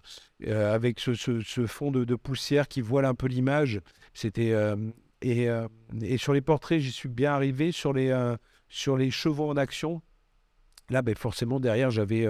euh, 0.46 0.74
avec 0.74 0.98
ce, 0.98 1.12
ce- 1.14 1.40
ce 1.42 1.66
fond 1.66 1.90
de, 1.90 2.04
de 2.04 2.14
poussière 2.14 2.68
qui 2.68 2.80
voile 2.80 3.04
un 3.04 3.14
peu 3.14 3.26
l'image. 3.26 3.80
C'était 4.14 4.54
et, 5.22 5.48
et 6.02 6.16
sur 6.18 6.32
les 6.32 6.40
portraits, 6.40 6.80
j'y 6.80 6.92
suis 6.92 7.08
bien 7.08 7.32
arrivé. 7.32 7.70
Sur 7.72 7.92
les 7.92 8.12
sur 8.68 8.96
les 8.96 9.10
chevaux 9.10 9.48
en 9.50 9.56
action, 9.56 10.02
là, 10.90 11.02
ben 11.02 11.14
forcément 11.14 11.60
derrière 11.60 11.90
j'avais 11.90 12.26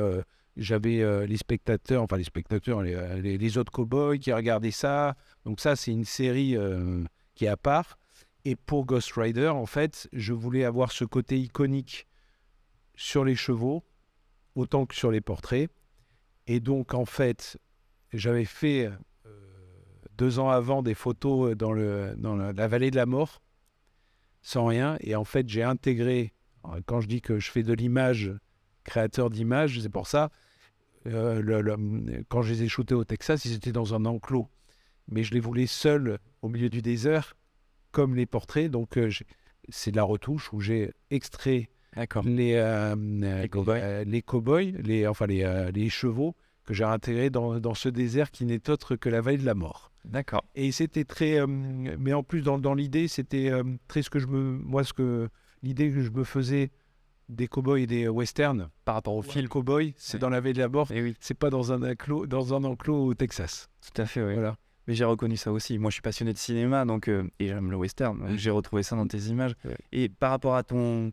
j'avais 0.57 1.01
euh, 1.03 1.27
les 1.27 1.37
spectateurs, 1.37 2.03
enfin 2.03 2.17
les 2.17 2.25
spectateurs, 2.25 2.83
les, 2.83 2.97
les- 3.23 3.39
les 3.39 3.59
autres 3.59 3.71
cowboys 3.73 4.19
qui 4.19 4.33
regardaient 4.33 4.71
ça. 4.71 5.15
Donc 5.45 5.61
ça, 5.61 5.77
c'est 5.77 5.93
une 5.93 6.05
série 6.05 6.57
euh, 6.57 7.05
qui 7.37 7.45
est 7.45 7.49
à 7.49 7.57
part. 7.57 7.99
Et 8.45 8.57
pour 8.57 8.87
Ghost 8.87 9.13
Rider, 9.13 9.49
en 9.49 9.67
fait, 9.67 10.09
je 10.13 10.33
voulais 10.33 10.65
avoir 10.65 10.91
ce 10.91 11.05
côté 11.05 11.39
iconique 11.39 12.09
sur 12.97 13.25
les 13.25 13.37
chevaux, 13.37 13.85
autant 14.57 14.87
que 14.87 14.95
sur 14.95 15.13
les 15.13 15.21
portraits. 15.21 15.71
Et 16.47 16.61
donc, 16.61 16.95
en 16.95 17.05
fait, 17.05 17.59
j'avais 18.13 18.45
fait 18.45 18.87
euh, 18.87 18.97
deux 20.17 20.39
ans 20.39 20.49
avant 20.49 20.83
des 20.83 20.95
photos 20.95 21.57
dans, 21.57 21.73
le, 21.73 22.15
dans 22.17 22.37
la, 22.37 22.69
vallée 22.69 22.91
de 22.91 22.97
la 22.97 23.07
mort, 23.07 23.43
sans 24.43 24.67
rien. 24.67 24.97
Et 25.01 25.15
en 25.15 25.25
fait, 25.25 25.49
j'ai 25.49 25.63
intégré, 25.63 26.33
euh, 26.65 26.81
quand 26.87 27.01
je 27.01 27.09
dis 27.09 27.21
que 27.21 27.39
je 27.39 27.51
fais 27.51 27.63
de 27.63 27.73
l'image, 27.73 28.33
créateur 28.85 29.29
d'image, 29.29 29.81
c'est 29.81 29.89
pour 29.89 30.07
ça, 30.07 30.31
euh, 31.07 32.23
quand 32.29 32.43
je 32.43 32.53
les 32.53 32.63
ai 32.63 32.69
shootés 32.69 32.95
au 32.95 33.05
Texas, 33.05 33.45
ils 33.45 33.55
étaient 33.55 33.73
dans 33.73 33.95
un 33.95 34.05
enclos. 34.05 34.49
Mais 35.09 35.23
je 35.23 35.35
les 35.35 35.41
voulais 35.41 35.67
seuls 35.67 36.19
au 36.47 36.49
milieu 36.49 36.69
du 36.71 36.83
désert, 36.83 37.37
comme 37.93 38.15
les 38.15 38.27
portraits. 38.27 38.71
Donc, 38.71 38.97
euh, 38.97 39.11
c'est 39.69 39.91
de 39.91 39.97
la 39.97 40.03
retouche 40.05 40.53
où 40.53 40.61
j'ai 40.61 40.93
extrait 41.11 41.69
les, 42.25 42.55
euh, 42.55 42.95
les, 43.43 43.49
cow-boys. 43.49 43.75
euh, 43.77 44.05
les 44.05 44.23
cow-boys, 44.23 44.73
les, 44.83 45.07
enfin 45.07 45.27
les, 45.27 45.71
les 45.75 45.89
chevaux 45.89 46.35
que 46.65 46.75
j'ai 46.75 46.85
intégrés 46.85 47.31
dans, 47.31 47.59
dans 47.61 47.75
ce 47.75 47.89
désert 47.89 48.31
qui 48.31 48.45
n'est 48.45 48.69
autre 48.71 48.97
que 48.97 49.09
la 49.09 49.21
vallée 49.21 49.39
de 49.39 49.45
la 49.47 49.55
mort. 49.55 49.93
D'accord. 50.05 50.45
Et 50.55 50.73
c'était 50.73 51.05
très, 51.05 51.41
euh, 51.41 51.47
mais 51.47 52.13
en 52.13 52.23
plus 52.23 52.43
dans, 52.43 52.59
dans 52.59 52.75
l'idée, 52.75 53.09
c'était 53.09 53.51
euh, 53.51 53.63
très 53.89 54.03
ce 54.03 54.11
que 54.11 54.19
je 54.19 54.27
me, 54.27 54.59
moi 54.59 54.85
ce 54.85 54.93
que 54.93 55.29
l'idée 55.63 55.91
que 55.91 56.01
je 56.03 56.11
me 56.11 56.23
faisais 56.25 56.71
des 57.29 57.49
cow-boys 57.49 57.81
et 57.81 57.87
des 57.87 58.09
westerns. 58.09 58.69
Par 58.85 58.97
rapport 58.97 59.15
au 59.15 59.19
Au 59.21 59.23
film. 59.23 59.49
cow-boy, 59.49 59.95
c'est 59.97 60.15
Ouais. 60.15 60.21
dans 60.21 60.29
la 60.29 60.41
vallée 60.41 60.53
de 60.55 60.59
la 60.61 60.69
mort, 60.69 60.89
Eh 60.93 61.03
oui, 61.03 61.15
c'est 61.19 61.35
pas 61.39 61.51
dans 61.51 61.73
un 61.73 61.83
enclos, 61.83 62.27
dans 62.27 62.55
un 62.55 62.63
enclos 62.65 63.07
au 63.07 63.15
Texas. 63.15 63.69
tout 63.81 64.01
à 64.03 64.07
fait, 64.07 64.23
oui. 64.23 64.35
Voilà. 64.35 64.57
Mais 64.87 64.95
j'ai 64.95 65.05
reconnu 65.05 65.37
ça 65.37 65.51
aussi. 65.53 65.79
Moi, 65.79 65.91
je 65.91 65.95
suis 65.95 66.03
passionné 66.03 66.33
de 66.33 66.39
cinéma, 66.39 66.85
donc 66.85 67.09
euh, 67.09 67.25
et 67.41 67.49
j'aime 67.49 67.71
le 67.71 67.77
western. 67.77 68.19
Donc 68.19 68.29
Ouais. 68.31 68.39
j'ai 68.39 68.51
retrouvé 68.51 68.83
ça 68.83 68.95
dans 68.97 69.07
tes 69.07 69.19
images. 69.19 69.55
Ouais. 69.65 69.77
Et 69.93 70.09
par 70.09 70.31
rapport 70.31 70.55
à 70.57 70.63
ton 70.63 71.13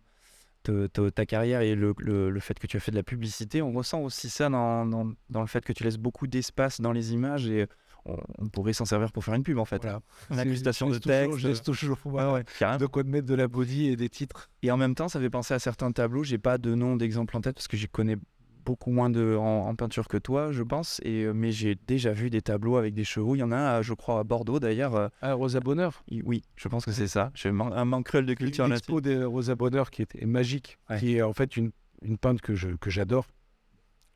te- 0.64 0.88
te- 0.88 1.10
ta 1.10 1.26
carrière 1.26 1.62
et 1.62 1.76
le, 1.76 1.94
le- 1.98 2.30
le 2.30 2.40
fait 2.40 2.58
que 2.60 2.68
tu 2.68 2.78
as 2.78 2.80
fait 2.80 2.92
de 2.92 2.96
la 2.96 3.04
publicité, 3.04 3.62
on 3.62 3.74
ressent 3.74 4.00
aussi 4.02 4.30
ça 4.30 4.48
dans, 4.50 4.86
dans, 4.86 5.12
dans 5.30 5.42
le 5.42 5.48
fait 5.48 5.64
que 5.66 5.74
tu 5.74 5.84
laisses 5.84 5.98
beaucoup 5.98 6.28
d'espace 6.28 6.80
dans 6.82 6.92
les 6.94 7.14
images 7.14 7.48
et 7.48 7.68
on, 8.06 8.18
on 8.38 8.48
pourrait 8.50 8.74
s'en 8.74 8.86
servir 8.86 9.12
pour 9.12 9.24
faire 9.26 9.34
une 9.34 9.44
pub 9.44 9.58
en 9.58 9.66
fait. 9.66 9.82
Voilà. 9.82 10.02
Une 10.30 10.40
incrustation 10.40 10.88
de 10.90 10.94
Je 10.94 11.00
texte. 11.00 11.38
je 11.38 11.48
laisse 11.48 11.64
toujours 11.64 11.98
ouais, 12.06 12.44
de 12.78 12.86
quoi 12.86 13.04
de 13.04 13.10
mettre 13.10 13.28
de 13.28 13.36
la 13.36 13.48
body 13.48 13.88
et 13.88 13.96
des 13.96 14.10
titres. 14.10 14.50
Et 14.62 14.72
en 14.72 14.78
même 14.78 14.94
temps, 14.96 15.08
ça 15.10 15.20
fait 15.20 15.30
penser 15.30 15.54
à 15.54 15.60
certains 15.60 15.92
tableaux. 15.92 16.24
J'ai 16.24 16.38
pas 16.38 16.58
de 16.58 16.76
nom 16.76 16.96
d'exemple 16.96 17.36
en 17.36 17.42
tête 17.42 17.56
parce 17.56 17.68
que 17.68 17.76
j'y 17.78 17.88
connais 17.90 18.18
beaucoup 18.66 18.92
moins 18.92 19.10
de, 19.10 19.36
en, 19.36 19.68
en 19.68 19.76
peinture 19.76 20.08
que 20.08 20.18
toi, 20.18 20.52
je 20.52 20.64
pense. 20.64 21.00
Et, 21.04 21.24
euh, 21.24 21.34
mais 21.34 21.52
j'ai 21.52 21.76
déjà 21.76 22.12
vu 22.14 22.30
des 22.30 22.42
tableaux 22.42 22.78
avec 22.78 22.94
des 22.94 23.04
chevaux. 23.04 23.36
Il 23.36 23.40
y 23.40 23.44
en 23.44 23.52
a 23.52 23.58
un, 23.78 23.82
je 23.82 23.94
crois, 23.94 24.20
à 24.20 24.24
Bordeaux 24.24 24.60
d'ailleurs. 24.60 24.96
euh, 24.96 25.08
Ah, 25.22 25.34
Rosa 25.34 25.60
Bonheur. 25.60 26.04
oui, 26.12 26.42
je 26.56 26.68
pense 26.68 26.86
que 26.86 26.92
c'est 26.92 27.08
ça. 27.08 27.32
J'ai 27.36 27.50
un 27.50 27.86
manque 27.86 28.06
cruel 28.06 28.26
de 28.26 28.34
culture 28.34 28.68
là-dessus. 28.68 28.92
L'expo 28.92 29.02
de 29.02 29.24
Rosa 29.24 29.56
Bonheur 29.56 29.92
qui 29.92 30.02
était 30.02 30.26
magique, 30.26 30.78
Ouais. 30.90 31.00
qui 31.00 31.16
est 31.18 31.22
en 31.22 31.34
fait 31.34 31.58
une, 31.58 31.72
une 32.02 32.18
peintre 32.18 32.42
que 32.42 32.56
je- 32.56 32.76
que 32.76 32.90
j'adore, 32.90 33.28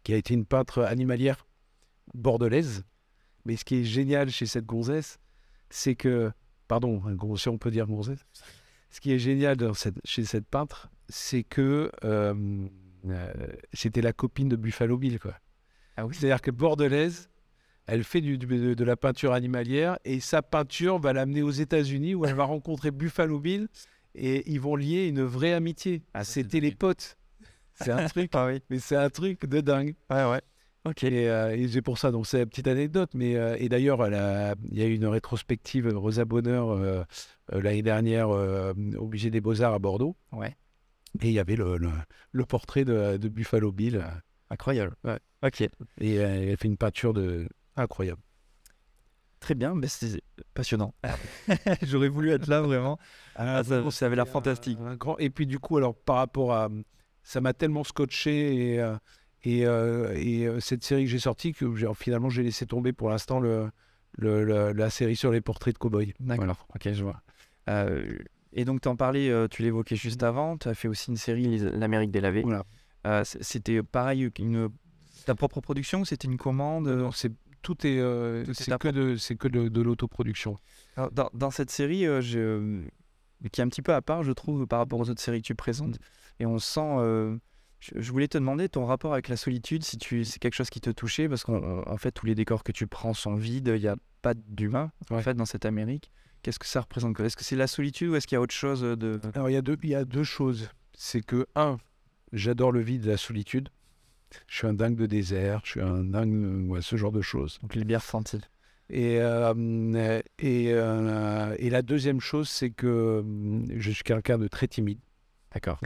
qui 0.04 0.14
a 0.14 0.18
été 0.18 0.34
une 0.34 0.46
peintre 0.46 0.84
animalière 0.84 1.46
bordelaise. 2.14 2.84
Mais 3.46 3.56
ce 3.56 3.66
qui 3.66 3.76
est 3.76 3.84
génial 3.84 4.30
chez 4.30 4.46
cette 4.46 4.66
gonzesse, 4.66 5.20
c'est 5.70 5.96
que, 5.96 6.32
pardon, 6.68 7.02
si 7.38 7.50
on 7.50 7.58
peut 7.58 7.72
dire 7.72 7.88
gonzesse, 7.88 8.26
ce 8.90 9.00
qui 9.02 9.12
est 9.12 9.20
génial 9.20 9.58
dans 9.58 9.74
cette- 9.74 10.00
chez 10.06 10.24
cette 10.24 10.48
peintre, 10.48 10.90
c'est 11.10 11.44
que 11.44 11.92
euh, 12.04 12.68
euh, 13.12 13.34
c'était 13.74 14.02
la 14.02 14.14
copine 14.14 14.50
de 14.50 14.56
Buffalo 14.56 14.98
Bill. 14.98 15.20
Quoi. 15.20 15.34
Ah 15.96 16.06
oui. 16.06 16.16
C'est-à-dire 16.16 16.42
que 16.42 16.52
bordelaise, 16.52 17.30
elle 17.86 18.04
fait 18.04 18.22
du- 18.22 18.38
de, 18.38 18.74
de 18.74 18.84
la 18.84 18.96
peinture 18.98 19.34
animalière 19.34 19.98
et 20.06 20.20
sa 20.20 20.42
peinture 20.42 21.00
va 21.00 21.14
l'amener 21.14 21.42
aux 21.42 21.52
États-Unis 21.52 22.16
où 22.16 22.26
elle 22.26 22.36
va 22.36 22.44
rencontrer 22.46 22.92
Buffalo 22.92 23.40
Bill 23.40 23.68
et 24.16 24.50
ils 24.52 24.60
vont 24.60 24.76
lier 24.76 25.08
une 25.08 25.24
vraie 25.24 25.54
amitié. 25.54 26.04
Ah, 26.14 26.24
c'est 26.24 26.44
C'était 26.44 26.60
les 26.60 26.72
potes. 26.72 27.18
C'est 27.76 27.92
un 27.92 28.06
truc, 28.10 28.32
Ah 28.34 28.48
oui. 28.48 28.62
mais 28.70 28.80
c'est 28.80 28.96
un 28.96 29.10
truc 29.10 29.46
de 29.46 29.62
dingue. 29.62 29.96
Ouais, 30.10 30.26
ouais. 30.30 30.42
Ok. 30.86 31.04
Et, 31.04 31.30
euh, 31.30 31.56
et 31.56 31.68
j'ai 31.68 31.82
pour 31.82 31.98
ça, 31.98 32.12
donc 32.12 32.26
c'est 32.28 32.40
une 32.42 32.46
petite 32.48 32.68
anecdote. 32.68 33.12
Mais 33.14 33.36
euh, 33.36 33.56
et 33.60 33.68
d'ailleurs, 33.70 34.06
il 34.08 34.78
y 34.78 34.82
a 34.82 34.86
eu 34.86 34.94
une 34.96 35.06
rétrospective 35.06 35.88
Rosa 35.96 36.24
Bonheur 36.26 37.06
l'année 37.52 37.82
dernière 37.84 38.30
au 38.30 39.08
musée 39.08 39.30
des 39.30 39.42
Beaux 39.42 39.62
Arts 39.62 39.74
à 39.74 39.80
Bordeaux. 39.80 40.16
Ouais. 40.32 40.56
Et 41.22 41.28
il 41.28 41.34
y 41.34 41.40
avait 41.40 41.56
le, 41.56 41.78
le, 41.78 41.90
le 42.32 42.46
portrait 42.46 42.86
de, 42.86 43.18
de 43.18 43.28
Buffalo 43.30 43.72
Bill. 43.72 44.04
Incroyable. 44.50 44.96
Ouais. 45.04 45.20
Ok. 45.44 45.62
Et 45.62 45.72
euh, 46.20 46.52
elle 46.52 46.58
fait 46.58 46.68
une 46.68 46.78
peinture 46.78 47.14
de 47.14 47.48
incroyable. 47.76 48.22
Très 49.40 49.56
bien. 49.56 49.76
mais 49.76 49.88
c'est 49.88 50.22
passionnant. 50.54 50.94
J'aurais 51.84 52.10
voulu 52.10 52.32
être 52.32 52.48
là 52.48 52.62
vraiment. 52.62 52.98
Ah, 53.36 53.64
ça- 53.64 53.76
vraiment, 53.76 53.92
ça 53.92 54.06
avait 54.08 54.16
l'air 54.16 54.28
fantastique. 54.28 54.78
un- 54.82 54.88
un 54.88 54.96
grand... 54.96 55.18
Et 55.20 55.30
puis 55.30 55.46
du 55.46 55.60
coup, 55.60 55.78
alors 55.78 55.96
par 55.96 56.18
rapport 56.18 56.54
à, 56.54 56.70
ça 57.24 57.40
m'a 57.42 57.54
tellement 57.54 57.84
scotché 57.84 58.74
et 58.74 58.80
euh, 58.82 58.96
et, 59.44 59.66
euh, 59.68 60.14
et, 60.18 60.46
euh, 60.48 60.60
cette 60.60 60.84
série 60.84 61.04
que 61.06 61.10
j'ai 61.12 61.20
sortie 61.20 61.54
que 61.54 61.72
finalement 61.94 62.30
j'ai 62.30 62.42
laissé 62.44 62.66
tomber 62.66 62.92
pour 62.92 63.10
l'instant 63.10 63.40
le, 63.40 63.70
le- 64.18 64.44
le- 64.44 64.72
la 64.74 64.90
série 64.90 65.16
sur 65.16 65.32
les 65.32 65.42
portraits 65.42 65.74
de 65.76 65.80
cow-boys. 65.80 66.06
D'accord. 66.20 66.46
Voilà. 66.46 66.58
Ok, 66.76 66.92
je 66.92 67.04
vois. 67.04 67.22
Euh, 67.70 68.18
et 68.54 68.66
donc, 68.66 68.82
tu 68.82 68.88
en 68.88 68.96
parlais, 68.96 69.30
euh, 69.30 69.48
tu 69.48 69.62
l'évoquais 69.62 69.96
juste 69.96 70.24
avant. 70.24 70.58
Tu 70.58 70.68
as 70.68 70.74
fait 70.74 70.88
aussi 70.88 71.12
une 71.12 71.18
série, 71.18 71.58
L'Amérique 71.60 72.12
délavée. 72.12 72.42
Voilà. 72.44 72.64
Euh, 73.06 73.24
c'était 73.24 73.82
pareil, 73.84 74.30
une, 74.40 74.70
ta 75.26 75.36
propre 75.36 75.62
production 75.62 76.02
ou 76.02 76.06
c'était 76.06 76.28
une 76.28 76.38
commande 76.38 76.88
Non, 76.88 77.12
c'est 77.12 77.32
tout 77.62 77.86
est 77.86 78.00
euh, 78.00 78.46
Tout 78.46 78.54
c'est 78.54 78.78
que 78.78 78.88
de 78.88 79.16
c'est 79.18 79.36
que 79.36 79.48
de, 79.48 79.68
de 79.68 79.82
l'autoproduction. 79.82 80.56
Alors, 80.96 81.12
dans, 81.12 81.30
dans 81.34 81.52
cette 81.52 81.70
série, 81.70 82.06
euh, 82.06 82.22
je- 82.22 82.40
euh, 82.40 82.82
qui 83.52 83.62
est 83.62 83.64
un 83.64 83.68
petit 83.70 83.82
peu 83.82 83.94
à 83.94 84.02
part, 84.02 84.24
je 84.24 84.32
trouve, 84.32 84.66
par 84.68 84.80
rapport 84.80 85.00
aux 85.00 85.10
autres 85.10 85.22
séries 85.22 85.42
que 85.42 85.48
tu 85.48 85.56
présentes, 85.56 85.98
et 86.40 86.46
on 86.46 86.60
sent. 86.60 86.80
euh, 87.00 87.38
je, 87.80 87.92
je 87.96 88.12
voulais 88.12 88.28
te 88.28 88.38
demander 88.38 88.68
ton 88.70 88.86
rapport 88.86 89.14
avec 89.14 89.28
la 89.30 89.38
solitude, 89.38 89.84
si 89.84 89.98
tu, 89.98 90.24
c'est 90.26 90.40
quelque 90.40 90.56
chose 90.56 90.70
qui 90.72 90.82
te 90.82 90.90
touchait, 90.90 91.30
parce 91.30 91.44
qu'en 91.44 91.84
en 91.88 91.98
fait, 91.98 92.12
tous 92.12 92.26
les 92.26 92.34
décors 92.36 92.64
que 92.64 92.72
tu 92.72 92.88
prends 92.88 93.14
sont 93.14 93.36
vides, 93.36 93.72
il 93.76 93.82
n'y 93.82 93.88
a 93.88 93.96
pas 94.24 94.34
d'humain, 94.34 94.92
en 95.12 95.20
fait, 95.20 95.36
dans 95.36 95.46
cette 95.46 95.66
Amérique. 95.66 96.12
Qu'est-ce 96.44 96.60
que 96.60 96.66
ça 96.66 96.82
représente 96.82 97.20
Est-ce 97.20 97.36
que 97.36 97.44
c'est 97.44 97.56
la 97.56 97.68
solitude 97.68 98.10
ou 98.10 98.16
est-ce 98.16 98.28
qu'il 98.28 98.36
y 98.36 98.40
a 98.40 98.42
autre 98.42 98.54
chose 98.54 98.82
de. 98.82 99.20
Alors 99.34 99.50
il 99.50 99.54
y 99.54 99.58
a 99.58 99.62
deux 99.62 99.78
il 99.84 99.90
y 99.90 99.96
a 99.96 100.06
deux 100.06 100.24
choses. 100.24 100.70
C'est 100.94 101.22
que 101.22 101.46
un, 101.56 101.78
j'adore 102.34 102.72
le 102.72 102.80
vide, 102.80 103.06
la 103.06 103.18
solitude. 103.18 103.70
Je 104.48 104.58
suis 104.58 104.68
un 104.68 104.74
dingue 104.74 104.96
de 104.96 105.06
désert. 105.06 105.62
Je 105.64 105.72
suis 105.72 105.82
un 105.82 106.04
dingue 106.04 106.34
euh, 106.34 106.68
ouais, 106.68 106.82
ce 106.82 106.96
genre 106.98 107.12
de 107.12 107.22
choses. 107.22 107.60
Donc, 107.62 107.76
les 107.76 107.86
bières 107.86 108.04
senties. 108.04 108.42
Et, 108.90 109.20
euh, 109.20 110.22
et, 110.40 110.72
euh, 110.72 111.56
et 111.60 111.70
la 111.70 111.82
deuxième 111.82 112.20
chose, 112.20 112.50
c'est 112.50 112.70
que 112.72 112.88
euh, 113.24 113.64
je 113.78 113.92
suis 113.92 114.04
quelqu'un 114.04 114.38
de 114.38 114.48
très 114.48 114.68
timide. 114.68 115.00
D'accord. 115.54 115.80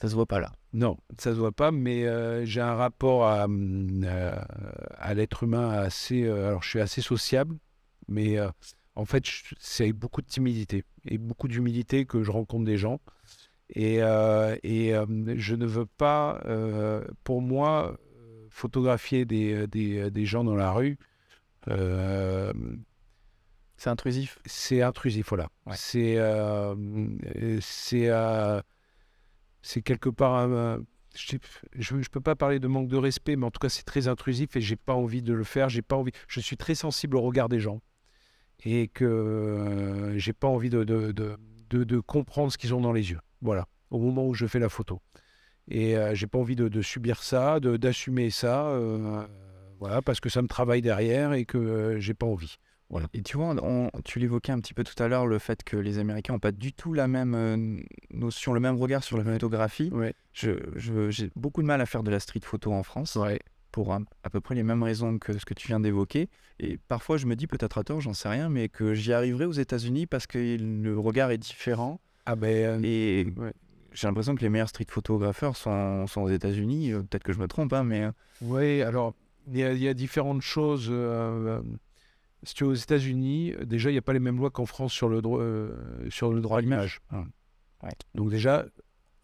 ça 0.00 0.08
se 0.08 0.14
voit 0.14 0.26
pas 0.26 0.40
là. 0.40 0.52
Non, 0.72 0.98
ça 1.18 1.32
se 1.32 1.38
voit 1.38 1.52
pas, 1.52 1.70
mais 1.70 2.06
euh, 2.06 2.44
j'ai 2.44 2.60
un 2.60 2.74
rapport 2.74 3.26
à, 3.26 3.46
euh, 3.48 4.42
à 4.98 5.14
l'être 5.14 5.42
humain 5.42 5.70
assez. 5.70 6.24
euh, 6.24 6.48
alors, 6.48 6.62
je 6.62 6.68
suis 6.68 6.80
assez 6.80 7.02
sociable, 7.02 7.56
mais 8.08 8.38
euh, 8.38 8.48
en 8.96 9.04
fait, 9.04 9.24
c'est 9.58 9.84
avec 9.84 9.96
beaucoup 9.96 10.20
de 10.22 10.26
timidité 10.26 10.84
et 11.06 11.18
beaucoup 11.18 11.48
d'humilité 11.48 12.04
que 12.06 12.22
je 12.22 12.30
rencontre 12.30 12.64
des 12.64 12.76
gens. 12.76 13.00
Et, 13.70 14.02
euh, 14.02 14.56
et 14.62 14.94
euh, 14.94 15.06
je 15.36 15.54
ne 15.54 15.64
veux 15.64 15.86
pas, 15.86 16.40
euh, 16.46 17.04
pour 17.24 17.40
moi, 17.40 17.96
photographier 18.48 19.24
des, 19.24 19.66
des, 19.68 20.10
des 20.10 20.26
gens 20.26 20.42
dans 20.44 20.56
la 20.56 20.72
rue. 20.72 20.98
C'est 23.76 23.88
intrusif. 23.88 24.38
c'est 24.44 24.82
intrusif, 24.82 25.28
voilà. 25.28 25.48
Ouais. 25.66 25.74
C'est 25.76 26.18
c'est 27.60 28.10
c'est 29.62 29.82
quelque 29.82 30.08
part 30.08 30.34
un- 30.34 30.84
je, 31.16 31.36
je 31.74 32.08
peux 32.08 32.20
pas 32.20 32.36
parler 32.36 32.60
de 32.60 32.68
manque 32.68 32.88
de 32.88 32.96
respect, 32.96 33.36
mais 33.36 33.46
en 33.46 33.50
tout 33.50 33.58
cas 33.58 33.68
c'est 33.68 33.82
très 33.82 34.06
intrusif 34.08 34.54
et 34.56 34.60
j'ai 34.60 34.76
pas 34.76 34.94
envie 34.94 35.22
de 35.22 35.32
le 35.32 35.44
faire. 35.44 35.68
J'ai 35.68 35.82
pas 35.82 35.96
envie. 35.96 36.12
Je 36.28 36.40
suis 36.40 36.56
très 36.56 36.74
sensible 36.74 37.16
au 37.16 37.20
regard 37.22 37.48
des 37.48 37.60
gens 37.60 37.80
et 38.64 38.88
que 38.88 39.04
euh, 39.04 40.18
j'ai 40.18 40.32
pas 40.32 40.48
envie 40.48 40.70
de 40.70 40.84
de, 40.84 41.12
de, 41.70 42.00
comprendre 42.00 42.52
ce 42.52 42.58
qu'ils 42.58 42.74
ont 42.74 42.80
dans 42.80 42.92
les 42.92 43.10
yeux. 43.10 43.20
Voilà. 43.42 43.66
Au 43.90 43.98
moment 43.98 44.26
où 44.26 44.34
je 44.34 44.46
fais 44.46 44.58
la 44.58 44.68
photo. 44.68 45.00
Et 45.68 45.96
euh, 45.96 46.14
j'ai 46.14 46.26
pas 46.26 46.38
envie 46.38 46.56
de, 46.56 46.82
subir 46.82 47.22
ça, 47.22 47.60
d'assumer 47.60 48.30
ça. 48.30 48.66
euh, 48.68 49.24
voilà, 49.78 50.02
parce 50.02 50.20
que 50.20 50.28
ça 50.28 50.42
me 50.42 50.48
travaille 50.48 50.82
derrière 50.82 51.32
et 51.32 51.44
que 51.44 51.96
j'ai 52.00 52.14
pas 52.14 52.26
envie. 52.26 52.56
Et 53.14 53.22
tu 53.22 53.36
vois, 53.36 53.54
on- 53.62 53.88
tu 54.04 54.18
l'évoquais 54.18 54.50
un 54.50 54.58
petit 54.58 54.74
peu 54.74 54.82
tout 54.82 55.00
à 55.00 55.06
l'heure, 55.06 55.26
le 55.28 55.38
fait 55.38 55.62
que 55.62 55.76
les 55.76 55.98
Américains 55.98 56.32
n'ont 56.32 56.40
pas 56.40 56.50
du 56.50 56.72
tout 56.72 56.92
la 56.92 57.06
même 57.06 57.84
notion, 58.12 58.52
le 58.52 58.58
même 58.58 58.74
regard 58.76 59.04
sur 59.04 59.16
la 59.16 59.22
photographie. 59.24 59.90
Ouais. 59.92 60.12
Je, 60.32 60.50
je- 60.74 61.08
j'ai 61.10 61.30
beaucoup 61.36 61.62
de 61.62 61.68
mal 61.68 61.80
à 61.80 61.86
faire 61.86 62.02
de 62.02 62.10
la 62.10 62.18
street 62.18 62.40
photo 62.42 62.72
en 62.72 62.82
France, 62.82 63.14
Ouais. 63.14 63.38
Pour 63.72 63.92
un- 63.92 64.04
à 64.22 64.30
peu 64.30 64.40
près 64.40 64.54
les 64.54 64.62
mêmes 64.62 64.82
raisons 64.82 65.18
que 65.18 65.38
ce 65.38 65.44
que 65.44 65.54
tu 65.54 65.68
viens 65.68 65.80
d'évoquer. 65.80 66.28
Et 66.58 66.78
parfois, 66.88 67.16
je 67.16 67.26
me 67.26 67.36
dis, 67.36 67.46
peut-être 67.46 67.78
à 67.78 67.84
tort, 67.84 68.00
j'en 68.00 68.14
sais 68.14 68.28
rien, 68.28 68.48
mais 68.48 68.68
que 68.68 68.94
j'y 68.94 69.12
arriverai 69.12 69.44
aux 69.46 69.52
États-Unis 69.52 70.06
parce 70.06 70.26
que 70.26 70.56
le 70.58 70.98
regard 70.98 71.30
est 71.30 71.38
différent. 71.38 72.00
Ah 72.26 72.36
ben. 72.36 72.48
euh, 72.48 72.80
Et 72.84 73.26
Ouais. 73.36 73.52
j'ai 73.92 74.06
l'impression 74.06 74.34
que 74.34 74.42
les 74.42 74.48
meilleurs 74.50 74.68
street 74.68 74.86
photographeurs 74.88 75.56
sont, 75.56 76.06
sont 76.06 76.22
aux 76.22 76.28
États-Unis. 76.28 76.92
Euh, 76.92 77.02
Peut-être 77.02 77.22
que 77.24 77.32
je 77.32 77.38
me 77.38 77.48
trompe, 77.48 77.72
hein, 77.72 77.84
mais 77.84 78.02
euh, 78.04 78.12
Oui, 78.42 78.82
alors, 78.82 79.14
il 79.48 79.56
y, 79.58 79.64
a- 79.64 79.72
il 79.72 79.82
y 79.82 79.88
a 79.88 79.94
différentes 79.94 80.42
choses. 80.42 80.88
euh, 80.90 81.60
si 82.42 82.54
tu 82.54 82.64
es 82.64 82.66
aux 82.66 82.74
États-Unis, 82.74 83.54
déjà, 83.64 83.90
il 83.90 83.94
n'y 83.94 83.98
a 83.98 84.02
pas 84.02 84.12
les 84.14 84.18
mêmes 84.20 84.38
lois 84.38 84.50
qu'en 84.50 84.66
France 84.66 84.92
sur 84.92 85.08
le 85.08 85.20
droit, 85.22 85.40
euh, 85.40 85.74
sur 86.10 86.32
le 86.32 86.40
droit 86.40 86.58
à 86.58 86.60
l'image. 86.60 87.00
Ah, 87.10 87.24
ouais. 87.82 87.90
Donc, 88.14 88.30
déjà, 88.30 88.64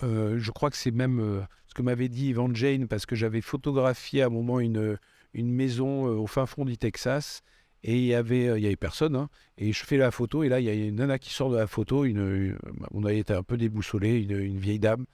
euh, 0.03 0.39
je 0.39 0.51
crois 0.51 0.71
que 0.71 0.77
c'est 0.77 0.91
même 0.91 1.21
euh, 1.21 1.41
ce 1.67 1.75
que 1.75 1.83
m'avait 1.83 2.09
dit 2.09 2.29
Ivan 2.29 2.53
Jane, 2.55 2.87
parce 2.89 3.07
que 3.07 3.17
j'avais 3.17 3.41
photographié 3.41 4.23
à 4.23 4.27
un 4.27 4.31
moment 4.31 4.61
une, 4.61 4.99
une 5.35 5.51
maison 5.53 6.07
euh, 6.09 6.15
au 6.17 6.27
fin 6.27 6.47
fond 6.47 6.65
du 6.65 6.77
Texas. 6.79 7.43
Et 7.83 7.97
il 7.99 8.05
y 8.07 8.15
avait, 8.15 8.47
il 8.59 8.63
y 8.63 8.67
avait 8.67 8.75
personne. 8.77 9.15
hein. 9.15 9.29
et 9.59 9.73
je 9.73 9.85
fais 9.85 9.97
la 9.97 10.11
photo. 10.11 10.43
Et 10.43 10.49
là, 10.49 10.59
il 10.61 10.65
y 10.67 10.71
a 10.71 10.75
une 10.75 10.97
nana 10.97 11.19
qui 11.19 11.33
sort 11.33 11.51
de 11.51 11.57
la 11.57 11.67
photo. 11.69 12.05
Une, 12.05 12.19
une- 12.19 12.59
on 12.91 13.05
a 13.05 13.13
été 13.13 13.33
un 13.33 13.43
peu 13.45 13.57
déboussolé, 13.57 14.21
une, 14.23 14.33
une 14.41 14.59
vieille 14.59 14.81
dame 14.81 15.07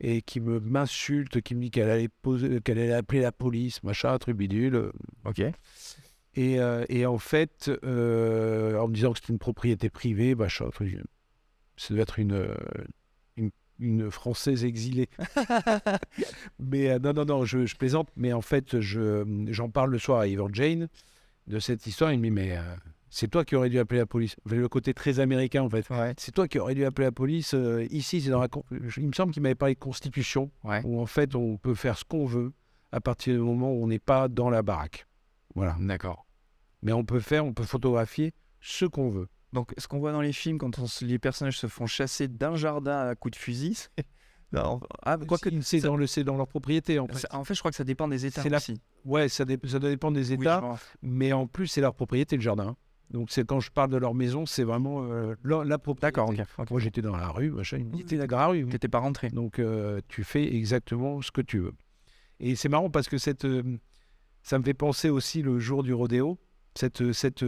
et 0.00 0.20
qui 0.20 0.40
me 0.40 0.58
m'insulte, 0.60 1.40
qui 1.40 1.54
me 1.54 1.60
dit 1.62 1.70
qu'elle 1.70 1.88
allait 1.88 2.08
poser, 2.08 2.60
qu'elle 2.60 2.78
allait 2.80 2.92
appeler 2.92 3.20
la 3.20 3.32
police, 3.32 3.82
machin, 3.84 4.18
truc 4.18 4.36
bidule. 4.36 4.90
ok. 5.24 5.42
Et, 6.34 6.58
et 6.88 7.06
en 7.06 7.18
fait, 7.18 7.70
en 7.84 8.88
me 8.88 8.92
disant 8.92 9.12
que 9.12 9.20
c'était 9.20 9.32
une 9.32 9.38
propriété 9.38 9.90
privée, 9.90 10.34
machin, 10.34 10.68
truc, 10.70 10.98
ça 11.76 11.88
devait 11.94 12.02
être 12.02 12.18
une, 12.18 12.48
une, 13.82 14.10
française 14.10 14.64
exilée. 14.64 15.08
mais 16.58 16.90
euh, 16.90 16.98
non, 16.98 17.12
non, 17.12 17.24
non, 17.24 17.44
je, 17.44 17.66
je 17.66 17.76
plaisante. 17.76 18.08
Mais 18.16 18.32
en 18.32 18.40
fait, 18.42 18.80
je, 18.80 19.24
j'en 19.50 19.68
parle 19.70 19.90
le 19.90 19.98
soir 19.98 20.20
à 20.20 20.26
Ivan 20.26 20.48
Jane 20.52 20.88
de 21.46 21.58
cette 21.58 21.86
histoire. 21.86 22.12
Il 22.12 22.18
me 22.18 22.24
dit, 22.24 22.30
mais 22.30 22.56
euh, 22.56 22.62
c'est 23.10 23.28
toi 23.28 23.44
qui 23.44 23.56
aurais 23.56 23.68
dû 23.70 23.78
appeler 23.78 24.00
la 24.00 24.06
police. 24.06 24.36
Le 24.48 24.68
côté 24.68 24.94
très 24.94 25.20
américain, 25.20 25.62
en 25.62 25.70
fait. 25.70 25.88
Ouais. 25.90 26.14
C'est 26.16 26.32
toi 26.32 26.48
qui 26.48 26.58
aurais 26.58 26.74
dû 26.74 26.84
appeler 26.84 27.06
la 27.06 27.12
police. 27.12 27.54
euh, 27.54 27.86
ici, 27.90 28.20
c'est 28.20 28.30
dans 28.30 28.40
la. 28.40 28.48
Il 28.96 29.06
me 29.08 29.12
semble 29.12 29.32
qu'il 29.32 29.42
m'avait 29.42 29.54
parlé 29.54 29.74
de 29.74 29.80
constitution, 29.80 30.50
Ouais. 30.64 30.80
où 30.84 31.00
en 31.00 31.06
fait, 31.06 31.34
on 31.34 31.56
peut 31.56 31.74
faire 31.74 31.98
ce 31.98 32.04
qu'on 32.04 32.26
veut 32.26 32.52
à 32.92 33.00
partir 33.00 33.34
du 33.34 33.40
moment 33.40 33.72
où 33.72 33.82
on 33.82 33.86
n'est 33.88 33.98
pas 33.98 34.28
dans 34.28 34.50
la 34.50 34.62
baraque. 34.62 35.06
Voilà. 35.54 35.76
D'accord. 35.80 36.26
Mais 36.82 36.92
on 36.92 37.04
peut 37.04 37.20
faire, 37.20 37.44
on 37.44 37.52
peut 37.52 37.62
photographier 37.64 38.32
ce 38.60 38.84
qu'on 38.84 39.08
veut. 39.10 39.28
Donc, 39.52 39.72
ce 39.76 39.86
qu'on 39.86 39.98
voit 39.98 40.12
dans 40.12 40.20
les 40.22 40.32
films, 40.32 40.58
quand 40.58 40.78
on 40.78 40.86
se- 40.86 41.04
les 41.04 41.18
personnages 41.18 41.58
se 41.58 41.66
font 41.66 41.86
chasser 41.86 42.26
d'un 42.28 42.56
jardin 42.56 43.08
à 43.08 43.14
coups 43.14 43.32
de 43.36 43.42
fusil, 43.42 43.74
c'est- 43.74 43.88
Non, 44.52 44.80
ah, 45.02 45.16
quoi 45.16 45.38
que 45.38 45.48
c'est 45.62 45.80
ça- 45.80 45.86
dans, 45.88 45.96
le, 45.96 46.06
c'est 46.06 46.24
dans 46.24 46.36
leur 46.36 46.46
propriété 46.46 46.98
en 46.98 47.06
fait. 47.06 47.20
ça- 47.20 47.28
en 47.32 47.42
fait, 47.42 47.54
je 47.54 47.60
crois 47.60 47.70
que 47.70 47.76
ça 47.76 47.84
dépend 47.84 48.06
des 48.06 48.26
États 48.26 48.42
C'est 48.42 48.50
la- 48.50 48.58
aussi. 48.58 48.78
Ouais, 49.06 49.30
ça, 49.30 49.46
dé- 49.46 49.58
ça 49.66 49.78
dépend 49.78 50.10
des 50.10 50.34
États, 50.34 50.60
mais 51.00 51.32
en 51.32 51.46
plus 51.46 51.68
c'est 51.68 51.80
leur 51.80 51.94
propriété 51.94 52.36
le 52.36 52.42
jardin. 52.42 52.76
Donc 53.08 53.30
c'est 53.30 53.46
quand 53.46 53.60
je 53.60 53.70
parle 53.70 53.88
de 53.90 53.96
leur 53.96 54.12
maison, 54.14 54.44
c'est 54.44 54.64
vraiment 54.64 55.04
euh, 55.04 55.34
la, 55.42 55.64
la 55.64 55.78
propriété. 55.78 56.06
D'accord. 56.18 56.32
Moi 56.70 56.80
j'étais 56.80 57.00
dans 57.00 57.16
la 57.16 57.28
rue, 57.30 57.50
machin, 57.50 57.78
dit 57.78 58.04
t'es 58.04 58.18
dans 58.18 58.36
la 58.36 58.46
rue. 58.48 58.64
oui. 58.64 58.70
T'étais 58.70 58.88
pas 58.88 58.98
rentré. 58.98 59.30
Donc 59.30 59.58
euh, 59.58 60.00
tu 60.08 60.22
fais 60.22 60.54
exactement 60.54 61.22
ce 61.22 61.30
que 61.30 61.40
tu 61.40 61.58
veux. 61.58 61.72
Et 62.38 62.54
c'est 62.54 62.68
marrant 62.68 62.90
parce 62.90 63.08
que 63.08 63.16
cette, 63.16 63.46
euh, 63.46 63.62
ça 64.42 64.58
me 64.58 64.64
fait 64.64 64.74
penser 64.74 65.08
aussi 65.08 65.40
le 65.40 65.58
jour 65.60 65.82
du 65.82 65.94
rodéo, 65.94 66.38
cette, 66.74 67.12
cette, 67.12 67.42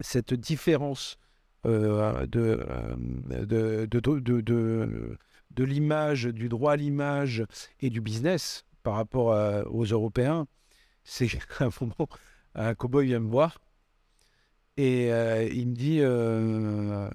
cette 0.00 0.34
différence 0.34 1.18
euh, 1.66 2.26
de, 2.26 2.64
euh, 2.68 2.96
de, 3.44 3.86
de, 3.86 4.20
de, 4.20 5.18
de, 5.50 5.64
l'image, 5.64 6.24
du 6.24 6.48
droit 6.48 6.72
à 6.72 6.76
l'image 6.76 7.44
et 7.80 7.90
du 7.90 8.00
business 8.00 8.64
par 8.82 8.94
rapport 8.94 9.66
aux 9.70 9.84
Européens. 9.84 10.46
C'est 11.04 11.28
qu'à 11.28 11.66
un 11.66 11.70
moment, 11.80 12.08
un 12.54 12.74
cowboy 12.74 13.06
vient 13.06 13.20
me 13.20 13.28
voir 13.30 13.58
et 14.76 15.12
euh, 15.12 15.48
il 15.52 15.68
me 15.68 15.74
dit 15.74 15.98
euh, 16.00 17.08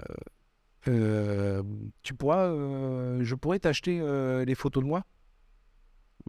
euh, 0.88 1.64
Tu 2.04 2.14
pourras, 2.16 2.48
euh, 2.48 3.24
je 3.24 3.36
pourrais 3.36 3.60
t'acheter 3.60 4.00
euh, 4.02 4.46
les 4.46 4.56
photos 4.56 4.84
de 4.84 4.88
moi? 4.88 5.04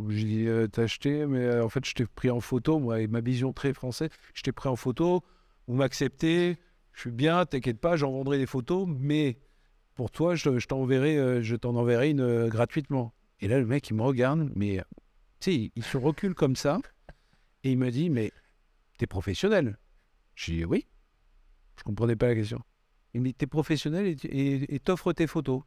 J'ai 0.08 0.24
dit 0.24 0.46
euh, 0.46 0.66
T'acheter, 0.68 1.26
mais 1.26 1.40
euh, 1.44 1.64
en 1.64 1.68
fait, 1.68 1.84
je 1.86 1.94
t'ai 1.94 2.06
pris 2.06 2.30
en 2.30 2.40
photo, 2.40 2.78
moi, 2.78 3.00
et 3.00 3.06
ma 3.06 3.20
vision 3.20 3.52
très 3.52 3.72
française, 3.72 4.10
je 4.34 4.42
t'ai 4.42 4.52
pris 4.52 4.68
en 4.68 4.76
photo, 4.76 5.22
vous 5.72 5.78
m'acceptez, 5.78 6.58
je 6.92 7.00
suis 7.00 7.10
bien, 7.10 7.46
t'inquiète 7.46 7.80
pas, 7.80 7.96
j'en 7.96 8.12
vendrai 8.12 8.36
des 8.36 8.44
photos, 8.44 8.86
mais 8.86 9.38
pour 9.94 10.10
toi, 10.10 10.34
je, 10.34 10.58
je 10.58 10.66
euh, 10.70 11.40
je 11.42 11.56
t'en 11.56 11.76
enverrai 11.76 12.10
une 12.10 12.20
euh, 12.20 12.48
gratuitement. 12.48 13.14
Et 13.40 13.48
là, 13.48 13.58
le 13.58 13.64
mec, 13.64 13.88
il 13.88 13.94
me 13.94 14.02
regarde, 14.02 14.52
mais 14.54 14.82
tu 15.40 15.72
il 15.74 15.82
se 15.82 15.96
recule 15.96 16.34
comme 16.34 16.56
ça, 16.56 16.78
et 17.64 17.72
il 17.72 17.78
me 17.78 17.90
dit 17.90 18.10
Mais 18.10 18.32
t'es 18.98 19.06
professionnel 19.06 19.78
J'ai 20.36 20.56
dit 20.56 20.64
Oui. 20.66 20.86
Je 21.78 21.84
comprenais 21.84 22.16
pas 22.16 22.26
la 22.26 22.34
question. 22.34 22.60
Il 23.14 23.22
me 23.22 23.28
dit 23.28 23.34
T'es 23.34 23.46
professionnel 23.46 24.14
et 24.24 24.78
t'offres 24.78 25.14
tes 25.14 25.26
photos. 25.26 25.62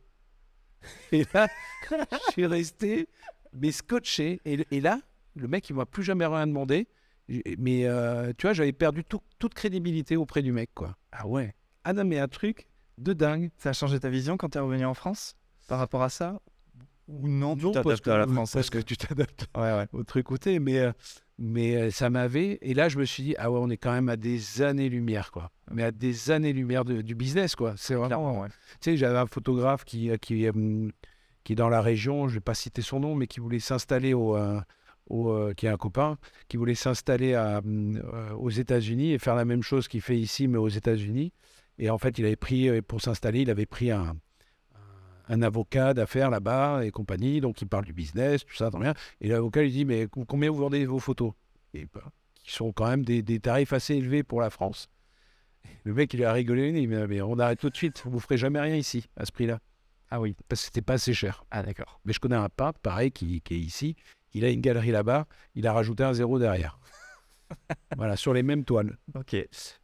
Et 1.14 1.26
là, 1.34 1.48
je 1.90 2.32
suis 2.32 2.46
resté, 2.46 3.10
mais 3.54 3.72
scotché. 3.72 4.40
Et, 4.46 4.68
et 4.70 4.82
là, 4.82 5.02
le 5.36 5.48
mec, 5.48 5.68
il 5.68 5.76
m'a 5.76 5.88
plus 5.88 6.04
jamais 6.04 6.28
rien 6.28 6.46
demandé. 6.46 6.88
Mais 7.58 7.86
euh, 7.86 8.32
tu 8.38 8.46
vois, 8.48 8.54
j'avais 8.54 8.72
perdu 8.74 9.04
tout- 9.04 9.22
toute 9.40 9.54
crédibilité 9.54 10.16
auprès 10.18 10.42
du 10.42 10.52
mec, 10.52 10.70
quoi. 10.76 10.96
Ah 11.12 11.28
ouais. 11.28 11.56
Ah 11.84 11.94
non, 11.94 12.04
mais 12.06 12.20
un 12.20 12.28
truc 12.28 12.68
de 12.98 13.14
dingue. 13.14 13.50
Ça 13.58 13.70
a 13.70 13.74
changé 13.74 14.00
ta 14.00 14.10
vision 14.10 14.38
quand 14.38 14.50
t'es 14.50 14.60
revenu 14.60 14.86
en 14.86 14.94
France 14.94 15.36
par 15.68 15.80
rapport 15.80 16.04
à 16.04 16.10
ça? 16.10 16.40
Ou 17.08 17.28
non, 17.28 17.56
tu 17.56 17.66
Non, 17.66 17.72
parce 17.72 17.84
t'adaptes 18.02 18.08
à 18.08 18.18
la 18.18 18.26
parce 18.26 18.34
française 18.36 18.70
que 18.72 18.80
tu 18.80 18.98
t'adaptes 18.98 19.46
Ouais, 19.56 19.62
ouais. 19.74 19.88
au 19.94 20.04
truc 20.04 20.32
où 20.32 20.38
t'es, 20.40 20.58
mais, 20.60 20.80
euh, 20.80 20.92
mais 21.38 21.76
euh, 21.76 21.92
ça 21.92 22.10
m'avait. 22.10 22.58
Et 22.62 22.74
là, 22.74 22.90
je 22.90 22.98
me 22.98 23.06
suis 23.06 23.22
dit, 23.22 23.36
ah 23.38 23.52
ouais, 23.52 23.60
on 23.62 23.70
est 23.70 23.78
quand 23.78 23.92
même 23.92 24.10
à 24.10 24.16
des 24.18 24.62
années-lumière, 24.64 25.32
quoi. 25.32 25.52
Mais 25.72 25.84
à 25.84 25.92
des 25.92 26.32
années-lumière 26.32 26.84
de- 26.86 27.02
du 27.02 27.14
business, 27.14 27.56
quoi. 27.56 27.74
C'est 27.78 27.94
vraiment. 27.96 28.42
Ouais. 28.42 28.48
Tu 28.82 28.92
sais, 28.92 28.98
j'avais 28.98 29.18
un 29.20 29.28
photographe 29.28 29.84
qui, 29.86 30.10
qui, 30.20 30.48
qui 31.44 31.54
est 31.54 31.56
dans 31.56 31.70
la 31.70 31.82
région, 31.82 32.28
je 32.28 32.36
vais 32.36 32.40
pas 32.40 32.56
citer 32.56 32.82
son 32.82 33.00
nom, 33.00 33.14
mais 33.16 33.28
qui 33.28 33.40
voulait 33.40 33.60
s'installer 33.60 34.14
au. 34.16 34.36
euh, 34.36 34.60
au, 35.08 35.30
euh, 35.30 35.54
qui 35.54 35.66
est 35.66 35.70
un 35.70 35.78
copain, 35.78 36.18
qui 36.48 36.58
voulait 36.58 36.76
s'installer 36.76 37.34
à, 37.34 37.62
euh, 37.66 38.32
aux 38.34 38.50
États-Unis 38.50 39.12
et 39.14 39.20
faire 39.20 39.36
la 39.36 39.46
même 39.46 39.64
chose 39.64 39.88
qu'il 39.88 40.02
fait 40.02 40.18
ici, 40.18 40.48
mais 40.48 40.58
aux 40.58 40.68
États-Unis. 40.70 41.32
Et 41.78 41.90
en 41.90 41.98
fait, 41.98 42.18
il 42.18 42.26
avait 42.26 42.36
pris, 42.36 42.70
euh, 42.70 42.82
pour 42.82 43.02
s'installer, 43.02 43.42
il 43.42 43.50
avait 43.50 43.66
pris 43.66 43.92
un, 43.92 44.16
un 45.28 45.42
avocat 45.42 45.94
d'affaires 45.94 46.30
là-bas 46.30 46.86
et 46.86 46.92
compagnie. 46.92 47.42
Donc, 47.42 47.62
il 47.62 47.68
parle 47.68 47.86
du 47.86 47.94
business, 47.94 48.46
tout 48.46 48.56
ça, 48.56 48.72
tant 48.72 48.80
bien. 48.80 48.94
Et 49.22 49.28
l'avocat 49.28 49.62
lui 49.62 49.72
dit 49.72 49.86
Mais 49.86 50.08
co- 50.08 50.26
combien 50.26 50.50
vous 50.50 50.58
vendez 50.58 50.86
vos 50.86 51.00
photos? 51.00 51.34
Et 51.74 51.86
ben, 51.94 52.02
qui 52.36 52.52
sont 52.54 52.72
quand 52.72 52.88
même 52.88 53.04
des, 53.04 53.22
des 53.22 53.40
tarifs 53.40 53.74
assez 53.74 53.96
élevés 53.96 54.24
pour 54.24 54.40
la 54.40 54.50
France. 54.50 54.88
Le 55.84 55.94
mec, 55.94 56.14
il 56.14 56.24
a 56.24 56.32
rigolé, 56.32 56.70
il 56.70 56.76
dit 56.76 56.88
Mais 56.88 57.22
on 57.22 57.38
arrête 57.40 57.60
tout 57.60 57.70
de 57.70 57.76
suite, 57.76 58.04
vous 58.06 58.20
ferez 58.20 58.38
jamais 58.38 58.60
rien 58.60 58.76
ici, 58.76 59.10
à 59.18 59.26
ce 59.26 59.32
prix-là. 59.32 59.60
Ah 60.12 60.22
oui. 60.22 60.36
Parce 60.48 60.62
que 60.62 60.66
c'était 60.68 60.82
pas 60.84 60.94
assez 60.94 61.14
cher. 61.14 61.44
Ah 61.52 61.64
d'accord. 61.64 62.00
Mais 62.06 62.14
je 62.14 62.20
connais 62.20 62.36
un 62.36 62.50
peintre, 62.50 62.80
pareil, 62.80 63.12
qui, 63.12 63.42
qui 63.42 63.56
est 63.56 63.60
ici. 63.60 63.96
Il 64.36 64.44
a 64.44 64.50
une 64.50 64.60
galerie 64.60 64.92
là-bas, 64.92 65.28
il 65.56 65.66
a 65.66 65.72
rajouté 65.72 66.04
un 66.04 66.12
zéro 66.14 66.38
derrière. 66.40 66.78
voilà, 67.98 68.18
sur 68.18 68.34
les 68.34 68.44
mêmes 68.44 68.66
toiles. 68.66 68.98
Ok. 69.16 69.36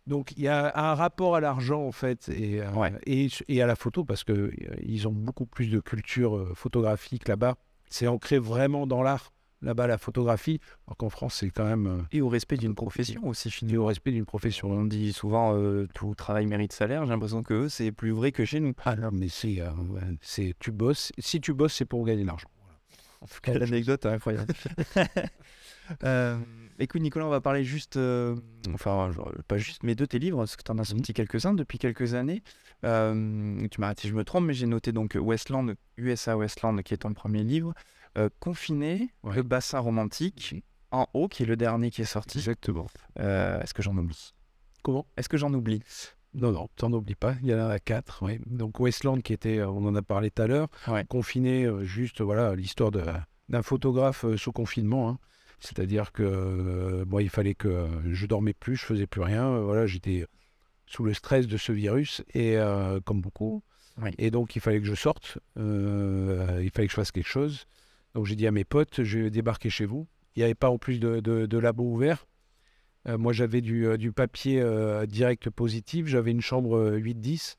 Donc 0.08 0.34
il 0.36 0.44
y 0.44 0.48
a 0.50 0.74
un 0.76 0.94
rapport 0.94 1.38
à 1.38 1.40
l'argent 1.40 1.86
en 1.86 1.94
fait 1.94 2.28
et, 2.28 2.62
euh, 2.62 2.90
et, 3.06 3.30
et 3.48 3.62
à 3.62 3.68
la 3.68 3.78
photo 3.78 4.04
parce 4.04 4.26
que 4.26 4.34
euh, 4.34 4.52
ils 4.82 5.08
ont 5.08 5.14
beaucoup 5.14 5.46
plus 5.46 5.68
de 5.70 5.80
culture 5.80 6.36
euh, 6.36 6.52
photographique 6.54 7.30
là-bas. 7.30 7.56
C'est 7.90 8.08
ancré 8.08 8.40
vraiment 8.40 8.88
dans 8.88 9.02
l'art 9.02 9.32
là-bas 9.62 9.88
la 9.88 9.98
photographie. 9.98 10.60
Alors 10.86 10.98
qu'en 10.98 11.10
France 11.10 11.36
c'est 11.36 11.50
quand 11.50 11.66
même 11.66 12.06
Et 12.12 12.20
au 12.20 12.28
respect 12.28 12.58
d'une 12.58 12.76
profession 12.76 13.26
aussi, 13.26 13.48
et 13.48 13.52
finalement. 13.52 13.84
au 13.84 13.86
respect 13.86 14.12
d'une 14.12 14.26
profession. 14.26 14.70
On 14.70 14.84
dit 14.84 15.14
souvent 15.14 15.56
tout 15.94 16.14
travail 16.16 16.46
mérite 16.46 16.74
salaire. 16.74 17.06
J'ai 17.06 17.12
l'impression 17.12 17.42
que 17.42 17.70
c'est 17.70 17.94
plus 17.94 18.12
vrai 18.12 18.34
que 18.34 18.44
chez 18.44 18.60
nous. 18.60 18.74
Ah 18.84 18.98
non 18.98 19.12
mais 19.14 19.28
c'est 19.30 19.62
tu 20.60 20.72
bosses. 20.72 21.14
Si 21.20 21.40
tu 21.40 21.54
bosses 21.54 21.76
c'est 21.76 21.86
pour 21.86 22.06
gagner 22.06 22.24
de 22.24 22.28
l'argent. 22.28 22.50
Quelle 23.42 23.64
anecdote 23.64 24.06
incroyable. 24.06 24.54
Euh, 26.06 26.38
écoute, 26.80 27.02
Nicolas, 27.02 27.26
on 27.26 27.30
va 27.30 27.42
parler 27.42 27.66
juste, 27.66 27.98
euh, 27.98 28.36
enfin, 28.74 29.12
genre, 29.12 29.30
pas 29.50 29.58
juste, 29.58 29.84
mais 29.84 29.94
de 29.94 30.06
tes 30.06 30.20
livres, 30.20 30.38
parce 30.38 30.56
que 30.56 30.64
tu 30.64 30.72
en 30.72 30.78
as 30.78 30.86
sorti 30.86 31.14
quelques-uns 31.14 31.54
depuis 31.54 31.80
quelques 31.80 32.14
années. 32.14 32.44
Euh, 32.86 33.68
tu 33.70 33.82
m'arrêtes 33.82 34.00
si 34.00 34.08
je 34.08 34.14
me 34.14 34.24
trompe, 34.24 34.46
mais 34.46 34.54
j'ai 34.54 34.68
noté 34.68 34.94
donc 34.94 35.18
Westland, 35.20 35.76
USA 35.98 36.38
Westland, 36.38 36.82
qui 36.84 36.94
est 36.94 36.98
ton 36.98 37.14
premier 37.14 37.44
livre. 37.44 37.74
Confiné, 38.40 39.10
Ouais. 39.24 39.36
le 39.36 39.44
bassin 39.44 39.80
romantique, 39.80 40.64
en 40.92 41.08
haut, 41.14 41.28
qui 41.28 41.44
est 41.44 41.46
le 41.46 41.58
dernier 41.58 41.92
qui 41.92 42.04
est 42.04 42.06
sorti. 42.06 42.38
Exactement. 42.38 42.88
Est-ce 43.18 43.74
que 43.74 43.82
j'en 43.82 43.98
oublie? 43.98 44.34
Comment? 44.82 45.06
Est-ce 45.18 45.28
que 45.28 45.38
j'en 45.38 45.54
oublie? 45.54 45.84
Non, 46.34 46.52
non, 46.52 46.70
t'en 46.78 46.92
oublies 46.94 47.16
pas. 47.16 47.36
Il 47.44 47.50
y 47.50 47.54
en 47.56 47.68
a 47.70 47.80
quatre. 47.80 48.24
ouais. 48.24 48.40
Donc 48.46 48.80
Westland, 48.80 49.22
qui 49.22 49.34
était, 49.34 49.60
euh, 49.60 49.70
on 49.70 49.86
en 49.86 49.96
a 49.96 50.02
parlé 50.02 50.32
tout 50.32 50.42
à 50.42 50.48
l'heure, 50.48 50.68
Ouais. 50.88 51.04
confiné, 51.06 51.66
euh, 51.66 51.84
juste 51.84 52.22
voilà 52.22 52.56
l'histoire 52.56 52.92
d'un 52.92 53.62
photographe 53.62 54.24
euh, 54.26 54.38
sous 54.38 54.52
confinement. 54.54 55.10
hein. 55.10 55.20
C'est-à-dire 55.60 56.12
que 56.12 56.24
euh, 56.24 57.06
moi, 57.06 57.22
il 57.22 57.30
fallait 57.30 57.54
que 57.54 57.86
je 58.10 58.26
dormais 58.26 58.54
plus, 58.54 58.78
je 58.78 58.86
faisais 58.86 59.08
plus 59.08 59.22
rien. 59.22 59.60
voilà, 59.60 59.86
j'étais 59.88 60.26
sous 60.88 61.04
le 61.04 61.14
stress 61.14 61.48
de 61.48 61.58
ce 61.58 61.72
virus 61.72 62.24
et 62.34 62.58
euh, 62.58 63.00
comme 63.02 63.22
beaucoup. 63.22 63.62
Oui. 64.02 64.10
Et 64.18 64.32
donc, 64.32 64.56
il 64.56 64.60
fallait 64.62 64.80
que 64.80 64.88
je 64.88 64.96
sorte. 64.96 65.38
euh, 65.58 66.62
il 66.64 66.72
fallait 66.72 66.88
que 66.88 66.92
je 66.92 66.96
fasse 66.96 67.12
quelque 67.12 67.28
chose. 67.28 67.66
Donc, 68.16 68.26
j'ai 68.26 68.36
dit 68.36 68.48
à 68.48 68.52
mes 68.52 68.64
potes, 68.64 69.04
je 69.04 69.20
vais 69.20 69.30
débarquer 69.30 69.70
chez 69.70 69.86
vous. 69.86 70.08
Il 70.36 70.40
n'y 70.40 70.44
avait 70.46 70.56
pas 70.56 70.70
en 70.70 70.78
plus 70.78 71.00
de, 71.00 71.20
de, 71.20 71.46
de 71.46 71.58
labo 71.58 71.84
ouvert. 71.84 72.26
Euh, 73.08 73.18
moi, 73.18 73.34
j'avais 73.34 73.62
du, 73.62 73.88
euh, 73.88 74.12
papier 74.12 74.62
euh, 74.62 75.06
direct 75.06 75.50
positif. 75.50 76.08
J'avais 76.08 76.32
une 76.32 76.42
chambre 76.42 76.78
euh, 76.78 77.00
8-10. 77.00 77.58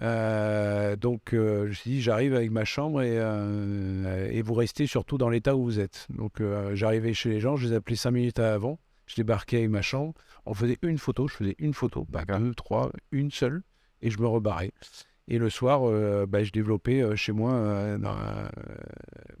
Euh, 0.00 0.94
donc, 0.94 1.30
je 1.32 1.66
me 1.66 1.72
suis 1.72 1.90
dit, 1.90 2.02
j'arrive 2.02 2.34
avec 2.34 2.50
ma 2.52 2.64
chambre 2.64 3.02
et, 3.02 4.42
vous 4.42 4.54
restez 4.54 4.86
surtout 4.86 5.18
dans 5.18 5.28
l'état 5.28 5.56
où 5.56 5.64
vous 5.64 5.80
êtes. 5.80 6.06
Donc, 6.10 6.40
j'arrivais 6.74 7.14
chez 7.14 7.30
les 7.30 7.40
gens, 7.40 7.56
je 7.56 7.68
les 7.68 7.74
appelais 7.74 7.96
5 7.96 8.12
minutes 8.12 8.38
avant. 8.38 8.78
Je 9.06 9.16
débarquais 9.16 9.56
avec 9.58 9.70
ma 9.70 9.82
chambre. 9.82 10.14
On 10.46 10.54
faisait 10.54 10.78
une 10.82 10.98
photo, 10.98 11.26
je 11.26 11.34
faisais 11.34 11.56
une 11.58 11.74
photo, 11.74 12.04
pas 12.04 12.24
deux, 12.24 12.54
trois, 12.54 12.92
une 13.10 13.30
seule, 13.32 13.62
et 14.02 14.10
je 14.10 14.20
me 14.20 14.26
rebarrais. 14.26 14.70
Et 15.26 15.38
le 15.38 15.50
soir, 15.50 15.80
bah, 16.28 16.44
je 16.44 16.52
développais 16.52 17.16
chez 17.16 17.32
moi 17.32 17.98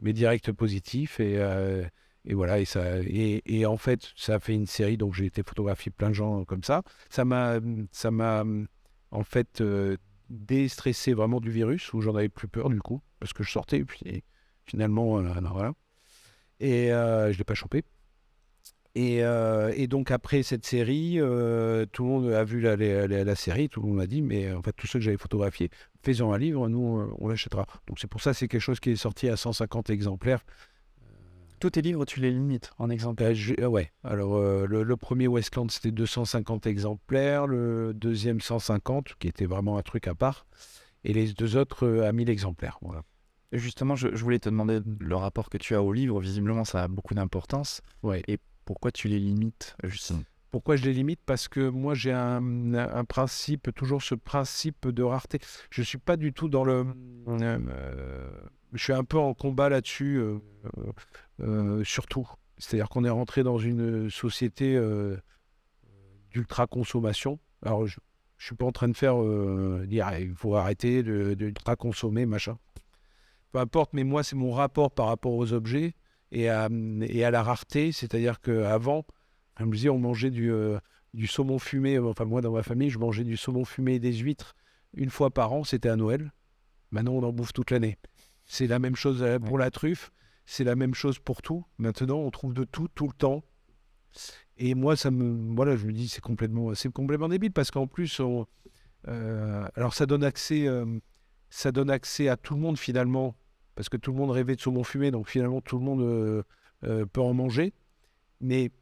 mes 0.00 0.12
directs 0.12 0.50
positifs 0.50 1.20
et, 1.20 1.38
et 2.28 2.34
voilà. 2.34 2.60
Et, 2.60 2.64
ça, 2.64 2.82
et, 3.04 3.66
en 3.66 3.76
fait, 3.76 4.12
ça 4.14 4.36
a 4.36 4.40
fait 4.40 4.54
une 4.54 4.66
série, 4.66 4.96
donc 4.96 5.14
j'ai 5.14 5.26
été 5.26 5.42
photographier 5.42 5.90
plein 5.90 6.10
de 6.10 6.14
gens 6.14 6.44
comme 6.44 6.62
ça. 6.62 6.82
Ça 7.10 7.24
m'a, 7.24 7.58
m'a 8.10 8.44
en 9.10 9.24
fait 9.24 9.60
euh, 9.60 9.96
déstressé 10.30 11.14
vraiment 11.14 11.40
du 11.40 11.50
virus, 11.50 11.92
où 11.94 12.00
j'en 12.02 12.14
avais 12.14 12.28
plus 12.28 12.46
peur 12.48 12.68
du 12.70 12.80
coup, 12.80 13.00
parce 13.18 13.32
que 13.32 13.42
je 13.42 13.50
sortais 13.50 13.78
et 13.78 13.84
puis 13.84 14.22
finalement, 14.66 15.18
euh, 15.18 15.32
voilà. 15.52 15.72
Et 16.60 16.92
euh, 16.92 17.28
je 17.28 17.32
ne 17.34 17.38
l'ai 17.38 17.44
pas 17.44 17.54
chopé. 17.54 17.84
Et, 18.94 19.22
euh, 19.22 19.86
donc 19.86 20.10
après 20.10 20.42
cette 20.42 20.66
série, 20.66 21.20
euh, 21.20 21.86
tout 21.92 22.02
le 22.04 22.08
monde 22.10 22.32
a 22.32 22.42
vu 22.44 22.60
la, 22.60 22.76
la- 22.76 23.34
série, 23.36 23.68
tout 23.68 23.80
le 23.80 23.86
monde 23.88 23.96
m'a 23.98 24.06
dit, 24.06 24.22
mais 24.22 24.52
en 24.52 24.62
fait 24.62 24.72
tous 24.72 24.86
ceux 24.86 24.98
que 24.98 25.04
j'avais 25.04 25.16
photographiés, 25.16 25.70
fais-en 26.02 26.32
un 26.32 26.38
livre, 26.38 26.68
nous 26.68 26.98
euh, 26.98 27.14
on 27.18 27.28
l'achètera. 27.28 27.66
Donc 27.86 28.00
c'est 28.00 28.08
pour 28.08 28.20
ça 28.20 28.34
c'est 28.34 28.48
quelque 28.48 28.60
chose 28.60 28.80
qui 28.80 28.90
est 28.90 28.96
sorti 28.96 29.28
à 29.28 29.36
150 29.36 29.90
exemplaires. 29.90 30.44
Tous 31.60 31.70
tes 31.70 31.82
livres, 31.82 32.04
tu 32.04 32.20
les 32.20 32.30
limites 32.30 32.70
en 32.78 32.88
exemple. 32.88 33.22
Euh, 33.24 33.34
euh, 33.58 33.66
ouais, 33.66 33.92
alors 34.04 34.36
euh, 34.36 34.66
le, 34.66 34.84
le 34.84 34.96
premier 34.96 35.26
Westland 35.26 35.70
c'était 35.70 35.90
250 35.90 36.66
exemplaires, 36.66 37.46
le 37.46 37.92
deuxième 37.94 38.40
150, 38.40 39.14
qui 39.18 39.26
était 39.28 39.46
vraiment 39.46 39.76
un 39.76 39.82
truc 39.82 40.06
à 40.06 40.14
part, 40.14 40.46
et 41.04 41.12
les 41.12 41.32
deux 41.32 41.56
autres 41.56 41.84
euh, 41.86 42.08
à 42.08 42.12
1000 42.12 42.30
exemplaires. 42.30 42.78
Voilà. 42.82 43.02
Justement, 43.50 43.96
je, 43.96 44.14
je 44.14 44.22
voulais 44.22 44.38
te 44.38 44.48
demander 44.48 44.80
le 45.00 45.16
rapport 45.16 45.48
que 45.48 45.58
tu 45.58 45.74
as 45.74 45.82
au 45.82 45.92
livre. 45.92 46.20
Visiblement, 46.20 46.64
ça 46.64 46.84
a 46.84 46.88
beaucoup 46.88 47.14
d'importance. 47.14 47.80
Ouais. 48.02 48.22
Et 48.28 48.38
pourquoi 48.64 48.92
tu 48.92 49.08
les 49.08 49.18
limites 49.18 49.74
Pourquoi 50.50 50.76
je 50.76 50.84
les 50.84 50.92
limite? 50.92 51.20
Parce 51.24 51.48
que 51.48 51.68
moi 51.68 51.94
j'ai 51.94 52.12
un, 52.12 52.74
un 52.74 53.04
principe, 53.04 53.74
toujours 53.74 54.02
ce 54.02 54.14
principe 54.14 54.88
de 54.88 55.02
rareté. 55.02 55.38
Je 55.70 55.82
suis 55.82 55.98
pas 55.98 56.16
du 56.16 56.32
tout 56.32 56.48
dans 56.48 56.64
le. 56.64 56.86
euh, 57.26 58.30
je 58.72 58.82
suis 58.82 58.92
un 58.92 59.04
peu 59.04 59.18
en 59.18 59.34
combat 59.34 59.68
là-dessus, 59.68 60.20
surtout. 61.84 62.28
C'est-à-dire 62.58 62.88
qu'on 62.88 63.04
est 63.04 63.10
rentré 63.10 63.42
dans 63.42 63.58
une 63.58 64.10
société 64.10 64.80
d'ultra 66.30 66.66
consommation. 66.66 67.38
Alors, 67.62 67.86
je, 67.86 67.98
je 68.36 68.46
suis 68.46 68.54
pas 68.54 68.66
en 68.66 68.72
train 68.72 68.88
de 68.88 68.96
faire 68.96 69.16
dire 69.86 70.10
il 70.18 70.34
faut 70.34 70.54
arrêter 70.56 71.02
d'ultra 71.02 71.76
consommer, 71.76 72.26
machin. 72.26 72.58
Peu 73.52 73.58
importe, 73.60 73.94
mais 73.94 74.04
moi, 74.04 74.22
c'est 74.22 74.36
mon 74.36 74.52
rapport 74.52 74.90
par 74.90 75.06
rapport 75.06 75.32
aux 75.32 75.52
objets 75.52 75.94
et 76.32 76.50
à, 76.50 76.68
et 77.00 77.24
à 77.24 77.30
la 77.30 77.42
rareté. 77.42 77.92
C'est-à-dire 77.92 78.40
qu'avant, 78.40 79.06
je 79.58 79.64
me 79.64 79.72
disais, 79.72 79.88
on 79.88 79.98
mangeait 79.98 80.30
du, 80.30 80.52
du 81.14 81.26
saumon 81.26 81.58
fumé. 81.58 81.98
Enfin, 81.98 82.26
moi, 82.26 82.42
dans 82.42 82.52
ma 82.52 82.62
famille, 82.62 82.90
je 82.90 82.98
mangeais 82.98 83.24
du 83.24 83.36
saumon 83.36 83.64
fumé 83.64 83.94
et 83.94 83.98
des 83.98 84.12
huîtres 84.12 84.54
une 84.94 85.10
fois 85.10 85.30
par 85.30 85.52
an. 85.52 85.64
C'était 85.64 85.88
à 85.88 85.96
Noël. 85.96 86.32
Maintenant, 86.90 87.14
on 87.14 87.22
en 87.22 87.32
bouffe 87.32 87.52
toute 87.52 87.70
l'année. 87.70 87.96
C'est 88.48 88.66
la 88.66 88.78
même 88.78 88.96
chose 88.96 89.22
euh, 89.22 89.38
pour 89.38 89.58
la 89.58 89.70
truffe. 89.70 90.10
C'est 90.46 90.64
la 90.64 90.74
même 90.74 90.94
chose 90.94 91.18
pour 91.18 91.42
tout. 91.42 91.64
Maintenant, 91.76 92.18
on 92.18 92.30
trouve 92.30 92.54
de 92.54 92.64
tout, 92.64 92.88
tout 92.88 93.06
le 93.06 93.12
temps. 93.12 93.44
Et 94.56 94.74
moi, 94.74 94.96
ça 94.96 95.10
me, 95.10 95.54
voilà, 95.54 95.76
je 95.76 95.86
me 95.86 95.92
dis, 95.92 96.08
c'est 96.08 96.22
complètement, 96.22 96.74
c'est 96.74 96.90
complètement 96.90 97.28
débile 97.28 97.52
parce 97.52 97.70
qu'en 97.70 97.86
plus, 97.86 98.18
on, 98.18 98.46
euh, 99.06 99.68
alors 99.74 99.92
ça 99.94 100.06
donne 100.06 100.24
accès, 100.24 100.66
euh, 100.66 100.98
ça 101.50 101.70
donne 101.70 101.90
accès 101.90 102.28
à 102.28 102.36
tout 102.38 102.54
le 102.54 102.60
monde 102.60 102.78
finalement, 102.78 103.36
parce 103.74 103.90
que 103.90 103.98
tout 103.98 104.10
le 104.10 104.16
monde 104.16 104.30
rêvait 104.30 104.56
de 104.56 104.60
saumon 104.60 104.82
fumé, 104.82 105.10
donc 105.10 105.28
finalement 105.28 105.60
tout 105.60 105.78
le 105.78 105.84
monde 105.84 106.44
peut 106.80 107.20
en 107.20 107.34
manger. 107.34 107.74
Mais 108.40 108.72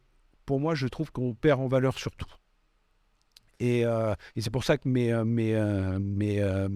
pour 0.46 0.60
moi, 0.60 0.74
je 0.74 0.86
trouve 0.86 1.10
qu'on 1.10 1.34
perd 1.34 1.60
en 1.60 1.66
valeur 1.66 1.98
surtout. 1.98 2.32
Et, 3.58 3.80
et 3.80 4.40
c'est 4.40 4.50
pour 4.50 4.64
ça 4.64 4.78
que 4.78 4.88
mes, 4.88 5.12
mes, 5.24 5.98
mes, 5.98 6.68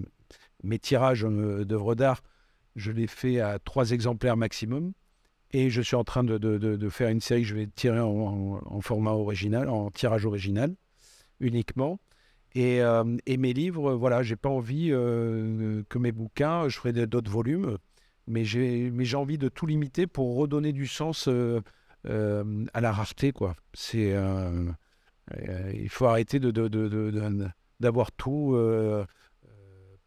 mes 0.63 0.79
tirages 0.79 1.23
d'œuvres 1.23 1.95
d'art, 1.95 2.21
je 2.75 2.91
les 2.91 3.07
fais 3.07 3.39
à 3.39 3.59
trois 3.59 3.91
exemplaires 3.91 4.37
maximum. 4.37 4.93
Et 5.53 5.69
je 5.69 5.81
suis 5.81 5.95
en 5.95 6.05
train 6.05 6.23
de, 6.23 6.37
de, 6.37 6.89
faire 6.89 7.09
une 7.09 7.19
série 7.19 7.41
que 7.41 7.47
je 7.47 7.55
vais 7.55 7.67
tirer 7.67 7.99
en, 7.99 8.79
format 8.81 9.11
original, 9.11 9.67
en 9.67 9.91
tirage 9.91 10.25
original 10.25 10.73
uniquement. 11.41 11.99
Et, 12.55 12.81
euh, 12.81 13.17
et 13.25 13.35
mes 13.35 13.51
livres, 13.51 13.93
voilà, 13.93 14.23
j'ai 14.23 14.37
pas 14.37 14.49
envie 14.49 14.89
euh, 14.91 15.83
que 15.89 15.97
mes 15.97 16.13
bouquins, 16.13 16.69
je 16.69 16.77
ferai 16.77 16.93
d'autres 17.05 17.31
volumes, 17.31 17.77
mais 18.27 18.45
j'ai 18.45 19.15
envie 19.15 19.37
de 19.37 19.49
tout 19.49 19.65
limiter 19.65 20.07
pour 20.07 20.37
redonner 20.37 20.71
du 20.71 20.87
sens 20.87 21.27
à 21.27 22.81
la 22.81 22.91
rareté, 22.93 23.33
quoi. 23.33 23.55
C'est 23.73 24.15
il 25.73 25.89
faut 25.89 26.05
arrêter 26.05 26.39
de 26.39 26.51
d'avoir 27.81 28.11
tout 28.13 28.55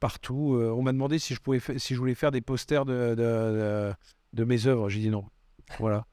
partout. 0.05 0.57
Euh, 0.57 0.71
on 0.71 0.83
m'a 0.83 0.93
demandé 0.93 1.19
si 1.19 1.33
je, 1.33 1.41
pouvais 1.41 1.61
si 1.79 1.95
je 1.95 1.99
voulais 1.99 2.15
faire 2.15 2.31
des 2.31 2.43
posters 2.43 2.85
de, 2.85 3.15
de, 4.35 4.45
mes 4.45 4.67
œuvres. 4.67 4.91
J'ai 4.91 5.01
dit 5.01 5.09
non. 5.09 5.25
Voilà. 5.79 6.05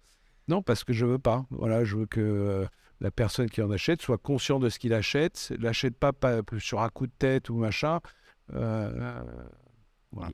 Non, 0.47 0.61
parce 0.61 0.85
que 0.85 0.93
je 0.93 1.05
veux 1.05 1.19
pas. 1.19 1.45
Voilà, 1.49 1.83
je 1.83 1.97
veux 1.97 2.05
que 2.05 2.21
euh, 2.21 2.65
la 3.01 3.11
personne 3.11 3.49
qui 3.49 3.61
en 3.61 3.69
achète 3.69 4.01
soit 4.01 4.17
conscient 4.17 4.59
de 4.59 4.69
ce 4.69 4.79
qu'il 4.79 4.93
achète, 4.93 5.53
l'achète 5.59 5.97
pas, 5.97 6.13
pas 6.13 6.39
sur 6.59 6.79
un 6.79 6.87
coup 6.87 7.05
de 7.05 7.11
tête 7.19 7.49
ou 7.49 7.57
machin. 7.57 7.99
Euh, 8.53 9.23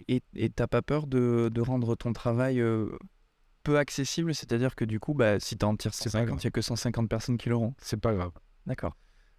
Et 0.08 0.22
tu 0.36 0.52
n'as 0.60 0.68
pas 0.68 0.84
peur 0.84 1.08
de, 1.08 1.50
de, 1.52 1.62
rendre 1.62 1.96
ton 1.96 2.14
travail 2.14 2.62
peu 3.64 3.80
accessible? 3.80 4.36
C'est-à-dire 4.36 4.76
que 4.76 4.86
du 4.86 5.00
coup, 5.00 5.16
bah, 5.16 5.40
si 5.40 5.58
tu 5.58 5.66
en 5.66 5.76
tires 5.76 5.96
150, 5.96 6.44
il 6.44 6.46
n'y 6.46 6.48
a 6.48 6.52
que 6.52 6.62
150 6.62 7.10
personnes 7.10 7.40
qui 7.40 7.50
l'auront. 7.50 7.74
C'est 7.80 8.00
pas 8.00 8.14
grave. 8.14 8.34
D'accord. 8.68 8.96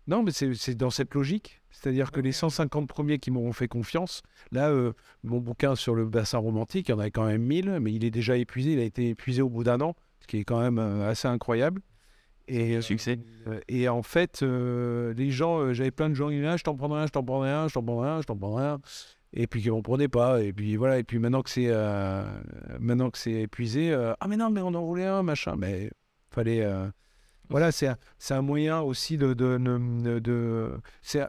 Non, 0.08 0.22
mais 0.22 0.32
c'est 0.32 0.74
dans 0.74 0.88
cette 0.88 1.14
logique. 1.14 1.60
C'est-à-dire 1.70 2.10
que 2.10 2.20
les 2.20 2.32
150 2.32 2.88
premiers 2.88 3.18
qui 3.18 3.30
m'auront 3.30 3.52
fait 3.52 3.68
confiance, 3.68 4.22
là, 4.50 4.70
euh, 4.70 4.94
mon 5.22 5.38
bouquin 5.38 5.76
sur 5.76 5.94
le 5.94 6.06
bassin 6.06 6.38
romantique, 6.38 6.88
il 6.88 6.92
y 6.92 6.94
en 6.94 6.98
avait 6.98 7.10
quand 7.10 7.26
même 7.26 7.42
1000, 7.42 7.78
mais 7.80 7.92
il 7.92 8.04
est 8.04 8.10
déjà 8.10 8.36
épuisé. 8.38 8.72
Il 8.72 8.80
a 8.80 8.84
été 8.84 9.10
épuisé 9.10 9.42
au 9.42 9.50
bout 9.50 9.64
d'un 9.64 9.82
an, 9.82 9.94
ce 10.20 10.26
qui 10.26 10.38
est 10.38 10.44
quand 10.44 10.60
même 10.60 10.78
euh, 10.78 11.08
assez 11.08 11.28
incroyable. 11.28 11.82
Et, 12.48 12.76
euh, 12.76 12.80
Succès. 12.80 13.18
et 13.68 13.90
en 13.90 14.02
fait, 14.02 14.40
les 14.40 15.30
gens, 15.30 15.74
j'avais 15.74 15.90
plein 15.90 16.08
de 16.08 16.14
gens 16.14 16.30
qui 16.30 16.36
disaient 16.36 16.46
ah, 16.46 16.56
Je 16.56 16.64
t'en 16.64 16.74
prendrai 16.74 17.02
un, 17.02 17.06
je 17.06 17.12
t'en 17.12 17.22
prendrai 17.22 17.50
un, 17.50 17.68
je 17.68 17.74
t'en 17.74 17.82
prendrai 17.82 18.08
un, 18.08 18.22
je 18.22 18.26
t'en 18.26 18.36
prendrai 18.36 18.64
un. 18.64 18.80
Et 19.34 19.46
puis 19.46 19.60
qui 19.60 19.70
m'en 19.70 19.82
prenaient 19.82 20.08
pas. 20.08 20.42
Et 20.42 20.54
puis 20.54 20.76
voilà. 20.76 20.98
Et 20.98 21.04
puis 21.04 21.18
maintenant 21.18 21.42
que 21.42 21.50
c'est 21.50 21.70
maintenant 22.80 23.10
que 23.10 23.18
c'est 23.18 23.42
épuisé, 23.42 23.92
ah, 23.92 24.26
mais 24.26 24.38
non, 24.38 24.48
mais 24.48 24.62
on 24.62 24.68
en 24.68 24.86
voulait 24.86 25.04
un, 25.04 25.22
machin. 25.22 25.56
Mais 25.58 25.90
fallait 26.30 26.66
voilà, 27.50 27.72
c'est 27.72 27.86
un, 27.86 27.96
un, 28.30 28.42
moyen 28.42 28.80
aussi 28.80 29.16
de. 29.16 29.34
de, 29.34 29.58
de, 30.18 30.80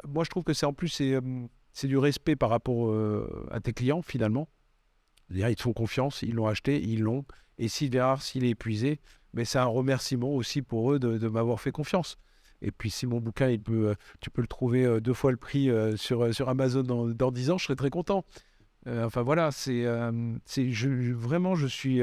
moi, 0.08 0.24
je 0.24 0.30
trouve 0.30 0.44
que 0.44 0.54
c'est 0.54 0.66
en 0.66 0.74
plus, 0.74 0.90
c'est 0.90 1.14
euh, 1.14 1.22
du 1.84 1.98
respect 1.98 2.36
par 2.36 2.50
rapport 2.50 2.90
euh, 2.90 3.48
à 3.52 3.60
tes 3.60 3.74
clients, 3.74 4.02
finalement. 4.02 4.50
Ils 5.32 5.56
te 5.56 5.62
font 5.62 5.74
confiance, 5.74 6.22
ils 6.24 6.34
l'ont 6.34 6.48
acheté, 6.48 6.82
ils 6.82 7.02
l'ont. 7.02 7.24
Et 7.58 7.68
rare, 8.00 8.22
s'il 8.22 8.46
est 8.46 8.50
épuisé, 8.50 9.00
mais 9.34 9.46
c'est 9.46 9.60
un 9.60 9.66
remerciement 9.66 10.34
aussi 10.34 10.62
pour 10.62 10.94
eux 10.94 11.00
de, 11.00 11.28
m'avoir 11.28 11.60
fait 11.60 11.72
confiance. 11.72 12.18
Et 12.62 12.72
puis, 12.72 12.90
si 12.90 13.06
mon 13.06 13.20
bouquin, 13.20 13.50
il 13.50 13.62
peut, 13.62 13.96
tu 14.22 14.30
peux 14.30 14.42
le 14.42 14.48
trouver 14.48 15.00
deux 15.02 15.14
fois 15.14 15.32
le 15.32 15.38
prix 15.38 15.70
sur, 15.96 16.34
sur 16.34 16.50
Amazon 16.50 16.84
dans, 16.84 17.08
dans 17.08 17.32
10 17.32 17.52
ans, 17.52 17.58
je 17.58 17.66
serais 17.66 17.76
très 17.76 17.90
content. 17.90 18.26
Euh, 18.88 19.06
enfin, 19.06 19.22
voilà, 19.22 19.52
c'est. 19.52 19.84
vraiment, 21.14 21.56
je 21.56 21.68
suis 21.68 22.02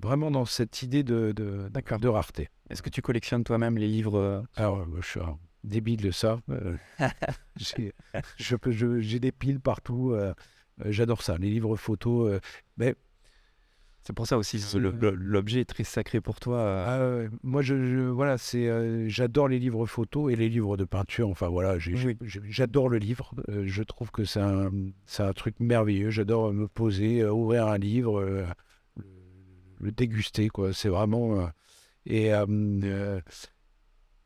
vraiment 0.00 0.30
dans 0.30 0.44
cette 0.44 0.82
idée 0.82 1.02
de, 1.02 1.32
de, 1.32 1.68
de 1.70 2.08
rareté. 2.08 2.48
Est-ce 2.70 2.82
que 2.82 2.90
tu 2.90 3.02
collectionnes 3.02 3.44
toi-même 3.44 3.78
les 3.78 3.88
livres 3.88 4.18
euh, 4.18 4.42
Alors, 4.56 4.86
je 5.00 5.06
suis 5.06 5.20
débile 5.62 6.02
de 6.02 6.10
ça. 6.10 6.38
Euh, 6.50 6.76
j'ai 7.56 9.20
des 9.20 9.32
piles 9.32 9.60
partout. 9.60 10.12
Euh, 10.12 10.34
j'adore 10.84 11.22
ça, 11.22 11.36
les 11.38 11.50
livres 11.50 11.76
photos. 11.76 12.40
mais 12.76 12.94
c'est 14.06 14.12
pour 14.12 14.26
ça 14.26 14.36
aussi, 14.36 14.62
l'objet 14.74 15.60
est 15.60 15.64
très 15.64 15.84
sacré 15.84 16.20
pour 16.20 16.38
toi. 16.38 16.84
Ah, 16.86 17.22
moi, 17.42 17.62
je, 17.62 18.08
voilà, 18.08 18.36
c'est, 18.36 19.08
j'adore 19.08 19.48
les 19.48 19.58
livres 19.58 19.86
photos 19.86 20.30
et 20.30 20.36
les 20.36 20.50
livres 20.50 20.76
de 20.76 20.84
peinture. 20.84 21.30
Enfin 21.30 21.48
voilà, 21.48 21.78
j'adore 21.78 22.90
le 22.90 22.98
livre. 22.98 23.32
je 23.48 23.82
trouve 23.82 24.10
que 24.10 24.26
c'est 24.26 24.40
un, 24.40 24.70
un, 25.20 25.32
truc 25.32 25.58
merveilleux. 25.58 26.10
J'adore 26.10 26.52
me 26.52 26.68
poser, 26.68 27.24
ouvrir 27.24 27.66
un 27.66 27.78
livre, 27.78 28.44
le 29.84 29.92
déguster, 29.92 30.48
quoi. 30.48 30.72
C'est 30.72 30.88
vraiment. 30.88 31.40
Euh, 31.40 31.46
et, 32.06 32.34
euh, 32.34 32.46
euh, 32.84 33.20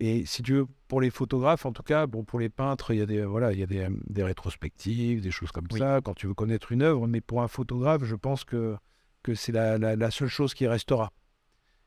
et 0.01 0.25
si 0.27 0.43
tu 0.43 0.55
veux, 0.55 0.67
pour 0.87 1.01
les 1.01 1.11
photographes, 1.11 1.67
en 1.67 1.73
tout 1.73 1.83
cas, 1.83 2.07
bon, 2.07 2.25
pour 2.25 2.39
les 2.39 2.49
peintres, 2.49 2.93
il 2.93 2.99
y 2.99 3.03
a 3.03 3.07
des, 3.07 3.25
voilà, 3.25 3.53
il 3.53 3.59
y 3.59 3.63
a 3.63 3.67
des, 3.67 3.89
des 4.09 4.23
rétrospectives, 4.23 5.21
des 5.21 5.31
choses 5.31 5.51
comme 5.51 5.71
ça, 5.71 6.01
quand 6.03 6.15
tu 6.15 6.27
veux 6.29 6.35
connaître 6.35 6.73
une 6.73 6.83
œuvre. 6.83 7.07
Mais 7.09 7.21
pour 7.21 7.43
un 7.43 7.49
photographe, 7.49 8.05
je 8.05 8.15
pense 8.15 8.45
que, 8.45 8.77
que 9.23 9.35
c'est 9.35 9.53
la, 9.53 9.79
la, 9.79 10.11
seule 10.11 10.29
chose 10.29 10.55
qui 10.55 10.67
restera. 10.67 11.13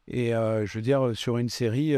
Et 0.08 0.32
je 0.32 0.72
veux 0.74 0.82
dire, 0.82 1.16
sur 1.16 1.38
une 1.38 1.48
série, 1.48 1.96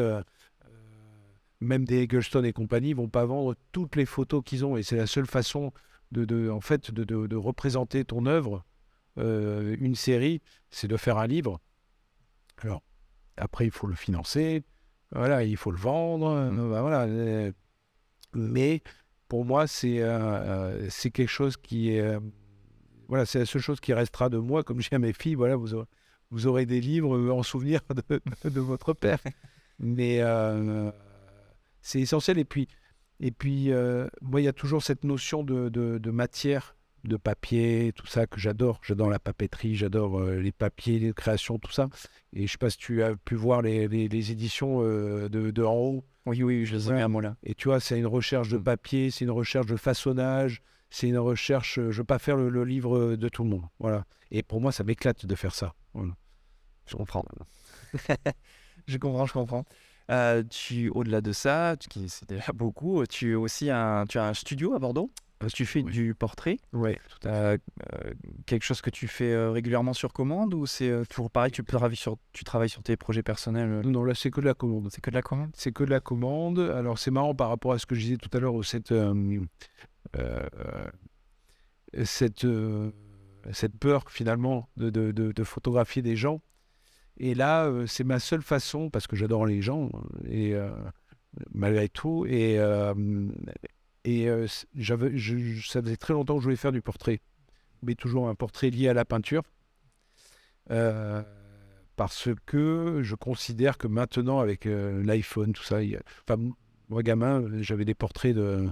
même 1.61 1.85
des 1.85 2.03
Eggleston 2.03 2.43
et 2.43 2.53
compagnie 2.53 2.93
vont 2.93 3.09
pas 3.09 3.25
vendre 3.25 3.55
toutes 3.71 3.95
les 3.95 4.05
photos 4.05 4.43
qu'ils 4.45 4.65
ont. 4.65 4.77
Et 4.77 4.83
c'est 4.83 4.97
la 4.97 5.07
seule 5.07 5.25
façon 5.25 5.71
de, 6.11 6.25
de 6.25 6.49
en 6.49 6.61
fait, 6.61 6.91
de, 6.91 7.03
de, 7.03 7.25
de, 7.25 7.35
représenter 7.35 8.05
ton 8.05 8.27
œuvre 8.27 8.63
euh, 9.17 9.75
une 9.79 9.95
série, 9.95 10.41
c'est 10.69 10.87
de 10.87 10.97
faire 10.97 11.17
un 11.17 11.27
livre. 11.27 11.59
Alors, 12.59 12.81
après, 13.37 13.65
il 13.65 13.71
faut 13.71 13.87
le 13.87 13.95
financer, 13.95 14.63
voilà, 15.11 15.43
il 15.43 15.57
faut 15.57 15.71
le 15.71 15.77
vendre, 15.77 16.51
mmh. 16.51 16.69
ben 16.71 16.81
voilà. 16.81 17.03
Euh, 17.03 17.51
mais 18.33 18.81
pour 19.27 19.45
moi, 19.45 19.67
c'est 19.67 20.01
euh, 20.01 20.89
c'est 20.89 21.11
quelque 21.11 21.29
chose 21.29 21.57
qui 21.57 21.89
est. 21.89 22.19
voilà, 23.07 23.25
c'est 23.25 23.39
la 23.39 23.45
seule 23.45 23.61
chose 23.61 23.79
qui 23.79 23.93
restera 23.93 24.29
de 24.29 24.37
moi. 24.37 24.63
Comme 24.63 24.81
je 24.81 24.89
dis 24.89 24.95
à 24.95 24.99
mes 24.99 25.13
filles, 25.13 25.35
voilà, 25.35 25.55
vous 25.55 25.75
aurez, 25.75 25.87
vous 26.31 26.47
aurez 26.47 26.65
des 26.65 26.81
livres 26.81 27.31
en 27.31 27.43
souvenir 27.43 27.81
de, 28.09 28.49
de 28.49 28.59
votre 28.59 28.93
père. 28.93 29.19
Mais 29.79 30.21
c'est 31.81 31.99
essentiel. 32.01 32.39
Et 32.39 32.45
puis, 32.45 32.67
et 33.19 33.31
puis 33.31 33.71
moi, 34.21 34.41
il 34.41 34.45
y 34.45 34.47
a 34.47 34.53
toujours 34.53 34.81
cette 34.81 35.03
notion 35.03 35.43
de, 35.43 35.69
de, 35.69 35.99
de 35.99 36.11
matière 36.11 36.75
de 37.03 37.17
papier, 37.17 37.91
tout 37.95 38.07
ça 38.07 38.27
que 38.27 38.39
j'adore. 38.39 38.79
J'adore 38.83 39.09
la 39.09 39.19
papeterie, 39.19 39.75
j'adore 39.75 40.19
euh, 40.19 40.39
les 40.39 40.51
papiers, 40.51 40.99
les 40.99 41.13
créations, 41.13 41.59
tout 41.59 41.71
ça. 41.71 41.89
Et 42.33 42.47
je 42.47 42.51
sais 42.51 42.57
pas 42.57 42.69
si 42.69 42.77
tu 42.77 43.03
as 43.03 43.15
pu 43.15 43.35
voir 43.35 43.61
les, 43.61 43.87
les, 43.87 44.31
éditions 44.31 44.81
euh, 44.81 45.29
de, 45.29 45.51
de, 45.51 45.63
en 45.63 45.75
haut. 45.75 46.05
Oui, 46.25 46.41
oui, 46.43 46.65
je 46.65 46.75
les 46.75 46.91
ai 46.91 47.01
à 47.01 47.07
moi 47.07 47.21
là. 47.21 47.35
Et 47.43 47.55
tu 47.55 47.67
vois, 47.67 47.79
c'est 47.79 47.99
une 47.99 48.07
recherche 48.07 48.49
de 48.49 48.57
mm. 48.57 48.63
papier, 48.63 49.11
c'est 49.11 49.25
une 49.25 49.31
recherche 49.31 49.65
de 49.65 49.75
façonnage, 49.75 50.61
c'est 50.89 51.07
une 51.07 51.17
recherche. 51.17 51.77
Euh, 51.79 51.91
je 51.91 51.97
veux 51.97 52.05
pas 52.05 52.19
faire 52.19 52.37
le, 52.37 52.63
livre 52.63 53.15
de 53.15 53.29
tout 53.29 53.43
le 53.43 53.49
monde. 53.49 53.63
Voilà. 53.79 54.05
Et 54.31 54.43
pour 54.43 54.61
moi, 54.61 54.71
ça 54.71 54.83
m'éclate 54.83 55.25
de 55.25 55.35
faire 55.35 55.53
ça. 55.53 55.73
Je 56.85 56.97
comprends. 56.97 57.23
je 58.87 58.97
comprends, 58.97 59.25
je 59.25 59.31
comprends. 59.31 59.63
tu, 60.49 60.89
au-delà 60.89 61.21
de 61.21 61.31
ça, 61.31 61.77
c'est 61.79 62.27
déjà 62.27 62.51
beaucoup, 62.51 63.05
tu, 63.05 63.35
aussi 63.35 63.69
un, 63.69 64.03
tu 64.05 64.17
as 64.17 64.25
un 64.25 64.33
studio 64.33 64.73
à 64.73 64.79
Bordeaux? 64.79 65.09
Tu 65.51 65.65
fais 65.65 65.83
du 65.83 66.13
portrait. 66.13 66.57
Oui. 66.73 66.95
Euh, 67.25 67.57
quelque 68.45 68.63
chose 68.63 68.81
que 68.81 68.89
tu 68.89 69.07
fais 69.07 69.31
euh, 69.31 69.51
régulièrement 69.51 69.93
sur 69.93 70.13
commande 70.13 70.53
ou 70.53 70.65
c'est 70.65 70.89
euh, 70.89 71.03
toujours 71.05 71.31
pareil, 71.31 71.51
tu 71.51 71.63
travailles, 71.63 71.95
sur, 71.95 72.17
tu 72.31 72.43
travailles 72.43 72.69
sur 72.69 72.83
tes 72.83 72.97
projets 72.97 73.23
personnels 73.23 73.81
Non, 73.85 74.03
là 74.03 74.13
c'est 74.15 74.31
que 74.31 74.41
de 74.41 74.45
la 74.45 74.53
commande. 74.53 74.89
C'est 74.91 75.01
que 75.01 75.09
de 75.09 75.15
la 75.15 75.21
commande? 75.21 75.51
C'est 75.55 75.71
que 75.71 75.83
de 75.83 75.89
la 75.89 75.99
commande. 75.99 76.59
Alors 76.59 76.97
c'est 76.97 77.11
marrant 77.11 77.35
par 77.35 77.49
rapport 77.49 77.73
à 77.73 77.79
ce 77.79 77.85
que 77.85 77.95
je 77.95 78.01
disais 78.01 78.17
tout 78.17 78.29
à 78.33 78.39
l'heure, 78.39 78.63
cette, 78.63 78.93
cette 82.03 82.47
cette 83.51 83.77
peur 83.77 84.09
finalement 84.09 84.69
de, 84.77 84.89
de, 84.89 85.11
de, 85.11 85.43
photographier 85.43 86.01
des 86.01 86.15
gens. 86.15 86.41
Et 87.17 87.35
là, 87.35 87.69
c'est 87.87 88.05
ma 88.05 88.19
seule 88.19 88.41
façon, 88.41 88.89
parce 88.89 89.05
que 89.05 89.17
j'adore 89.17 89.45
les 89.45 89.61
gens, 89.61 89.91
et 90.25 90.55
malgré 91.51 91.89
tout, 91.89 92.25
et, 92.25 92.57
et 94.05 94.27
j'avais, 94.75 95.17
ça 95.65 95.81
faisait 95.81 95.97
très 95.97 96.13
longtemps 96.13 96.35
que 96.35 96.41
je 96.41 96.45
voulais 96.45 96.55
faire 96.55 96.71
du 96.71 96.81
portrait, 96.81 97.21
mais 97.81 97.95
toujours 97.95 98.27
un 98.29 98.35
portrait 98.35 98.69
lié 98.69 98.89
à 98.89 98.93
la 98.93 99.05
peinture. 99.05 99.43
parce 101.95 102.29
que 102.45 102.99
je 103.01 103.15
considère 103.15 103.77
que 103.77 103.87
maintenant, 103.87 104.39
avec 104.39 104.65
l'iPhone, 104.65 105.53
tout 105.53 105.63
ça, 105.63 105.79
moi, 106.89 107.01
gamin, 107.01 107.61
j'avais 107.61 107.85
des 107.85 107.95
portraits 107.95 108.35
de, 108.35 108.69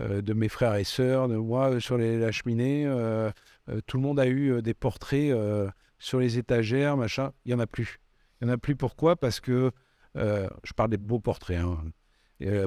euh, 0.00 0.20
de 0.20 0.34
mes 0.34 0.48
frères 0.48 0.74
et 0.74 0.84
sœurs, 0.84 1.26
de 1.28 1.36
moi 1.36 1.72
euh, 1.72 1.80
sur 1.80 1.96
la 1.96 2.30
cheminée. 2.30 2.84
Euh, 2.86 3.30
tout 3.86 3.96
le 3.96 4.02
monde 4.02 4.20
a 4.20 4.28
eu 4.28 4.60
des 4.62 4.74
portraits 4.74 5.34
sur 5.98 6.20
les 6.20 6.38
étagères, 6.38 6.96
machin. 6.96 7.32
Il 7.44 7.48
n'y 7.48 7.54
en 7.54 7.60
a 7.60 7.66
plus. 7.66 7.98
Il 8.40 8.46
n'y 8.46 8.50
en 8.50 8.54
a 8.54 8.58
plus 8.58 8.76
pourquoi? 8.76 9.16
Parce 9.16 9.40
que, 9.40 9.72
je 10.14 10.72
parle 10.74 10.90
des 10.90 10.98
beaux 10.98 11.20
portraits, 11.20 11.58
hein. 11.58 11.78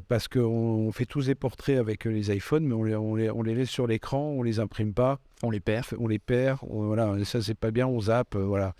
Parce 0.07 0.27
qu'on 0.27 0.91
fait 0.91 1.05
tous 1.05 1.27
des 1.27 1.35
portraits 1.35 1.77
avec 1.77 2.05
les 2.05 2.35
iPhones, 2.35 2.65
mais 2.65 2.73
on 2.73 2.83
les, 2.83 2.95
on 2.95 3.15
les, 3.15 3.29
on 3.29 3.43
les 3.43 3.53
laisse 3.53 3.69
sur 3.69 3.87
l'écran, 3.87 4.19
on 4.19 4.43
les 4.43 4.59
imprime 4.59 4.93
pas. 4.93 5.19
On 5.43 5.51
les 5.51 5.59
perd. 5.59 5.85
On 5.99 6.07
les 6.07 6.19
perd, 6.19 6.59
voilà, 6.63 7.23
ça 7.23 7.41
c'est 7.41 7.53
pas 7.53 7.71
bien, 7.71 7.87
on 7.87 8.01
zappe, 8.01 8.35
voilà. 8.35 8.73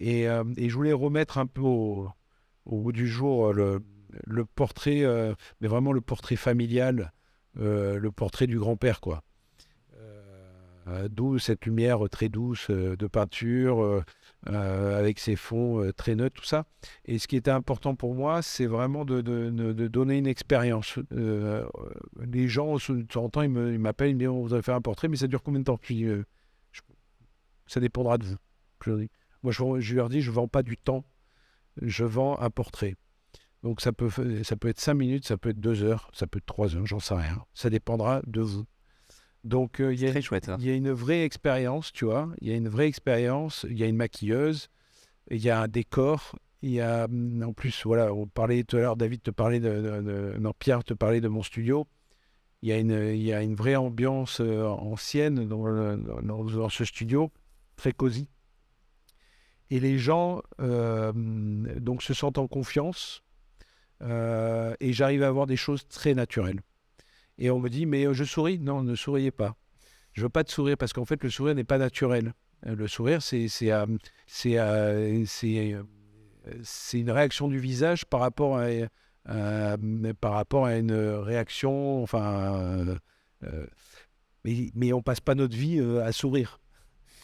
Et, 0.00 0.22
et, 0.22 0.68
je 0.68 0.74
voulais 0.74 0.92
remettre 0.92 1.38
un 1.38 1.46
peu 1.46 1.62
au, 1.62 2.08
au 2.66 2.80
bout 2.80 2.92
du 2.92 3.08
jour 3.08 3.52
le, 3.52 3.82
le 4.24 4.44
portrait, 4.44 5.04
mais 5.60 5.68
vraiment 5.68 5.92
le 5.92 6.00
portrait 6.00 6.36
familial 6.36 7.12
euh, 7.60 7.98
le 7.98 8.12
portrait 8.12 8.46
du 8.46 8.58
grand-père, 8.58 9.00
quoi. 9.00 9.22
Euh, 10.86 11.08
d'où 11.10 11.38
cette 11.38 11.66
lumière 11.66 12.08
très 12.10 12.28
douce 12.28 12.68
euh, 12.70 12.96
de 12.96 13.06
peinture, 13.06 14.02
avec 14.46 15.18
ses 15.18 15.36
fonds 15.36 15.90
très 15.96 16.14
neutres, 16.14 16.40
tout 16.40 16.46
ça. 16.46 16.64
Et 17.04 17.18
ce 17.18 17.26
qui 17.26 17.36
était 17.36 17.50
important 17.50 17.94
pour 17.94 18.14
moi, 18.14 18.40
c'est 18.42 18.66
vraiment 18.66 19.04
de, 19.04 19.20
donner 19.88 20.18
une 20.18 20.26
expérience. 20.26 20.98
les 21.10 22.48
gens, 22.48 22.76
de 22.76 23.02
temps 23.02 23.24
en 23.24 23.28
temps, 23.28 23.42
ils 23.42 23.50
m'appellent, 23.50 24.10
ils 24.10 24.14
me 24.14 24.20
disent 24.20 24.28
on 24.28 24.42
voudrait 24.42 24.62
faire 24.62 24.76
un 24.76 24.80
portrait, 24.80 25.08
mais 25.08 25.16
ça 25.16 25.26
dure 25.26 25.42
combien 25.42 25.60
de 25.60 25.64
temps? 25.64 25.78
Puis, 25.78 26.06
Ça 27.66 27.80
dépendra 27.80 28.18
de 28.18 28.24
vous. 28.24 28.36
Je, 28.84 28.92
moi, 29.42 29.52
je, 29.52 29.80
je, 29.80 29.94
leur 29.96 30.08
dis 30.08 30.20
je 30.20 30.30
ne 30.30 30.34
vends 30.34 30.48
pas 30.48 30.62
du 30.62 30.76
temps, 30.76 31.04
je 31.82 32.04
vends 32.04 32.38
un 32.38 32.50
portrait. 32.50 32.94
Donc 33.62 33.80
ça 33.80 33.92
peut, 33.92 34.08
ça 34.44 34.56
peut 34.56 34.68
être 34.68 34.80
5 34.80 34.94
minutes, 34.94 35.26
ça 35.26 35.36
peut 35.36 35.50
être 35.50 35.60
2 35.60 35.82
heures, 35.82 36.10
ça 36.12 36.26
peut 36.26 36.38
être 36.38 36.46
3 36.46 36.76
heures, 36.76 36.86
j'en 36.86 37.00
sais 37.00 37.14
rien. 37.14 37.44
Ça 37.54 37.70
dépendra 37.70 38.22
de 38.26 38.40
vous. 38.40 38.64
Donc 39.48 39.80
euh, 39.80 39.94
il 39.94 40.00
y, 40.00 40.06
a, 40.06 40.10
hein. 40.10 40.56
y 40.60 40.70
a 40.70 40.74
une 40.74 40.92
vraie 40.92 41.24
expérience, 41.24 41.90
tu 41.90 42.04
vois. 42.04 42.28
Il 42.42 42.48
y 42.48 42.52
a 42.52 42.54
une 42.54 42.68
vraie 42.68 42.86
expérience, 42.86 43.64
il 43.70 43.78
y 43.78 43.82
a 43.82 43.86
une 43.86 43.96
maquilleuse, 43.96 44.68
il 45.30 45.38
y 45.38 45.48
a 45.48 45.62
un 45.62 45.68
décor, 45.68 46.36
il 46.60 46.72
y 46.72 46.82
a 46.82 47.06
hum, 47.06 47.42
en 47.42 47.54
plus, 47.54 47.82
voilà, 47.84 48.12
on 48.12 48.26
parlait 48.26 48.62
tout 48.64 48.76
à 48.76 48.80
l'heure, 48.80 48.96
David 48.96 49.22
te 49.22 49.30
parlait 49.30 49.58
de, 49.58 50.36
non, 50.38 50.52
Pierre 50.58 50.84
te 50.84 50.92
parlait 50.92 51.22
de 51.22 51.28
mon 51.28 51.42
studio. 51.42 51.86
Il 52.60 52.68
y 52.68 52.72
a 52.72 52.78
une, 52.78 53.14
il 53.14 53.22
y 53.22 53.32
a 53.32 53.42
une 53.42 53.54
vraie 53.54 53.76
ambiance 53.76 54.40
euh, 54.40 54.66
ancienne 54.66 55.48
dans, 55.48 55.96
dans, 55.96 56.68
ce 56.68 56.84
studio, 56.84 57.30
très 57.76 57.92
cosy. 57.92 58.28
Et 59.70 59.80
les 59.80 59.98
gens 59.98 60.42
euh, 60.60 61.12
donc 61.14 62.02
se 62.02 62.12
sentent 62.12 62.38
en 62.38 62.48
confiance 62.48 63.22
euh, 64.02 64.74
et 64.80 64.92
j'arrive 64.92 65.22
à 65.22 65.28
avoir 65.28 65.46
des 65.46 65.56
choses 65.56 65.86
très 65.88 66.14
naturelles. 66.14 66.60
Et 67.38 67.50
on 67.50 67.60
me 67.60 67.68
dit, 67.68 67.86
mais 67.86 68.06
euh, 68.06 68.12
je 68.12 68.24
souris 68.24 68.58
Non, 68.58 68.82
ne 68.82 68.94
souriez 68.94 69.30
pas. 69.30 69.56
Je 70.12 70.22
veux 70.22 70.28
pas 70.28 70.44
te 70.44 70.50
sourire 70.50 70.76
parce 70.76 70.92
qu'en 70.92 71.04
fait, 71.04 71.22
le 71.22 71.30
sourire 71.30 71.54
n'est 71.54 71.64
pas 71.64 71.78
naturel. 71.78 72.34
Euh, 72.66 72.74
le 72.74 72.88
sourire, 72.88 73.22
c'est 73.22 73.48
c'est 73.48 73.70
c'est 76.62 76.98
une 76.98 77.10
réaction 77.10 77.48
du 77.48 77.58
visage 77.58 78.06
par 78.06 78.20
rapport 78.20 78.58
à, 78.58 79.76
par 80.20 80.32
rapport 80.32 80.64
à 80.66 80.76
une 80.76 80.92
réaction. 80.92 82.02
Enfin, 82.02 82.98
mais, 84.44 84.70
mais 84.74 84.92
on 84.92 85.02
passe 85.02 85.20
pas 85.20 85.34
notre 85.34 85.56
vie 85.56 85.78
à 85.80 86.10
sourire. 86.12 86.58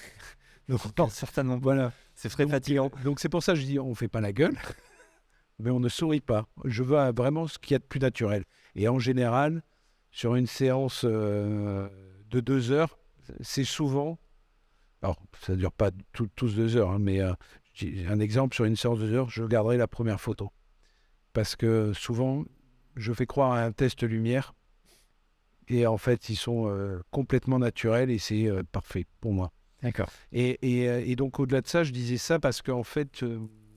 Donc, 0.69 0.81
certainement. 1.11 1.59
Voilà. 1.59 1.93
C'est 2.15 2.29
très 2.29 2.47
fatigant. 2.47 2.91
Donc 3.03 3.19
c'est 3.19 3.29
pour 3.29 3.43
ça 3.43 3.55
que 3.55 3.59
je 3.59 3.65
dis, 3.65 3.79
on 3.79 3.95
fait 3.95 4.09
pas 4.09 4.21
la 4.21 4.33
gueule 4.33 4.57
mais 5.59 5.71
on 5.71 5.81
ne 5.81 5.89
sourit 5.89 6.21
pas. 6.21 6.47
Je 6.65 6.83
veux 6.83 7.11
vraiment 7.13 7.47
ce 7.47 7.59
qu'il 7.59 7.73
y 7.73 7.77
a 7.77 7.79
de 7.79 7.85
plus 7.85 8.01
naturel. 8.01 8.45
Et 8.75 8.89
en 8.89 8.99
général, 8.99 9.63
sur 10.15 10.37
une 10.37 10.47
séance 10.47 11.05
euh, 11.05 11.89
de 12.31 12.39
deux 12.39 12.71
heures, 12.71 13.01
c'est 13.41 13.65
souvent, 13.65 14.17
alors 15.03 15.21
ça 15.41 15.55
ne 15.55 15.59
dure 15.59 15.73
pas 15.73 15.91
tous 16.13 16.55
deux 16.55 16.77
heures, 16.77 16.93
hein, 16.93 17.01
mais 17.01 17.21
euh, 17.21 17.33
un 18.09 18.21
exemple, 18.21 18.55
sur 18.55 18.65
une 18.65 18.77
séance 18.77 19.01
de 19.01 19.09
deux 19.09 19.15
heures, 19.15 19.29
je 19.29 19.43
garderai 19.43 19.77
la 19.77 19.89
première 19.89 20.21
photo. 20.21 20.53
Parce 21.33 21.57
que 21.57 21.93
souvent, 21.95 22.45
je 22.95 23.13
fais 23.13 23.27
croire 23.27 23.53
à 23.53 23.65
un 23.65 23.73
test 23.73 24.05
lumière, 24.05 24.55
et 25.67 25.85
en 25.85 25.99
fait, 25.99 26.29
ils 26.29 26.37
sont 26.37 26.69
euh, 26.69 27.01
complètement 27.11 27.59
naturels, 27.59 28.09
et 28.13 28.19
c'est 28.19 28.49
parfait 28.71 29.07
pour 29.21 29.33
moi. 29.33 29.51
D'accord. 29.83 30.11
Et, 30.31 30.61
et, 30.63 31.11
et, 31.11 31.17
donc, 31.17 31.41
au-delà 31.41 31.61
de 31.61 31.67
ça, 31.67 31.83
je 31.83 31.91
disais 31.91 32.19
ça 32.19 32.39
parce 32.39 32.63
qu'en 32.63 32.85
fait, 32.85 33.25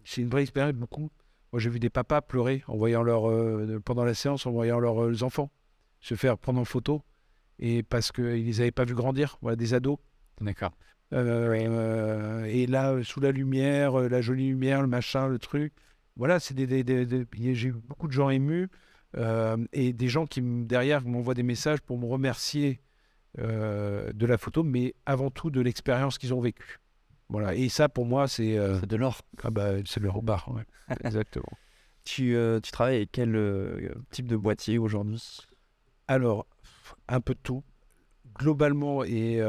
c'est 0.06 0.22
une 0.22 0.30
vraie 0.30 0.44
expérience, 0.44 0.74
beaucoup 0.74 1.10
moi, 1.54 1.62
j'ai 1.62 1.70
vu 1.70 1.80
des 1.80 1.90
papas 1.90 2.22
pleurer 2.22 2.62
en 2.68 2.76
voyant 2.76 3.02
leur, 3.02 3.32
pendant 3.84 4.04
la 4.04 4.14
séance, 4.14 4.46
en 4.46 4.52
voyant 4.52 4.80
leurs 4.80 5.24
enfants 5.24 5.50
se 6.00 6.16
faire 6.16 6.38
prendre 6.38 6.60
en 6.60 6.66
photo, 6.66 7.02
et 7.60 7.84
parce 7.84 8.12
qu'ils 8.12 8.24
ne 8.24 8.36
les 8.36 8.62
avaient 8.62 8.72
pas 8.72 8.86
vus 8.86 8.96
grandir, 8.96 9.38
voilà, 9.42 9.56
des 9.56 9.74
ados. 9.74 9.98
D'accord. 10.42 10.72
Euh, 11.14 12.44
et 12.46 12.68
là, 12.68 13.02
sous 13.04 13.20
la 13.20 13.32
lumière, 13.32 13.98
la 13.98 14.22
jolie 14.22 14.50
lumière, 14.50 14.82
le 14.82 14.88
machin, 14.88 15.28
le 15.28 15.40
truc. 15.40 15.74
Voilà, 16.16 16.40
c'est 16.40 16.54
des, 16.54 16.84
j'ai 17.54 17.70
eu 17.70 17.72
beaucoup 17.74 18.08
de 18.08 18.12
gens 18.12 18.30
émus 18.30 18.70
et 19.74 19.94
des 19.94 20.08
gens 20.08 20.26
qui 20.26 20.42
derrière 20.42 21.04
m'envoient 21.06 21.34
des 21.34 21.44
messages 21.44 21.82
pour 21.82 21.98
me 21.98 22.06
remercier 22.06 22.82
de 23.38 24.26
la 24.26 24.38
photo, 24.38 24.64
mais 24.64 24.96
avant 25.06 25.32
tout 25.32 25.50
de 25.50 25.62
l'expérience 25.62 26.18
qu'ils 26.18 26.34
ont 26.34 26.42
vécue. 26.42 26.80
Voilà. 27.30 27.56
Et 27.56 27.70
ça, 27.70 27.90
pour 27.90 28.06
moi, 28.06 28.28
c'est. 28.28 28.58
Euh, 28.58 28.80
de 28.82 28.96
l'or. 28.96 29.22
Ah 29.44 29.50
bah, 29.50 29.74
c'est 29.86 30.00
le 30.00 30.10
bar, 30.22 30.50
exactement. 31.04 31.58
Tu, 32.04 32.36
euh, 32.36 32.60
tu, 32.62 32.72
travailles 32.72 32.98
avec 32.98 33.12
quel 33.12 33.36
euh, 33.36 33.94
type 34.12 34.28
de 34.28 34.38
boîtier 34.38 34.78
aujourd'hui? 34.78 35.47
Alors, 36.08 36.48
un 37.08 37.22
peu 37.22 37.34
de 37.34 37.40
tout. 37.42 37.64
Globalement 38.38 39.04
et, 39.04 39.42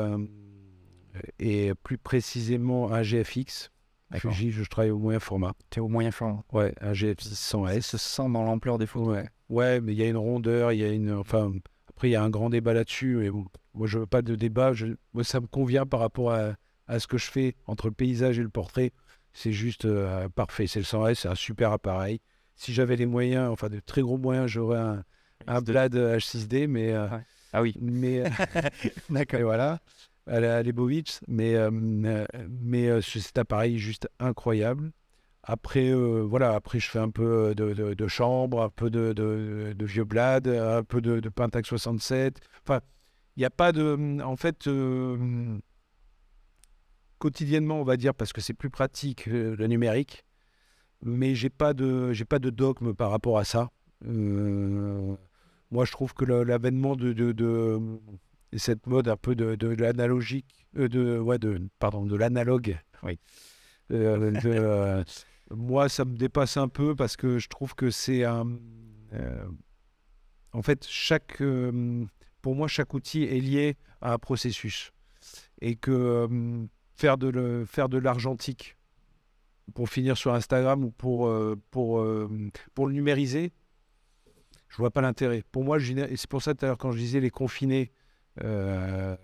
et 1.39 1.73
plus 1.83 1.99
précisément 1.99 2.93
un 2.93 3.03
GFX. 3.03 3.71
Fuji, 4.15 4.51
je 4.51 4.65
travaille 4.65 4.91
au 4.91 4.99
moyen 4.99 5.21
format. 5.21 5.53
Tu 5.69 5.81
es 5.81 5.83
au 5.83 5.89
moyen 5.89 6.11
format 6.11 6.43
Ouais, 6.53 6.75
un 6.81 6.95
GFX 6.95 7.29
100S. 7.35 7.83
Ça 7.83 7.99
se 7.99 8.09
sent 8.09 8.31
dans 8.31 8.45
l'ampleur 8.45 8.79
des 8.79 8.87
photos. 8.87 9.09
Ouais. 9.09 9.29
ouais, 9.51 9.81
mais 9.83 9.93
il 9.93 9.99
y 9.99 10.03
a 10.03 10.09
une 10.09 10.17
rondeur, 10.17 10.73
il 10.73 10.79
y 10.79 10.85
a 10.85 10.91
une. 10.91 11.13
Enfin, 11.13 11.53
après, 11.91 12.09
il 12.09 12.13
y 12.13 12.17
a 12.17 12.23
un 12.23 12.31
grand 12.31 12.49
débat 12.49 12.73
là-dessus. 12.73 13.17
Mais 13.17 13.31
moi, 13.75 13.87
je 13.87 13.99
veux 13.99 14.07
pas 14.07 14.23
de 14.23 14.35
débat. 14.35 14.73
Je, 14.73 14.87
moi, 15.13 15.25
ça 15.25 15.41
me 15.41 15.47
convient 15.47 15.85
par 15.85 16.01
rapport 16.01 16.33
à 16.33 16.55
à 16.89 16.99
ce 16.99 17.07
que 17.07 17.19
je 17.19 17.31
fais 17.31 17.55
entre 17.67 17.87
le 17.89 17.93
paysage 17.93 18.39
et 18.39 18.43
le 18.43 18.49
portrait, 18.49 18.93
c'est 19.33 19.53
juste 19.53 19.85
euh, 19.85 20.29
parfait. 20.31 20.67
C'est 20.67 20.81
le 20.81 20.85
100S, 20.85 21.15
c'est 21.15 21.29
un 21.29 21.35
super 21.35 21.71
appareil. 21.71 22.21
Si 22.57 22.73
j'avais 22.73 22.97
les 22.97 23.07
moyens, 23.07 23.51
enfin 23.51 23.69
de 23.69 23.79
très 23.79 24.01
gros 24.01 24.19
moyens, 24.19 24.49
j'aurais 24.49 24.79
un, 24.79 25.05
un 25.49 25.61
Blad 25.61 25.95
H6D, 25.95 26.67
mais. 26.67 26.93
Euh, 26.93 27.09
ah 27.53 27.63
oui. 27.63 27.75
Mais. 27.81 28.21
Euh, 28.21 28.29
D'accord. 29.11 29.41
voilà. 29.43 29.81
À 30.27 30.41
la 30.41 30.63
Lebovitz. 30.63 31.21
Mais, 31.27 31.57
mais 31.71 33.01
cet 33.01 33.39
appareil 33.39 33.79
juste 33.79 34.09
incroyable. 34.21 34.93
Après, 35.43 35.91
voilà, 35.95 36.55
après, 36.55 36.79
je 36.79 36.91
fais 36.91 36.99
un 36.99 37.09
peu 37.09 37.55
de, 37.55 37.73
de, 37.73 38.09
chambre, 38.09 38.61
un 38.61 38.69
peu 38.69 38.91
de, 38.91 39.15
de, 39.15 39.85
vieux 39.87 40.05
blad, 40.05 40.47
un 40.47 40.83
peu 40.85 41.01
de, 41.01 41.21
de 41.21 41.29
Pentax 41.31 41.67
67. 41.67 42.41
Enfin, 42.63 42.81
il 43.37 43.41
n'y 43.41 43.47
a 43.47 43.51
pas 43.51 43.73
de. 43.73 44.21
En 44.23 44.37
fait, 44.37 44.69
quotidiennement, 47.19 47.81
on 47.81 47.85
va 47.85 47.97
dire, 47.97 48.15
parce 48.15 48.33
que 48.33 48.41
c'est 48.41 48.55
plus 48.55 48.71
pratique 48.71 49.29
euh, 49.29 49.55
le 49.57 49.67
numérique. 49.67 50.25
Mais 51.03 51.35
j'ai 51.35 51.51
pas 51.51 51.75
de 51.75 52.13
j'ai 52.13 52.25
pas 52.25 52.39
de 52.39 52.51
dogme 52.51 52.93
par 52.95 53.11
rapport 53.11 53.39
à 53.39 53.45
ça. 53.45 53.71
Euh, 54.07 55.17
moi, 55.71 55.85
je 55.85 55.93
trouve 55.93 56.15
que 56.15 56.25
l'avènement 56.25 56.97
de, 56.97 57.13
de, 57.13 57.81
cette 58.57 58.87
mode 58.87 59.09
un 59.09 59.17
peu 59.17 59.35
de, 59.35 59.55
de 59.55 59.69
l'analogique, 59.69 60.67
euh, 60.77 60.89
de 60.89 61.19
ouais, 61.19 61.39
de 61.39 61.69
pardon, 61.79 62.07
de 62.07 62.17
l'analogue. 62.17 62.79
Oui. 63.03 63.19
moi, 65.51 65.89
ça 65.89 66.05
me 66.05 66.17
dépasse 66.17 66.57
un 66.57 66.69
peu 66.69 66.95
parce 66.95 67.17
que 67.17 67.39
je 67.39 67.49
trouve 67.49 67.75
que 67.75 67.91
c'est 67.91 68.25
un. 68.25 68.47
en 70.53 70.63
fait, 70.63 70.87
chaque 70.87 71.43
pour 72.43 72.55
moi, 72.55 72.69
chaque 72.69 72.95
outil 72.95 73.25
est 73.25 73.41
lié 73.41 73.77
à 74.01 74.13
un 74.13 74.19
processus 74.19 74.93
et 75.61 75.77
que 75.77 76.29
faire 76.95 77.19
de, 77.19 77.29
le, 77.29 77.65
faire 77.65 77.89
de 77.89 77.99
l'argentique 77.99 78.77
pour 79.75 79.89
finir 79.89 80.17
sur 80.17 80.35
Instagram 80.35 80.85
ou 80.85 80.91
pour, 80.91 81.29
euh, 81.29 81.61
pour, 81.71 82.01
euh, 82.01 82.29
pour 82.75 82.87
le 82.87 82.95
numériser, 82.95 83.53
je 84.69 84.77
vois 84.77 84.91
pas 84.91 85.01
l'intérêt. 85.01 85.43
Pour 85.53 85.65
moi, 85.65 85.79
c'est 85.81 86.27
pour 86.29 86.43
ça 86.43 86.55
tout 86.55 86.65
à 86.65 86.69
l'heure 86.69 86.79
quand 86.79 86.93
je 86.93 86.99
disais 86.99 87.21
les 87.21 87.31
confinés, 87.31 87.91
euh, 88.43 89.17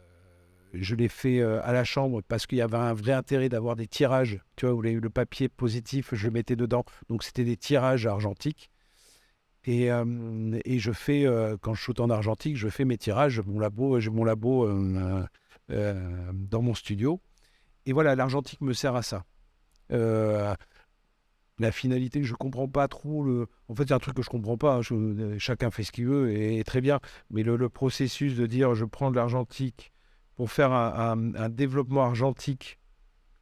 je 0.73 0.95
l'ai 0.95 1.09
fait 1.09 1.39
euh, 1.41 1.61
à 1.65 1.73
la 1.73 1.85
chambre 1.85 2.23
parce 2.27 2.47
qu'il 2.47 2.59
y 2.59 2.63
avait 2.63 2.77
un 2.77 2.95
vrai 2.95 3.13
intérêt 3.13 3.49
d'avoir 3.49 3.77
des 3.77 3.87
tirages. 3.87 4.41
Tu 4.57 4.67
vois, 4.67 4.75
où 4.75 4.83
les- 4.83 4.95
le 4.95 5.11
papier 5.11 5.49
positif, 5.49 6.15
je 6.15 6.27
le 6.27 6.33
mettais 6.33 6.57
dedans. 6.57 6.85
Donc, 7.09 7.23
c'était 7.23 7.45
des 7.45 7.57
tirages 7.57 8.07
argentiques. 8.07 8.71
Et, 9.67 9.91
euh, 9.91 10.59
et 10.65 10.79
je 10.79 10.93
fais, 10.93 11.27
quand 11.63 11.75
je 11.75 11.81
shoot 11.81 12.01
en 12.01 12.11
argentique, 12.11 12.57
je 12.57 12.69
fais 12.69 12.85
mes 12.85 12.99
tirages. 12.99 13.41
Mon 13.41 13.59
labo, 13.59 13.99
j'ai 14.01 14.11
mon 14.11 14.25
labo 14.25 14.69
dans 15.69 16.63
mon 16.63 16.75
studio. 16.75 17.21
Et 17.87 17.93
voilà, 17.93 18.15
l'argentique 18.15 18.61
me 18.61 18.73
sert 18.73 18.95
à 18.97 19.03
ça. 19.03 19.25
Euh, 21.61 21.65
la 21.65 21.73
finalité, 21.73 22.23
je 22.25 22.35
comprends 22.35 22.69
pas 22.69 22.89
trop 22.89 23.23
le. 23.25 23.47
En 23.69 23.75
fait, 23.75 23.85
c'est 23.89 23.95
un 23.95 23.99
truc 23.99 24.17
que 24.17 24.23
je 24.23 24.31
comprends 24.31 24.57
pas. 24.59 24.77
hein. 24.77 24.83
Je- 24.83 25.39
Chacun 25.39 25.71
fait 25.71 25.85
ce 25.85 25.93
qu'il 25.93 26.07
veut 26.07 26.33
et, 26.33 26.63
très 26.65 26.81
bien. 26.81 27.01
Mais 27.31 27.43
le, 27.43 27.69
processus 27.69 28.37
de 28.37 28.47
dire 28.47 28.75
je 28.75 28.85
prends 28.85 29.11
de 29.11 29.17
l'argentique 29.17 29.93
pour 30.37 30.51
faire 30.51 30.73
un, 30.73 31.49
développement 31.49 32.03
argentique 32.05 32.79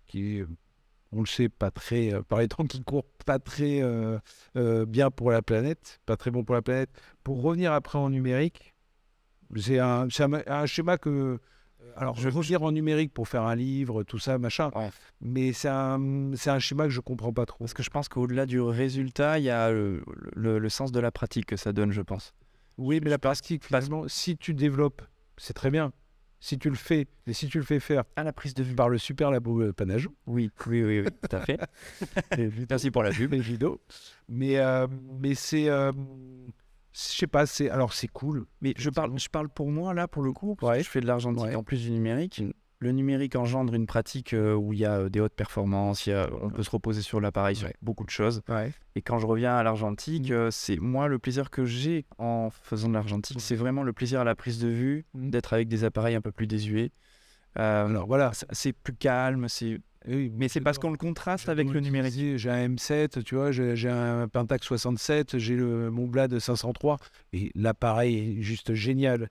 qui 0.07 0.43
on 1.13 1.21
le 1.21 1.27
sait, 1.27 1.49
pas 1.49 1.71
très. 1.71 2.13
euh, 2.15 2.23
par 2.23 2.41
les 2.41 2.49
temps 2.49 2.65
qui 2.67 2.83
courent 2.83 3.07
pas 3.27 3.39
très 3.39 3.83
euh, 3.83 4.19
euh, 4.57 4.87
bien 4.87 5.11
pour 5.11 5.31
la 5.31 5.43
planète, 5.43 6.01
pas 6.07 6.17
très 6.17 6.31
bon 6.31 6.45
pour 6.45 6.55
la 6.55 6.63
planète, 6.63 6.91
pour 7.25 7.43
revenir 7.43 7.73
après 7.73 7.99
en 7.99 8.11
numérique, 8.11 8.75
c'est 9.57 9.79
un 9.79 10.09
schéma 10.09 10.99
que. 10.99 11.41
Alors, 11.97 12.17
je 12.17 12.29
revenir 12.29 12.63
en 12.63 12.73
numérique 12.73 13.13
pour 13.13 13.29
faire 13.29 13.43
un 13.43 13.55
livre, 13.55 14.03
tout 14.03 14.19
ça, 14.19 14.39
machin. 14.39 14.71
Ouais. 14.75 14.91
Mais 15.21 15.53
c'est 15.53 15.69
un, 15.69 16.31
c'est 16.35 16.51
un 16.51 16.59
schéma 16.59 16.85
que 16.85 16.91
je 16.91 17.01
comprends 17.01 17.33
pas 17.33 17.45
trop. 17.47 17.59
Parce 17.59 17.75
que 17.75 17.83
je 17.83 17.91
pense 17.91 18.09
qu'au-delà 18.09 18.47
du 18.47 18.61
résultat, 18.61 19.39
il 19.39 19.45
y 19.45 19.51
a 19.51 19.71
le, 19.71 20.03
le- 20.35 20.59
le 20.59 20.69
sens 20.69 20.91
de 20.93 21.01
la 21.01 21.11
pratique 21.11 21.47
que 21.47 21.57
ça 21.57 21.73
donne, 21.73 21.93
je 21.93 22.01
pense. 22.03 22.35
Oui, 22.79 23.01
mais 23.05 23.11
la 23.11 23.19
pratique, 23.19 23.65
finalement, 23.65 24.05
si 24.09 24.37
tu 24.37 24.55
développes, 24.55 25.03
c'est 25.37 25.53
très 25.53 25.71
bien. 25.71 25.93
Si 26.41 26.59
tu 26.59 26.71
le 26.71 26.75
fais, 26.75 27.07
et 27.29 27.33
si 27.35 27.47
tu 27.47 27.59
le 27.59 27.65
fais 27.65 27.79
faire 27.79 28.03
À 28.17 28.25
la 28.25 28.33
prise 28.33 28.53
de 28.55 28.65
vue. 28.65 28.75
par 28.75 28.89
le 28.89 28.99
super 28.99 29.31
labo 29.31 29.61
euh, 29.63 29.73
Panajou, 29.73 30.13
Oui, 30.27 30.51
oui, 30.67 30.83
oui, 30.83 31.01
oui, 31.03 31.07
tout 31.29 31.37
à 31.37 31.41
fait. 31.41 31.61
Merci 32.69 32.91
pour 32.91 33.05
la 33.05 33.11
pub. 33.11 33.31
les 33.33 33.39
vidéos, 33.39 33.81
mais, 34.29 34.59
euh, 34.59 34.89
mais 35.21 35.35
c'est, 35.37 35.69
euh, 35.69 35.93
je 36.95 37.01
sais 37.01 37.27
pas, 37.27 37.47
c'est, 37.47 37.71
alors 37.71 37.93
c'est 37.93 38.09
cool. 38.09 38.47
Mais 38.61 38.75
je 38.77 38.91
parle, 38.91 39.19
je 39.19 39.29
parle 39.29 39.49
pour 39.49 39.71
moi 39.71 39.95
là, 39.95 40.09
pour 40.09 40.23
le 40.23 40.33
coup, 40.33 40.57
parce 40.57 40.71
Ouais. 40.73 40.79
que 40.79 40.85
je 40.85 40.91
fais 40.91 41.01
de 41.01 41.07
l'argentique 41.07 41.45
Ouais. 41.45 41.55
en 41.55 41.63
plus 41.63 41.83
du 41.83 41.91
numérique. 41.91 42.43
Le 42.81 42.91
numérique 42.91 43.37
engendre 43.37 43.75
une 43.75 43.87
pratique 43.87 44.35
euh, 44.35 44.55
où 44.55 44.73
il 44.73 44.81
y 44.81 44.85
a 44.85 44.99
euh, 44.99 45.09
des 45.09 45.21
hautes 45.21 45.37
performances, 45.37 46.07
il 46.07 46.11
y 46.11 46.13
a- 46.15 46.29
on 46.43 46.51
peut 46.51 46.65
se 46.65 46.71
reposer 46.71 47.01
sur 47.01 47.21
l'appareil 47.21 47.55
sur 47.55 47.69
Ouais. 47.69 47.75
beaucoup 47.81 48.05
de 48.05 48.11
choses. 48.11 48.43
Et 48.97 49.03
quand 49.03 49.19
je 49.21 49.27
reviens 49.27 49.55
à 49.57 49.63
l'argentique, 49.63 50.31
Mm. 50.31 50.35
euh, 50.35 50.51
c'est 50.51 50.77
moi 50.79 51.07
le 51.07 51.21
plaisir 51.21 51.49
que 51.51 51.65
j'ai 51.65 52.07
en 52.19 52.51
faisant 52.51 52.89
de 52.89 52.95
l'argentique, 52.95 53.41
c'est 53.41 53.55
vraiment 53.55 53.85
le 53.85 53.93
plaisir 53.93 54.21
à 54.21 54.25
la 54.25 54.35
prise 54.35 54.59
de 54.59 54.67
vue, 54.69 55.05
Mm. 55.15 55.31
d'être 55.31 55.53
avec 55.53 55.69
des 55.69 55.85
appareils 55.85 56.17
un 56.17 56.21
peu 56.21 56.33
plus 56.33 56.49
désuets. 56.49 56.91
Euh, 57.59 57.87
Alors 57.87 58.07
voilà. 58.09 58.33
c'est 58.51 58.73
plus 58.73 58.95
calme, 58.95 59.49
c'est 59.49 59.79
Oui, 60.09 60.33
mais 60.37 60.49
c'est 60.49 60.61
parce 60.61 60.79
qu'on 60.79 60.91
le 60.91 60.97
contraste 60.97 61.49
avec 61.49 61.69
le 61.71 61.81
numérique. 61.81 62.37
J'ai 62.37 62.51
un 62.51 62.69
M7, 62.69 63.23
tu 63.23 63.35
vois, 63.37 63.53
j'ai 63.53 63.89
un 63.89 64.27
Pentax 64.29 64.67
67, 64.67 65.39
j'ai 65.39 65.55
le 65.57 65.91
mon 65.91 66.07
Blade 66.07 66.39
503 66.39 66.99
et 67.33 67.51
l'appareil 67.55 68.39
est 68.39 68.43
juste 68.43 68.75
génial. 68.75 69.29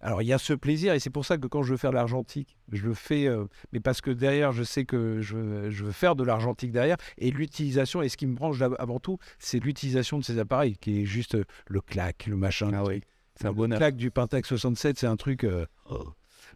Alors 0.00 0.20
il 0.22 0.26
y 0.26 0.32
a 0.34 0.38
ce 0.38 0.52
plaisir 0.52 0.92
et 0.92 1.00
c'est 1.00 1.10
pour 1.10 1.24
ça 1.24 1.38
que 1.38 1.46
quand 1.46 1.62
je 1.62 1.70
veux 1.72 1.76
faire 1.78 1.90
de 1.90 1.96
l'argentique, 1.96 2.56
je 2.70 2.84
le 2.86 2.92
fais, 2.94 3.26
euh, 3.26 3.46
mais 3.72 3.80
parce 3.80 4.02
que 4.02 4.10
derrière 4.10 4.52
je 4.52 4.62
sais 4.62 4.84
que 4.84 5.20
je, 5.22 5.36
veux- 5.36 5.70
je 5.70 5.84
veux 5.84 5.92
faire 5.92 6.14
de 6.16 6.22
l'argentique 6.22 6.70
derrière 6.70 6.98
et 7.16 7.30
l'utilisation 7.30 8.02
et 8.02 8.08
ce 8.10 8.16
qui 8.18 8.26
me 8.26 8.34
branche 8.34 8.60
avant 8.78 9.00
tout, 9.00 9.18
c'est 9.38 9.58
l'utilisation 9.58 10.18
de 10.18 10.24
ces 10.24 10.38
appareils 10.38 10.76
qui 10.76 11.00
est 11.02 11.06
juste 11.06 11.36
le 11.66 11.80
clac, 11.80 12.26
le 12.26 12.36
machin. 12.36 12.70
Ah 12.74 12.84
oui, 12.84 13.00
c'est 13.36 13.46
un 13.46 13.50
le 13.50 13.54
bonheur. 13.56 13.78
clac 13.78 13.96
du 13.96 14.10
Pentax 14.10 14.46
67, 14.48 14.98
c'est 14.98 15.06
un 15.06 15.16
truc. 15.16 15.44
euh, 15.44 15.64
oh. 15.90 16.04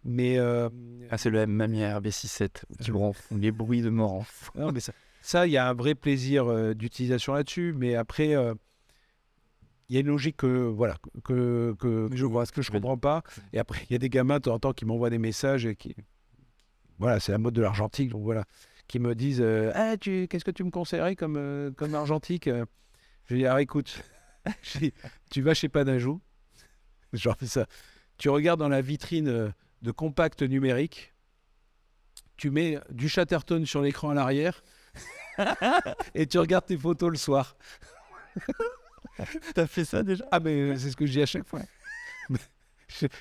Mais 0.05 0.38
euh, 0.38 0.68
Ah, 1.11 1.18
c'est 1.18 1.30
le 1.30 1.46
Mamiya 1.46 2.01
RB67 2.01 2.62
qui 2.80 2.90
rend 2.90 3.12
les 3.30 3.53
bruits 3.53 3.82
de 3.82 3.90
mort. 3.90 4.24
Non, 4.55 4.72
mais 4.72 4.80
ça, 4.80 4.92
ça, 5.20 5.46
il 5.46 5.53
y 5.53 5.57
a 5.57 5.68
un 5.68 5.74
vrai 5.74 5.94
plaisir 5.94 6.46
euh, 6.46 6.74
d'utilisation 6.74 7.34
là-dessus. 7.34 7.74
Mais 7.76 7.94
après, 7.94 8.34
euh, 8.34 8.55
il 9.88 9.94
y 9.94 9.96
a 9.98 10.01
une 10.01 10.07
logique 10.07 10.38
que, 10.38 10.46
voilà, 10.46 10.96
que, 11.24 11.74
que, 11.78 12.09
Je 12.12 12.24
vois 12.24 12.46
ce 12.46 12.53
que 12.53 12.62
je 12.62 12.70
comprends 12.70 12.96
pas. 12.96 13.22
Et 13.53 13.59
après, 13.59 13.84
il 13.88 13.92
y 13.92 13.96
a 13.96 13.98
des 13.98 14.09
gamins 14.09 14.36
de 14.36 14.42
temps 14.42 14.55
en 14.55 14.59
temps 14.59 14.72
qui 14.72 14.84
m'envoient 14.86 15.11
des 15.11 15.18
messages 15.18 15.66
et 15.66 15.76
qui. 15.76 15.94
Voilà, 16.98 17.20
c'est 17.20 17.32
la 17.32 17.38
mode 17.38 17.55
de 17.55 17.62
l'argentique. 17.62 18.11
Donc 18.11 18.22
voilà, 18.22 18.44
qui 18.88 18.98
me 18.98 19.14
disent 19.14 19.40
euh, 19.42 19.72
Ah, 19.74 19.96
tu, 19.98 20.26
Qu'est-ce 20.28 20.44
que 20.44 20.51
tu 20.51 20.64
me 20.64 20.70
conseillerais 20.70 21.16
comme, 21.16 21.72
comme 21.76 21.94
argentique 21.94 22.48
Je 23.26 23.34
dis 23.34 23.44
Alors 23.46 23.59
écoute, 23.59 24.03
tu 25.30 25.42
vas 25.42 25.55
chez 25.55 25.68
Panajou. 25.68 26.20
Genre 27.12 27.36
ça. 27.42 27.66
Tu 28.16 28.28
regardes 28.28 28.61
dans 28.61 28.68
la 28.68 28.82
vitrine 28.82 29.53
de 29.83 29.91
compact 29.91 30.43
numérique. 30.43 31.14
Tu 32.37 32.51
mets 32.51 32.78
du 32.91 33.09
Chatterton 33.09 33.64
sur 33.66 33.83
l'écran 33.83 34.11
à 34.11 34.14
l'arrière 34.14 34.62
et 36.14 36.26
tu 36.26 36.39
regardes 36.39 36.66
tes 36.66 36.76
photos 36.76 37.11
le 37.11 37.16
soir. 37.16 37.57
T'as 39.55 39.66
fait 39.66 39.85
ça 39.85 40.03
déjà? 40.03 40.24
Ah, 40.31 40.41
mais 40.41 40.76
c'est 40.78 40.91
ce 40.91 40.97
que 40.97 41.05
je 41.07 41.12
dis 41.12 41.22
à 41.22 41.26
chaque 41.26 41.47
fois. 41.47 41.61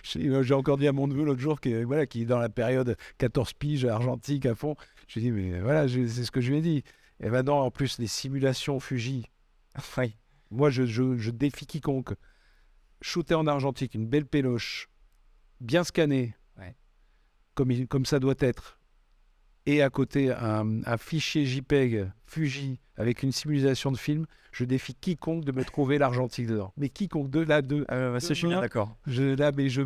J'ai 0.04 0.54
encore 0.54 0.78
dit 0.78 0.88
à 0.88 0.92
mon 0.92 1.08
neveu 1.08 1.24
l'autre 1.26 1.42
jour 1.42 1.60
qui, 1.62 1.84
voilà, 1.84 2.06
qui 2.08 2.24
est 2.24 2.26
dans 2.26 2.40
la 2.40 2.50
période 2.50 2.98
14 3.18 3.54
piges 3.54 3.86
argentique 3.86 4.46
à 4.46 4.56
fond. 4.56 4.76
Je 5.08 5.20
lui 5.20 5.28
ai 5.28 5.32
dit, 5.32 5.38
mais 5.38 5.60
voilà, 5.60 5.86
je- 5.88 6.08
c'est 6.08 6.24
ce 6.24 6.32
que 6.32 6.42
je 6.42 6.50
lui 6.52 6.58
ai 6.58 6.62
dit. 6.62 6.84
Et 7.20 7.30
maintenant, 7.30 7.60
en 7.62 7.70
plus, 7.72 8.00
les 8.00 8.08
simulations 8.08 8.80
Fuji. 8.80 9.26
Oui. 9.98 10.16
Moi, 10.52 10.72
je, 10.72 10.86
je- 10.86 11.18
je 11.18 11.30
défie 11.30 11.68
quiconque. 11.68 12.14
Shooter 13.02 13.36
en 13.36 13.46
argentique, 13.48 13.94
une 13.94 14.08
belle 14.08 14.26
péloche, 14.26 14.90
bien 15.62 15.84
scannée. 15.84 16.36
Comme, 17.60 17.72
il- 17.72 17.88
comme 17.88 18.06
ça 18.06 18.20
doit 18.20 18.36
être. 18.40 18.80
Et 19.66 19.82
à 19.82 19.90
côté, 19.90 20.32
un, 20.32 20.82
un 20.86 20.98
fichier 20.98 21.46
JPEG 21.46 22.10
Fuji 22.26 22.80
avec 22.96 23.22
une 23.22 23.34
simulation 23.34 23.92
de 23.92 23.98
film. 23.98 24.26
Je 24.54 24.64
défie 24.64 24.96
quiconque 24.96 25.44
de 25.44 25.52
me 25.52 25.66
trouver 25.66 25.98
l'argentique 25.98 26.48
dedans. 26.48 26.72
Mais 26.78 26.88
quiconque, 26.88 27.30
de 27.30 27.42
là, 27.42 27.62
de, 27.62 27.86
bah, 27.90 28.20
ça, 28.22 28.30
je 28.30 28.34
suis 28.36 28.48
bien 28.48 28.62
d'accord. 28.62 28.96
là, 29.06 29.52
mais 29.56 29.68
je, 29.70 29.82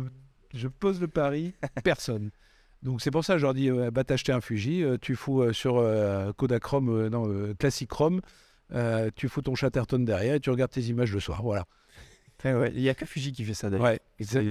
je 0.54 0.68
pose 0.68 1.00
le 1.00 1.08
pari, 1.08 1.52
personne. 1.84 2.30
Donc 2.82 3.00
c'est 3.02 3.10
pour 3.10 3.24
ça 3.24 3.32
que 3.34 3.38
je 3.40 3.44
leur 3.44 3.54
dis, 3.54 3.68
euh, 3.70 3.90
bah 3.90 4.04
t'acheter 4.04 4.30
un 4.32 4.40
Fuji, 4.40 4.84
euh, 4.84 4.96
tu 5.00 5.16
fous 5.16 5.42
euh, 5.42 5.52
sur 5.52 5.78
euh, 5.78 6.32
Kodachrome, 6.32 6.88
euh, 6.90 7.08
non, 7.10 7.28
euh, 7.28 7.54
Classic 7.54 7.88
Chrome, 7.88 8.20
euh, 8.72 9.10
tu 9.16 9.28
fous 9.28 9.42
ton 9.42 9.54
Chatterton 9.56 9.98
derrière 10.04 10.34
et 10.36 10.40
tu 10.40 10.50
regardes 10.50 10.70
tes 10.70 10.82
images 10.82 11.12
le 11.12 11.18
soir. 11.20 11.42
Voilà. 11.42 11.64
Eh 12.44 12.52
ouais, 12.54 12.70
Il 12.74 12.80
y 12.82 12.88
a 12.90 12.94
que 12.94 13.04
Fuji 13.06 13.32
qui 13.32 13.42
fait 13.44 13.54
ça 13.54 13.68
d'ailleurs. 13.70 13.86
Ouais, 13.86 14.00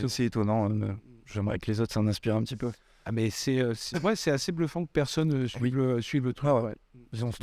C'est 0.08 0.26
étonnant. 0.26 0.70
euh, 0.70 0.94
J'aimerais 1.26 1.58
que 1.60 1.70
les 1.72 1.80
autres 1.80 1.94
s'en 1.94 2.06
inspirent 2.08 2.36
un 2.36 2.44
petit 2.44 2.56
peu. 2.58 2.72
Ah, 3.06 3.12
mais 3.12 3.30
c'est 3.30 3.60
euh, 3.60 3.74
c'est- 3.74 4.02
ouais, 4.02 4.14
assez 4.30 4.52
bluffant 4.52 4.86
que 4.86 4.92
personne 4.92 5.34
euh, 5.34 5.48
suive, 5.48 5.76
le, 5.76 6.02
suive 6.02 6.24
le 6.26 6.34
truc. 6.34 6.50
Ah 6.52 6.62
ouais. 6.64 6.76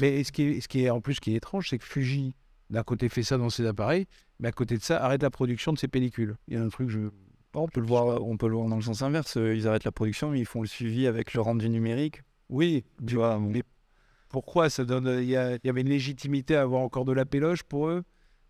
Mais 0.00 0.24
ce 0.24 0.32
qui, 0.32 0.42
est, 0.42 0.60
ce 0.60 0.68
qui 0.68 0.84
est 0.84 0.90
en 0.90 1.00
plus 1.00 1.20
qui 1.20 1.32
est 1.32 1.36
étrange, 1.36 1.68
c'est 1.68 1.78
que 1.78 1.84
Fuji, 1.84 2.34
d'un 2.70 2.82
côté, 2.82 3.08
fait 3.08 3.22
ça 3.22 3.36
dans 3.36 3.50
ses 3.50 3.66
appareils, 3.66 4.06
mais 4.38 4.48
à 4.48 4.52
côté 4.52 4.76
de 4.78 4.82
ça, 4.82 5.02
arrête 5.04 5.22
la 5.22 5.30
production 5.30 5.72
de 5.72 5.78
ses 5.78 5.88
pellicules. 5.88 6.36
Il 6.48 6.54
y 6.54 6.56
a 6.56 6.62
un 6.62 6.68
truc, 6.68 6.88
je. 6.88 7.10
On 7.52 7.66
peut, 7.66 7.80
le 7.80 7.86
voir, 7.86 8.22
on 8.24 8.36
peut 8.36 8.46
le 8.46 8.54
voir 8.54 8.68
dans 8.68 8.76
le 8.76 8.82
sens 8.82 9.02
inverse. 9.02 9.36
euh, 9.36 9.54
Ils 9.56 9.66
arrêtent 9.66 9.84
la 9.84 9.90
production, 9.92 10.30
mais 10.30 10.38
ils 10.38 10.46
font 10.46 10.60
le 10.62 10.68
suivi 10.68 11.06
avec 11.08 11.34
le 11.34 11.40
rendu 11.40 11.68
numérique. 11.68 12.22
Oui, 12.48 12.84
Tu 13.06 13.16
vois, 13.16 13.36
bon. 13.38 13.50
mais 13.50 13.64
pourquoi 14.28 14.70
ça 14.70 14.84
donne 14.84 15.08
il 15.20 15.28
y, 15.28 15.36
a- 15.36 15.56
il 15.56 15.60
y 15.64 15.68
avait 15.68 15.80
une 15.80 15.88
légitimité 15.88 16.54
à 16.56 16.62
avoir 16.62 16.80
encore 16.82 17.04
de 17.04 17.12
la 17.12 17.24
péloche 17.26 17.62
pour 17.64 17.88
eux 17.88 18.04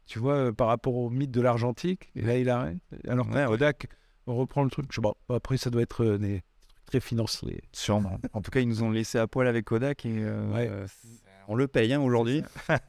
tu 0.06 0.18
vois 0.18 0.34
euh, 0.34 0.52
par 0.52 0.66
rapport 0.68 0.94
au 0.94 1.08
mythe 1.08 1.30
de 1.30 1.40
l'argentique 1.40 2.10
et 2.14 2.20
là 2.22 2.36
il 2.38 2.50
arrête 2.50 2.76
alors 3.08 3.26
Ouais. 3.30 3.46
Kodak 3.46 3.86
on 4.26 4.34
reprend 4.36 4.62
le 4.64 4.68
truc 4.70 4.86
je 4.90 4.96
sais 4.96 5.00
pas 5.02 5.14
après 5.34 5.56
ça 5.56 5.70
doit 5.70 5.80
être 5.82 6.04
euh, 6.04 6.18
des 6.18 6.42
très 6.90 7.00
financiers 7.00 7.62
Sûrement. 7.72 8.18
En 8.32 8.42
tout 8.42 8.50
cas, 8.50 8.60
ils 8.60 8.68
nous 8.68 8.82
ont 8.82 8.90
laissé 8.90 9.18
à 9.18 9.26
poil 9.26 9.46
avec 9.46 9.64
Kodak 9.64 10.04
et 10.04 10.18
euh, 10.18 10.52
Ouais. 10.52 10.68
euh, 10.70 10.86
on 11.48 11.54
le 11.54 11.68
paye 11.68 11.92
hein, 11.92 12.00
aujourd'hui. 12.00 12.42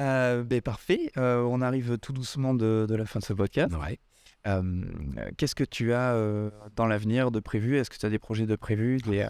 Euh, 0.00 0.42
ben, 0.42 0.62
parfait. 0.62 1.10
On 1.16 1.60
arrive 1.60 1.98
tout 1.98 2.14
doucement 2.14 2.54
de, 2.54 2.86
de 2.88 2.94
la 2.94 3.04
fin 3.04 3.18
de 3.20 3.24
ce 3.24 3.34
podcast. 3.34 3.74
ouais. 3.74 3.98
Euh, 4.46 4.62
Qu'est-ce 5.36 5.54
que 5.54 5.64
tu 5.64 5.92
as 5.92 6.14
euh, 6.14 6.50
dans 6.76 6.86
l'avenir 6.86 7.30
de 7.30 7.40
prévu? 7.40 7.76
Est-ce 7.76 7.90
que 7.90 7.96
tu 7.98 8.06
as 8.06 8.10
des 8.10 8.18
projets 8.18 8.46
de 8.46 8.56
prévu 8.56 8.96
des... 8.98 9.28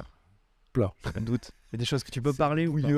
Plein. 0.73 0.93
J'ai 1.05 1.19
un 1.19 1.21
doute. 1.21 1.51
Il 1.73 1.75
y 1.75 1.77
a 1.77 1.79
des 1.79 1.85
choses 1.85 2.05
que 2.05 2.13
tu 2.13 2.23
peux 2.23 2.33
parler 2.33 2.67
ou 2.69 2.81
pas. 2.81 2.89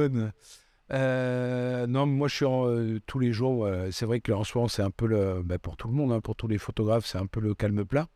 Euh, 0.92 1.86
non, 1.86 2.04
moi 2.04 2.28
je 2.28 2.34
suis 2.34 2.44
en, 2.44 2.66
tous 3.06 3.18
les 3.18 3.32
jours. 3.32 3.66
c'est 3.90 4.04
vrai 4.04 4.20
que 4.20 4.30
en 4.30 4.44
ce 4.44 4.56
moment, 4.58 4.68
c'est 4.68 4.82
un 4.82 4.90
peu 4.90 5.06
le. 5.06 5.42
bah, 5.42 5.58
pour 5.58 5.78
tout 5.78 5.88
le 5.88 5.94
monde, 5.94 6.12
hein, 6.12 6.20
pour 6.20 6.36
tous 6.36 6.46
les 6.46 6.58
photographes, 6.58 7.06
c'est 7.06 7.18
un 7.18 7.26
peu 7.26 7.40
le 7.40 7.54
calme 7.54 7.84
plat. 7.86 8.06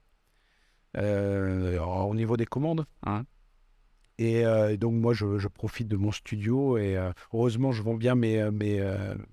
Euh, 0.96 1.78
au 1.80 2.14
niveau 2.14 2.36
des 2.36 2.46
commandes. 2.46 2.86
Hein. 3.04 3.24
Et 4.18 4.44
euh, 4.44 4.76
donc, 4.76 4.94
moi, 4.94 5.12
je, 5.14 5.38
je 5.38 5.46
profite 5.48 5.86
de 5.86 5.96
mon 5.96 6.10
studio. 6.10 6.78
Et 6.78 6.96
euh, 6.96 7.12
heureusement, 7.32 7.72
je 7.72 7.82
vends 7.82 7.94
bien 7.94 8.14
mes, 8.14 8.50
mes, 8.50 8.80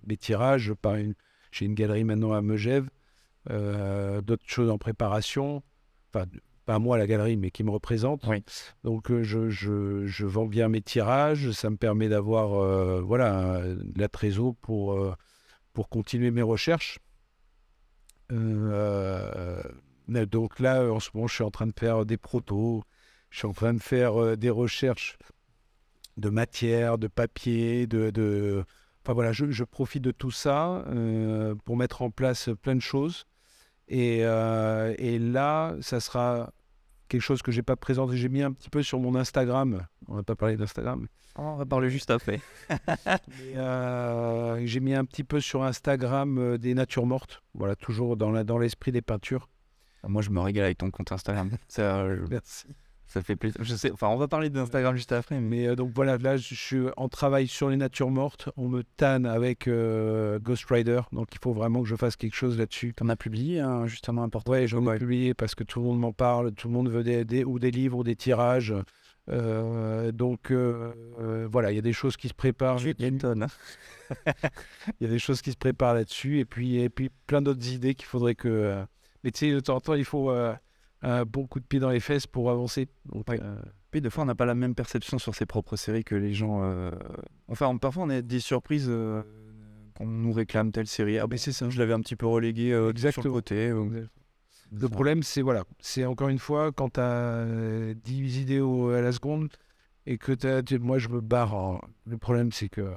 mes 0.06 0.18
tirages. 0.18 0.74
Par 0.74 0.96
une, 0.96 1.16
j'ai 1.52 1.66
une 1.66 1.74
galerie 1.74 2.04
maintenant 2.04 2.34
à 2.34 2.42
Megève. 2.42 2.90
euh, 3.50 4.22
D'autres 4.22 4.44
choses 4.48 4.70
en 4.70 4.78
préparation. 4.78 5.64
Enfin, 6.14 6.26
pas 6.66 6.78
moi 6.80 6.98
la 6.98 7.08
galerie, 7.08 7.38
mais 7.38 7.52
qui 7.52 7.64
me 7.64 7.72
représente. 7.72 8.26
Oui. 8.28 8.44
Donc 8.84 9.12
je, 9.22 9.50
je, 9.50 10.06
je 10.06 10.26
vends 10.26 10.48
bien 10.48 10.68
mes 10.68 10.82
tirages, 10.82 11.52
ça 11.52 11.70
me 11.70 11.78
permet 11.78 12.10
d'avoir 12.10 13.02
voilà 13.04 13.62
la 13.96 14.08
trésor 14.08 14.56
pour, 14.56 15.00
pour 15.74 15.90
continuer 15.90 16.32
mes 16.32 16.42
recherches. 16.42 16.98
Euh, 20.10 20.18
euh, 20.18 20.26
donc 20.26 20.60
là, 20.60 20.92
en 20.92 21.00
ce 21.00 21.10
moment, 21.14 21.28
je 21.28 21.36
suis 21.36 21.44
en 21.44 21.52
train 21.52 21.68
de 21.68 21.74
faire 21.78 22.06
des 22.06 22.18
protos. 22.18 22.84
Je 23.30 23.40
suis 23.40 23.48
en 23.48 23.54
train 23.54 23.74
de 23.74 23.82
faire 23.82 24.22
euh, 24.22 24.36
des 24.38 24.50
recherches 24.50 25.18
de 26.18 26.30
matière, 26.30 26.98
de 26.98 27.08
papier, 27.08 27.88
de, 27.88 28.10
de... 28.10 28.64
enfin 29.04 29.14
voilà, 29.14 29.34
je, 29.34 29.52
je, 29.52 29.64
profite 29.66 30.02
de 30.02 30.12
tout 30.12 30.32
ça 30.32 30.86
euh, 30.88 31.56
pour 31.66 31.76
mettre 31.76 32.02
en 32.02 32.10
place 32.10 32.50
plein 32.62 32.76
de 32.76 32.82
choses. 32.82 33.26
Et, 33.88 34.20
euh, 34.24 34.96
et 34.98 35.20
là, 35.20 35.76
ça 35.82 36.00
sera 36.00 36.52
quelque 37.08 37.22
chose 37.22 37.42
que 37.42 37.52
j'ai 37.52 37.62
pas 37.62 37.76
présenté. 37.76 38.18
J'ai 38.18 38.30
mis 38.30 38.42
un 38.42 38.52
petit 38.52 38.70
peu 38.70 38.82
sur 38.82 39.00
mon 39.00 39.16
Instagram. 39.16 39.86
On 40.08 40.16
va 40.16 40.24
pas 40.24 40.36
parler 40.36 40.58
d'Instagram. 40.58 41.08
Oh, 41.38 41.42
on 41.42 41.56
va 41.58 41.66
parler 41.66 41.90
juste 41.90 42.12
après. 42.12 42.40
euh, 43.56 44.62
j'ai 44.64 44.80
mis 44.80 44.94
un 44.94 45.04
petit 45.04 45.26
peu 45.26 45.42
sur 45.42 45.64
Instagram 45.64 46.38
euh, 46.38 46.58
des 46.58 46.74
natures 46.74 47.06
mortes. 47.06 47.44
Voilà, 47.54 47.76
toujours 47.76 48.16
dans 48.16 48.58
l'esprit 48.58 48.92
des 48.92 49.02
peintures. 49.02 49.50
Moi, 50.08 50.22
je 50.22 50.30
me 50.30 50.40
régale 50.40 50.66
avec 50.66 50.78
ton 50.78 50.92
compte 50.92 51.12
Instagram. 51.12 51.50
Ça, 51.68 52.08
je- 52.16 52.22
Merci. 52.30 52.68
ça 53.08 53.22
fait 53.22 53.36
plaisir. 53.36 53.62
Je 53.64 53.76
sais. 53.76 53.92
Enfin, 53.92 54.08
on 54.08 54.18
va 54.18 54.28
parler 54.28 54.50
d'Instagram 54.50 54.96
juste 54.96 55.12
après. 55.12 55.40
Mais 55.40 55.42
Mais 55.42 55.68
euh, 55.68 55.76
donc 55.76 55.92
voilà, 55.94 56.18
là 56.18 56.38
je 56.38 56.54
suis 56.56 56.82
en 56.98 57.08
travail 57.10 57.48
sur 57.48 57.70
les 57.70 57.78
natures 57.78 58.10
mortes. 58.10 58.50
On 58.58 58.68
me 58.68 58.84
tanne 58.84 59.26
avec 59.26 59.68
euh, 59.68 60.40
Ghost 60.40 60.66
Rider, 60.70 61.02
donc 61.12 61.30
il 61.34 61.40
faut 61.42 61.54
vraiment 61.54 61.82
que 61.84 61.88
je 61.88 61.96
fasse 61.96 62.16
quelque 62.16 62.36
chose 62.36 62.58
là-dessus. 62.58 62.94
t'en 62.94 63.08
as 63.10 63.16
publié 63.16 63.60
un 63.62 63.86
justement 63.88 64.24
important. 64.24 64.52
Ouais, 64.52 64.68
j'en 64.68 64.92
ai 64.94 64.98
publié 64.98 65.34
parce 65.34 65.56
que 65.56 65.64
tout 65.64 65.80
le 65.80 65.86
monde 65.86 66.00
m'en 66.00 66.14
parle, 66.14 66.52
tout 66.54 66.68
le 66.68 66.74
monde 66.74 66.90
veut 66.90 67.04
des, 67.04 67.24
des- 67.26 67.44
ou 67.46 67.58
des 67.60 67.72
livres 67.72 67.98
ou 68.00 68.04
des 68.04 68.16
tirages. 68.16 68.74
Euh, 69.28 70.12
donc 70.12 70.52
euh, 70.52 70.94
euh, 71.20 71.48
voilà, 71.52 71.72
il 71.72 71.76
y 71.76 71.80
a 71.80 71.82
des 71.82 71.94
choses 71.94 72.16
qui 72.18 72.28
se 72.28 72.34
préparent. 72.36 72.80
Il 72.82 72.96
y 73.02 73.06
a- 73.06 73.12
m'étonnes. 73.12 73.48
il 75.00 75.02
y 75.02 75.06
a 75.06 75.10
des 75.10 75.20
choses 75.20 75.42
qui 75.42 75.52
se 75.52 75.58
préparent 75.58 75.94
là-dessus 75.96 76.40
et 76.40 76.46
puis, 76.46 76.78
et 76.78 76.90
puis 76.90 77.10
plein 77.28 77.42
d'autres 77.42 77.68
idées 77.72 77.96
qu'il 77.96 78.06
faudrait 78.06 78.36
que. 78.36 78.84
Mais 79.26 79.32
tu 79.32 79.40
sais, 79.40 79.52
de 79.52 79.60
temps 79.60 79.76
en 79.76 79.82
temps, 79.82 79.96
il 79.96 80.06
faut 80.06 80.30
euh, 80.32 80.54
un 81.02 81.26
bon 81.26 81.48
coup 81.48 81.60
de 81.60 81.66
pied 81.66 81.80
dans 81.80 81.90
les 81.90 82.00
fesses 82.00 82.28
pour 82.28 82.50
avancer. 82.52 82.88
Donc, 83.06 83.28
Ouais. 83.28 83.40
euh, 83.42 83.56
Puis 83.92 84.00
des 84.02 84.10
fois, 84.10 84.24
on 84.24 84.28
n'a 84.28 84.36
pas 84.36 84.46
la 84.46 84.56
même 84.56 84.76
perception 84.76 85.18
sur 85.20 85.34
ses 85.36 85.46
propres 85.46 85.76
séries 85.78 86.04
que 86.04 86.16
les 86.16 86.34
gens. 86.34 86.62
euh, 86.64 86.92
Enfin, 87.50 87.76
parfois, 87.78 88.04
on 88.04 88.10
a 88.12 88.22
des 88.22 88.40
surprises 88.40 88.90
qu'on 89.98 90.06
nous 90.06 90.32
réclame 90.32 90.72
telle 90.72 90.88
série. 90.88 91.18
Ah, 91.20 91.26
mais 91.30 91.38
c'est 91.38 91.52
ça. 91.54 91.70
Je 91.70 91.80
l'avais 91.80 91.94
un 91.94 92.02
petit 92.02 92.16
peu 92.16 92.26
relégué 92.28 92.72
euh, 92.72 92.94
sur 93.12 93.24
le 93.24 93.32
côté. 93.32 93.70
euh, 93.70 94.06
Le 94.72 94.90
problème, 94.90 95.24
c'est 95.24 95.42
voilà, 95.42 95.64
c'est 95.80 96.06
encore 96.06 96.30
une 96.30 96.40
fois 96.40 96.72
quand 96.72 96.94
tu 96.94 97.00
as 97.00 97.94
10 98.04 98.40
idées 98.42 98.60
à 98.96 99.02
la 99.02 99.12
seconde 99.12 99.48
et 100.06 100.18
que 100.18 100.34
t'as- 100.34 100.62
tu- 100.64 100.80
moi 100.80 100.98
je 101.00 101.08
me 101.10 101.22
barre. 101.22 101.82
Le 102.06 102.18
problème, 102.18 102.52
c'est 102.52 102.68
que 102.70 102.92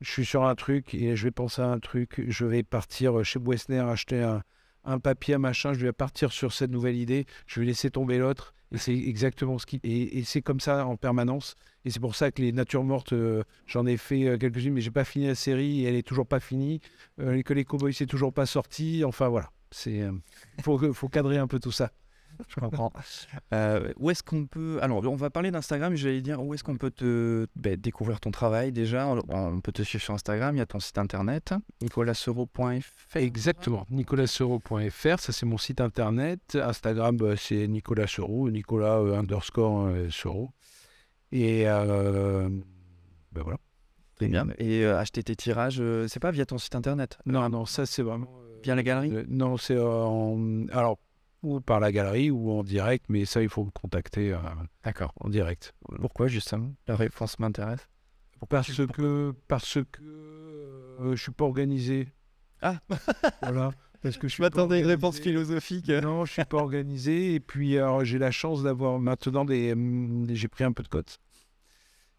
je 0.00 0.10
suis 0.10 0.24
sur 0.26 0.44
un 0.44 0.54
truc 0.54 0.94
et 0.94 1.16
je 1.16 1.24
vais 1.24 1.30
penser 1.30 1.62
à 1.62 1.68
un 1.68 1.78
truc. 1.78 2.22
Je 2.28 2.44
vais 2.44 2.62
partir 2.62 3.24
chez 3.24 3.38
Wessner 3.38 3.78
acheter 3.80 4.22
un, 4.22 4.42
un 4.88 4.98
papier, 4.98 5.34
un 5.34 5.38
machin. 5.38 5.72
Je 5.72 5.80
vais 5.80 5.92
partir 5.92 6.32
sur 6.32 6.52
cette 6.52 6.70
nouvelle 6.70 6.96
idée. 6.96 7.26
Je 7.46 7.60
vais 7.60 7.66
laisser 7.66 7.90
tomber 7.90 8.18
l'autre. 8.18 8.54
Et 8.70 8.76
c'est 8.78 8.94
exactement 8.94 9.58
ce 9.58 9.64
qui. 9.64 9.80
Et, 9.82 10.18
et 10.18 10.24
c'est 10.24 10.42
comme 10.42 10.60
ça 10.60 10.86
en 10.86 10.96
permanence. 10.96 11.54
Et 11.86 11.90
c'est 11.90 12.00
pour 12.00 12.14
ça 12.14 12.30
que 12.30 12.42
les 12.42 12.52
natures 12.52 12.84
mortes, 12.84 13.14
euh, 13.14 13.42
j'en 13.66 13.86
ai 13.86 13.96
fait 13.96 14.26
euh, 14.26 14.36
quelques-unes, 14.36 14.74
mais 14.74 14.82
j'ai 14.82 14.90
pas 14.90 15.04
fini 15.04 15.26
la 15.26 15.34
série 15.34 15.84
et 15.84 15.88
elle 15.88 15.94
est 15.94 16.06
toujours 16.06 16.26
pas 16.26 16.38
finie. 16.40 16.80
Euh, 17.18 17.40
que 17.42 17.54
les 17.54 17.64
cowboys, 17.64 17.94
c'est 17.94 18.06
toujours 18.06 18.32
pas 18.32 18.44
sorti. 18.44 19.04
Enfin 19.04 19.28
voilà. 19.28 19.50
C'est. 19.70 20.02
euh, 20.02 20.12
faut, 20.62 20.92
faut 20.92 21.08
cadrer 21.08 21.38
un 21.38 21.46
peu 21.46 21.60
tout 21.60 21.72
ça. 21.72 21.92
Je 22.48 22.60
comprends. 22.60 22.92
Euh, 23.52 23.92
où 23.98 24.10
est-ce 24.10 24.22
qu'on 24.22 24.46
peut. 24.46 24.78
Alors, 24.82 25.04
on 25.04 25.16
va 25.16 25.30
parler 25.30 25.50
d'Instagram. 25.50 25.94
J'allais 25.96 26.20
dire, 26.20 26.42
où 26.42 26.54
est-ce 26.54 26.64
qu'on 26.64 26.76
peut 26.76 26.90
te 26.90 27.46
ben, 27.56 27.76
découvrir 27.76 28.20
ton 28.20 28.30
travail 28.30 28.72
déjà? 28.72 29.06
On, 29.28 29.60
peut 29.60 29.72
te 29.72 29.82
suivre 29.82 30.02
sur 30.02 30.14
Instagram. 30.14 30.54
Il 30.54 30.58
y 30.58 30.62
a 30.62 30.66
ton 30.66 30.80
site 30.80 30.98
internet, 30.98 31.54
nicolassero.fr. 31.82 33.16
Exactement. 33.16 33.86
NicolasSereau.fr, 33.90 35.18
ça 35.18 35.32
c'est 35.32 35.46
mon 35.46 35.58
site 35.58 35.80
internet. 35.80 36.56
Instagram, 36.56 37.16
bah, 37.16 37.36
c'est 37.36 37.66
Nicolas 37.68 38.06
Nicolas 38.50 38.98
euh, 38.98 39.18
underscore 39.18 39.86
euh, 39.86 40.10
Sereau. 40.10 40.50
Et 41.32 41.68
euh, 41.68 42.48
ben 43.32 43.42
voilà. 43.42 43.58
Très 44.16 44.28
bien. 44.28 44.46
Et 44.58 44.84
euh, 44.84 44.98
acheter 44.98 45.22
tes 45.22 45.36
tirages, 45.36 45.82
c'est 46.08 46.20
pas 46.20 46.30
via 46.30 46.46
ton 46.46 46.58
site 46.58 46.74
internet? 46.74 47.18
Non, 47.26 47.48
non, 47.48 47.66
ça 47.66 47.86
c'est 47.86 48.02
vraiment. 48.02 48.28
Via 48.62 48.74
la 48.74 48.82
galerie? 48.82 49.12
non, 49.28 49.56
c'est 49.56 49.78
en. 49.78 50.66
Alors, 50.72 50.98
ou 51.42 51.60
par 51.60 51.80
la 51.80 51.92
galerie 51.92 52.30
ou 52.30 52.50
en 52.50 52.62
direct, 52.64 53.06
mais 53.08 53.24
ça 53.24 53.42
il 53.42 53.48
faut 53.48 53.64
me 53.64 53.70
contacter 53.70 54.32
euh, 54.32 54.38
D'accord. 54.84 55.12
en 55.20 55.28
direct. 55.28 55.72
Voilà. 55.88 56.00
Pourquoi 56.00 56.26
justement 56.28 56.72
La 56.86 56.96
réponse 56.96 57.38
m'intéresse? 57.38 57.88
Parce 58.48 58.86
que, 58.86 59.32
parce 59.48 59.78
que 59.90 60.00
euh, 60.02 61.16
je 61.16 61.22
suis 61.22 61.32
pas 61.32 61.44
organisé. 61.44 62.08
Ah. 62.62 62.78
Voilà. 63.42 63.70
Parce 64.02 64.16
que 64.16 64.28
je 64.28 64.40
m'attendais 64.42 64.76
à 64.76 64.78
une 64.78 64.86
réponse 64.86 65.18
philosophique. 65.18 65.88
Non, 65.88 66.24
je 66.24 66.32
suis 66.34 66.44
pas 66.44 66.58
organisé. 66.58 67.34
Et 67.34 67.40
puis, 67.40 67.78
j'ai 68.02 68.18
la 68.18 68.30
chance 68.30 68.62
d'avoir 68.62 68.98
maintenant 69.00 69.44
des. 69.44 69.72
hum, 69.72 70.26
J'ai 70.30 70.46
pris 70.48 70.62
un 70.64 70.72
peu 70.72 70.82
de 70.84 70.88
cote. 70.88 71.18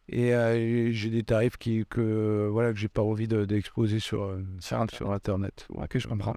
Et 0.09 0.33
euh, 0.33 0.91
j'ai 0.91 1.09
des 1.09 1.23
tarifs 1.23 1.55
qui, 1.57 1.85
que, 1.89 2.49
voilà, 2.51 2.73
que 2.73 2.79
j'ai 2.79 2.87
pas 2.89 3.03
envie 3.03 3.27
de- 3.27 3.45
d'exposer 3.45 3.99
sur, 3.99 4.23
euh, 4.23 4.43
Sur 4.59 5.11
Internet. 5.11 5.67
Ouais, 5.69 5.87
que 5.87 5.99
je 5.99 6.07
comprends. 6.07 6.35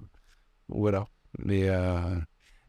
Voilà. 0.69 1.07
Mais 1.39 1.67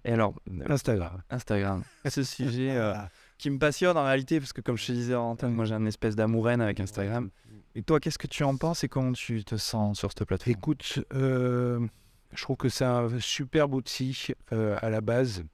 Et 0.04 0.12
alors, 0.12 0.34
Instagram. 0.68 1.22
Instagram, 1.30 1.82
ce 2.08 2.22
sujet 2.22 2.76
euh, 2.76 2.94
qui 3.38 3.48
me 3.48 3.58
passionne 3.58 3.96
en 3.96 4.04
réalité, 4.04 4.38
parce 4.38 4.52
que 4.52 4.60
comme 4.60 4.76
je 4.76 4.86
te 4.86 4.92
disais 4.92 5.14
en 5.14 5.30
antenne, 5.30 5.52
moi 5.52 5.64
j'ai 5.64 5.74
un 5.74 5.86
espèce 5.86 6.14
d'amour-haine 6.14 6.60
avec 6.60 6.78
Instagram. 6.80 7.30
Et 7.74 7.82
toi, 7.82 8.00
qu'est-ce 8.00 8.18
que 8.18 8.26
tu 8.26 8.44
en 8.44 8.56
penses 8.56 8.84
et 8.84 8.88
comment 8.88 9.12
tu 9.12 9.44
te 9.44 9.56
sens 9.56 9.98
sur 9.98 10.10
cette 10.10 10.24
plateforme? 10.24 10.56
Écoute, 10.56 11.00
euh, 11.14 11.84
je 12.32 12.42
trouve 12.42 12.56
que 12.56 12.68
c'est 12.68 12.84
un 12.84 13.18
superbe 13.18 13.74
outil 13.74 14.28
euh, 14.52 14.76
à 14.80 14.90
la 14.90 15.00
base 15.00 15.44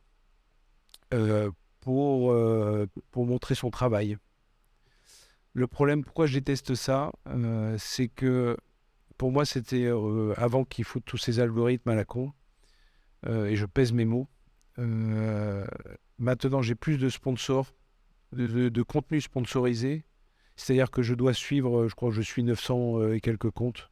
pour, 1.81 2.37
pour 3.11 3.27
montrer 3.27 3.55
son 3.55 3.71
travail. 3.71 4.17
Le 5.55 5.67
problème, 5.67 6.05
pourquoi 6.05 6.27
je 6.27 6.35
déteste 6.35 6.75
ça, 6.75 7.11
c'est 7.79 8.09
que 8.09 8.57
pour 9.17 9.33
moi, 9.33 9.45
c'était 9.45 9.91
avant 10.37 10.65
qu'ils 10.65 10.85
foutent 10.85 11.05
tous 11.05 11.19
ces 11.19 11.41
algorithmes 11.41 11.91
à 11.91 11.95
la 11.95 12.05
con, 12.05 12.33
et 13.27 13.57
je 13.57 13.67
pèse 13.67 13.93
mes 13.93 14.05
mots. 14.05 14.29
Euh, 14.79 15.67
maintenant, 16.19 16.63
j'ai 16.63 16.75
plus 16.75 16.99
de 16.99 17.09
sponsors, 17.09 17.75
de, 18.33 18.47
de, 18.47 18.69
de 18.69 18.83
contenu 18.83 19.21
sponsorisé. 19.21 20.05
C'est-à-dire 20.57 20.91
que 20.91 21.03
je 21.03 21.15
dois 21.15 21.35
suivre, 21.35 21.89
je 21.89 21.95
crois 21.95 22.11
que 22.11 22.17
je 22.17 22.23
suis 22.23 22.43
900 22.45 23.01
euh, 23.01 23.15
et 23.15 23.21
quelques 23.21 23.51
comptes 23.51 23.91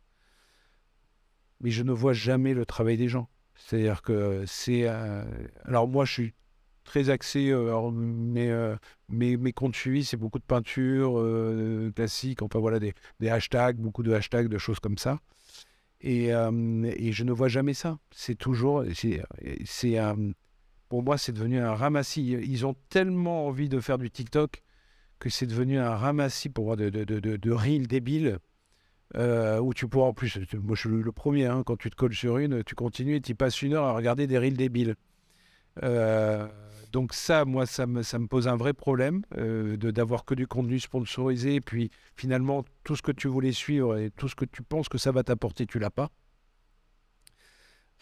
mais 1.60 1.70
je 1.70 1.82
ne 1.82 1.92
vois 1.92 2.12
jamais 2.12 2.54
le 2.54 2.64
travail 2.66 2.96
des 2.96 3.08
gens. 3.08 3.28
C'est-à-dire 3.56 4.02
que 4.02 4.44
c'est. 4.46 4.82
euh, 4.86 5.24
Alors, 5.64 5.88
moi, 5.88 6.04
je 6.04 6.12
suis 6.12 6.34
très 6.84 7.10
axé. 7.10 7.52
alors, 7.52 7.92
mes, 7.92 9.52
comptes 9.52 9.74
suivis, 9.76 10.04
c'est 10.04 10.16
beaucoup 10.16 10.38
de 10.38 10.44
peinture 10.44 11.18
euh, 11.18 11.90
classique, 11.94 12.42
enfin 12.42 12.60
voilà, 12.60 12.78
des, 12.78 12.94
hashtags, 13.28 13.76
beaucoup 13.76 14.02
de 14.02 14.12
hashtags, 14.12 14.48
de 14.48 14.58
choses 14.58 14.78
comme 14.80 14.98
ça. 14.98 15.18
Et, 16.00 16.26
et 16.28 17.12
je 17.12 17.24
ne 17.24 17.32
vois 17.32 17.48
jamais 17.48 17.74
ça. 17.74 17.98
C'est 18.12 18.36
toujours. 18.36 18.84
c'est- 18.94 19.20
pour 20.88 21.02
moi, 21.02 21.18
c'est 21.18 21.32
devenu 21.32 21.58
un 21.58 21.74
ramassis. 21.74 22.22
Ils 22.22 22.66
ont 22.66 22.74
tellement 22.88 23.46
envie 23.46 23.68
de 23.68 23.80
faire 23.80 23.98
du 23.98 24.10
TikTok 24.10 24.62
que 25.18 25.30
c'est 25.30 25.46
devenu 25.46 25.78
un 25.78 25.96
ramassis 25.96 26.48
pour 26.48 26.66
moi 26.66 26.76
de, 26.76 27.50
reels 27.50 27.86
débiles 27.86 28.38
euh, 29.16 29.58
où 29.58 29.74
tu 29.74 29.88
pourras 29.88 30.08
en 30.08 30.12
plus, 30.12 30.38
moi 30.54 30.76
je 30.76 30.88
suis 30.88 31.02
le 31.02 31.12
premier, 31.12 31.46
hein, 31.46 31.62
quand 31.64 31.76
tu 31.76 31.90
te 31.90 31.96
colles 31.96 32.14
sur 32.14 32.38
une, 32.38 32.62
tu 32.62 32.74
continues 32.74 33.16
et 33.16 33.20
tu 33.20 33.34
passes 33.34 33.62
une 33.62 33.72
heure 33.72 33.84
à 33.84 33.92
regarder 33.94 34.26
des 34.26 34.38
reels 34.38 34.56
débiles. 34.56 34.96
Euh, 35.82 36.46
donc 36.92 37.14
ça, 37.14 37.44
moi, 37.44 37.66
ça 37.66 37.86
me, 37.86 38.26
pose 38.26 38.48
un 38.48 38.56
vrai 38.56 38.72
problème 38.72 39.22
euh, 39.36 39.76
d'avoir 39.76 40.24
que 40.24 40.34
du 40.34 40.46
contenu 40.46 40.78
sponsorisé 40.78 41.56
et 41.56 41.60
puis 41.60 41.90
finalement 42.16 42.64
tout 42.84 42.96
ce 42.96 43.02
que 43.02 43.12
tu 43.12 43.28
voulais 43.28 43.52
suivre 43.52 43.98
et 43.98 44.10
tout 44.10 44.28
ce 44.28 44.34
que 44.34 44.44
tu 44.44 44.62
penses 44.62 44.88
que 44.88 44.98
ça 44.98 45.12
va 45.12 45.22
t'apporter, 45.22 45.66
tu 45.66 45.78
l'as 45.78 45.90
pas. 45.90 46.10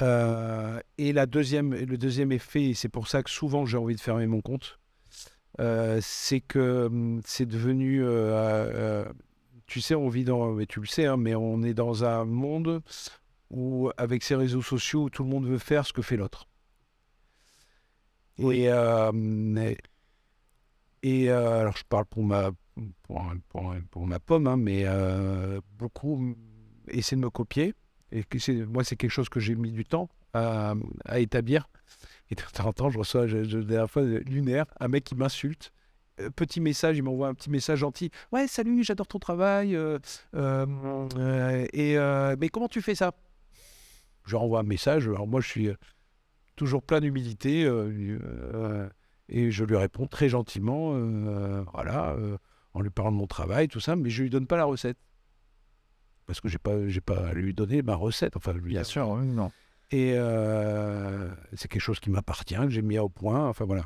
Euh, 0.02 0.78
et 0.98 1.12
la 1.12 1.26
deuxième, 1.26 1.74
le 1.74 1.96
deuxième 1.98 2.32
effet, 2.32 2.64
et 2.70 2.74
c'est 2.74 2.88
pour 2.90 3.08
ça 3.08 3.22
que 3.22 3.30
souvent 3.30 3.64
j'ai 3.64 3.78
envie 3.78 3.94
de 3.94 4.00
fermer 4.00 4.26
mon 4.26 4.40
compte, 4.42 4.78
euh, 5.60 6.00
c'est 6.02 6.40
que 6.40 6.86
hum, 6.86 7.20
c'est 7.24 7.46
devenu 7.46 8.02
euh, 8.04 9.04
tu 9.66 9.80
sais, 9.80 9.94
on 9.94 10.08
vit 10.08 10.24
dans, 10.24 10.52
mais 10.52 10.66
tu 10.66 10.80
le 10.80 10.86
sais, 10.86 11.06
hein, 11.06 11.16
mais 11.16 11.34
on 11.34 11.62
est 11.62 11.74
dans 11.74 12.04
un 12.04 12.24
monde 12.24 12.82
où, 13.50 13.90
avec 13.98 14.22
ces 14.22 14.36
réseaux 14.36 14.62
sociaux, 14.62 15.04
où 15.04 15.10
tout 15.10 15.24
le 15.24 15.30
monde 15.30 15.46
veut 15.46 15.58
faire 15.58 15.86
ce 15.86 15.92
que 15.92 16.02
fait 16.02 16.16
l'autre. 16.16 16.46
Et, 18.38 18.68
et 21.02 21.30
alors, 21.30 21.76
je 21.76 21.84
parle 21.88 22.06
pour 22.06 22.24
ma, 22.24 22.50
pour, 23.02 23.22
pour- 23.48 23.74
pour 23.90 24.06
ma 24.06 24.18
pomme, 24.18 24.46
hein, 24.46 24.56
mais 24.56 24.84
beaucoup 25.78 26.34
essaient 26.88 27.16
de 27.16 27.20
me 27.20 27.30
copier. 27.30 27.74
Et 28.16 28.24
moi, 28.64 28.82
c'est 28.82 28.96
quelque 28.96 29.10
chose 29.10 29.28
que 29.28 29.40
j'ai 29.40 29.54
mis 29.54 29.70
du 29.70 29.84
temps 29.84 30.08
à, 30.32 30.74
établir. 31.16 31.68
Et 32.30 32.34
de 32.34 32.42
temps 32.52 32.66
en 32.66 32.72
temps, 32.72 32.90
je 32.90 32.98
reçois, 32.98 33.26
la 33.26 33.42
dernière 33.44 33.90
fois, 33.90 34.02
lunaire, 34.02 34.66
un 34.80 34.88
mec 34.88 35.04
qui 35.04 35.14
m'insulte 35.14 35.72
euh, 36.20 36.30
petit 36.30 36.60
message, 36.60 36.96
il 36.96 37.02
m'envoie 37.02 37.28
un 37.28 37.34
petit 37.34 37.50
message 37.50 37.80
gentil. 37.80 38.10
Ouais, 38.32 38.46
salut, 38.46 38.82
j'adore 38.82 39.06
ton 39.06 39.18
travail. 39.18 39.76
euh, 39.76 39.98
euh, 40.34 40.66
euh, 41.18 41.66
et 41.72 41.98
euh, 41.98 42.36
mais 42.40 42.48
comment 42.48 42.68
tu 42.68 42.80
fais 42.80 42.94
ça? 42.94 43.12
Je 44.24 44.34
renvoie 44.36 44.60
un 44.60 44.64
message. 44.64 45.06
Alors 45.08 45.26
moi, 45.26 45.40
je 45.40 45.48
suis 45.48 45.68
euh, 45.68 45.74
toujours 46.56 46.82
plein 46.82 47.00
d'humilité. 47.00 47.64
euh, 47.64 48.18
euh, 48.54 48.88
Et 49.28 49.50
je 49.50 49.64
lui 49.64 49.76
réponds 49.76 50.06
très 50.06 50.28
gentiment, 50.28 50.92
euh, 50.94 51.62
voilà, 51.74 52.12
euh, 52.12 52.38
en 52.72 52.80
lui 52.80 52.90
parlant 52.90 53.12
de 53.12 53.16
mon 53.16 53.26
travail, 53.26 53.68
tout 53.68 53.80
ça, 53.80 53.94
mais 53.94 54.08
je 54.10 54.22
lui 54.22 54.30
donne 54.30 54.46
pas 54.46 54.56
la 54.56 54.64
recette. 54.64 54.98
Parce 56.26 56.40
que 56.40 56.48
j'ai 56.48 56.58
pas, 56.58 56.88
j'ai 56.88 57.00
pas 57.00 57.28
à 57.28 57.32
lui 57.32 57.54
donner 57.54 57.82
ma 57.82 57.94
recette. 57.94 58.36
Enfin, 58.36 58.52
lui 58.52 58.70
Bien 58.70 58.80
dire- 58.82 58.86
sûr, 58.86 59.08
oui, 59.08 59.26
non. 59.26 59.50
Et 59.92 60.14
euh, 60.16 61.30
c'est 61.54 61.68
quelque 61.68 61.80
chose 61.82 62.00
qui 62.00 62.10
m'appartient, 62.10 62.56
que 62.56 62.68
j'ai 62.70 62.82
mis 62.82 62.98
au 62.98 63.08
point. 63.08 63.48
Enfin 63.48 63.64
voilà. 63.64 63.84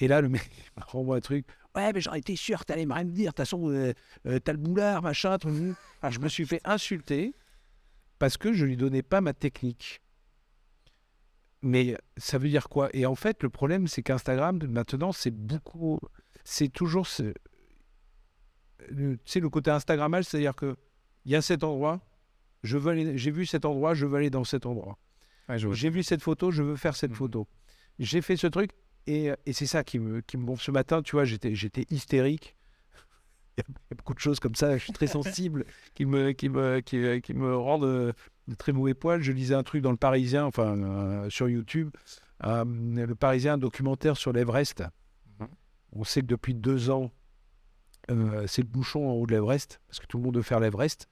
Et 0.00 0.08
là, 0.08 0.20
le 0.22 0.28
mec 0.30 0.50
renvoie 0.76 1.16
un 1.16 1.20
truc. 1.20 1.46
Ouais, 1.74 1.92
mais 1.92 2.00
j'aurais 2.00 2.20
été 2.20 2.36
sûr 2.36 2.60
que 2.60 2.64
t'allais 2.64 2.86
me 2.86 3.04
dire. 3.04 3.26
De 3.26 3.28
toute 3.28 3.36
façon, 3.38 3.68
euh, 3.70 3.92
euh, 4.26 4.38
t'as 4.38 4.52
le 4.52 4.58
boulard, 4.58 5.02
machin. 5.02 5.36
truc. 5.36 5.74
Ah, 6.00 6.10
je 6.10 6.18
me 6.20 6.28
suis 6.28 6.46
fait 6.46 6.60
insulter 6.64 7.34
parce 8.18 8.38
que 8.38 8.54
je 8.54 8.64
lui 8.64 8.78
donnais 8.78 9.02
pas 9.02 9.20
ma 9.20 9.34
technique. 9.34 10.00
Mais 11.62 11.96
ça 12.16 12.38
veut 12.38 12.48
dire 12.48 12.68
quoi? 12.70 12.88
Et 12.94 13.04
en 13.06 13.14
fait, 13.14 13.42
le 13.42 13.50
problème, 13.50 13.88
c'est 13.88 14.02
qu'Instagram, 14.02 14.58
maintenant, 14.68 15.12
c'est 15.12 15.30
beaucoup. 15.32 15.98
C'est 16.44 16.68
toujours. 16.72 17.06
ce- 17.06 17.34
Tu 18.88 19.18
sais, 19.24 19.40
le 19.40 19.48
côté 19.50 19.70
Instagrammage, 19.70 20.24
c'est-à-dire 20.26 20.54
que 20.54 20.76
il 21.26 21.32
y 21.32 21.36
a 21.36 21.42
cet 21.42 21.64
endroit, 21.64 22.00
je 22.62 22.78
veux 22.78 22.92
aller- 22.92 23.18
j'ai 23.18 23.32
vu 23.32 23.44
cet 23.46 23.64
endroit, 23.64 23.94
je 23.94 24.06
veux 24.06 24.16
aller 24.16 24.30
dans 24.30 24.44
cet 24.44 24.64
endroit. 24.64 24.96
Ouais. 25.48 25.58
J'ai 25.58 25.90
vu 25.90 26.02
cette 26.02 26.22
photo, 26.22 26.50
je 26.52 26.62
veux 26.62 26.76
faire 26.76 26.94
cette 26.96 27.10
Mhm. 27.10 27.16
photo. 27.16 27.48
J'ai 27.98 28.22
fait 28.22 28.36
ce 28.36 28.46
truc 28.46 28.70
et, 29.06 29.32
et 29.44 29.52
c'est 29.52 29.66
ça 29.66 29.82
qui 29.84 29.98
me, 29.98 30.20
qui 30.20 30.36
me 30.36 30.44
gonfle. 30.44 30.62
Ce 30.62 30.70
matin, 30.70 31.02
tu 31.02 31.16
vois, 31.16 31.24
j'étais, 31.24 31.54
j'étais 31.54 31.84
hystérique. 31.90 32.56
Il 33.58 33.60
y, 33.60 33.64
a, 33.92 33.94
beaucoup 33.96 34.14
de 34.14 34.18
choses 34.20 34.38
comme 34.38 34.54
ça, 34.54 34.76
je 34.76 34.84
suis 34.84 34.92
très 34.92 35.06
sensible, 35.08 35.64
qui 35.94 36.04
me, 36.04 36.30
qui 36.32 36.48
me, 36.48 36.80
qui, 36.80 37.20
qui 37.22 37.34
me 37.34 37.56
rendent 37.56 37.84
euh, 37.84 38.12
de 38.48 38.54
très 38.54 38.72
mauvais 38.72 38.94
poil. 38.94 39.20
Je 39.22 39.32
lisais 39.32 39.54
un 39.54 39.62
truc 39.64 39.82
dans 39.82 39.90
le 39.92 39.96
Parisien, 39.96 40.44
enfin 40.44 40.76
euh, 40.78 41.30
sur 41.30 41.48
YouTube, 41.48 41.90
euh, 42.44 42.64
le 42.64 43.14
Parisien, 43.14 43.54
un 43.54 43.58
documentaire 43.58 44.16
sur 44.16 44.32
l'Everest. 44.32 44.84
Mhm. 45.40 45.48
On 45.92 46.04
sait 46.04 46.20
que 46.20 46.26
depuis 46.26 46.54
deux 46.54 46.90
ans, 46.90 47.10
c'est 48.46 48.62
le 48.62 48.68
bouchon 48.68 49.08
en 49.08 49.14
haut 49.14 49.26
de 49.26 49.32
l'Everest, 49.34 49.80
parce 49.88 49.98
que 49.98 50.06
tout 50.06 50.18
le 50.18 50.22
monde 50.22 50.36
veut 50.36 50.42
faire 50.42 50.60
l'Everest. 50.60 51.08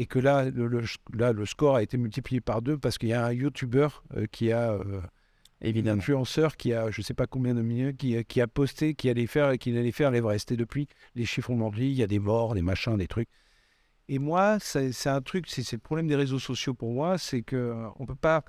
Et 0.00 0.06
que 0.06 0.18
là 0.20 0.48
le, 0.48 0.66
le- 0.68 0.84
là, 1.12 1.32
le 1.32 1.44
score 1.44 1.76
a 1.76 1.82
été 1.82 1.98
multiplié 1.98 2.40
par 2.40 2.62
deux 2.62 2.78
parce 2.78 2.96
qu'il 2.98 3.08
y 3.10 3.12
a 3.12 3.26
un 3.26 3.32
YouTuber 3.32 3.88
euh, 4.16 4.26
qui 4.30 4.52
a 4.52 4.72
euh, 4.72 5.02
Évidemment. 5.60 5.98
influenceur 5.98 6.56
qui 6.56 6.72
a, 6.72 6.90
je 6.90 7.02
sais 7.02 7.14
pas 7.14 7.26
combien 7.26 7.52
de 7.54 7.62
millions, 7.62 7.92
qui, 7.92 8.16
a- 8.16 8.22
qui 8.24 8.40
a 8.40 8.46
posté 8.46 8.94
qu'il 8.94 9.10
allait 9.10 9.26
faire, 9.26 9.58
qu'il 9.58 9.76
allait 9.76 9.90
faire 9.92 10.10
l'Everest. 10.12 10.52
Et 10.52 10.56
depuis, 10.56 10.86
les 11.16 11.24
chiffres 11.26 11.50
ont 11.50 11.56
menti, 11.56 11.90
il 11.90 11.94
y 11.96 12.02
a 12.04 12.06
des 12.06 12.20
morts, 12.20 12.54
des 12.54 12.62
machins, 12.62 12.96
des 12.96 13.08
trucs. 13.08 13.28
Et 14.08 14.18
moi, 14.18 14.58
c'est 14.60 15.06
un 15.08 15.20
truc, 15.20 15.46
c'est 15.48 15.70
le 15.72 15.78
problème 15.78 16.06
des 16.06 16.16
réseaux 16.16 16.38
sociaux 16.38 16.74
pour 16.74 16.92
moi, 16.92 17.18
c'est 17.18 17.42
que 17.42 17.56
euh, 17.56 17.88
on 17.98 18.06
peut 18.06 18.14
pas, 18.14 18.44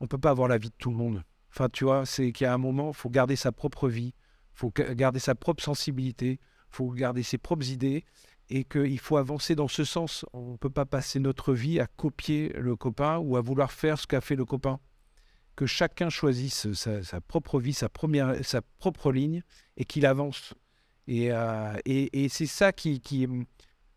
on 0.00 0.06
peut 0.06 0.18
pas 0.18 0.30
avoir 0.30 0.48
la 0.48 0.58
vie 0.58 0.68
de 0.68 0.74
tout 0.78 0.90
le 0.90 0.96
monde. 0.96 1.24
Enfin, 1.50 1.68
tu 1.68 1.84
vois, 1.84 2.06
c'est 2.06 2.30
qu'il 2.32 2.44
y 2.44 2.48
a 2.48 2.54
un 2.54 2.58
moment, 2.58 2.92
faut 2.92 3.10
garder 3.10 3.36
sa 3.36 3.50
propre 3.52 3.88
vie, 3.88 4.14
faut 4.52 4.70
ga- 4.70 4.94
garder 4.94 5.18
sa 5.18 5.34
propre 5.34 5.62
sensibilité, 5.64 6.38
faut 6.68 6.90
garder 6.90 7.22
ses 7.24 7.38
propres 7.38 7.68
idées, 7.70 8.04
et 8.50 8.64
qu'il 8.64 8.98
faut 8.98 9.16
avancer 9.16 9.54
dans 9.54 9.68
ce 9.68 9.84
sens. 9.84 10.26
On 10.32 10.52
ne 10.52 10.56
peut 10.56 10.70
pas 10.70 10.84
passer 10.84 11.20
notre 11.20 11.54
vie 11.54 11.80
à 11.80 11.86
copier 11.86 12.52
le 12.58 12.76
copain 12.76 13.18
ou 13.18 13.36
à 13.36 13.40
vouloir 13.40 13.72
faire 13.72 13.98
ce 13.98 14.06
qu'a 14.06 14.20
fait 14.20 14.36
le 14.36 14.44
copain 14.44 14.80
que 15.60 15.66
chacun 15.66 16.08
choisisse 16.08 16.72
sa, 16.72 17.20
propre 17.20 17.60
vie, 17.60 17.74
sa, 17.74 17.90
propre 17.90 19.12
ligne 19.12 19.42
et 19.76 19.84
qu'il 19.84 20.06
avance. 20.06 20.54
Et, 21.06 21.32
euh, 21.32 21.76
et, 21.84 22.30
c'est 22.30 22.46
ça 22.46 22.72
qui, 22.72 23.00
qui, 23.00 23.26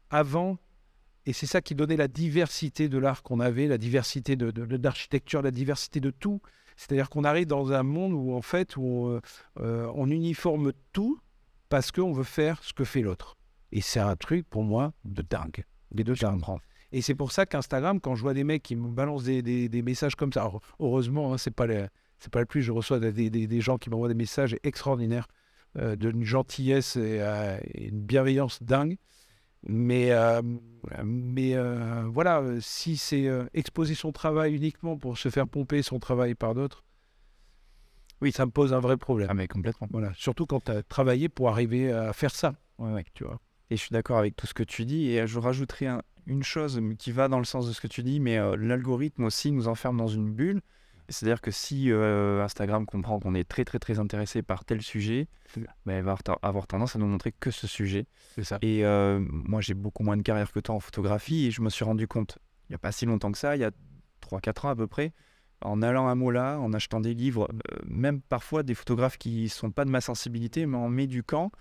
avant, 0.09 0.57
et 1.25 1.31
c'est 1.31 1.45
ça 1.45 1.61
qui 1.61 1.73
donnait 1.73 1.95
la 1.95 2.09
diversité 2.09 2.89
de 2.89 2.97
l'art 2.97 3.23
qu'on 3.23 3.39
avait, 3.39 3.67
la 3.67 3.77
diversité 3.77 4.35
de, 4.35 4.51
l'architecture, 4.75 5.41
la 5.41 5.51
diversité 5.51 6.01
de 6.01 6.09
tout. 6.09 6.41
C'est-à-dire 6.75 7.09
qu'on 7.09 7.23
arrive 7.23 7.47
dans 7.47 7.71
un 7.71 7.83
monde 7.83 8.11
où, 8.11 8.33
en 8.33 8.41
fait, 8.41 8.75
euh, 8.77 9.21
on 9.55 10.09
uniforme 10.09 10.73
tout 10.91 11.17
parce 11.69 11.93
qu'on 11.93 12.11
veut 12.11 12.23
faire 12.23 12.61
ce 12.61 12.73
que 12.73 12.83
fait 12.83 13.01
l'autre. 13.01 13.37
Et 13.75 13.81
c'est 13.81 13.99
un 13.99 14.15
truc, 14.15 14.47
pour 14.49 14.63
moi, 14.63 14.93
de 15.03 15.23
dingue. 15.23 15.65
Mais 15.95 16.03
de 16.03 16.13
Je 16.13 16.25
comprends. 16.27 16.59
Et 16.91 17.01
c'est 17.01 17.15
pour 17.15 17.31
ça 17.31 17.47
qu'Instagram, 17.47 17.99
quand 17.99 18.13
je 18.13 18.21
vois 18.21 18.35
des 18.35 18.43
mecs 18.43 18.61
qui 18.61 18.75
me 18.75 18.87
balancent 18.87 19.23
des, 19.23 19.41
des- 19.41 19.67
des 19.67 19.81
messages 19.81 20.15
comme 20.15 20.31
ça, 20.31 20.41
alors, 20.41 20.61
heureusement, 20.79 21.33
hein, 21.33 21.39
c'est 21.39 21.49
pas 21.55 21.65
les- 21.65 21.87
c'est 22.19 22.31
pas 22.31 22.39
le 22.39 22.45
plus, 22.45 22.61
je 22.61 22.71
reçois 22.71 22.99
des, 22.99 23.31
des- 23.31 23.61
gens 23.61 23.79
qui 23.79 23.89
m'envoient 23.89 24.09
des 24.09 24.13
messages 24.13 24.55
extraordinaires, 24.63 25.27
euh, 25.79 25.95
d'une 25.95 26.23
gentillesse 26.23 26.97
et, 26.97 27.17
euh, 27.19 27.57
et 27.73 27.87
une 27.87 27.99
bienveillance 28.01 28.61
dingue. 28.61 28.97
Mais, 29.65 30.11
euh, 30.11 30.41
mais 31.03 31.55
euh, 31.55 32.03
voilà, 32.11 32.43
si 32.59 32.95
c'est 32.95 33.27
euh, 33.27 33.45
exposer 33.55 33.95
son 33.95 34.11
travail 34.11 34.53
uniquement 34.53 34.97
pour 34.97 35.17
se 35.17 35.29
faire 35.29 35.47
pomper 35.47 35.81
son 35.81 35.97
travail 35.97 36.35
par 36.35 36.53
d'autres, 36.53 36.83
oui, 38.21 38.31
ça 38.31 38.45
me 38.45 38.51
pose 38.51 38.71
un 38.71 38.79
vrai 38.79 38.97
problème. 38.97 39.29
Ah, 39.31 39.33
mais 39.33 39.47
complètement. 39.47 39.87
Voilà, 39.91 40.11
surtout 40.15 40.45
quand 40.45 40.63
tu 40.65 40.71
as 40.71 40.83
travaillé 40.83 41.27
pour 41.27 41.49
arriver 41.49 41.91
à 41.91 42.13
faire 42.13 42.35
ça, 42.35 42.53
Ouais, 42.77 42.91
ouais. 42.93 43.05
tu 43.15 43.23
vois. 43.23 43.39
Et 43.69 43.77
je 43.77 43.81
suis 43.81 43.91
d'accord 43.93 44.17
avec 44.17 44.35
tout 44.35 44.47
ce 44.47 44.53
que 44.53 44.63
tu 44.63 44.85
dis. 44.85 45.09
Et 45.11 45.25
je 45.27 45.39
rajouterai 45.39 45.87
un- 45.87 46.01
une 46.25 46.43
chose 46.43 46.81
qui 46.99 47.11
va 47.11 47.27
dans 47.27 47.39
le 47.39 47.45
sens 47.45 47.67
de 47.67 47.73
ce 47.73 47.81
que 47.81 47.87
tu 47.87 48.03
dis, 48.03 48.19
mais 48.19 48.37
euh, 48.37 48.55
l'algorithme 48.57 49.23
aussi 49.25 49.51
nous 49.51 49.67
enferme 49.67 49.97
dans 49.97 50.07
une 50.07 50.31
bulle. 50.31 50.61
C'est-à-dire 51.09 51.41
que 51.41 51.51
si 51.51 51.91
euh, 51.91 52.41
Instagram 52.43 52.85
comprend 52.85 53.19
qu'on 53.19 53.35
est 53.35 53.43
très 53.43 53.65
très 53.65 53.77
très 53.77 53.99
intéressé 53.99 54.41
par 54.41 54.63
tel 54.63 54.81
sujet, 54.81 55.27
ben, 55.85 55.95
elle 55.97 56.03
va 56.05 56.15
avoir- 56.41 56.65
tendance 56.65 56.95
à 56.95 56.99
nous 56.99 57.07
montrer 57.07 57.33
que 57.37 57.51
ce 57.51 57.67
sujet. 57.67 58.05
C'est 58.35 58.45
ça. 58.45 58.57
Et 58.61 58.85
euh, 58.85 59.19
moi 59.29 59.59
j'ai 59.59 59.73
beaucoup 59.73 60.03
moins 60.03 60.15
de 60.15 60.21
carrière 60.21 60.49
que 60.51 60.61
toi 60.61 60.75
en 60.75 60.79
photographie 60.79 61.47
et 61.47 61.51
je 61.51 61.61
me 61.61 61.69
suis 61.69 61.83
rendu 61.83 62.07
compte, 62.07 62.37
il 62.69 62.71
n'y 62.71 62.75
a 62.75 62.79
pas 62.79 62.93
si 62.93 63.05
longtemps 63.05 63.33
que 63.33 63.37
ça, 63.37 63.57
il 63.57 63.59
y 63.59 63.65
a 63.65 63.71
3-4 64.21 64.65
ans 64.65 64.69
à 64.69 64.75
peu 64.77 64.87
près, 64.87 65.11
en 65.63 65.81
allant 65.81 66.07
à 66.07 66.15
Mola, 66.15 66.59
en 66.59 66.73
achetant 66.73 66.99
des 67.01 67.13
livres, 67.13 67.47
euh, 67.71 67.77
même 67.87 68.21
parfois 68.21 68.63
des 68.63 68.73
photographes 68.75 69.17
qui 69.17 69.49
sont 69.49 69.71
pas 69.71 69.85
de 69.85 69.89
ma 69.89 70.01
sensibilité, 70.01 70.65
mais 70.65 70.77
en 70.77 70.89
m'éduquant, 70.89 71.51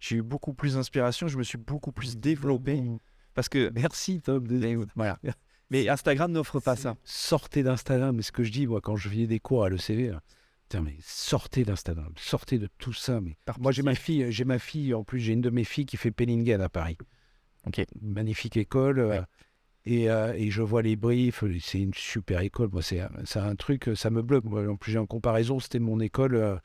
j'ai 0.00 0.16
eu 0.16 0.22
beaucoup 0.22 0.52
plus 0.54 0.74
d'inspiration, 0.74 1.28
je 1.28 1.38
me 1.38 1.42
suis 1.42 1.58
beaucoup 1.58 1.92
plus 1.92 2.16
développé. 2.18 2.82
Parce 3.34 3.48
que, 3.48 3.70
Merci 3.74 4.20
Tom. 4.20 4.46
de- 4.46 4.86
voilà. 4.94 5.18
Mais 5.70 5.88
Instagram 5.88 6.30
n'offre 6.32 6.60
pas 6.60 6.76
ça. 6.76 6.96
Sortez 7.02 7.62
d'Instagram. 7.62 8.14
Mais 8.14 8.20
ce 8.22 8.30
que 8.30 8.42
je 8.42 8.52
dis, 8.52 8.66
moi, 8.66 8.82
quand 8.82 8.94
je 8.96 9.08
faisais 9.08 9.26
des 9.26 9.40
cours 9.40 9.64
à 9.64 9.70
l'ECV, 9.70 10.10
là, 10.10 10.20
putain, 10.68 10.82
mais 10.82 10.96
sortez 11.00 11.64
d'Instagram. 11.64 12.12
Sortez 12.18 12.58
de 12.58 12.68
tout 12.76 12.92
ça. 12.92 13.22
Mais 13.22 13.38
Par 13.46 13.58
moi, 13.58 13.72
j'ai 13.72 13.80
ma 13.82 13.94
fille. 13.94 14.26
J'ai 14.30 14.44
ma 14.44 14.58
fille. 14.58 14.92
En 14.92 15.02
plus, 15.02 15.18
j'ai 15.18 15.32
une 15.32 15.40
de 15.40 15.48
mes 15.48 15.64
filles 15.64 15.86
qui 15.86 15.96
fait 15.96 16.10
Pellingen 16.10 16.60
à 16.60 16.68
Paris. 16.68 16.98
Ok. 17.66 17.82
Magnifique 18.02 18.58
école. 18.58 18.98
euh. 18.98 19.22
Et, 19.84 20.10
euh, 20.10 20.32
et 20.34 20.50
je 20.50 20.62
vois 20.62 20.82
les 20.82 20.96
briefs. 20.96 21.44
C'est 21.60 21.80
une 21.80 21.94
super 21.94 22.40
école. 22.40 22.70
Moi, 22.72 22.82
c'est 22.82 23.00
un 23.36 23.54
truc. 23.56 23.90
Ça 23.94 24.10
me 24.10 24.22
bloque. 24.22 24.44
Moi, 24.44 24.66
en 24.68 24.76
plus, 24.76 24.92
j'ai 24.92 24.98
en 24.98 25.06
comparaison. 25.06 25.60
C'était 25.60 25.78
mon 25.80 26.00
école. 26.00 26.36
euh, 26.36 26.56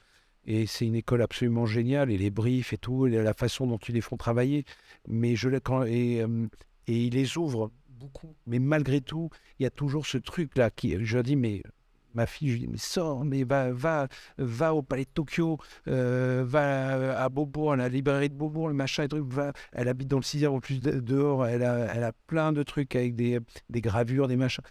et 0.46 0.66
c'est 0.66 0.86
une 0.86 0.96
école 0.96 1.22
absolument 1.22 1.66
géniale. 1.66 2.10
Et 2.12 2.18
les 2.18 2.30
briefs 2.32 2.74
et 2.74 2.78
tout, 2.78 3.08
et 3.08 3.12
la 3.12 3.34
façon 3.34 3.68
dont 3.68 3.78
ils 3.78 3.96
les 3.96 4.02
font 4.02 4.18
travailler. 4.18 4.66
Mais 5.08 5.36
je 5.36 5.50
quand 5.60 5.84
et, 5.84 6.22
euh, 6.22 6.48
et 6.88 7.06
ils 7.06 7.14
les 7.14 7.38
ouvrent 7.38 7.72
beaucoup. 7.90 8.36
Mais 8.46 8.60
malgré 8.60 9.02
tout, 9.02 9.30
il 9.60 9.64
y 9.64 9.66
a 9.66 9.70
toujours 9.72 10.06
ce 10.08 10.18
truc 10.18 10.58
là 10.58 10.70
qui. 10.72 10.96
Je 11.04 11.20
dis 11.20 11.36
mais 11.36 11.64
ma 12.14 12.26
fille, 12.26 12.50
je 12.50 12.54
lui 12.54 12.60
dis 12.62 12.68
mais 12.68 12.78
sors, 12.78 13.24
mais 13.26 13.44
va 13.44 13.72
va 13.72 14.08
va 14.38 14.74
au 14.74 14.82
palais 14.82 15.06
de 15.06 15.10
Tokyo, 15.14 15.58
euh, 15.88 16.44
va 16.48 17.22
à 17.22 17.30
Beaubourg, 17.30 17.74
à 17.74 17.76
la 17.76 17.90
librairie 17.90 18.30
de 18.30 18.36
Beaubourg, 18.36 18.68
le 18.68 18.74
machin 18.74 19.04
et 19.04 19.08
truc. 19.08 19.26
Va, 19.28 19.54
elle 19.74 19.88
habite 19.88 20.08
dans 20.08 20.18
le 20.18 20.24
6 20.24 20.46
en 20.48 20.60
plus 20.60 20.80
de- 20.82 21.00
dehors. 21.00 21.46
Elle 21.46 21.64
a 21.64 21.94
elle 21.94 22.04
a 22.04 22.14
plein 22.28 22.54
de 22.54 22.64
trucs 22.64 22.96
avec 22.96 23.16
des 23.16 23.40
des 23.70 23.82
gravures, 23.82 24.28
des 24.28 24.36
machins. 24.38 24.64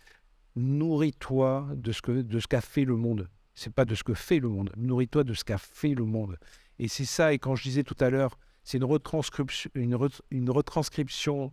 Nourris-toi 0.57 1.69
de 1.75 1.93
ce 1.93 2.01
que 2.03 2.23
qu'a 2.47 2.61
fait 2.61 2.85
le 2.85 2.97
monde. 2.97 3.29
C'est 3.55 3.73
pas 3.73 3.85
de 3.85 3.95
ce 3.95 4.03
que 4.05 4.15
fait 4.15 4.39
le 4.41 4.49
monde. 4.49 4.71
Nourris-toi 4.77 5.25
de 5.25 5.35
ce 5.35 5.45
qu'a 5.45 5.59
fait 5.59 5.95
le 5.95 6.05
monde. 6.05 6.39
Et 6.79 6.89
c'est 6.89 7.05
ça. 7.05 7.33
Et 7.33 7.39
quand 7.39 7.55
je 7.57 7.63
disais 7.63 7.83
tout 7.85 7.97
à 8.01 8.11
l'heure, 8.11 8.39
c'est 8.65 8.79
une 8.79 8.85
retranscription, 8.85 9.71
une, 9.75 9.95
re- 9.95 10.21
une 10.31 10.51
retranscription 10.51 11.53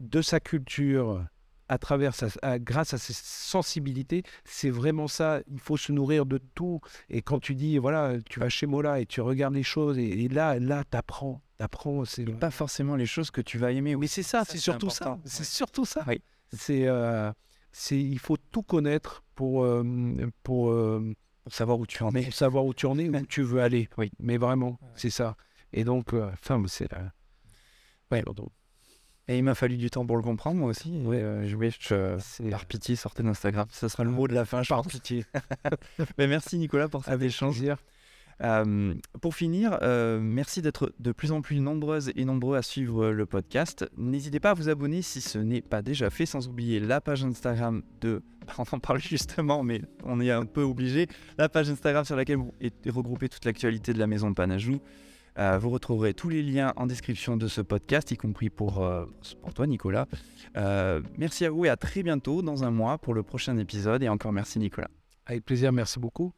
de 0.00 0.22
sa 0.22 0.40
culture 0.40 1.24
à 1.68 1.78
travers 1.78 2.14
sa, 2.14 2.28
à- 2.42 2.58
grâce 2.58 2.94
à 2.94 2.98
ses 2.98 3.12
sensibilités. 3.12 4.22
C'est 4.44 4.70
vraiment 4.70 5.08
ça. 5.08 5.40
Il 5.50 5.60
faut 5.60 5.76
se 5.76 5.92
nourrir 5.92 6.26
de 6.26 6.38
tout. 6.54 6.80
Et 7.10 7.22
quand 7.22 7.40
tu 7.40 7.54
dis, 7.54 7.78
voilà, 7.78 8.14
tu 8.28 8.40
vas 8.40 8.48
chez 8.48 8.66
Mola 8.66 9.00
et 9.00 9.06
tu 9.06 9.20
regardes 9.20 9.54
les 9.54 9.62
choses, 9.62 9.98
et, 9.98 10.24
et 10.24 10.28
là, 10.28 10.58
là, 10.58 10.84
t'apprends, 10.84 11.40
t'apprends. 11.58 12.04
C'est 12.04 12.24
pas 12.24 12.50
forcément 12.50 12.96
les 12.96 13.06
choses 13.06 13.30
que 13.30 13.40
tu 13.40 13.58
vas 13.58 13.72
aimer. 13.72 13.96
mais 13.96 14.06
c'est 14.06 14.22
ça, 14.22 14.44
Ça, 14.44 14.52
c'est 14.52 14.58
surtout 14.58 14.90
ça. 14.90 15.18
C'est 15.24 15.44
surtout 15.44 15.84
ça. 15.84 16.04
Oui. 16.06 16.22
C'est, 16.52 16.86
euh, 16.86 17.32
c'est, 17.72 17.98
il 18.00 18.18
faut 18.18 18.36
tout 18.36 18.62
connaître 18.62 19.24
pour, 19.34 19.64
euh, 19.64 19.82
pour, 20.42 20.70
euh, 20.70 21.14
Pour 21.44 21.52
savoir 21.52 21.78
où 21.80 21.86
tu 21.86 22.02
en 22.02 22.14
es. 22.14 22.22
pour 22.24 22.32
savoir 22.32 22.64
où 22.64 22.72
tu 22.74 22.86
en 22.86 22.98
es, 22.98 23.08
où 23.08 23.26
tu 23.28 23.42
veux 23.42 23.60
aller. 23.60 23.88
Oui. 23.98 24.10
Mais 24.20 24.36
vraiment, 24.36 24.78
c'est 24.94 25.10
ça. 25.10 25.36
Et 25.72 25.82
donc, 25.84 26.14
euh, 26.14 26.30
enfin, 26.34 26.62
c'est 26.68 26.90
la... 26.92 27.12
Ouais. 28.12 28.22
Et 29.28 29.38
il 29.38 29.42
m'a 29.42 29.54
fallu 29.56 29.76
du 29.76 29.90
temps 29.90 30.06
pour 30.06 30.16
le 30.16 30.22
comprendre, 30.22 30.58
moi 30.58 30.70
aussi. 30.70 30.90
Ouais. 31.04 31.20
Euh, 31.20 31.46
je 31.48 31.56
wish, 31.56 31.78
euh, 31.90 32.16
C'est- 32.20 32.48
par 32.48 32.64
pitié, 32.64 32.94
sortez 32.94 33.22
d'Instagram. 33.24 33.66
Ce 33.72 33.88
sera 33.88 34.04
le 34.04 34.10
mot 34.10 34.28
de 34.28 34.34
la 34.34 34.44
fin, 34.44 34.62
je 34.62 34.68
Par 34.68 34.82
pense. 34.82 34.92
pitié. 34.92 35.24
Mais 36.18 36.26
merci 36.28 36.58
Nicolas 36.58 36.88
pour 36.88 37.04
cet 37.04 37.20
échange. 37.22 37.56
plaisir. 37.56 37.76
Euh, 38.42 38.94
pour 39.22 39.34
finir, 39.34 39.78
euh, 39.80 40.20
merci 40.20 40.60
d'être 40.60 40.92
de 41.00 41.10
plus 41.10 41.32
en 41.32 41.40
plus 41.40 41.58
nombreuses 41.58 42.12
et 42.16 42.24
nombreux 42.26 42.56
à 42.58 42.62
suivre 42.62 43.08
le 43.08 43.24
podcast. 43.26 43.88
N'hésitez 43.96 44.40
pas 44.40 44.50
à 44.50 44.54
vous 44.54 44.68
abonner 44.68 45.00
si 45.02 45.20
ce 45.22 45.38
n'est 45.38 45.62
pas 45.62 45.80
déjà 45.82 46.10
fait, 46.10 46.26
sans 46.26 46.46
oublier 46.46 46.78
la 46.78 47.00
page 47.00 47.24
Instagram 47.24 47.82
de... 48.02 48.22
On 48.58 48.62
en 48.76 48.78
parle 48.78 49.00
justement, 49.00 49.62
mais 49.64 49.80
on 50.04 50.20
est 50.20 50.30
un 50.30 50.44
peu 50.44 50.62
obligé. 50.62 51.08
La 51.36 51.48
page 51.48 51.68
Instagram 51.68 52.04
sur 52.04 52.14
laquelle 52.14 52.38
est 52.60 52.88
regroupée 52.90 53.28
toute 53.28 53.44
l'actualité 53.44 53.92
de 53.92 53.98
la 53.98 54.06
maison 54.06 54.28
de 54.30 54.34
Panajou. 54.36 54.78
Euh, 55.38 55.58
vous 55.58 55.70
retrouverez 55.70 56.14
tous 56.14 56.28
les 56.28 56.42
liens 56.42 56.72
en 56.76 56.86
description 56.86 57.36
de 57.36 57.48
ce 57.48 57.60
podcast, 57.60 58.10
y 58.10 58.16
compris 58.16 58.50
pour, 58.50 58.86
pour 59.42 59.54
toi, 59.54 59.66
Nicolas. 59.66 60.06
merci 61.18 61.44
à 61.44 61.50
vous 61.50 61.64
et 61.64 61.68
à 61.68 61.76
très 61.76 62.02
bientôt 62.02 62.42
dans 62.42 62.64
un 62.64 62.70
mois 62.70 62.98
pour 62.98 63.14
le 63.14 63.22
prochain 63.22 63.56
épisode. 63.58 64.02
Et 64.02 64.08
encore 64.08 64.32
merci, 64.32 64.58
Nicolas. 64.58 64.88
Avec 65.26 65.44
plaisir, 65.44 65.72
merci 65.72 65.98
beaucoup. 65.98 66.32